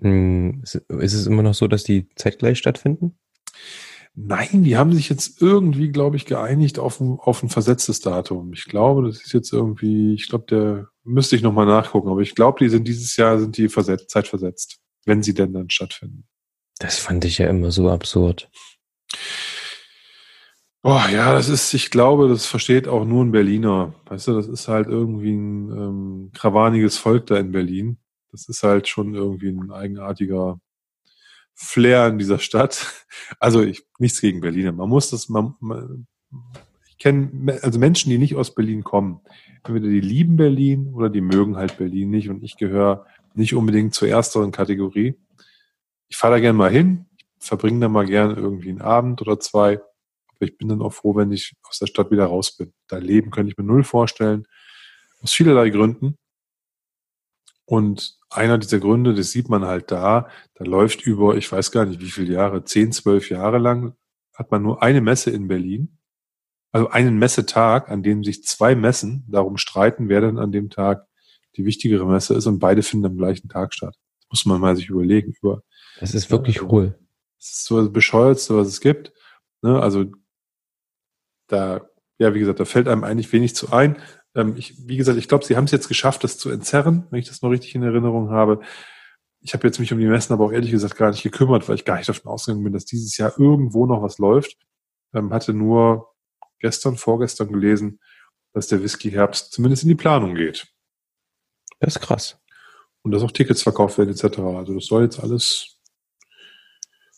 Hm, 0.00 0.62
ist 0.62 0.84
es 0.88 1.26
immer 1.26 1.42
noch 1.42 1.54
so, 1.54 1.68
dass 1.68 1.84
die 1.84 2.08
zeitgleich 2.16 2.58
stattfinden? 2.58 3.18
Nein, 4.16 4.62
die 4.62 4.76
haben 4.76 4.92
sich 4.92 5.08
jetzt 5.08 5.42
irgendwie, 5.42 5.90
glaube 5.90 6.16
ich, 6.16 6.24
geeinigt 6.24 6.78
auf 6.78 7.00
ein, 7.00 7.18
auf 7.18 7.42
ein 7.42 7.48
versetztes 7.48 8.00
Datum. 8.00 8.52
Ich 8.52 8.66
glaube, 8.66 9.06
das 9.06 9.22
ist 9.22 9.32
jetzt 9.32 9.52
irgendwie, 9.52 10.14
ich 10.14 10.28
glaube, 10.28 10.44
der 10.48 10.88
müsste 11.02 11.34
ich 11.34 11.42
nochmal 11.42 11.66
nachgucken, 11.66 12.08
aber 12.08 12.20
ich 12.20 12.36
glaube, 12.36 12.60
die 12.60 12.68
sind 12.68 12.86
dieses 12.86 13.16
Jahr 13.16 13.40
sind 13.40 13.56
die 13.56 13.68
versetzt, 13.68 14.10
zeitversetzt, 14.10 14.78
wenn 15.04 15.22
sie 15.22 15.34
denn 15.34 15.52
dann 15.52 15.68
stattfinden. 15.68 16.28
Das 16.78 16.98
fand 16.98 17.24
ich 17.24 17.38
ja 17.38 17.48
immer 17.48 17.72
so 17.72 17.90
absurd. 17.90 18.48
Boah, 20.82 21.08
ja, 21.10 21.32
das 21.32 21.48
ist, 21.48 21.72
ich 21.74 21.90
glaube, 21.90 22.28
das 22.28 22.46
versteht 22.46 22.86
auch 22.86 23.04
nur 23.04 23.24
ein 23.24 23.32
Berliner. 23.32 23.94
Weißt 24.06 24.28
du, 24.28 24.34
das 24.34 24.46
ist 24.46 24.68
halt 24.68 24.86
irgendwie 24.86 25.32
ein 25.32 25.70
ähm, 25.70 26.30
krawaniges 26.34 26.98
Volk 26.98 27.26
da 27.26 27.38
in 27.38 27.52
Berlin. 27.52 27.98
Das 28.34 28.48
ist 28.48 28.62
halt 28.62 28.88
schon 28.88 29.14
irgendwie 29.14 29.48
ein 29.48 29.70
eigenartiger 29.70 30.58
Flair 31.54 32.08
in 32.08 32.18
dieser 32.18 32.38
Stadt. 32.38 32.92
Also 33.38 33.62
ich 33.62 33.84
nichts 33.98 34.20
gegen 34.20 34.40
Berliner. 34.40 34.72
Man 34.72 34.88
muss 34.88 35.08
das, 35.08 35.28
man, 35.30 35.54
man 35.60 36.06
ich 36.88 36.98
kenne 36.98 37.58
also 37.62 37.78
Menschen, 37.78 38.10
die 38.10 38.18
nicht 38.18 38.34
aus 38.34 38.54
Berlin 38.54 38.84
kommen. 38.84 39.20
Entweder 39.62 39.88
die 39.88 40.00
lieben 40.00 40.36
Berlin 40.36 40.92
oder 40.92 41.08
die 41.08 41.22
mögen 41.22 41.56
halt 41.56 41.78
Berlin 41.78 42.10
nicht. 42.10 42.28
Und 42.28 42.42
ich 42.42 42.56
gehöre 42.56 43.06
nicht 43.34 43.54
unbedingt 43.54 43.94
zur 43.94 44.08
ersteren 44.08 44.50
Kategorie. 44.50 45.14
Ich 46.08 46.16
fahre 46.16 46.34
da 46.34 46.40
gerne 46.40 46.58
mal 46.58 46.70
hin, 46.70 47.06
verbringe 47.38 47.80
da 47.80 47.88
mal 47.88 48.04
gerne 48.04 48.34
irgendwie 48.34 48.70
einen 48.70 48.82
Abend 48.82 49.22
oder 49.22 49.40
zwei 49.40 49.80
aber 50.36 50.46
ich 50.46 50.58
bin 50.58 50.68
dann 50.68 50.82
auch 50.82 50.92
froh, 50.92 51.16
wenn 51.16 51.32
ich 51.32 51.54
aus 51.62 51.78
der 51.78 51.86
Stadt 51.86 52.10
wieder 52.10 52.26
raus 52.26 52.56
bin. 52.56 52.72
Da 52.88 52.98
leben 52.98 53.30
könnte 53.30 53.50
ich 53.50 53.58
mir 53.58 53.64
null 53.64 53.84
vorstellen. 53.84 54.46
Aus 55.22 55.32
vielerlei 55.32 55.70
Gründen. 55.70 56.18
Und 57.66 58.18
einer 58.36 58.58
dieser 58.58 58.80
Gründe, 58.80 59.14
das 59.14 59.30
sieht 59.30 59.48
man 59.48 59.64
halt 59.64 59.90
da, 59.90 60.28
da 60.54 60.64
läuft 60.64 61.02
über, 61.06 61.36
ich 61.36 61.50
weiß 61.50 61.70
gar 61.70 61.84
nicht 61.84 62.00
wie 62.00 62.10
viele 62.10 62.34
Jahre, 62.34 62.64
zehn, 62.64 62.92
zwölf 62.92 63.30
Jahre 63.30 63.58
lang, 63.58 63.94
hat 64.32 64.50
man 64.50 64.62
nur 64.62 64.82
eine 64.82 65.00
Messe 65.00 65.30
in 65.30 65.48
Berlin. 65.48 65.98
Also 66.72 66.90
einen 66.90 67.18
Messetag, 67.18 67.88
an 67.88 68.02
dem 68.02 68.24
sich 68.24 68.42
zwei 68.42 68.74
Messen 68.74 69.24
darum 69.28 69.56
streiten, 69.58 70.08
wer 70.08 70.20
denn 70.20 70.38
an 70.38 70.50
dem 70.50 70.70
Tag 70.70 71.06
die 71.56 71.64
wichtigere 71.64 72.04
Messe 72.04 72.34
ist 72.34 72.46
und 72.46 72.58
beide 72.58 72.82
finden 72.82 73.06
am 73.06 73.16
gleichen 73.16 73.48
Tag 73.48 73.72
statt. 73.72 73.94
Das 74.18 74.28
muss 74.30 74.46
man 74.46 74.60
mal 74.60 74.74
sich 74.74 74.88
überlegen. 74.88 75.34
Über, 75.40 75.62
das 76.00 76.14
ist 76.14 76.30
wirklich 76.30 76.60
also, 76.60 76.70
hohl. 76.70 76.98
Das 77.38 77.50
ist 77.50 77.64
so 77.66 77.80
das 77.80 77.92
Bescheuertste, 77.92 78.56
was 78.56 78.66
es 78.66 78.80
gibt. 78.80 79.12
Ne? 79.62 79.80
Also 79.80 80.06
da, 81.46 81.88
ja, 82.18 82.34
wie 82.34 82.40
gesagt, 82.40 82.58
da 82.58 82.64
fällt 82.64 82.88
einem 82.88 83.04
eigentlich 83.04 83.32
wenig 83.32 83.54
zu 83.54 83.72
ein. 83.72 83.96
Ähm, 84.34 84.54
ich, 84.56 84.74
wie 84.86 84.96
gesagt, 84.96 85.18
ich 85.18 85.28
glaube, 85.28 85.44
sie 85.44 85.56
haben 85.56 85.64
es 85.64 85.70
jetzt 85.70 85.88
geschafft, 85.88 86.24
das 86.24 86.38
zu 86.38 86.50
entzerren, 86.50 87.06
wenn 87.10 87.20
ich 87.20 87.28
das 87.28 87.42
noch 87.42 87.50
richtig 87.50 87.74
in 87.74 87.82
Erinnerung 87.82 88.30
habe. 88.30 88.60
Ich 89.40 89.54
habe 89.54 89.66
jetzt 89.66 89.78
mich 89.78 89.92
um 89.92 89.98
die 89.98 90.06
Messen 90.06 90.32
aber 90.32 90.46
auch 90.46 90.52
ehrlich 90.52 90.70
gesagt 90.70 90.96
gar 90.96 91.10
nicht 91.10 91.22
gekümmert, 91.22 91.68
weil 91.68 91.76
ich 91.76 91.84
gar 91.84 91.96
nicht 91.96 92.08
davon 92.08 92.32
ausgegangen 92.32 92.64
bin, 92.64 92.72
dass 92.72 92.84
dieses 92.84 93.16
Jahr 93.16 93.38
irgendwo 93.38 93.86
noch 93.86 94.02
was 94.02 94.18
läuft. 94.18 94.56
Ähm, 95.12 95.32
hatte 95.32 95.52
nur 95.52 96.14
gestern, 96.58 96.96
vorgestern 96.96 97.52
gelesen, 97.52 98.00
dass 98.52 98.68
der 98.68 98.82
Whisky 98.82 99.10
Herbst 99.10 99.52
zumindest 99.52 99.82
in 99.82 99.90
die 99.90 99.94
Planung 99.94 100.34
geht. 100.34 100.66
Das 101.80 101.96
ist 101.96 102.02
krass. 102.02 102.40
Und 103.02 103.12
dass 103.12 103.22
auch 103.22 103.32
Tickets 103.32 103.62
verkauft 103.62 103.98
werden 103.98 104.10
etc. 104.10 104.38
Also 104.38 104.74
das 104.74 104.86
soll 104.86 105.02
jetzt 105.02 105.20
alles 105.20 105.78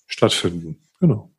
stattfinden. 0.06 0.88
Genau. 0.98 1.35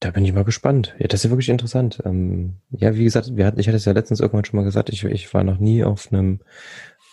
Da 0.00 0.10
bin 0.10 0.24
ich 0.24 0.32
mal 0.32 0.44
gespannt. 0.44 0.94
Ja, 0.98 1.08
das 1.08 1.20
ist 1.20 1.24
ja 1.24 1.30
wirklich 1.30 1.50
interessant. 1.50 2.00
Ähm, 2.06 2.56
ja, 2.70 2.94
wie 2.96 3.04
gesagt, 3.04 3.36
wir 3.36 3.44
hatten, 3.44 3.60
ich 3.60 3.68
hatte 3.68 3.76
es 3.76 3.84
ja 3.84 3.92
letztens 3.92 4.20
irgendwann 4.20 4.46
schon 4.46 4.56
mal 4.56 4.64
gesagt, 4.64 4.88
ich, 4.88 5.04
ich 5.04 5.32
war 5.34 5.44
noch 5.44 5.58
nie 5.58 5.84
auf 5.84 6.10
einem 6.10 6.40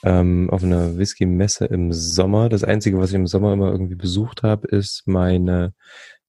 ähm, 0.04 0.50
auf 0.52 0.64
einer 0.64 0.98
Whisky-Messe 0.98 1.66
im 1.66 1.92
Sommer. 1.92 2.50
Das 2.50 2.64
Einzige, 2.64 2.98
was 2.98 3.10
ich 3.10 3.16
im 3.16 3.28
Sommer 3.28 3.54
immer 3.54 3.72
irgendwie 3.72 3.96
besucht 3.96 4.44
habe, 4.44 4.68
ist 4.70 5.04
meine 5.06 5.74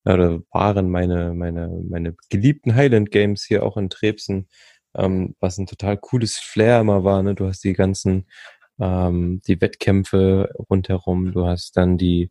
oder 0.05 0.41
waren 0.53 0.91
meine 0.91 1.35
meine 1.35 1.69
meine 1.89 2.17
geliebten 2.31 2.75
Highland 2.75 3.11
Games 3.13 3.45
hier 3.45 3.65
auch 3.65 3.77
in 3.77 3.91
Trebsen, 3.91 4.49
ähm, 4.97 5.37
was 5.41 5.59
ein 5.59 5.67
total 5.67 5.97
cooles 5.99 6.39
Flair 6.39 6.81
immer 6.81 7.05
war. 7.05 7.23
Ne? 7.23 7.35
Du 7.35 7.47
hast 7.47 7.63
die 7.65 7.75
ganzen 7.75 8.27
ähm, 8.81 9.43
die 9.47 9.61
Wettkämpfe 9.61 10.51
rundherum, 10.71 11.33
du 11.33 11.47
hast 11.47 11.77
dann 11.77 11.99
die 11.99 12.31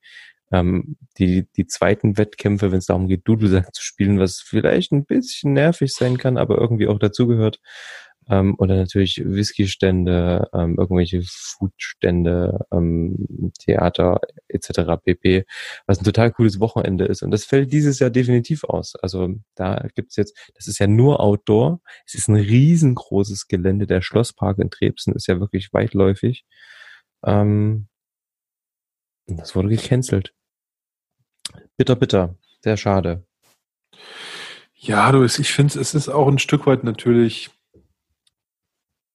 ähm, 0.51 0.97
die, 1.17 1.47
die 1.55 1.67
zweiten 1.67 2.17
Wettkämpfe, 2.17 2.71
wenn 2.71 2.79
es 2.79 2.85
darum 2.85 3.07
geht, 3.07 3.27
Dudelsack 3.27 3.73
zu 3.73 3.83
spielen, 3.83 4.19
was 4.19 4.39
vielleicht 4.39 4.91
ein 4.91 5.05
bisschen 5.05 5.53
nervig 5.53 5.93
sein 5.93 6.17
kann, 6.17 6.37
aber 6.37 6.57
irgendwie 6.57 6.87
auch 6.87 6.99
dazugehört. 6.99 7.59
Ähm, 8.29 8.55
oder 8.57 8.75
natürlich 8.75 9.21
Whisky-Stände, 9.23 10.49
ähm, 10.53 10.75
irgendwelche 10.77 11.21
Food-Stände, 11.23 12.65
ähm, 12.71 13.51
Theater 13.59 14.19
etc. 14.49 15.01
pp. 15.03 15.45
Was 15.85 15.99
ein 15.99 16.03
total 16.03 16.31
cooles 16.31 16.59
Wochenende 16.59 17.05
ist. 17.05 17.23
Und 17.23 17.31
das 17.31 17.45
fällt 17.45 17.71
dieses 17.71 17.99
Jahr 17.99 18.09
definitiv 18.09 18.63
aus. 18.65 18.95
Also 19.01 19.35
da 19.55 19.87
gibt's 19.95 20.17
jetzt, 20.17 20.37
das 20.55 20.67
ist 20.67 20.79
ja 20.79 20.87
nur 20.87 21.21
Outdoor. 21.21 21.79
Es 22.05 22.15
ist 22.15 22.27
ein 22.27 22.35
riesengroßes 22.35 23.47
Gelände. 23.47 23.87
Der 23.87 24.01
Schlosspark 24.01 24.59
in 24.59 24.71
Trebsen 24.71 25.13
ist 25.15 25.27
ja 25.27 25.39
wirklich 25.39 25.71
weitläufig. 25.71 26.45
Ähm, 27.25 27.87
das 29.27 29.55
wurde 29.55 29.69
gecancelt. 29.69 30.33
Bitter, 31.77 31.95
bitter. 31.95 32.35
Sehr 32.61 32.75
schade. 32.75 33.23
Ja, 34.73 35.11
du, 35.11 35.23
ich 35.23 35.53
finde, 35.53 35.79
es 35.79 35.93
ist 35.93 36.09
auch 36.09 36.27
ein 36.27 36.39
Stück 36.39 36.65
weit 36.65 36.83
natürlich, 36.83 37.51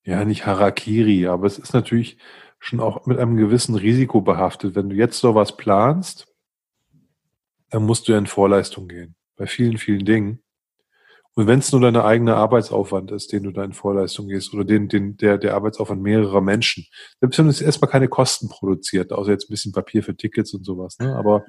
ja, 0.04 0.24
nicht 0.24 0.46
Harakiri, 0.46 1.26
aber 1.26 1.46
es 1.46 1.58
ist 1.58 1.74
natürlich 1.74 2.18
schon 2.58 2.80
auch 2.80 3.06
mit 3.06 3.18
einem 3.18 3.36
gewissen 3.36 3.74
Risiko 3.74 4.20
behaftet. 4.20 4.76
Wenn 4.76 4.90
du 4.90 4.96
jetzt 4.96 5.18
sowas 5.18 5.56
planst, 5.56 6.28
dann 7.70 7.84
musst 7.84 8.06
du 8.06 8.12
ja 8.12 8.18
in 8.18 8.26
Vorleistung 8.26 8.86
gehen. 8.86 9.16
Bei 9.36 9.46
vielen, 9.46 9.78
vielen 9.78 10.04
Dingen. 10.04 10.42
Und 11.34 11.46
wenn 11.46 11.60
es 11.60 11.72
nur 11.72 11.80
deine 11.80 12.04
eigene 12.04 12.36
Arbeitsaufwand 12.36 13.10
ist, 13.10 13.32
den 13.32 13.44
du 13.44 13.52
da 13.52 13.64
in 13.64 13.72
Vorleistung 13.72 14.28
gehst, 14.28 14.52
oder 14.52 14.64
den, 14.64 14.88
den, 14.88 15.16
der, 15.16 15.38
der 15.38 15.54
Arbeitsaufwand 15.54 16.02
mehrerer 16.02 16.42
Menschen, 16.42 16.86
selbst 17.20 17.38
wenn 17.38 17.48
es 17.48 17.62
erstmal 17.62 17.90
keine 17.90 18.08
Kosten 18.08 18.50
produziert, 18.50 19.12
außer 19.12 19.30
jetzt 19.30 19.48
ein 19.48 19.52
bisschen 19.52 19.72
Papier 19.72 20.02
für 20.02 20.14
Tickets 20.14 20.52
und 20.52 20.64
sowas, 20.64 20.98
ne? 20.98 21.16
Aber 21.16 21.44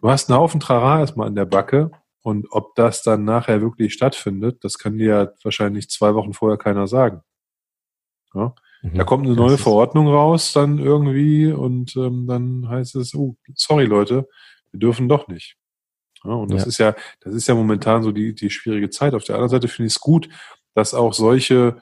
du 0.00 0.10
hast 0.10 0.28
einen 0.28 0.38
Haufen 0.38 0.60
Trara 0.60 1.00
erstmal 1.00 1.28
in 1.28 1.36
der 1.36 1.46
Backe 1.46 1.90
und 2.20 2.48
ob 2.50 2.74
das 2.74 3.02
dann 3.02 3.24
nachher 3.24 3.62
wirklich 3.62 3.94
stattfindet, 3.94 4.62
das 4.62 4.78
kann 4.78 4.98
dir 4.98 5.06
ja 5.06 5.28
wahrscheinlich 5.42 5.88
zwei 5.88 6.14
Wochen 6.14 6.34
vorher 6.34 6.58
keiner 6.58 6.86
sagen. 6.86 7.22
Ja? 8.34 8.54
Mhm, 8.82 8.94
da 8.94 9.04
kommt 9.04 9.26
eine 9.26 9.34
neue 9.34 9.56
Verordnung 9.56 10.08
raus, 10.08 10.52
dann 10.52 10.78
irgendwie, 10.78 11.50
und 11.50 11.96
ähm, 11.96 12.26
dann 12.26 12.68
heißt 12.68 12.96
es, 12.96 13.14
oh, 13.14 13.36
sorry 13.54 13.86
Leute, 13.86 14.28
wir 14.70 14.80
dürfen 14.80 15.08
doch 15.08 15.28
nicht. 15.28 15.56
Ja, 16.24 16.32
und 16.32 16.52
das 16.52 16.62
ja. 16.62 16.68
ist 16.68 16.78
ja, 16.78 16.94
das 17.20 17.34
ist 17.34 17.48
ja 17.48 17.54
momentan 17.54 18.02
so 18.02 18.12
die, 18.12 18.34
die 18.34 18.50
schwierige 18.50 18.90
Zeit. 18.90 19.14
Auf 19.14 19.24
der 19.24 19.36
anderen 19.36 19.50
Seite 19.50 19.68
finde 19.68 19.86
ich 19.88 19.94
es 19.94 20.00
gut, 20.00 20.28
dass 20.74 20.94
auch 20.94 21.14
solche 21.14 21.80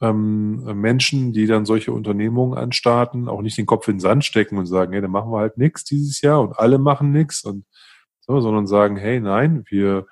ähm, 0.00 0.80
Menschen, 0.80 1.32
die 1.32 1.46
dann 1.46 1.64
solche 1.64 1.92
Unternehmungen 1.92 2.58
anstarten, 2.58 3.28
auch 3.28 3.40
nicht 3.40 3.56
den 3.56 3.66
Kopf 3.66 3.88
in 3.88 3.94
den 3.96 4.00
Sand 4.00 4.24
stecken 4.24 4.58
und 4.58 4.66
sagen, 4.66 4.92
hey, 4.92 5.00
dann 5.00 5.10
machen 5.10 5.30
wir 5.30 5.38
halt 5.38 5.58
nichts 5.58 5.84
dieses 5.84 6.20
Jahr 6.20 6.40
und 6.40 6.58
alle 6.58 6.78
machen 6.78 7.12
nichts 7.12 7.44
und 7.44 7.64
so, 8.20 8.40
sondern 8.40 8.66
sagen, 8.66 8.96
hey, 8.96 9.20
nein, 9.20 9.64
wir 9.68 10.06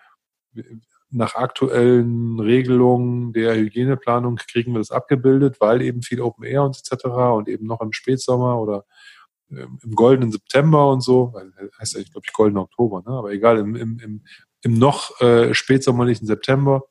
nach 1.11 1.35
aktuellen 1.35 2.39
Regelungen 2.39 3.33
der 3.33 3.57
Hygieneplanung 3.57 4.37
kriegen 4.37 4.73
wir 4.73 4.79
das 4.79 4.93
abgebildet, 4.93 5.61
weil 5.61 5.83
eben 5.83 6.03
viel 6.03 6.21
Open 6.21 6.45
Air 6.45 6.65
und 6.65 6.77
etc. 6.79 7.05
und 7.07 7.49
eben 7.49 7.67
noch 7.67 7.81
im 7.81 7.93
Spätsommer 7.93 8.61
oder 8.61 8.85
im 9.51 9.95
goldenen 9.95 10.33
September 10.33 10.91
und 10.91 11.03
so, 11.03 11.35
heißt 11.81 11.95
ja, 11.95 12.03
glaube 12.03 12.23
ich, 12.25 12.33
goldener 12.33 12.63
Oktober, 12.63 13.03
ne? 13.07 13.17
aber 13.17 13.33
egal, 13.33 13.59
im, 13.59 13.75
im, 13.75 13.99
im, 13.99 14.25
im 14.63 14.79
noch 14.79 15.21
äh, 15.21 15.55
spätsommerlichen 15.55 16.27
September. 16.27 16.83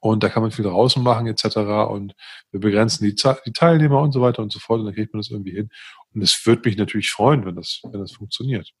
Und 0.00 0.22
da 0.22 0.28
kann 0.28 0.42
man 0.42 0.52
viel 0.52 0.64
draußen 0.64 1.02
machen 1.02 1.26
etc. 1.26 1.56
Und 1.90 2.14
wir 2.52 2.60
begrenzen 2.60 3.04
die, 3.04 3.14
die 3.14 3.52
Teilnehmer 3.52 4.00
und 4.00 4.12
so 4.12 4.20
weiter 4.20 4.42
und 4.42 4.52
so 4.52 4.60
fort. 4.60 4.78
Und 4.78 4.86
dann 4.86 4.94
kriegt 4.94 5.12
man 5.12 5.20
das 5.20 5.30
irgendwie 5.30 5.50
hin. 5.50 5.70
Und 6.14 6.22
es 6.22 6.46
würde 6.46 6.68
mich 6.68 6.76
natürlich 6.76 7.10
freuen, 7.10 7.44
wenn 7.44 7.56
das, 7.56 7.80
wenn 7.82 8.00
das 8.00 8.12
funktioniert. 8.12 8.72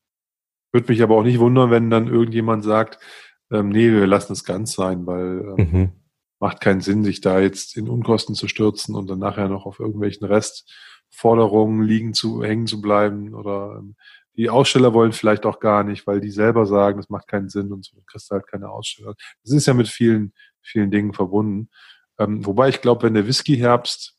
Würde 0.72 0.92
mich 0.92 1.02
aber 1.02 1.16
auch 1.16 1.24
nicht 1.24 1.40
wundern, 1.40 1.70
wenn 1.70 1.90
dann 1.90 2.06
irgendjemand 2.06 2.62
sagt, 2.62 3.02
ähm, 3.50 3.70
nee, 3.70 3.90
wir 3.90 4.06
lassen 4.06 4.32
es 4.32 4.44
ganz 4.44 4.74
sein, 4.74 5.06
weil 5.06 5.54
ähm, 5.58 5.70
mhm. 5.72 5.92
macht 6.38 6.60
keinen 6.60 6.82
Sinn, 6.82 7.04
sich 7.04 7.20
da 7.20 7.40
jetzt 7.40 7.76
in 7.76 7.88
Unkosten 7.88 8.34
zu 8.34 8.46
stürzen 8.46 8.94
und 8.94 9.08
dann 9.08 9.18
nachher 9.18 9.48
noch 9.48 9.66
auf 9.66 9.80
irgendwelchen 9.80 10.26
Rest 10.26 10.70
Forderungen 11.10 11.82
liegen 11.82 12.14
zu, 12.14 12.42
hängen 12.42 12.66
zu 12.66 12.80
bleiben 12.80 13.34
oder 13.34 13.76
ähm, 13.78 13.96
die 14.36 14.50
Aussteller 14.50 14.94
wollen 14.94 15.12
vielleicht 15.12 15.46
auch 15.46 15.58
gar 15.58 15.82
nicht, 15.82 16.06
weil 16.06 16.20
die 16.20 16.30
selber 16.30 16.64
sagen, 16.64 16.98
das 16.98 17.10
macht 17.10 17.26
keinen 17.26 17.48
Sinn 17.48 17.72
und 17.72 17.84
so, 17.84 17.96
du 17.96 18.02
kriegst 18.06 18.30
halt 18.30 18.46
keine 18.46 18.70
Aussteller. 18.70 19.14
Das 19.42 19.52
ist 19.52 19.66
ja 19.66 19.74
mit 19.74 19.88
vielen, 19.88 20.32
vielen 20.62 20.92
Dingen 20.92 21.12
verbunden. 21.12 21.70
Ähm, 22.18 22.46
wobei 22.46 22.68
ich 22.68 22.80
glaube, 22.80 23.02
wenn 23.02 23.14
der 23.14 23.26
Whisky-Herbst 23.26 24.16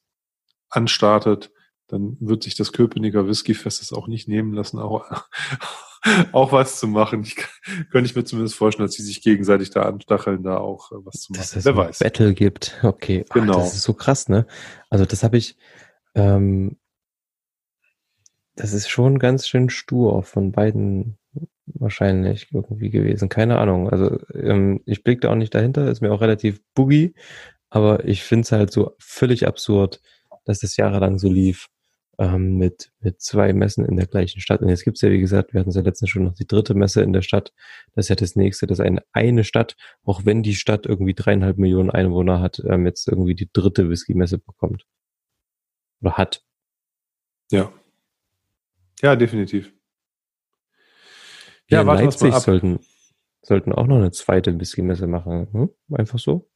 anstartet, 0.70 1.52
dann 1.88 2.18
wird 2.20 2.44
sich 2.44 2.56
das 2.56 2.72
Köpenicker 2.72 3.28
Whisky-Fest 3.28 3.82
es 3.82 3.94
auch 3.94 4.08
nicht 4.08 4.28
nehmen 4.28 4.54
lassen, 4.54 4.80
auch, 4.80 5.10
auch 6.32 6.52
was 6.52 6.80
zu 6.80 6.88
machen. 6.88 7.24
Ich, 7.24 7.36
könnte 7.90 8.10
ich 8.10 8.16
mir 8.16 8.24
zumindest 8.24 8.56
vorstellen, 8.56 8.88
dass 8.88 8.96
sie 8.96 9.04
sich 9.04 9.22
gegenseitig 9.22 9.72
da 9.72 9.84
anstacheln, 9.84 10.44
da 10.44 10.58
auch 10.58 10.92
äh, 10.92 10.96
was 11.04 11.22
zu 11.22 11.32
machen. 11.32 11.42
Dass 11.42 11.56
es 11.56 11.66
Wer 11.66 11.76
weiß. 11.76 12.00
Battle 12.00 12.34
gibt. 12.34 12.78
Okay. 12.84 13.26
Genau. 13.34 13.54
Ach, 13.54 13.58
das 13.60 13.76
ist 13.76 13.84
so 13.84 13.94
krass, 13.94 14.30
ne? 14.30 14.46
Also 14.90 15.06
das 15.06 15.24
habe 15.24 15.38
ich, 15.38 15.58
ähm, 16.16 16.78
das 18.60 18.74
ist 18.74 18.90
schon 18.90 19.20
ganz 19.20 19.48
schön 19.48 19.70
stur 19.70 20.22
von 20.24 20.52
beiden 20.52 21.18
wahrscheinlich 21.66 22.50
irgendwie 22.52 22.90
gewesen. 22.90 23.30
Keine 23.30 23.58
Ahnung. 23.58 23.90
Also 23.90 24.20
ähm, 24.34 24.82
ich 24.86 25.04
blick 25.04 25.22
da 25.22 25.30
auch 25.32 25.36
nicht 25.36 25.56
dahinter, 25.56 25.90
ist 25.90 26.02
mir 26.02 26.12
auch 26.12 26.20
relativ 26.20 26.62
boogie, 26.74 27.16
aber 27.70 28.04
ich 28.06 28.24
finde 28.24 28.42
es 28.42 28.52
halt 28.52 28.72
so 28.74 28.96
völlig 29.00 29.48
absurd, 29.48 30.02
dass 30.44 30.60
das 30.60 30.76
jahrelang 30.76 31.20
so 31.20 31.30
lief 31.30 31.68
ähm, 32.18 32.58
mit, 32.58 32.92
mit 33.00 33.22
zwei 33.22 33.54
Messen 33.54 33.86
in 33.86 33.96
der 33.96 34.08
gleichen 34.08 34.42
Stadt. 34.42 34.62
Und 34.62 34.68
jetzt 34.68 34.84
gibt's 34.84 35.02
ja, 35.02 35.10
wie 35.10 35.22
gesagt, 35.22 35.54
wir 35.54 35.62
hatten 35.62 35.72
ja 35.72 35.82
letztens 35.82 36.10
schon 36.10 36.26
noch 36.26 36.34
die 36.34 36.48
dritte 36.48 36.74
Messe 36.74 37.02
in 37.02 37.14
der 37.14 37.22
Stadt. 37.22 37.54
Das 37.96 38.06
ist 38.06 38.10
ja 38.10 38.16
das 38.16 38.36
nächste, 38.36 38.68
dass 38.68 38.82
eine, 38.82 39.04
eine 39.14 39.46
Stadt, 39.46 39.78
auch 40.04 40.26
wenn 40.26 40.44
die 40.44 40.56
Stadt 40.56 40.86
irgendwie 40.86 41.14
dreieinhalb 41.14 41.58
Millionen 41.58 41.92
Einwohner 41.92 42.42
hat, 42.42 42.62
ähm, 42.68 42.86
jetzt 42.86 43.08
irgendwie 43.08 43.36
die 43.36 43.50
dritte 43.54 43.90
Whisky-Messe 43.90 44.40
bekommt. 44.40 44.86
Oder 46.02 46.18
hat. 46.18 46.44
Ja. 47.52 47.72
Ja, 49.02 49.16
definitiv. 49.16 49.74
Ja, 51.70 51.84
ja 51.84 51.94
Leipzig 51.94 52.34
sollten, 52.36 52.80
sollten 53.42 53.72
auch 53.72 53.88
noch 53.88 53.98
eine 53.98 54.12
zweite 54.12 54.60
Whisky-Messe 54.60 55.08
machen. 55.08 55.48
Hm? 55.52 55.70
Einfach 55.92 56.20
so. 56.20 56.50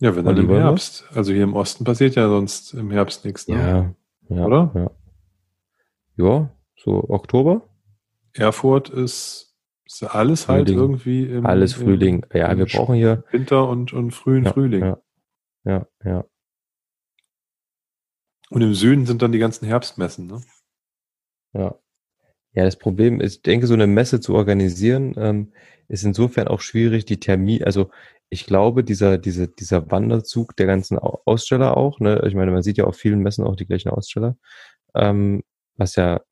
Ja, 0.00 0.16
wenn 0.16 0.24
dann 0.24 0.36
im 0.36 0.48
Herbst. 0.48 1.04
Was? 1.08 1.16
Also 1.16 1.32
hier 1.32 1.44
im 1.44 1.54
Osten 1.54 1.84
passiert 1.84 2.14
ja 2.14 2.28
sonst 2.28 2.72
im 2.72 2.90
Herbst 2.90 3.24
nichts. 3.24 3.46
Ne? 3.48 3.94
Ja, 4.28 4.36
ja, 4.36 4.46
oder? 4.46 4.72
Ja. 6.16 6.24
ja, 6.24 6.50
so 6.76 7.04
Oktober. 7.10 7.68
Erfurt 8.32 8.88
ist, 8.88 9.54
ist 9.84 10.02
alles 10.04 10.48
halt 10.48 10.68
Frühling. 10.68 10.80
halt 10.80 10.88
irgendwie 10.88 11.24
im, 11.26 11.46
alles 11.46 11.74
Frühling. 11.74 12.24
Im, 12.30 12.40
ja, 12.40 12.56
wir 12.56 12.64
brauchen 12.64 12.94
hier 12.94 13.24
Winter 13.30 13.68
und 13.68 13.92
und 13.92 14.12
frühen 14.12 14.44
ja, 14.44 14.52
Frühling. 14.52 14.82
Ja, 14.82 14.98
ja, 15.64 15.86
ja. 16.04 16.24
Und 18.48 18.62
im 18.62 18.74
Süden 18.74 19.04
sind 19.04 19.20
dann 19.20 19.32
die 19.32 19.38
ganzen 19.38 19.66
Herbstmessen, 19.66 20.26
ne? 20.26 20.40
Ja. 21.54 21.74
Ja, 22.54 22.64
das 22.64 22.76
Problem 22.78 23.20
ist, 23.20 23.36
ich 23.36 23.42
denke, 23.42 23.66
so 23.68 23.74
eine 23.74 23.86
Messe 23.86 24.20
zu 24.20 24.34
organisieren, 24.34 25.14
ähm, 25.18 25.52
ist 25.88 26.04
insofern 26.04 26.48
auch 26.48 26.60
schwierig, 26.60 27.04
die 27.06 27.20
Termin, 27.20 27.64
also 27.64 27.90
ich 28.30 28.46
glaube, 28.46 28.84
dieser, 28.84 29.18
diese, 29.18 29.48
dieser 29.48 29.90
Wanderzug 29.90 30.56
der 30.56 30.66
ganzen 30.66 30.98
Aussteller 30.98 31.76
auch, 31.76 32.00
ne, 32.00 32.22
ich 32.26 32.34
meine, 32.34 32.52
man 32.52 32.62
sieht 32.62 32.78
ja 32.78 32.84
auf 32.84 32.96
vielen 32.96 33.20
Messen 33.22 33.44
auch 33.44 33.56
die 33.56 33.66
gleichen 33.66 33.90
Aussteller, 33.90 34.36
ähm, 34.94 35.42
was 35.76 35.96
ja 35.96 36.22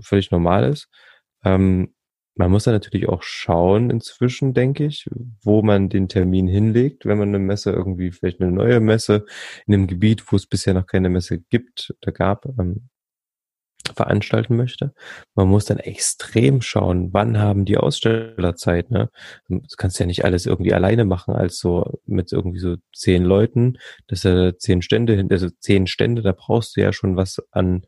völlig 0.00 0.30
normal 0.30 0.70
ist. 0.70 0.88
Ähm, 1.44 1.94
man 2.36 2.50
muss 2.52 2.64
da 2.64 2.72
natürlich 2.72 3.08
auch 3.08 3.22
schauen 3.22 3.90
inzwischen, 3.90 4.54
denke 4.54 4.86
ich, 4.86 5.08
wo 5.42 5.62
man 5.62 5.88
den 5.88 6.08
Termin 6.08 6.48
hinlegt, 6.48 7.06
wenn 7.06 7.18
man 7.18 7.28
eine 7.28 7.40
Messe 7.40 7.72
irgendwie, 7.72 8.12
vielleicht 8.12 8.40
eine 8.40 8.52
neue 8.52 8.80
Messe 8.80 9.26
in 9.66 9.74
einem 9.74 9.86
Gebiet, 9.88 10.24
wo 10.32 10.36
es 10.36 10.46
bisher 10.46 10.74
noch 10.74 10.86
keine 10.86 11.10
Messe 11.10 11.40
gibt 11.40 11.94
oder 12.02 12.12
gab, 12.12 12.46
ähm, 12.58 12.88
veranstalten 13.94 14.56
möchte. 14.56 14.92
Man 15.34 15.48
muss 15.48 15.64
dann 15.64 15.78
extrem 15.78 16.60
schauen, 16.60 17.12
wann 17.12 17.38
haben 17.38 17.64
die 17.64 17.76
Aussteller 17.76 18.56
Zeit. 18.56 18.90
Ne? 18.90 19.10
Du 19.48 19.60
kannst 19.76 19.98
ja 19.98 20.06
nicht 20.06 20.24
alles 20.24 20.46
irgendwie 20.46 20.74
alleine 20.74 21.04
machen, 21.04 21.34
als 21.34 21.58
so 21.58 22.00
mit 22.06 22.32
irgendwie 22.32 22.60
so 22.60 22.76
zehn 22.94 23.24
Leuten. 23.24 23.78
Das 24.06 24.22
sind 24.22 24.36
ja 24.36 24.56
zehn 24.56 24.82
Stände, 24.82 25.26
also 25.30 25.48
zehn 25.60 25.86
Stände, 25.86 26.22
da 26.22 26.32
brauchst 26.32 26.76
du 26.76 26.80
ja 26.80 26.92
schon 26.92 27.16
was 27.16 27.42
an, 27.50 27.82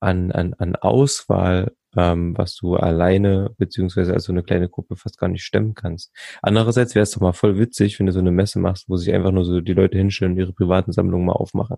an, 0.00 0.32
an, 0.32 0.54
an 0.54 0.76
Auswahl, 0.76 1.72
ähm, 1.96 2.36
was 2.36 2.56
du 2.56 2.76
alleine 2.76 3.54
beziehungsweise 3.58 4.12
als 4.14 4.24
so 4.24 4.32
eine 4.32 4.42
kleine 4.42 4.68
Gruppe 4.68 4.96
fast 4.96 5.18
gar 5.18 5.28
nicht 5.28 5.44
stemmen 5.44 5.74
kannst. 5.74 6.12
Andererseits 6.42 6.94
wäre 6.94 7.04
es 7.04 7.12
doch 7.12 7.20
mal 7.20 7.32
voll 7.32 7.58
witzig, 7.58 7.98
wenn 7.98 8.06
du 8.06 8.12
so 8.12 8.18
eine 8.18 8.30
Messe 8.30 8.58
machst, 8.58 8.88
wo 8.88 8.96
sich 8.96 9.12
einfach 9.12 9.32
nur 9.32 9.44
so 9.44 9.60
die 9.60 9.74
Leute 9.74 9.98
hinstellen 9.98 10.32
und 10.32 10.38
ihre 10.38 10.52
privaten 10.52 10.92
Sammlungen 10.92 11.26
mal 11.26 11.32
aufmachen. 11.32 11.76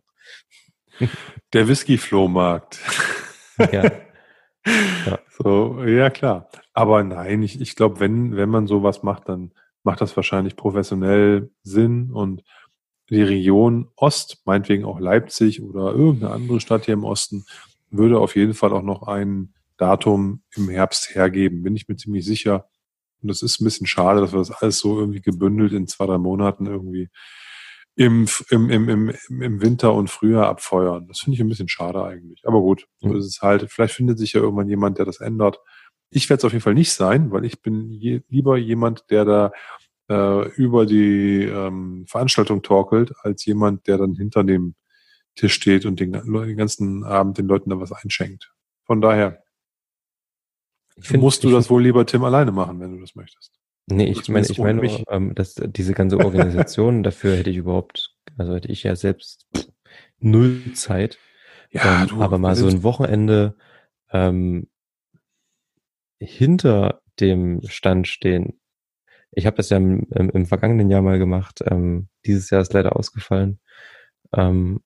Der 1.52 1.68
Whisky-Flohmarkt. 1.68 2.78
Ja. 3.72 3.90
So, 5.38 5.84
ja, 5.84 6.10
klar. 6.10 6.48
Aber 6.72 7.04
nein, 7.04 7.42
ich, 7.42 7.60
ich 7.60 7.76
glaube, 7.76 8.00
wenn, 8.00 8.36
wenn 8.36 8.48
man 8.48 8.66
sowas 8.66 9.02
macht, 9.02 9.28
dann 9.28 9.52
macht 9.84 10.00
das 10.00 10.16
wahrscheinlich 10.16 10.56
professionell 10.56 11.50
Sinn 11.62 12.10
und 12.10 12.42
die 13.10 13.22
Region 13.22 13.88
Ost, 13.96 14.42
meinetwegen 14.44 14.84
auch 14.84 14.98
Leipzig 14.98 15.62
oder 15.62 15.92
irgendeine 15.92 16.32
andere 16.32 16.60
Stadt 16.60 16.86
hier 16.86 16.94
im 16.94 17.04
Osten, 17.04 17.44
würde 17.90 18.18
auf 18.18 18.34
jeden 18.34 18.54
Fall 18.54 18.72
auch 18.72 18.82
noch 18.82 19.04
ein 19.04 19.54
Datum 19.76 20.42
im 20.56 20.68
Herbst 20.68 21.14
hergeben, 21.14 21.62
bin 21.62 21.76
ich 21.76 21.86
mir 21.86 21.96
ziemlich 21.96 22.24
sicher. 22.24 22.66
Und 23.22 23.28
das 23.28 23.42
ist 23.42 23.60
ein 23.60 23.64
bisschen 23.64 23.86
schade, 23.86 24.20
dass 24.20 24.32
wir 24.32 24.38
das 24.38 24.50
alles 24.50 24.78
so 24.78 24.98
irgendwie 24.98 25.20
gebündelt 25.20 25.72
in 25.72 25.86
zwei, 25.86 26.06
drei 26.06 26.18
Monaten 26.18 26.66
irgendwie 26.66 27.08
im, 27.96 28.28
im, 28.50 28.70
im, 28.70 28.88
im, 28.88 29.42
im 29.42 29.62
Winter 29.62 29.94
und 29.94 30.10
Frühjahr 30.10 30.48
abfeuern. 30.48 31.08
Das 31.08 31.20
finde 31.20 31.36
ich 31.36 31.40
ein 31.40 31.48
bisschen 31.48 31.68
schade 31.68 32.04
eigentlich. 32.04 32.42
Aber 32.46 32.60
gut, 32.60 32.86
so 32.98 33.14
ist 33.14 33.24
es 33.24 33.40
halt. 33.40 33.70
Vielleicht 33.70 33.94
findet 33.94 34.18
sich 34.18 34.34
ja 34.34 34.42
irgendwann 34.42 34.68
jemand, 34.68 34.98
der 34.98 35.06
das 35.06 35.20
ändert. 35.20 35.58
Ich 36.10 36.28
werde 36.28 36.40
es 36.40 36.44
auf 36.44 36.52
jeden 36.52 36.62
Fall 36.62 36.74
nicht 36.74 36.92
sein, 36.92 37.32
weil 37.32 37.46
ich 37.46 37.62
bin 37.62 37.90
je, 37.90 38.20
lieber 38.28 38.58
jemand, 38.58 39.10
der 39.10 39.24
da 39.24 39.52
äh, 40.10 40.48
über 40.56 40.84
die 40.84 41.44
ähm, 41.44 42.04
Veranstaltung 42.06 42.62
torkelt, 42.62 43.12
als 43.22 43.44
jemand, 43.46 43.86
der 43.86 43.96
dann 43.96 44.14
hinter 44.14 44.44
dem 44.44 44.74
Tisch 45.34 45.54
steht 45.54 45.86
und 45.86 45.98
den, 45.98 46.12
den 46.12 46.56
ganzen 46.56 47.02
Abend 47.02 47.38
den 47.38 47.46
Leuten 47.46 47.70
da 47.70 47.80
was 47.80 47.92
einschenkt. 47.92 48.52
Von 48.84 49.00
daher 49.00 49.42
find, 51.00 51.22
musst 51.22 51.44
du 51.44 51.50
das 51.50 51.70
wohl 51.70 51.82
lieber 51.82 52.04
Tim 52.04 52.24
alleine 52.24 52.52
machen, 52.52 52.78
wenn 52.78 52.94
du 52.94 53.00
das 53.00 53.14
möchtest. 53.14 53.58
Nee, 53.88 54.06
ich 54.06 54.28
meine, 54.28 54.46
ich 54.46 54.58
meine, 54.58 55.04
ähm, 55.08 55.34
dass 55.34 55.54
diese 55.54 55.94
ganze 55.94 56.18
Organisation, 56.18 57.02
dafür 57.04 57.36
hätte 57.36 57.50
ich 57.50 57.56
überhaupt, 57.56 58.14
also 58.36 58.54
hätte 58.54 58.68
ich 58.68 58.82
ja 58.82 58.96
selbst 58.96 59.46
null 60.18 60.72
Zeit. 60.74 61.18
Ja, 61.70 62.02
ähm, 62.02 62.08
du, 62.08 62.22
aber 62.22 62.38
mal 62.38 62.56
so 62.56 62.66
ein 62.66 62.82
Wochenende 62.82 63.56
ähm, 64.10 64.68
hinter 66.18 67.00
dem 67.20 67.60
Stand 67.68 68.08
stehen. 68.08 68.60
Ich 69.30 69.46
habe 69.46 69.56
das 69.56 69.70
ja 69.70 69.76
im, 69.76 70.06
im, 70.14 70.30
im, 70.30 70.46
vergangenen 70.46 70.90
Jahr 70.90 71.02
mal 71.02 71.18
gemacht. 71.18 71.62
Ähm, 71.66 72.08
dieses 72.24 72.50
Jahr 72.50 72.62
ist 72.62 72.72
leider 72.72 72.96
ausgefallen. 72.96 73.60
Ähm, 74.34 74.80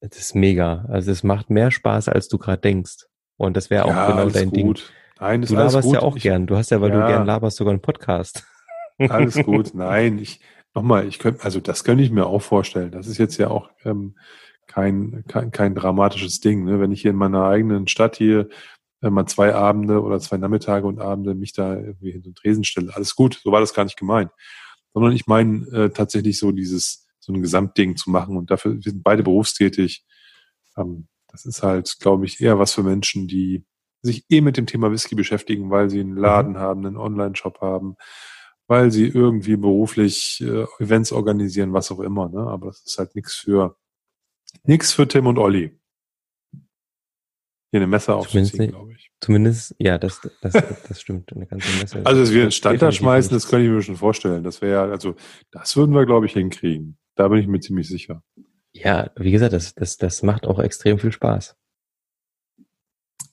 das 0.00 0.18
ist 0.18 0.34
mega. 0.34 0.86
Also 0.88 1.12
es 1.12 1.22
macht 1.22 1.50
mehr 1.50 1.70
Spaß, 1.70 2.08
als 2.08 2.28
du 2.28 2.38
gerade 2.38 2.62
denkst. 2.62 3.06
Und 3.36 3.56
das 3.56 3.70
wäre 3.70 3.84
auch 3.84 3.90
ja, 3.90 4.10
genau 4.10 4.30
dein 4.30 4.50
gut. 4.50 4.56
Ding. 4.56 4.96
Nein, 5.20 5.42
du 5.42 5.54
laberst 5.54 5.82
gut. 5.82 5.94
ja 5.94 6.02
auch 6.02 6.16
ich, 6.16 6.22
gern. 6.22 6.46
Du 6.46 6.56
hast 6.56 6.70
ja, 6.70 6.80
weil 6.80 6.90
ja, 6.90 7.00
du 7.00 7.06
gern 7.06 7.26
laberst, 7.26 7.58
sogar 7.58 7.72
einen 7.72 7.82
Podcast. 7.82 8.46
Alles 8.98 9.34
gut. 9.44 9.70
Nein, 9.74 10.18
ich 10.18 10.40
nochmal, 10.74 11.06
ich 11.06 11.18
könnte, 11.18 11.44
also 11.44 11.60
das 11.60 11.84
könnte 11.84 12.02
ich 12.02 12.10
mir 12.10 12.26
auch 12.26 12.42
vorstellen. 12.42 12.90
Das 12.90 13.06
ist 13.06 13.18
jetzt 13.18 13.36
ja 13.36 13.48
auch 13.48 13.70
ähm, 13.84 14.16
kein, 14.66 15.24
kein, 15.28 15.50
kein 15.50 15.74
dramatisches 15.74 16.40
Ding. 16.40 16.64
Ne? 16.64 16.80
Wenn 16.80 16.92
ich 16.92 17.02
hier 17.02 17.10
in 17.10 17.16
meiner 17.16 17.44
eigenen 17.44 17.86
Stadt 17.86 18.16
hier 18.16 18.48
äh, 19.02 19.10
mal 19.10 19.26
zwei 19.26 19.54
Abende 19.54 20.02
oder 20.02 20.20
zwei 20.20 20.38
Nachmittage 20.38 20.86
und 20.86 21.00
Abende 21.00 21.34
mich 21.34 21.52
da 21.52 21.76
irgendwie 21.76 22.12
hinter 22.12 22.30
den 22.30 22.34
Tresen 22.34 22.64
stelle, 22.64 22.94
alles 22.94 23.14
gut, 23.14 23.40
so 23.42 23.52
war 23.52 23.60
das 23.60 23.74
gar 23.74 23.84
nicht 23.84 23.98
gemeint. 23.98 24.30
Sondern 24.94 25.12
ich 25.12 25.26
meine 25.26 25.66
äh, 25.68 25.90
tatsächlich 25.90 26.38
so 26.38 26.50
dieses, 26.50 27.06
so 27.18 27.32
ein 27.32 27.42
Gesamtding 27.42 27.96
zu 27.96 28.10
machen 28.10 28.36
und 28.36 28.50
dafür 28.50 28.74
wir 28.74 28.82
sind 28.82 29.02
beide 29.02 29.22
berufstätig. 29.22 30.04
Ähm, 30.76 31.08
das 31.28 31.44
ist 31.44 31.62
halt, 31.62 31.98
glaube 32.00 32.24
ich, 32.24 32.40
eher 32.40 32.58
was 32.58 32.72
für 32.72 32.82
Menschen, 32.82 33.28
die 33.28 33.64
sich 34.02 34.24
eh 34.30 34.40
mit 34.40 34.56
dem 34.56 34.66
Thema 34.66 34.90
Whisky 34.90 35.14
beschäftigen, 35.14 35.70
weil 35.70 35.90
sie 35.90 36.00
einen. 36.00 36.16
Laden 36.16 36.52
mhm. 36.52 36.58
haben, 36.58 36.86
einen 36.86 36.96
Online-Shop 36.96 37.60
haben, 37.60 37.96
weil 38.66 38.90
sie 38.90 39.06
irgendwie 39.06 39.56
beruflich 39.56 40.40
äh, 40.40 40.64
Events 40.78 41.12
organisieren, 41.12 41.72
was 41.72 41.90
auch 41.90 42.00
immer. 42.00 42.28
Ne? 42.28 42.40
Aber 42.40 42.68
das 42.68 42.82
ist 42.84 42.98
halt 42.98 43.14
nichts 43.14 43.34
für 43.34 43.76
nichts 44.64 44.92
für 44.92 45.06
Tim 45.06 45.26
und 45.26 45.38
Olli. 45.38 45.78
Hier 47.72 47.78
eine 47.78 47.86
Messe 47.86 48.14
aufzuziehen, 48.14 48.70
glaube 48.70 48.94
ich. 48.94 49.12
Zumindest, 49.20 49.76
ja, 49.78 49.96
das, 49.96 50.20
das, 50.40 50.52
das 50.88 51.00
stimmt. 51.00 51.32
Eine 51.32 51.46
ganze 51.46 51.68
Messe. 51.78 52.00
Also, 52.04 52.20
dass 52.22 52.32
wir 52.32 52.42
einen 52.42 52.50
Stand 52.50 52.82
da 52.82 52.90
schmeißen, 52.90 53.32
das 53.32 53.48
könnte 53.48 53.66
ich 53.66 53.70
mir 53.70 53.82
schon 53.82 53.96
vorstellen. 53.96 54.42
Das 54.42 54.60
wäre, 54.60 54.90
also, 54.90 55.14
das 55.52 55.76
würden 55.76 55.94
wir, 55.94 56.04
glaube 56.04 56.26
ich, 56.26 56.32
hinkriegen. 56.32 56.98
Da 57.14 57.28
bin 57.28 57.38
ich 57.38 57.46
mir 57.46 57.60
ziemlich 57.60 57.86
sicher. 57.86 58.24
Ja, 58.72 59.10
wie 59.16 59.30
gesagt, 59.30 59.52
das, 59.52 59.74
das, 59.74 59.98
das 59.98 60.22
macht 60.22 60.46
auch 60.46 60.58
extrem 60.58 60.98
viel 60.98 61.12
Spaß. 61.12 61.56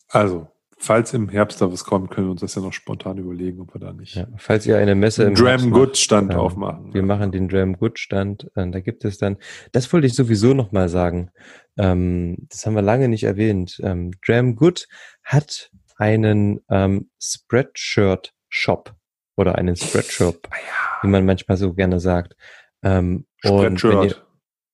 Also, 0.10 0.48
falls 0.78 1.14
im 1.14 1.30
Herbst 1.30 1.62
da 1.62 1.72
was 1.72 1.84
kommt, 1.84 2.12
können 2.12 2.28
wir 2.28 2.32
uns 2.32 2.42
das 2.42 2.56
ja 2.56 2.62
noch 2.62 2.74
spontan 2.74 3.18
überlegen, 3.18 3.62
ob 3.62 3.74
wir 3.74 3.80
da 3.80 3.94
nicht. 3.94 4.16
Ja, 4.16 4.28
falls 4.38 4.66
ihr 4.66 4.78
eine 4.78 4.96
Messe 4.96 5.24
im 5.26 5.36
Dram 5.36 5.72
Good 5.72 5.98
Stand 5.98 6.34
ähm, 6.34 6.40
aufmachen. 6.40 6.94
Wir 6.94 7.02
ja. 7.02 7.08
machen 7.08 7.32
den 7.32 7.48
Dram 7.50 7.78
Good 7.78 8.00
Stand. 8.00 8.50
Äh, 8.56 8.70
da 8.70 8.80
gibt 8.80 9.04
es 9.06 9.18
dann, 9.18 9.38
das 9.72 9.92
wollte 9.92 10.08
ich 10.08 10.14
sowieso 10.14 10.54
noch 10.54 10.72
mal 10.72 10.90
sagen. 10.90 11.32
Ähm, 11.78 12.48
das 12.50 12.66
haben 12.66 12.76
wir 12.76 12.82
lange 12.82 13.08
nicht 13.08 13.24
erwähnt. 13.24 13.80
Ähm, 13.84 14.12
Dram 14.26 14.56
Good 14.56 14.88
hat 15.24 15.72
einen 15.98 16.62
ähm, 16.70 17.10
Spreadshirt 17.20 18.34
Shop 18.50 18.96
oder 19.36 19.56
einen 19.56 19.76
Spreadshop, 19.76 20.48
ah 20.52 21.02
wie 21.02 21.08
man 21.08 21.26
manchmal 21.26 21.58
so 21.58 21.74
gerne 21.74 22.00
sagt. 22.00 22.36
Ähm, 22.84 23.26
Spreadshirt. 23.38 24.27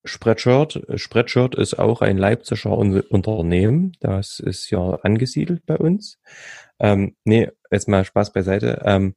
Spreadshirt. 0.04 0.86
Spreadshirt 0.96 1.56
ist 1.56 1.80
auch 1.80 2.02
ein 2.02 2.18
Leipziger 2.18 2.78
Unternehmen. 2.78 3.94
Das 4.00 4.40
ist 4.40 4.70
ja 4.70 5.00
angesiedelt 5.02 5.66
bei 5.66 5.78
uns. 5.78 6.20
Ähm, 6.80 7.16
nee, 7.24 7.50
jetzt 7.72 7.88
mal 7.88 8.04
Spaß 8.04 8.34
beiseite. 8.34 8.82
Ähm, 8.86 9.16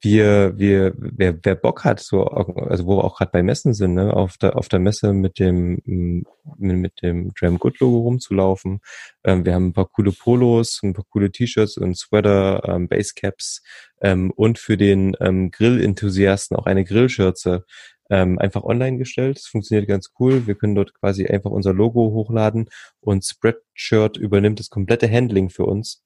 wir, 0.00 0.56
wir, 0.56 0.94
wer, 0.96 1.36
wer 1.42 1.56
Bock 1.56 1.84
hat, 1.84 1.98
so, 1.98 2.24
also 2.24 2.86
wo 2.86 2.98
wir 2.98 3.04
auch 3.04 3.16
gerade 3.16 3.32
bei 3.32 3.42
Messen 3.42 3.74
sind, 3.74 3.94
ne, 3.94 4.14
auf 4.14 4.36
der, 4.36 4.56
auf 4.56 4.68
der 4.68 4.78
Messe 4.78 5.12
mit 5.12 5.40
dem, 5.40 6.24
mit, 6.56 7.02
dem 7.02 7.32
Dram 7.34 7.58
Good 7.58 7.80
Logo 7.80 7.98
rumzulaufen. 7.98 8.80
Ähm, 9.24 9.44
wir 9.44 9.54
haben 9.54 9.68
ein 9.68 9.72
paar 9.72 9.88
coole 9.88 10.12
Polos, 10.12 10.80
ein 10.84 10.92
paar 10.92 11.04
coole 11.10 11.32
T-Shirts 11.32 11.78
und 11.78 11.96
Sweater, 11.96 12.62
ähm, 12.68 12.86
Basecaps 12.86 13.62
ähm, 14.00 14.30
und 14.30 14.60
für 14.60 14.76
den 14.76 15.16
ähm, 15.18 15.50
Grill-Enthusiasten 15.50 16.56
auch 16.56 16.66
eine 16.66 16.84
Grillschürze 16.84 17.64
ähm, 18.10 18.38
einfach 18.38 18.64
online 18.64 18.98
gestellt. 18.98 19.38
Es 19.38 19.46
funktioniert 19.46 19.88
ganz 19.88 20.12
cool. 20.18 20.46
Wir 20.46 20.54
können 20.54 20.74
dort 20.74 20.94
quasi 20.94 21.26
einfach 21.26 21.50
unser 21.50 21.72
Logo 21.72 22.12
hochladen 22.12 22.68
und 23.00 23.24
Spreadshirt 23.24 24.16
übernimmt 24.16 24.60
das 24.60 24.70
komplette 24.70 25.10
Handling 25.10 25.50
für 25.50 25.64
uns. 25.64 26.02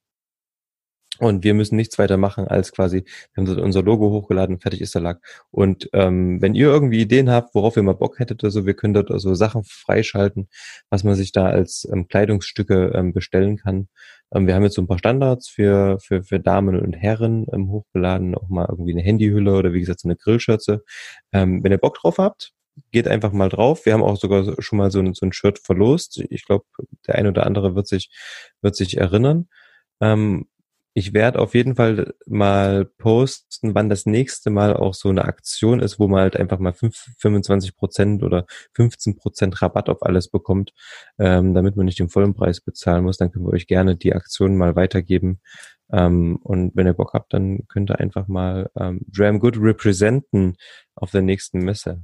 Und 1.19 1.45
wir 1.45 1.55
müssen 1.55 1.77
nichts 1.77 1.99
weiter 1.99 2.17
machen 2.17 2.49
als 2.49 2.73
quasi, 2.73 3.05
wir 3.35 3.47
haben 3.47 3.61
unser 3.61 3.83
Logo 3.83 4.11
hochgeladen, 4.11 4.61
fertig 4.61 4.81
ist 4.81 4.95
der 4.95 5.03
Lack. 5.03 5.21
Und 5.51 5.89
ähm, 5.93 6.41
wenn 6.41 6.55
ihr 6.55 6.69
irgendwie 6.69 7.03
Ideen 7.03 7.31
habt, 7.31 7.55
worauf 7.55 7.77
ihr 7.77 7.83
mal 7.83 7.93
Bock 7.93 8.19
hättet 8.19 8.43
oder 8.43 8.51
so, 8.51 8.67
wir 8.67 8.75
können 8.75 8.95
dort 8.95 9.11
also 9.11 9.35
Sachen 9.35 9.63
freischalten, 9.63 10.49
was 10.91 11.05
man 11.05 11.15
sich 11.15 11.31
da 11.31 11.47
als 11.47 11.87
ähm, 11.93 12.09
Kleidungsstücke 12.09 12.93
ähm, 12.95 13.13
bestellen 13.13 13.59
kann. 13.59 13.89
Ähm, 14.35 14.47
wir 14.47 14.55
haben 14.55 14.63
jetzt 14.63 14.75
so 14.75 14.83
ein 14.83 14.89
paar 14.89 14.99
Standards 14.99 15.49
für, 15.49 15.99
für, 16.01 16.23
für 16.23 16.41
Damen 16.41 16.81
und 16.81 16.95
Herren 16.95 17.47
ähm, 17.53 17.71
hochgeladen, 17.71 18.35
auch 18.35 18.49
mal 18.49 18.67
irgendwie 18.69 18.93
eine 18.93 19.03
Handyhülle 19.03 19.55
oder 19.55 19.73
wie 19.73 19.81
gesagt 19.81 20.01
so 20.01 20.09
eine 20.09 20.17
Grillschürze. 20.17 20.83
Ähm, 21.33 21.63
wenn 21.63 21.73
ihr 21.73 21.79
Bock 21.79 21.95
drauf 21.95 22.19
habt, 22.19 22.53
geht 22.91 23.09
einfach 23.09 23.33
mal 23.33 23.49
drauf. 23.49 23.85
Wir 23.87 23.93
haben 23.93 24.03
auch 24.03 24.17
sogar 24.17 24.61
schon 24.63 24.79
mal 24.79 24.91
so 24.91 25.01
ein, 25.01 25.15
so 25.15 25.27
ein 25.27 25.33
Shirt 25.33 25.59
verlost. 25.59 26.23
Ich 26.31 26.45
glaube, 26.47 26.65
der 27.07 27.17
ein 27.17 27.27
oder 27.27 27.47
andere 27.47 27.75
wird 27.75 27.87
sich, 27.87 28.11
wird 28.63 28.77
sich 28.77 28.97
erinnern. 28.97 29.49
Ähm, 30.01 30.47
ich 30.95 31.15
werde 31.15 31.39
auf 31.39 31.55
jeden 31.55 31.77
Fall 31.77 32.15
mal 32.27 32.85
posten, 32.85 33.75
wann 33.75 33.89
das 33.89 34.05
nächste 34.05 34.51
Mal 34.51 34.75
auch 34.75 34.93
so 34.95 35.09
eine 35.09 35.25
Aktion 35.25 35.81
ist, 35.81 35.99
wo 35.99 36.07
man 36.07 36.21
halt 36.21 36.37
einfach 36.37 36.59
mal 36.59 36.75
5, 36.75 37.15
25 37.19 37.77
Prozent 37.77 38.23
oder 38.23 38.47
15 38.75 39.17
Prozent 39.17 39.63
Rabatt 39.63 39.89
auf 39.89 40.03
alles 40.03 40.29
bekommt, 40.29 40.73
ähm, 41.19 41.55
damit 41.55 41.77
man 41.77 41.87
nicht 41.87 41.99
den 41.99 42.11
vollen 42.11 42.35
Preis 42.35 42.61
bezahlen 42.61 43.05
muss. 43.05 43.17
Dann 43.17 43.33
können 43.33 43.47
wir 43.47 43.53
euch 43.53 43.67
gerne 43.67 43.97
die 43.97 44.15
Aktion 44.15 44.57
mal 44.57 44.77
weitergeben. 44.77 45.41
Ähm, 45.91 46.37
und 46.43 46.73
wenn 46.75 46.87
ihr 46.87 46.95
Bock 46.95 47.15
habt, 47.15 47.33
dann 47.33 47.67
könnt 47.69 47.91
ihr 47.91 47.99
einfach 47.99 48.29
mal 48.29 48.71
ähm, 48.79 49.01
Dram 49.09 49.41
Good 49.41 49.57
representen 49.59 50.57
auf 50.95 51.11
der 51.11 51.23
nächsten 51.23 51.61
Messe. 51.61 52.03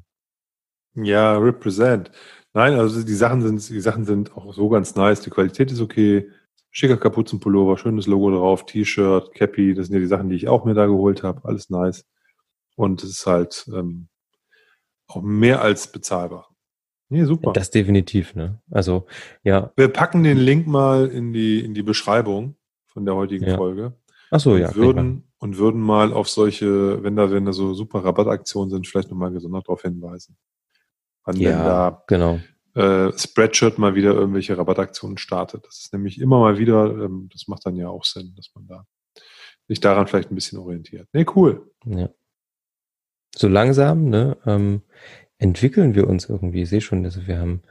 Ja, 0.95 1.37
represent. 1.37 2.11
Nein, 2.55 2.75
also 2.75 3.03
die 3.03 3.15
Sachen 3.15 3.43
sind, 3.43 3.69
die 3.69 3.81
Sachen 3.81 4.05
sind 4.05 4.35
auch 4.35 4.53
so 4.55 4.71
ganz 4.71 4.95
nice. 4.95 5.21
Die 5.21 5.31
Qualität 5.31 5.71
ist 5.71 5.81
okay 5.81 6.31
Schicker 6.79 6.97
Kapuzenpullover, 6.97 7.77
schönes 7.77 8.07
Logo 8.07 8.31
drauf, 8.31 8.65
T-Shirt, 8.65 9.35
Cappy, 9.35 9.75
das 9.75 9.89
sind 9.89 9.95
ja 9.95 10.01
die 10.01 10.07
Sachen, 10.07 10.29
die 10.29 10.37
ich 10.37 10.47
auch 10.47 10.65
mir 10.65 10.75
da 10.75 10.87
geholt 10.87 11.25
habe. 11.25 11.45
Alles 11.45 11.71
nice. 11.71 12.07
Und 12.77 13.03
es 13.03 13.11
ist 13.11 13.27
halt 13.27 13.69
ähm, 13.75 14.07
auch 15.09 15.21
mehr 15.21 15.61
als 15.61 15.91
bezahlbar. 15.91 16.55
Nee, 17.09 17.25
super. 17.25 17.53
Das 17.53 17.73
definitiv, 17.73 18.37
ne? 18.37 18.63
Also, 18.71 19.07
ja. 19.43 19.73
Wir 19.75 19.89
packen 19.89 20.23
den 20.23 20.39
Link 20.39 20.69
mal 20.69 21.09
in 21.09 21.33
die, 21.33 21.65
in 21.65 21.75
die 21.75 21.83
Beschreibung 21.83 22.55
von 22.87 23.05
der 23.05 23.17
heutigen 23.17 23.49
ja. 23.49 23.57
Folge. 23.57 23.95
Ach 24.31 24.39
so, 24.39 24.57
ja. 24.57 24.69
Und 24.69 24.77
würden, 24.77 25.33
und 25.39 25.59
würden 25.59 25.81
mal 25.81 26.13
auf 26.13 26.29
solche, 26.29 27.03
wenn 27.03 27.17
da, 27.17 27.33
wenn 27.33 27.45
da 27.45 27.53
so 27.53 27.75
super 27.75 28.05
Rabattaktionen 28.05 28.71
sind, 28.71 28.87
vielleicht 28.87 29.11
nochmal 29.11 29.33
gesondert 29.33 29.67
darauf 29.67 29.83
hinweisen. 29.83 30.37
Wann 31.25 31.39
ja, 31.39 31.65
da 31.65 32.05
genau 32.07 32.39
äh, 32.79 33.13
Spreadshirt 33.19 33.79
mal 33.79 33.95
wieder 33.97 34.15
irgendwelche 34.15 34.57
Rabattaktionen 34.57 35.19
startet. 35.19 35.67
Das 35.67 35.81
ist 35.81 35.93
nämlich 35.93 36.21
immer 36.21 36.39
mal 36.39 36.59
wieder, 36.59 36.87
ähm, 36.87 37.29
das 37.33 37.49
macht 37.49 37.67
dann 37.67 37.75
ja 37.77 37.89
auch 37.89 38.05
Sinn, 38.05 38.35
dass 38.37 38.51
man 38.55 38.67
da 38.69 38.87
sich 39.67 39.81
daran 39.81 40.07
vielleicht 40.07 40.31
ein 40.31 40.37
bisschen 40.37 40.59
orientiert. 40.59 41.09
Nee, 41.13 41.27
cool. 41.35 41.71
Ja. 41.85 42.09
So 43.35 43.49
langsam, 43.49 44.09
ne, 44.09 44.37
ähm, 44.47 44.83
entwickeln 45.39 45.95
wir 45.95 46.09
uns 46.09 46.29
irgendwie. 46.29 46.63
Ich 46.63 46.71
sehe 46.71 46.81
schon, 46.81 47.05
also 47.05 47.27
wir 47.27 47.39
haben 47.39 47.63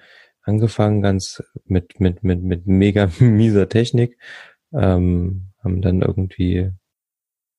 angefangen 0.42 1.02
ganz 1.02 1.42
mit, 1.66 2.00
mit, 2.00 2.24
mit, 2.24 2.44
mit 2.44 2.68
mega 2.68 3.10
mieser 3.20 3.70
Technik, 3.70 4.18
ähm, 4.74 5.54
haben 5.64 5.82
dann 5.82 6.02
irgendwie 6.02 6.72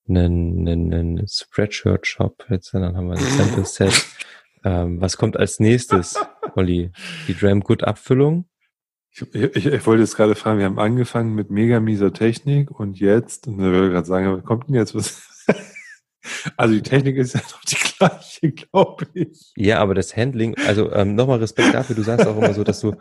einen, 0.06 0.68
einen, 0.68 0.92
einen 0.92 1.28
Spreadshirt-Shop, 1.28 2.46
jetzt 2.50 2.74
dann 2.74 2.94
haben 2.94 3.08
wir 3.08 3.16
ein 3.16 3.24
Sample-Set. 3.24 4.06
ähm, 4.64 5.00
was 5.00 5.16
kommt 5.16 5.36
als 5.36 5.60
nächstes? 5.60 6.14
Olli? 6.54 6.90
Die 7.26 7.34
Dram 7.34 7.60
Good 7.60 7.84
Abfüllung? 7.84 8.46
Ich, 9.10 9.22
ich, 9.34 9.66
ich, 9.66 9.86
wollte 9.86 10.02
jetzt 10.02 10.16
gerade 10.16 10.34
fragen, 10.34 10.58
wir 10.58 10.66
haben 10.66 10.78
angefangen 10.78 11.34
mit 11.34 11.50
mega 11.50 11.80
mieser 11.80 12.12
Technik 12.12 12.70
und 12.70 13.00
jetzt, 13.00 13.48
und 13.48 13.54
ich 13.54 13.60
würde 13.60 13.90
gerade 13.90 14.06
sagen, 14.06 14.36
was 14.36 14.44
kommt 14.44 14.68
denn 14.68 14.74
jetzt 14.74 14.94
was? 14.94 15.22
Also 16.56 16.74
die 16.74 16.82
Technik 16.82 17.16
ist 17.16 17.34
ja 17.34 17.40
noch 17.40 17.62
die 17.64 17.76
gleiche, 17.76 18.52
glaube 18.52 19.06
ich. 19.14 19.52
Ja, 19.56 19.78
aber 19.78 19.94
das 19.94 20.14
Handling, 20.16 20.56
also 20.66 20.92
ähm, 20.92 21.14
nochmal 21.14 21.38
Respekt 21.38 21.72
dafür, 21.72 21.96
du 21.96 22.02
sagst 22.02 22.26
auch 22.26 22.36
immer 22.36 22.52
so, 22.52 22.64
dass 22.64 22.80
du, 22.80 22.96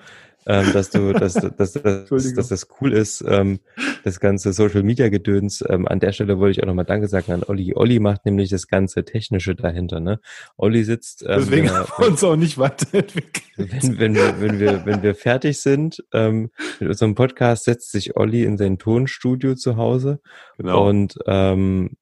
ähm, 0.46 0.72
dass 0.72 0.92
du, 0.92 1.12
dass, 1.12 1.34
dass, 1.34 1.74
dass, 1.74 2.10
dass 2.10 2.48
das 2.48 2.68
cool 2.80 2.94
ist, 2.94 3.26
ähm, 3.28 3.60
das 4.04 4.20
ganze 4.20 4.54
Social 4.54 4.84
Media 4.84 5.10
Gedöns. 5.10 5.64
Ähm, 5.68 5.88
an 5.88 6.00
der 6.00 6.12
Stelle 6.12 6.40
wollte 6.40 6.60
ich 6.60 6.64
auch 6.64 6.68
nochmal 6.68 6.86
Danke 6.86 7.08
sagen 7.08 7.32
an 7.32 7.44
Olli. 7.44 7.74
Olli 7.76 8.00
macht 8.00 8.26
nämlich 8.26 8.50
das 8.50 8.68
ganze 8.68 9.06
Technische 9.06 9.56
dahinter. 9.56 10.00
Ne? 10.00 10.20
Olli 10.56 10.84
sitzt. 10.84 11.24
Ähm, 11.24 11.40
Deswegen 11.40 11.72
haben 11.72 11.90
wir 11.98 12.08
uns 12.08 12.24
auch 12.24 12.36
nicht 12.36 12.58
weiterentwickelt. 12.58 13.44
Wenn, 13.58 14.00
wenn, 14.00 14.16
wir, 14.16 14.42
wenn, 14.42 14.60
wir, 14.60 14.86
wenn 14.86 15.02
wir 15.02 15.16
fertig 15.16 15.60
sind 15.60 16.04
ähm, 16.14 16.52
mit 16.80 16.90
unserem 16.90 17.16
Podcast, 17.16 17.66
setzt 17.66 17.92
sich 17.92 18.16
Olli 18.16 18.44
in 18.44 18.58
sein 18.58 18.78
Tonstudio 18.78 19.56
zu 19.56 19.78
Hause. 19.78 20.20
Genau. 20.58 20.88
Und 20.88 21.18
ähm, 21.26 21.98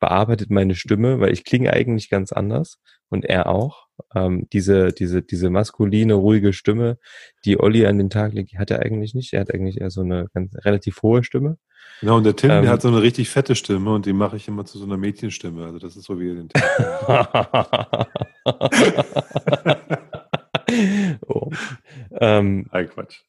bearbeitet 0.00 0.50
meine 0.50 0.74
Stimme, 0.74 1.20
weil 1.20 1.32
ich 1.32 1.44
klinge 1.44 1.72
eigentlich 1.72 2.10
ganz 2.10 2.32
anders 2.32 2.78
und 3.08 3.24
er 3.24 3.46
auch. 3.48 3.85
Ähm, 4.14 4.46
diese, 4.52 4.92
diese, 4.92 5.22
diese 5.22 5.50
maskuline, 5.50 6.14
ruhige 6.14 6.52
Stimme, 6.52 6.98
die 7.44 7.58
Olli 7.58 7.86
an 7.86 7.98
den 7.98 8.10
Tag 8.10 8.32
legt, 8.32 8.56
hat 8.58 8.70
er 8.70 8.80
eigentlich 8.80 9.14
nicht. 9.14 9.32
Er 9.32 9.40
hat 9.40 9.52
eigentlich 9.52 9.80
eher 9.80 9.90
so 9.90 10.02
eine 10.02 10.28
ganz 10.34 10.54
relativ 10.64 11.02
hohe 11.02 11.24
Stimme. 11.24 11.58
Genau, 12.00 12.18
und 12.18 12.24
der 12.24 12.36
Tim, 12.36 12.50
ähm, 12.50 12.62
der 12.62 12.72
hat 12.72 12.82
so 12.82 12.88
eine 12.88 13.00
richtig 13.00 13.30
fette 13.30 13.54
Stimme 13.54 13.94
und 13.94 14.06
die 14.06 14.12
mache 14.12 14.36
ich 14.36 14.48
immer 14.48 14.64
zu 14.64 14.78
so 14.78 14.84
einer 14.84 14.96
Mädchenstimme. 14.96 15.64
Also 15.64 15.78
das 15.78 15.96
ist 15.96 16.04
so 16.04 16.20
wie 16.20 16.34
den 16.34 16.48
Tim. 16.48 16.62
oh. 21.26 21.50
ähm, 22.20 22.66
Nein, 22.72 22.88
Quatsch. 22.88 23.22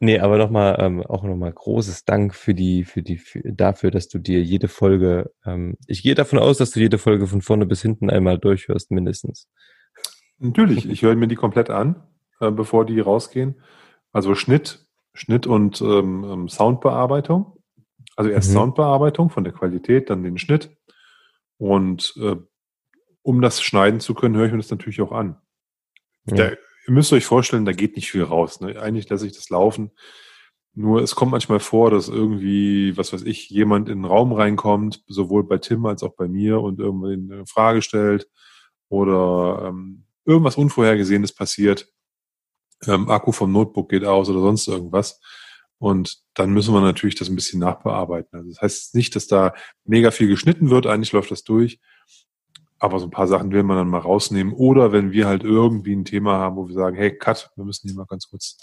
Nee, 0.00 0.20
aber 0.20 0.38
nochmal, 0.38 0.76
ähm, 0.78 1.02
auch 1.02 1.24
nochmal 1.24 1.52
großes 1.52 2.04
Dank 2.04 2.34
für 2.34 2.54
die, 2.54 2.84
für 2.84 3.02
die, 3.02 3.18
für, 3.18 3.40
dafür, 3.44 3.90
dass 3.90 4.08
du 4.08 4.18
dir 4.18 4.40
jede 4.42 4.68
Folge, 4.68 5.32
ähm, 5.44 5.76
ich 5.88 6.04
gehe 6.04 6.14
davon 6.14 6.38
aus, 6.38 6.58
dass 6.58 6.70
du 6.70 6.80
jede 6.80 6.98
Folge 6.98 7.26
von 7.26 7.42
vorne 7.42 7.66
bis 7.66 7.82
hinten 7.82 8.08
einmal 8.08 8.38
durchhörst, 8.38 8.92
mindestens. 8.92 9.48
Natürlich, 10.38 10.88
ich 10.88 11.02
höre 11.02 11.16
mir 11.16 11.26
die 11.26 11.34
komplett 11.34 11.68
an, 11.68 11.96
äh, 12.40 12.52
bevor 12.52 12.86
die 12.86 13.00
rausgehen. 13.00 13.60
Also 14.12 14.36
Schnitt, 14.36 14.86
Schnitt 15.14 15.48
und 15.48 15.80
ähm, 15.80 16.24
ähm 16.24 16.48
Soundbearbeitung. 16.48 17.58
Also 18.14 18.30
erst 18.30 18.50
mhm. 18.50 18.54
Soundbearbeitung 18.54 19.30
von 19.30 19.42
der 19.42 19.52
Qualität, 19.52 20.10
dann 20.10 20.22
den 20.22 20.38
Schnitt. 20.38 20.70
Und 21.56 22.14
äh, 22.20 22.36
um 23.22 23.42
das 23.42 23.60
schneiden 23.62 23.98
zu 23.98 24.14
können, 24.14 24.36
höre 24.36 24.46
ich 24.46 24.52
mir 24.52 24.58
das 24.58 24.70
natürlich 24.70 25.00
auch 25.00 25.12
an. 25.12 25.40
Ja. 26.26 26.36
Der, 26.36 26.58
ihr 26.88 26.94
müsst 26.94 27.12
euch 27.12 27.26
vorstellen, 27.26 27.66
da 27.66 27.72
geht 27.72 27.96
nicht 27.96 28.10
viel 28.10 28.24
raus. 28.24 28.60
Ne? 28.60 28.80
Eigentlich 28.80 29.08
lasse 29.10 29.26
ich 29.26 29.34
das 29.34 29.50
laufen. 29.50 29.90
Nur 30.74 31.02
es 31.02 31.14
kommt 31.14 31.32
manchmal 31.32 31.60
vor, 31.60 31.90
dass 31.90 32.08
irgendwie, 32.08 32.96
was 32.96 33.12
weiß 33.12 33.22
ich, 33.22 33.50
jemand 33.50 33.88
in 33.88 33.98
den 33.98 34.04
Raum 34.06 34.32
reinkommt, 34.32 35.04
sowohl 35.06 35.44
bei 35.44 35.58
Tim 35.58 35.84
als 35.84 36.02
auch 36.02 36.14
bei 36.16 36.28
mir 36.28 36.60
und 36.60 36.80
irgendwie 36.80 37.12
eine 37.12 37.46
Frage 37.46 37.82
stellt 37.82 38.28
oder 38.88 39.66
ähm, 39.68 40.04
irgendwas 40.24 40.56
Unvorhergesehenes 40.56 41.34
passiert. 41.34 41.88
Ähm, 42.86 43.10
Akku 43.10 43.32
vom 43.32 43.52
Notebook 43.52 43.90
geht 43.90 44.04
aus 44.04 44.30
oder 44.30 44.40
sonst 44.40 44.66
irgendwas. 44.66 45.20
Und 45.78 46.22
dann 46.34 46.52
müssen 46.52 46.72
wir 46.72 46.80
natürlich 46.80 47.16
das 47.16 47.28
ein 47.28 47.36
bisschen 47.36 47.60
nachbearbeiten. 47.60 48.38
Also 48.38 48.50
das 48.50 48.62
heißt 48.62 48.94
nicht, 48.94 49.14
dass 49.14 49.26
da 49.26 49.52
mega 49.84 50.10
viel 50.10 50.28
geschnitten 50.28 50.70
wird. 50.70 50.86
Eigentlich 50.86 51.12
läuft 51.12 51.30
das 51.30 51.44
durch. 51.44 51.80
Aber 52.78 52.98
so 52.98 53.06
ein 53.06 53.10
paar 53.10 53.26
Sachen 53.26 53.50
will 53.50 53.62
man 53.62 53.76
dann 53.76 53.88
mal 53.88 53.98
rausnehmen. 53.98 54.52
Oder 54.52 54.92
wenn 54.92 55.12
wir 55.12 55.26
halt 55.26 55.42
irgendwie 55.42 55.94
ein 55.94 56.04
Thema 56.04 56.38
haben, 56.38 56.56
wo 56.56 56.68
wir 56.68 56.74
sagen, 56.74 56.96
hey, 56.96 57.16
Cut, 57.16 57.50
wir 57.56 57.64
müssen 57.64 57.88
hier 57.88 57.96
mal 57.96 58.06
ganz 58.06 58.28
kurz 58.28 58.56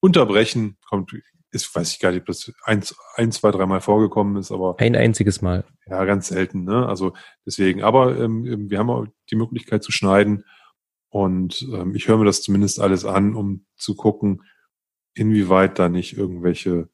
unterbrechen, 0.00 0.76
kommt, 0.88 1.14
ist, 1.52 1.74
weiß 1.74 1.92
ich 1.92 2.00
gar 2.00 2.10
nicht, 2.10 2.22
ob 2.22 2.26
das 2.26 2.52
eins, 2.64 2.96
ein, 3.14 3.30
zwei, 3.30 3.50
dreimal 3.50 3.80
vorgekommen 3.80 4.36
ist, 4.36 4.50
aber. 4.50 4.74
Ein 4.78 4.96
einziges 4.96 5.42
Mal. 5.42 5.64
Ja, 5.86 6.04
ganz 6.04 6.28
selten, 6.28 6.64
ne? 6.64 6.86
Also 6.88 7.12
deswegen, 7.46 7.82
aber 7.82 8.18
ähm, 8.18 8.46
ähm 8.46 8.70
wir 8.70 8.78
haben 8.78 8.90
auch 8.90 9.06
die 9.30 9.36
Möglichkeit 9.36 9.82
zu 9.82 9.92
schneiden. 9.92 10.44
Und 11.10 11.68
ähm, 11.72 11.94
ich 11.94 12.08
höre 12.08 12.16
mir 12.16 12.24
das 12.24 12.42
zumindest 12.42 12.80
alles 12.80 13.04
an, 13.04 13.34
um 13.34 13.66
zu 13.76 13.94
gucken, 13.94 14.42
inwieweit 15.14 15.78
da 15.78 15.90
nicht 15.90 16.16
irgendwelche 16.16 16.88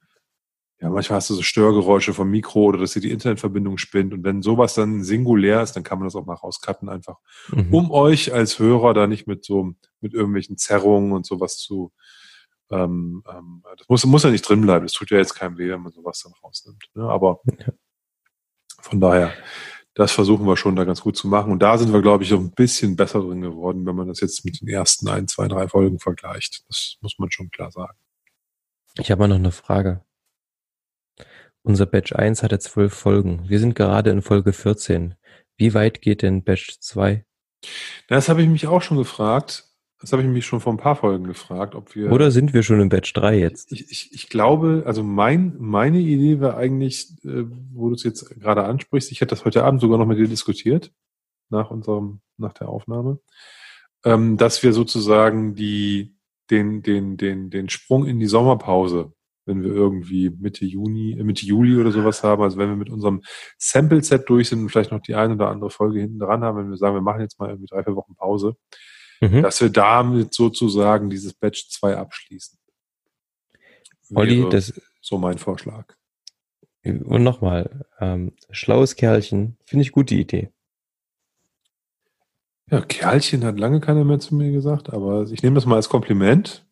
ja, 0.81 0.91
manchmal 0.91 1.17
hast 1.17 1.31
du 1.31 1.35
so 1.35 1.43
Störgeräusche 1.43 2.15
vom 2.15 2.31
Mikro 2.31 2.63
oder 2.67 2.79
dass 2.79 2.93
dir 2.93 3.01
die 3.01 3.11
Internetverbindung 3.11 3.79
spinnt. 3.79 4.15
Und 4.15 4.23
wenn 4.23 4.43
sowas 4.43 4.75
dann 4.75 5.03
singulär 5.03 5.61
ist, 5.61 5.73
dann 5.73 5.83
kann 5.83 5.99
man 5.99 6.07
das 6.07 6.15
auch 6.15 6.25
mal 6.25 6.35
rauscutten 6.35 6.89
einfach, 6.89 7.19
mhm. 7.49 7.75
um 7.75 7.91
euch 7.91 8.33
als 8.33 8.61
Hörer 8.61 8.95
da 8.95 9.09
nicht 9.09 9.27
mit 9.27 9.45
so, 9.45 9.73
mit 10.01 10.15
irgendwelchen 10.15 10.57
Zerrungen 10.57 11.13
und 11.13 11.27
sowas 11.27 11.59
zu, 11.59 11.93
ähm, 12.71 13.25
ähm, 13.29 13.65
das 13.77 13.89
muss, 13.89 14.07
muss 14.07 14.23
ja 14.23 14.31
nicht 14.31 14.49
drin 14.49 14.61
bleiben. 14.61 14.85
Das 14.85 14.93
tut 14.93 15.11
ja 15.11 15.19
jetzt 15.19 15.35
keinem 15.35 15.59
weh, 15.59 15.69
wenn 15.69 15.83
man 15.83 15.93
sowas 15.93 16.23
dann 16.23 16.33
rausnimmt. 16.45 16.85
Ne? 16.95 17.09
Aber 17.09 17.41
ja. 17.47 17.73
von 18.81 19.01
daher, 19.01 19.33
das 19.95 20.13
versuchen 20.13 20.47
wir 20.47 20.57
schon 20.57 20.77
da 20.77 20.85
ganz 20.85 21.01
gut 21.01 21.17
zu 21.17 21.27
machen. 21.27 21.51
Und 21.51 21.61
da 21.61 21.77
sind 21.77 21.93
wir, 21.93 22.03
glaube 22.03 22.23
ich, 22.23 22.31
so 22.31 22.37
ein 22.37 22.53
bisschen 22.53 22.95
besser 22.95 23.21
drin 23.21 23.41
geworden, 23.41 23.85
wenn 23.85 23.97
man 23.97 24.07
das 24.07 24.21
jetzt 24.21 24.45
mit 24.45 24.61
den 24.61 24.69
ersten 24.69 25.09
ein, 25.09 25.27
zwei, 25.27 25.49
drei 25.49 25.67
Folgen 25.67 25.99
vergleicht. 25.99 26.63
Das 26.69 26.99
muss 27.01 27.19
man 27.19 27.33
schon 27.33 27.51
klar 27.51 27.73
sagen. 27.73 27.99
Ich 28.97 29.11
habe 29.11 29.23
mal 29.23 29.29
noch 29.29 29.37
eine 29.37 29.51
Frage. 29.51 30.05
Unser 31.69 31.85
Batch 31.85 32.15
1 32.15 32.43
hatte 32.43 32.59
zwölf 32.61 32.95
Folgen. 32.95 33.45
Wir 33.47 33.59
sind 33.59 33.75
gerade 33.75 34.09
in 34.09 34.23
Folge 34.23 34.55
14. 34.55 35.17
Wie 35.59 35.75
weit 35.75 36.01
geht 36.01 36.23
denn 36.23 36.43
Batch 36.43 36.79
2? 36.81 37.27
Das 38.09 38.31
habe 38.31 38.41
ich 38.41 38.49
mich 38.49 38.67
auch 38.67 38.81
schon 38.81 38.97
gefragt. 38.97 39.67
Das 40.01 40.13
habe 40.13 40.23
ich 40.23 40.29
mich 40.29 40.47
schon 40.47 40.61
vor 40.61 40.73
ein 40.73 40.79
paar 40.79 40.97
Folgen 40.97 41.25
gefragt, 41.25 41.75
ob 41.75 41.95
wir. 41.95 42.11
Oder 42.11 42.31
sind 42.31 42.55
wir 42.55 42.63
schon 42.63 42.81
in 42.81 42.89
Batch 42.89 43.13
3 43.13 43.39
jetzt? 43.39 43.71
Ich, 43.71 43.91
ich, 43.91 44.15
ich 44.15 44.31
glaube, 44.31 44.85
also 44.87 45.03
mein, 45.03 45.57
meine 45.59 45.99
Idee 45.99 46.41
war 46.41 46.57
eigentlich, 46.57 47.11
äh, 47.25 47.45
wo 47.75 47.91
du 47.91 47.97
es 47.97 48.03
jetzt 48.03 48.31
gerade 48.41 48.65
ansprichst, 48.65 49.13
ich 49.13 49.21
hätte 49.21 49.35
das 49.35 49.45
heute 49.45 49.63
Abend 49.63 49.83
sogar 49.83 49.99
noch 49.99 50.07
mit 50.07 50.17
dir 50.17 50.27
diskutiert, 50.27 50.91
nach 51.51 51.71
unserem, 51.71 52.23
nach 52.39 52.55
der 52.55 52.71
Aufnahme, 52.71 53.21
ähm, 54.07 54.39
dass 54.39 54.63
wir 54.63 54.73
sozusagen 54.73 55.55
die, 55.55 56.17
den, 56.51 56.83
den, 56.83 57.19
den, 57.19 57.51
den 57.51 57.69
Sprung 57.69 58.07
in 58.07 58.19
die 58.19 58.27
Sommerpause 58.27 59.13
wenn 59.49 59.63
wir 59.63 59.73
irgendwie 59.73 60.31
Mitte 60.31 60.65
Juni, 60.65 61.19
äh, 61.19 61.25
Mitte 61.25 61.45
Juli 61.45 61.77
oder 61.79 61.91
sowas 61.91 62.23
haben, 62.23 62.43
also 62.43 62.59
wenn 62.59 62.69
wir 62.69 62.77
mit 62.77 62.91
unserem 62.91 63.23
Sample-Set 63.57 64.29
durch 64.29 64.51
sind 64.51 64.61
und 64.61 64.69
vielleicht 64.69 64.93
noch 64.93 65.01
die 65.01 65.15
eine 65.15 65.35
oder 65.35 65.49
andere 65.49 65.71
Folge 65.71 66.01
hinten 66.01 66.21
dran 66.21 66.45
haben, 66.45 66.59
wenn 66.59 66.71
wir 66.71 66.77
sagen, 66.77 66.95
wir 66.95 67.01
machen 67.01 67.23
jetzt 67.23 67.41
mal 67.41 67.49
irgendwie 67.49 67.67
drei, 67.67 67.83
vier 67.83 67.97
Wochen 67.97 68.15
Pause, 68.15 68.57
mhm. 69.21 69.43
dass 69.43 69.61
wir 69.61 69.71
damit 69.71 70.35
sozusagen 70.35 71.11
dieses 71.11 71.35
Batch 71.35 71.69
2 71.71 71.97
abschließen. 71.97 72.59
Olli, 74.15 74.47
das 74.49 74.81
so 75.01 75.19
mein 75.19 75.39
Vorschlag. 75.39 75.87
Und 76.85 77.23
nochmal, 77.23 77.87
ähm, 77.99 78.33
schlaues 78.51 78.97
Kerlchen, 78.97 79.57
finde 79.65 79.83
ich 79.83 79.93
gute 79.93 80.15
Idee. 80.15 80.51
Ja, 82.71 82.83
Kerlchen 82.83 83.45
hat 83.45 83.59
lange 83.59 83.81
keiner 83.81 84.05
mehr 84.05 84.21
zu 84.21 84.35
mir 84.35 84.53
gesagt, 84.53 84.93
aber 84.93 85.23
ich 85.31 85.43
nehme 85.43 85.55
das 85.55 85.67
mal 85.67 85.77
als 85.77 85.89
Kompliment. 85.89 86.68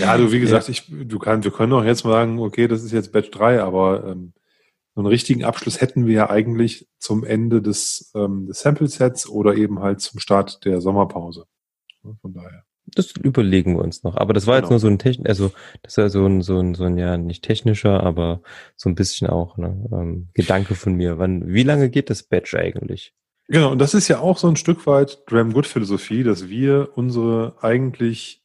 Ja, 0.00 0.16
du, 0.16 0.32
wie 0.32 0.40
gesagt, 0.40 0.68
ich, 0.68 0.84
du 0.88 1.18
kann, 1.18 1.44
wir 1.44 1.50
können 1.50 1.72
auch 1.72 1.84
jetzt 1.84 2.02
sagen, 2.02 2.38
okay, 2.38 2.68
das 2.68 2.82
ist 2.82 2.92
jetzt 2.92 3.12
Batch 3.12 3.30
3, 3.30 3.62
aber 3.62 4.04
ähm, 4.06 4.32
so 4.94 5.00
einen 5.00 5.08
richtigen 5.08 5.44
Abschluss 5.44 5.80
hätten 5.80 6.06
wir 6.06 6.14
ja 6.14 6.30
eigentlich 6.30 6.88
zum 6.98 7.24
Ende 7.24 7.62
des, 7.62 8.12
ähm, 8.14 8.46
des 8.46 8.60
Sample-Sets 8.60 9.28
oder 9.28 9.54
eben 9.54 9.80
halt 9.80 10.00
zum 10.00 10.20
Start 10.20 10.64
der 10.64 10.80
Sommerpause. 10.80 11.46
Von 12.20 12.34
daher. 12.34 12.64
Das 12.86 13.12
überlegen 13.12 13.76
wir 13.76 13.82
uns 13.82 14.02
noch. 14.02 14.16
Aber 14.16 14.34
das 14.34 14.46
war 14.46 14.56
genau. 14.56 14.64
jetzt 14.64 14.70
nur 14.70 14.80
so 14.80 14.88
ein 14.88 14.98
technisch, 14.98 15.28
also 15.28 15.52
das 15.82 15.96
war 15.96 16.10
so 16.10 16.26
ein, 16.26 16.42
so 16.42 16.58
ein, 16.58 16.74
so 16.74 16.84
ein 16.84 16.98
ja 16.98 17.16
nicht 17.16 17.44
technischer, 17.44 18.02
aber 18.02 18.42
so 18.76 18.90
ein 18.90 18.94
bisschen 18.94 19.28
auch 19.28 19.56
ne, 19.56 19.88
ähm, 19.92 20.28
Gedanke 20.34 20.74
von 20.74 20.94
mir. 20.94 21.18
Wann, 21.18 21.52
wie 21.52 21.62
lange 21.62 21.90
geht 21.90 22.10
das 22.10 22.24
Batch 22.24 22.54
eigentlich? 22.54 23.14
Genau, 23.48 23.72
und 23.72 23.78
das 23.78 23.94
ist 23.94 24.08
ja 24.08 24.20
auch 24.20 24.38
so 24.38 24.48
ein 24.48 24.56
Stück 24.56 24.86
weit 24.86 25.24
Graham 25.26 25.52
Good 25.52 25.66
Philosophie, 25.66 26.22
dass 26.22 26.48
wir 26.48 26.90
unsere 26.94 27.56
eigentlich 27.60 28.42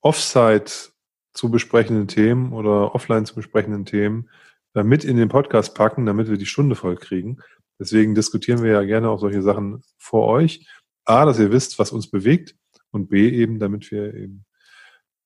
Offsite 0.00 0.92
zu 1.32 1.50
besprechenden 1.50 2.08
Themen 2.08 2.52
oder 2.52 2.94
offline 2.94 3.24
zu 3.24 3.34
besprechenden 3.34 3.84
Themen 3.84 4.30
äh, 4.74 4.82
mit 4.82 5.04
in 5.04 5.16
den 5.16 5.28
Podcast 5.28 5.74
packen, 5.74 6.06
damit 6.06 6.28
wir 6.28 6.36
die 6.36 6.46
Stunde 6.46 6.76
voll 6.76 6.96
kriegen. 6.96 7.38
Deswegen 7.78 8.14
diskutieren 8.14 8.62
wir 8.62 8.72
ja 8.72 8.82
gerne 8.84 9.08
auch 9.08 9.18
solche 9.18 9.42
Sachen 9.42 9.82
vor 9.98 10.28
euch. 10.28 10.66
A, 11.04 11.24
dass 11.24 11.38
ihr 11.38 11.52
wisst, 11.52 11.78
was 11.78 11.92
uns 11.92 12.10
bewegt 12.10 12.54
und 12.90 13.08
B, 13.08 13.28
eben, 13.28 13.58
damit 13.58 13.90
wir 13.90 14.14
eben 14.14 14.44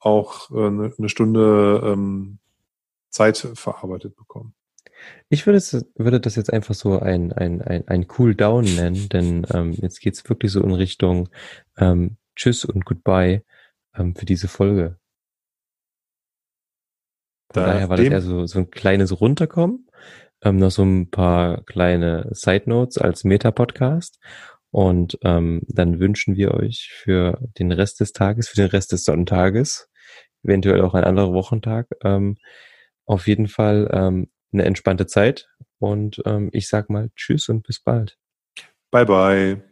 auch 0.00 0.50
äh, 0.50 0.66
eine 0.66 1.08
Stunde 1.08 1.82
ähm, 1.84 2.38
Zeit 3.10 3.38
verarbeitet 3.54 4.16
bekommen. 4.16 4.54
Ich 5.28 5.46
würde, 5.46 5.58
es, 5.58 5.86
würde 5.96 6.20
das 6.20 6.36
jetzt 6.36 6.52
einfach 6.52 6.74
so 6.74 6.98
ein, 6.98 7.32
ein, 7.32 7.62
ein, 7.62 7.86
ein 7.86 8.06
Cool 8.18 8.34
Down 8.34 8.64
nennen, 8.64 9.08
denn 9.08 9.46
ähm, 9.52 9.72
jetzt 9.72 10.00
geht's 10.00 10.28
wirklich 10.28 10.52
so 10.52 10.62
in 10.62 10.72
Richtung 10.72 11.28
ähm, 11.76 12.16
Tschüss 12.34 12.64
und 12.64 12.84
Goodbye 12.84 13.42
ähm, 13.94 14.14
für 14.14 14.26
diese 14.26 14.48
Folge. 14.48 14.98
Von 17.52 17.62
da 17.64 17.72
daher 17.72 17.88
war 17.88 17.96
das 17.96 18.06
eher 18.06 18.20
so, 18.20 18.46
so 18.46 18.58
ein 18.60 18.70
kleines 18.70 19.20
Runterkommen, 19.20 19.88
ähm, 20.42 20.56
noch 20.56 20.70
so 20.70 20.82
ein 20.82 21.10
paar 21.10 21.64
kleine 21.64 22.28
Side 22.32 22.64
Notes 22.66 22.98
als 22.98 23.24
Meta-Podcast. 23.24 24.18
Und 24.70 25.18
ähm, 25.22 25.62
dann 25.66 25.98
wünschen 25.98 26.36
wir 26.36 26.52
euch 26.52 26.90
für 26.92 27.38
den 27.58 27.72
Rest 27.72 28.00
des 28.00 28.12
Tages, 28.12 28.48
für 28.48 28.56
den 28.56 28.68
Rest 28.68 28.92
des 28.92 29.04
Sonntages, 29.04 29.88
eventuell 30.42 30.82
auch 30.82 30.94
ein 30.94 31.04
anderer 31.04 31.32
Wochentag, 31.32 31.88
ähm, 32.04 32.36
auf 33.06 33.26
jeden 33.26 33.48
Fall 33.48 33.88
ähm, 33.92 34.28
eine 34.52 34.64
entspannte 34.64 35.06
Zeit 35.06 35.48
und 35.78 36.22
ähm, 36.24 36.50
ich 36.52 36.68
sag 36.68 36.90
mal 36.90 37.10
Tschüss 37.16 37.48
und 37.48 37.66
bis 37.66 37.80
bald. 37.80 38.18
Bye 38.90 39.04
bye. 39.04 39.67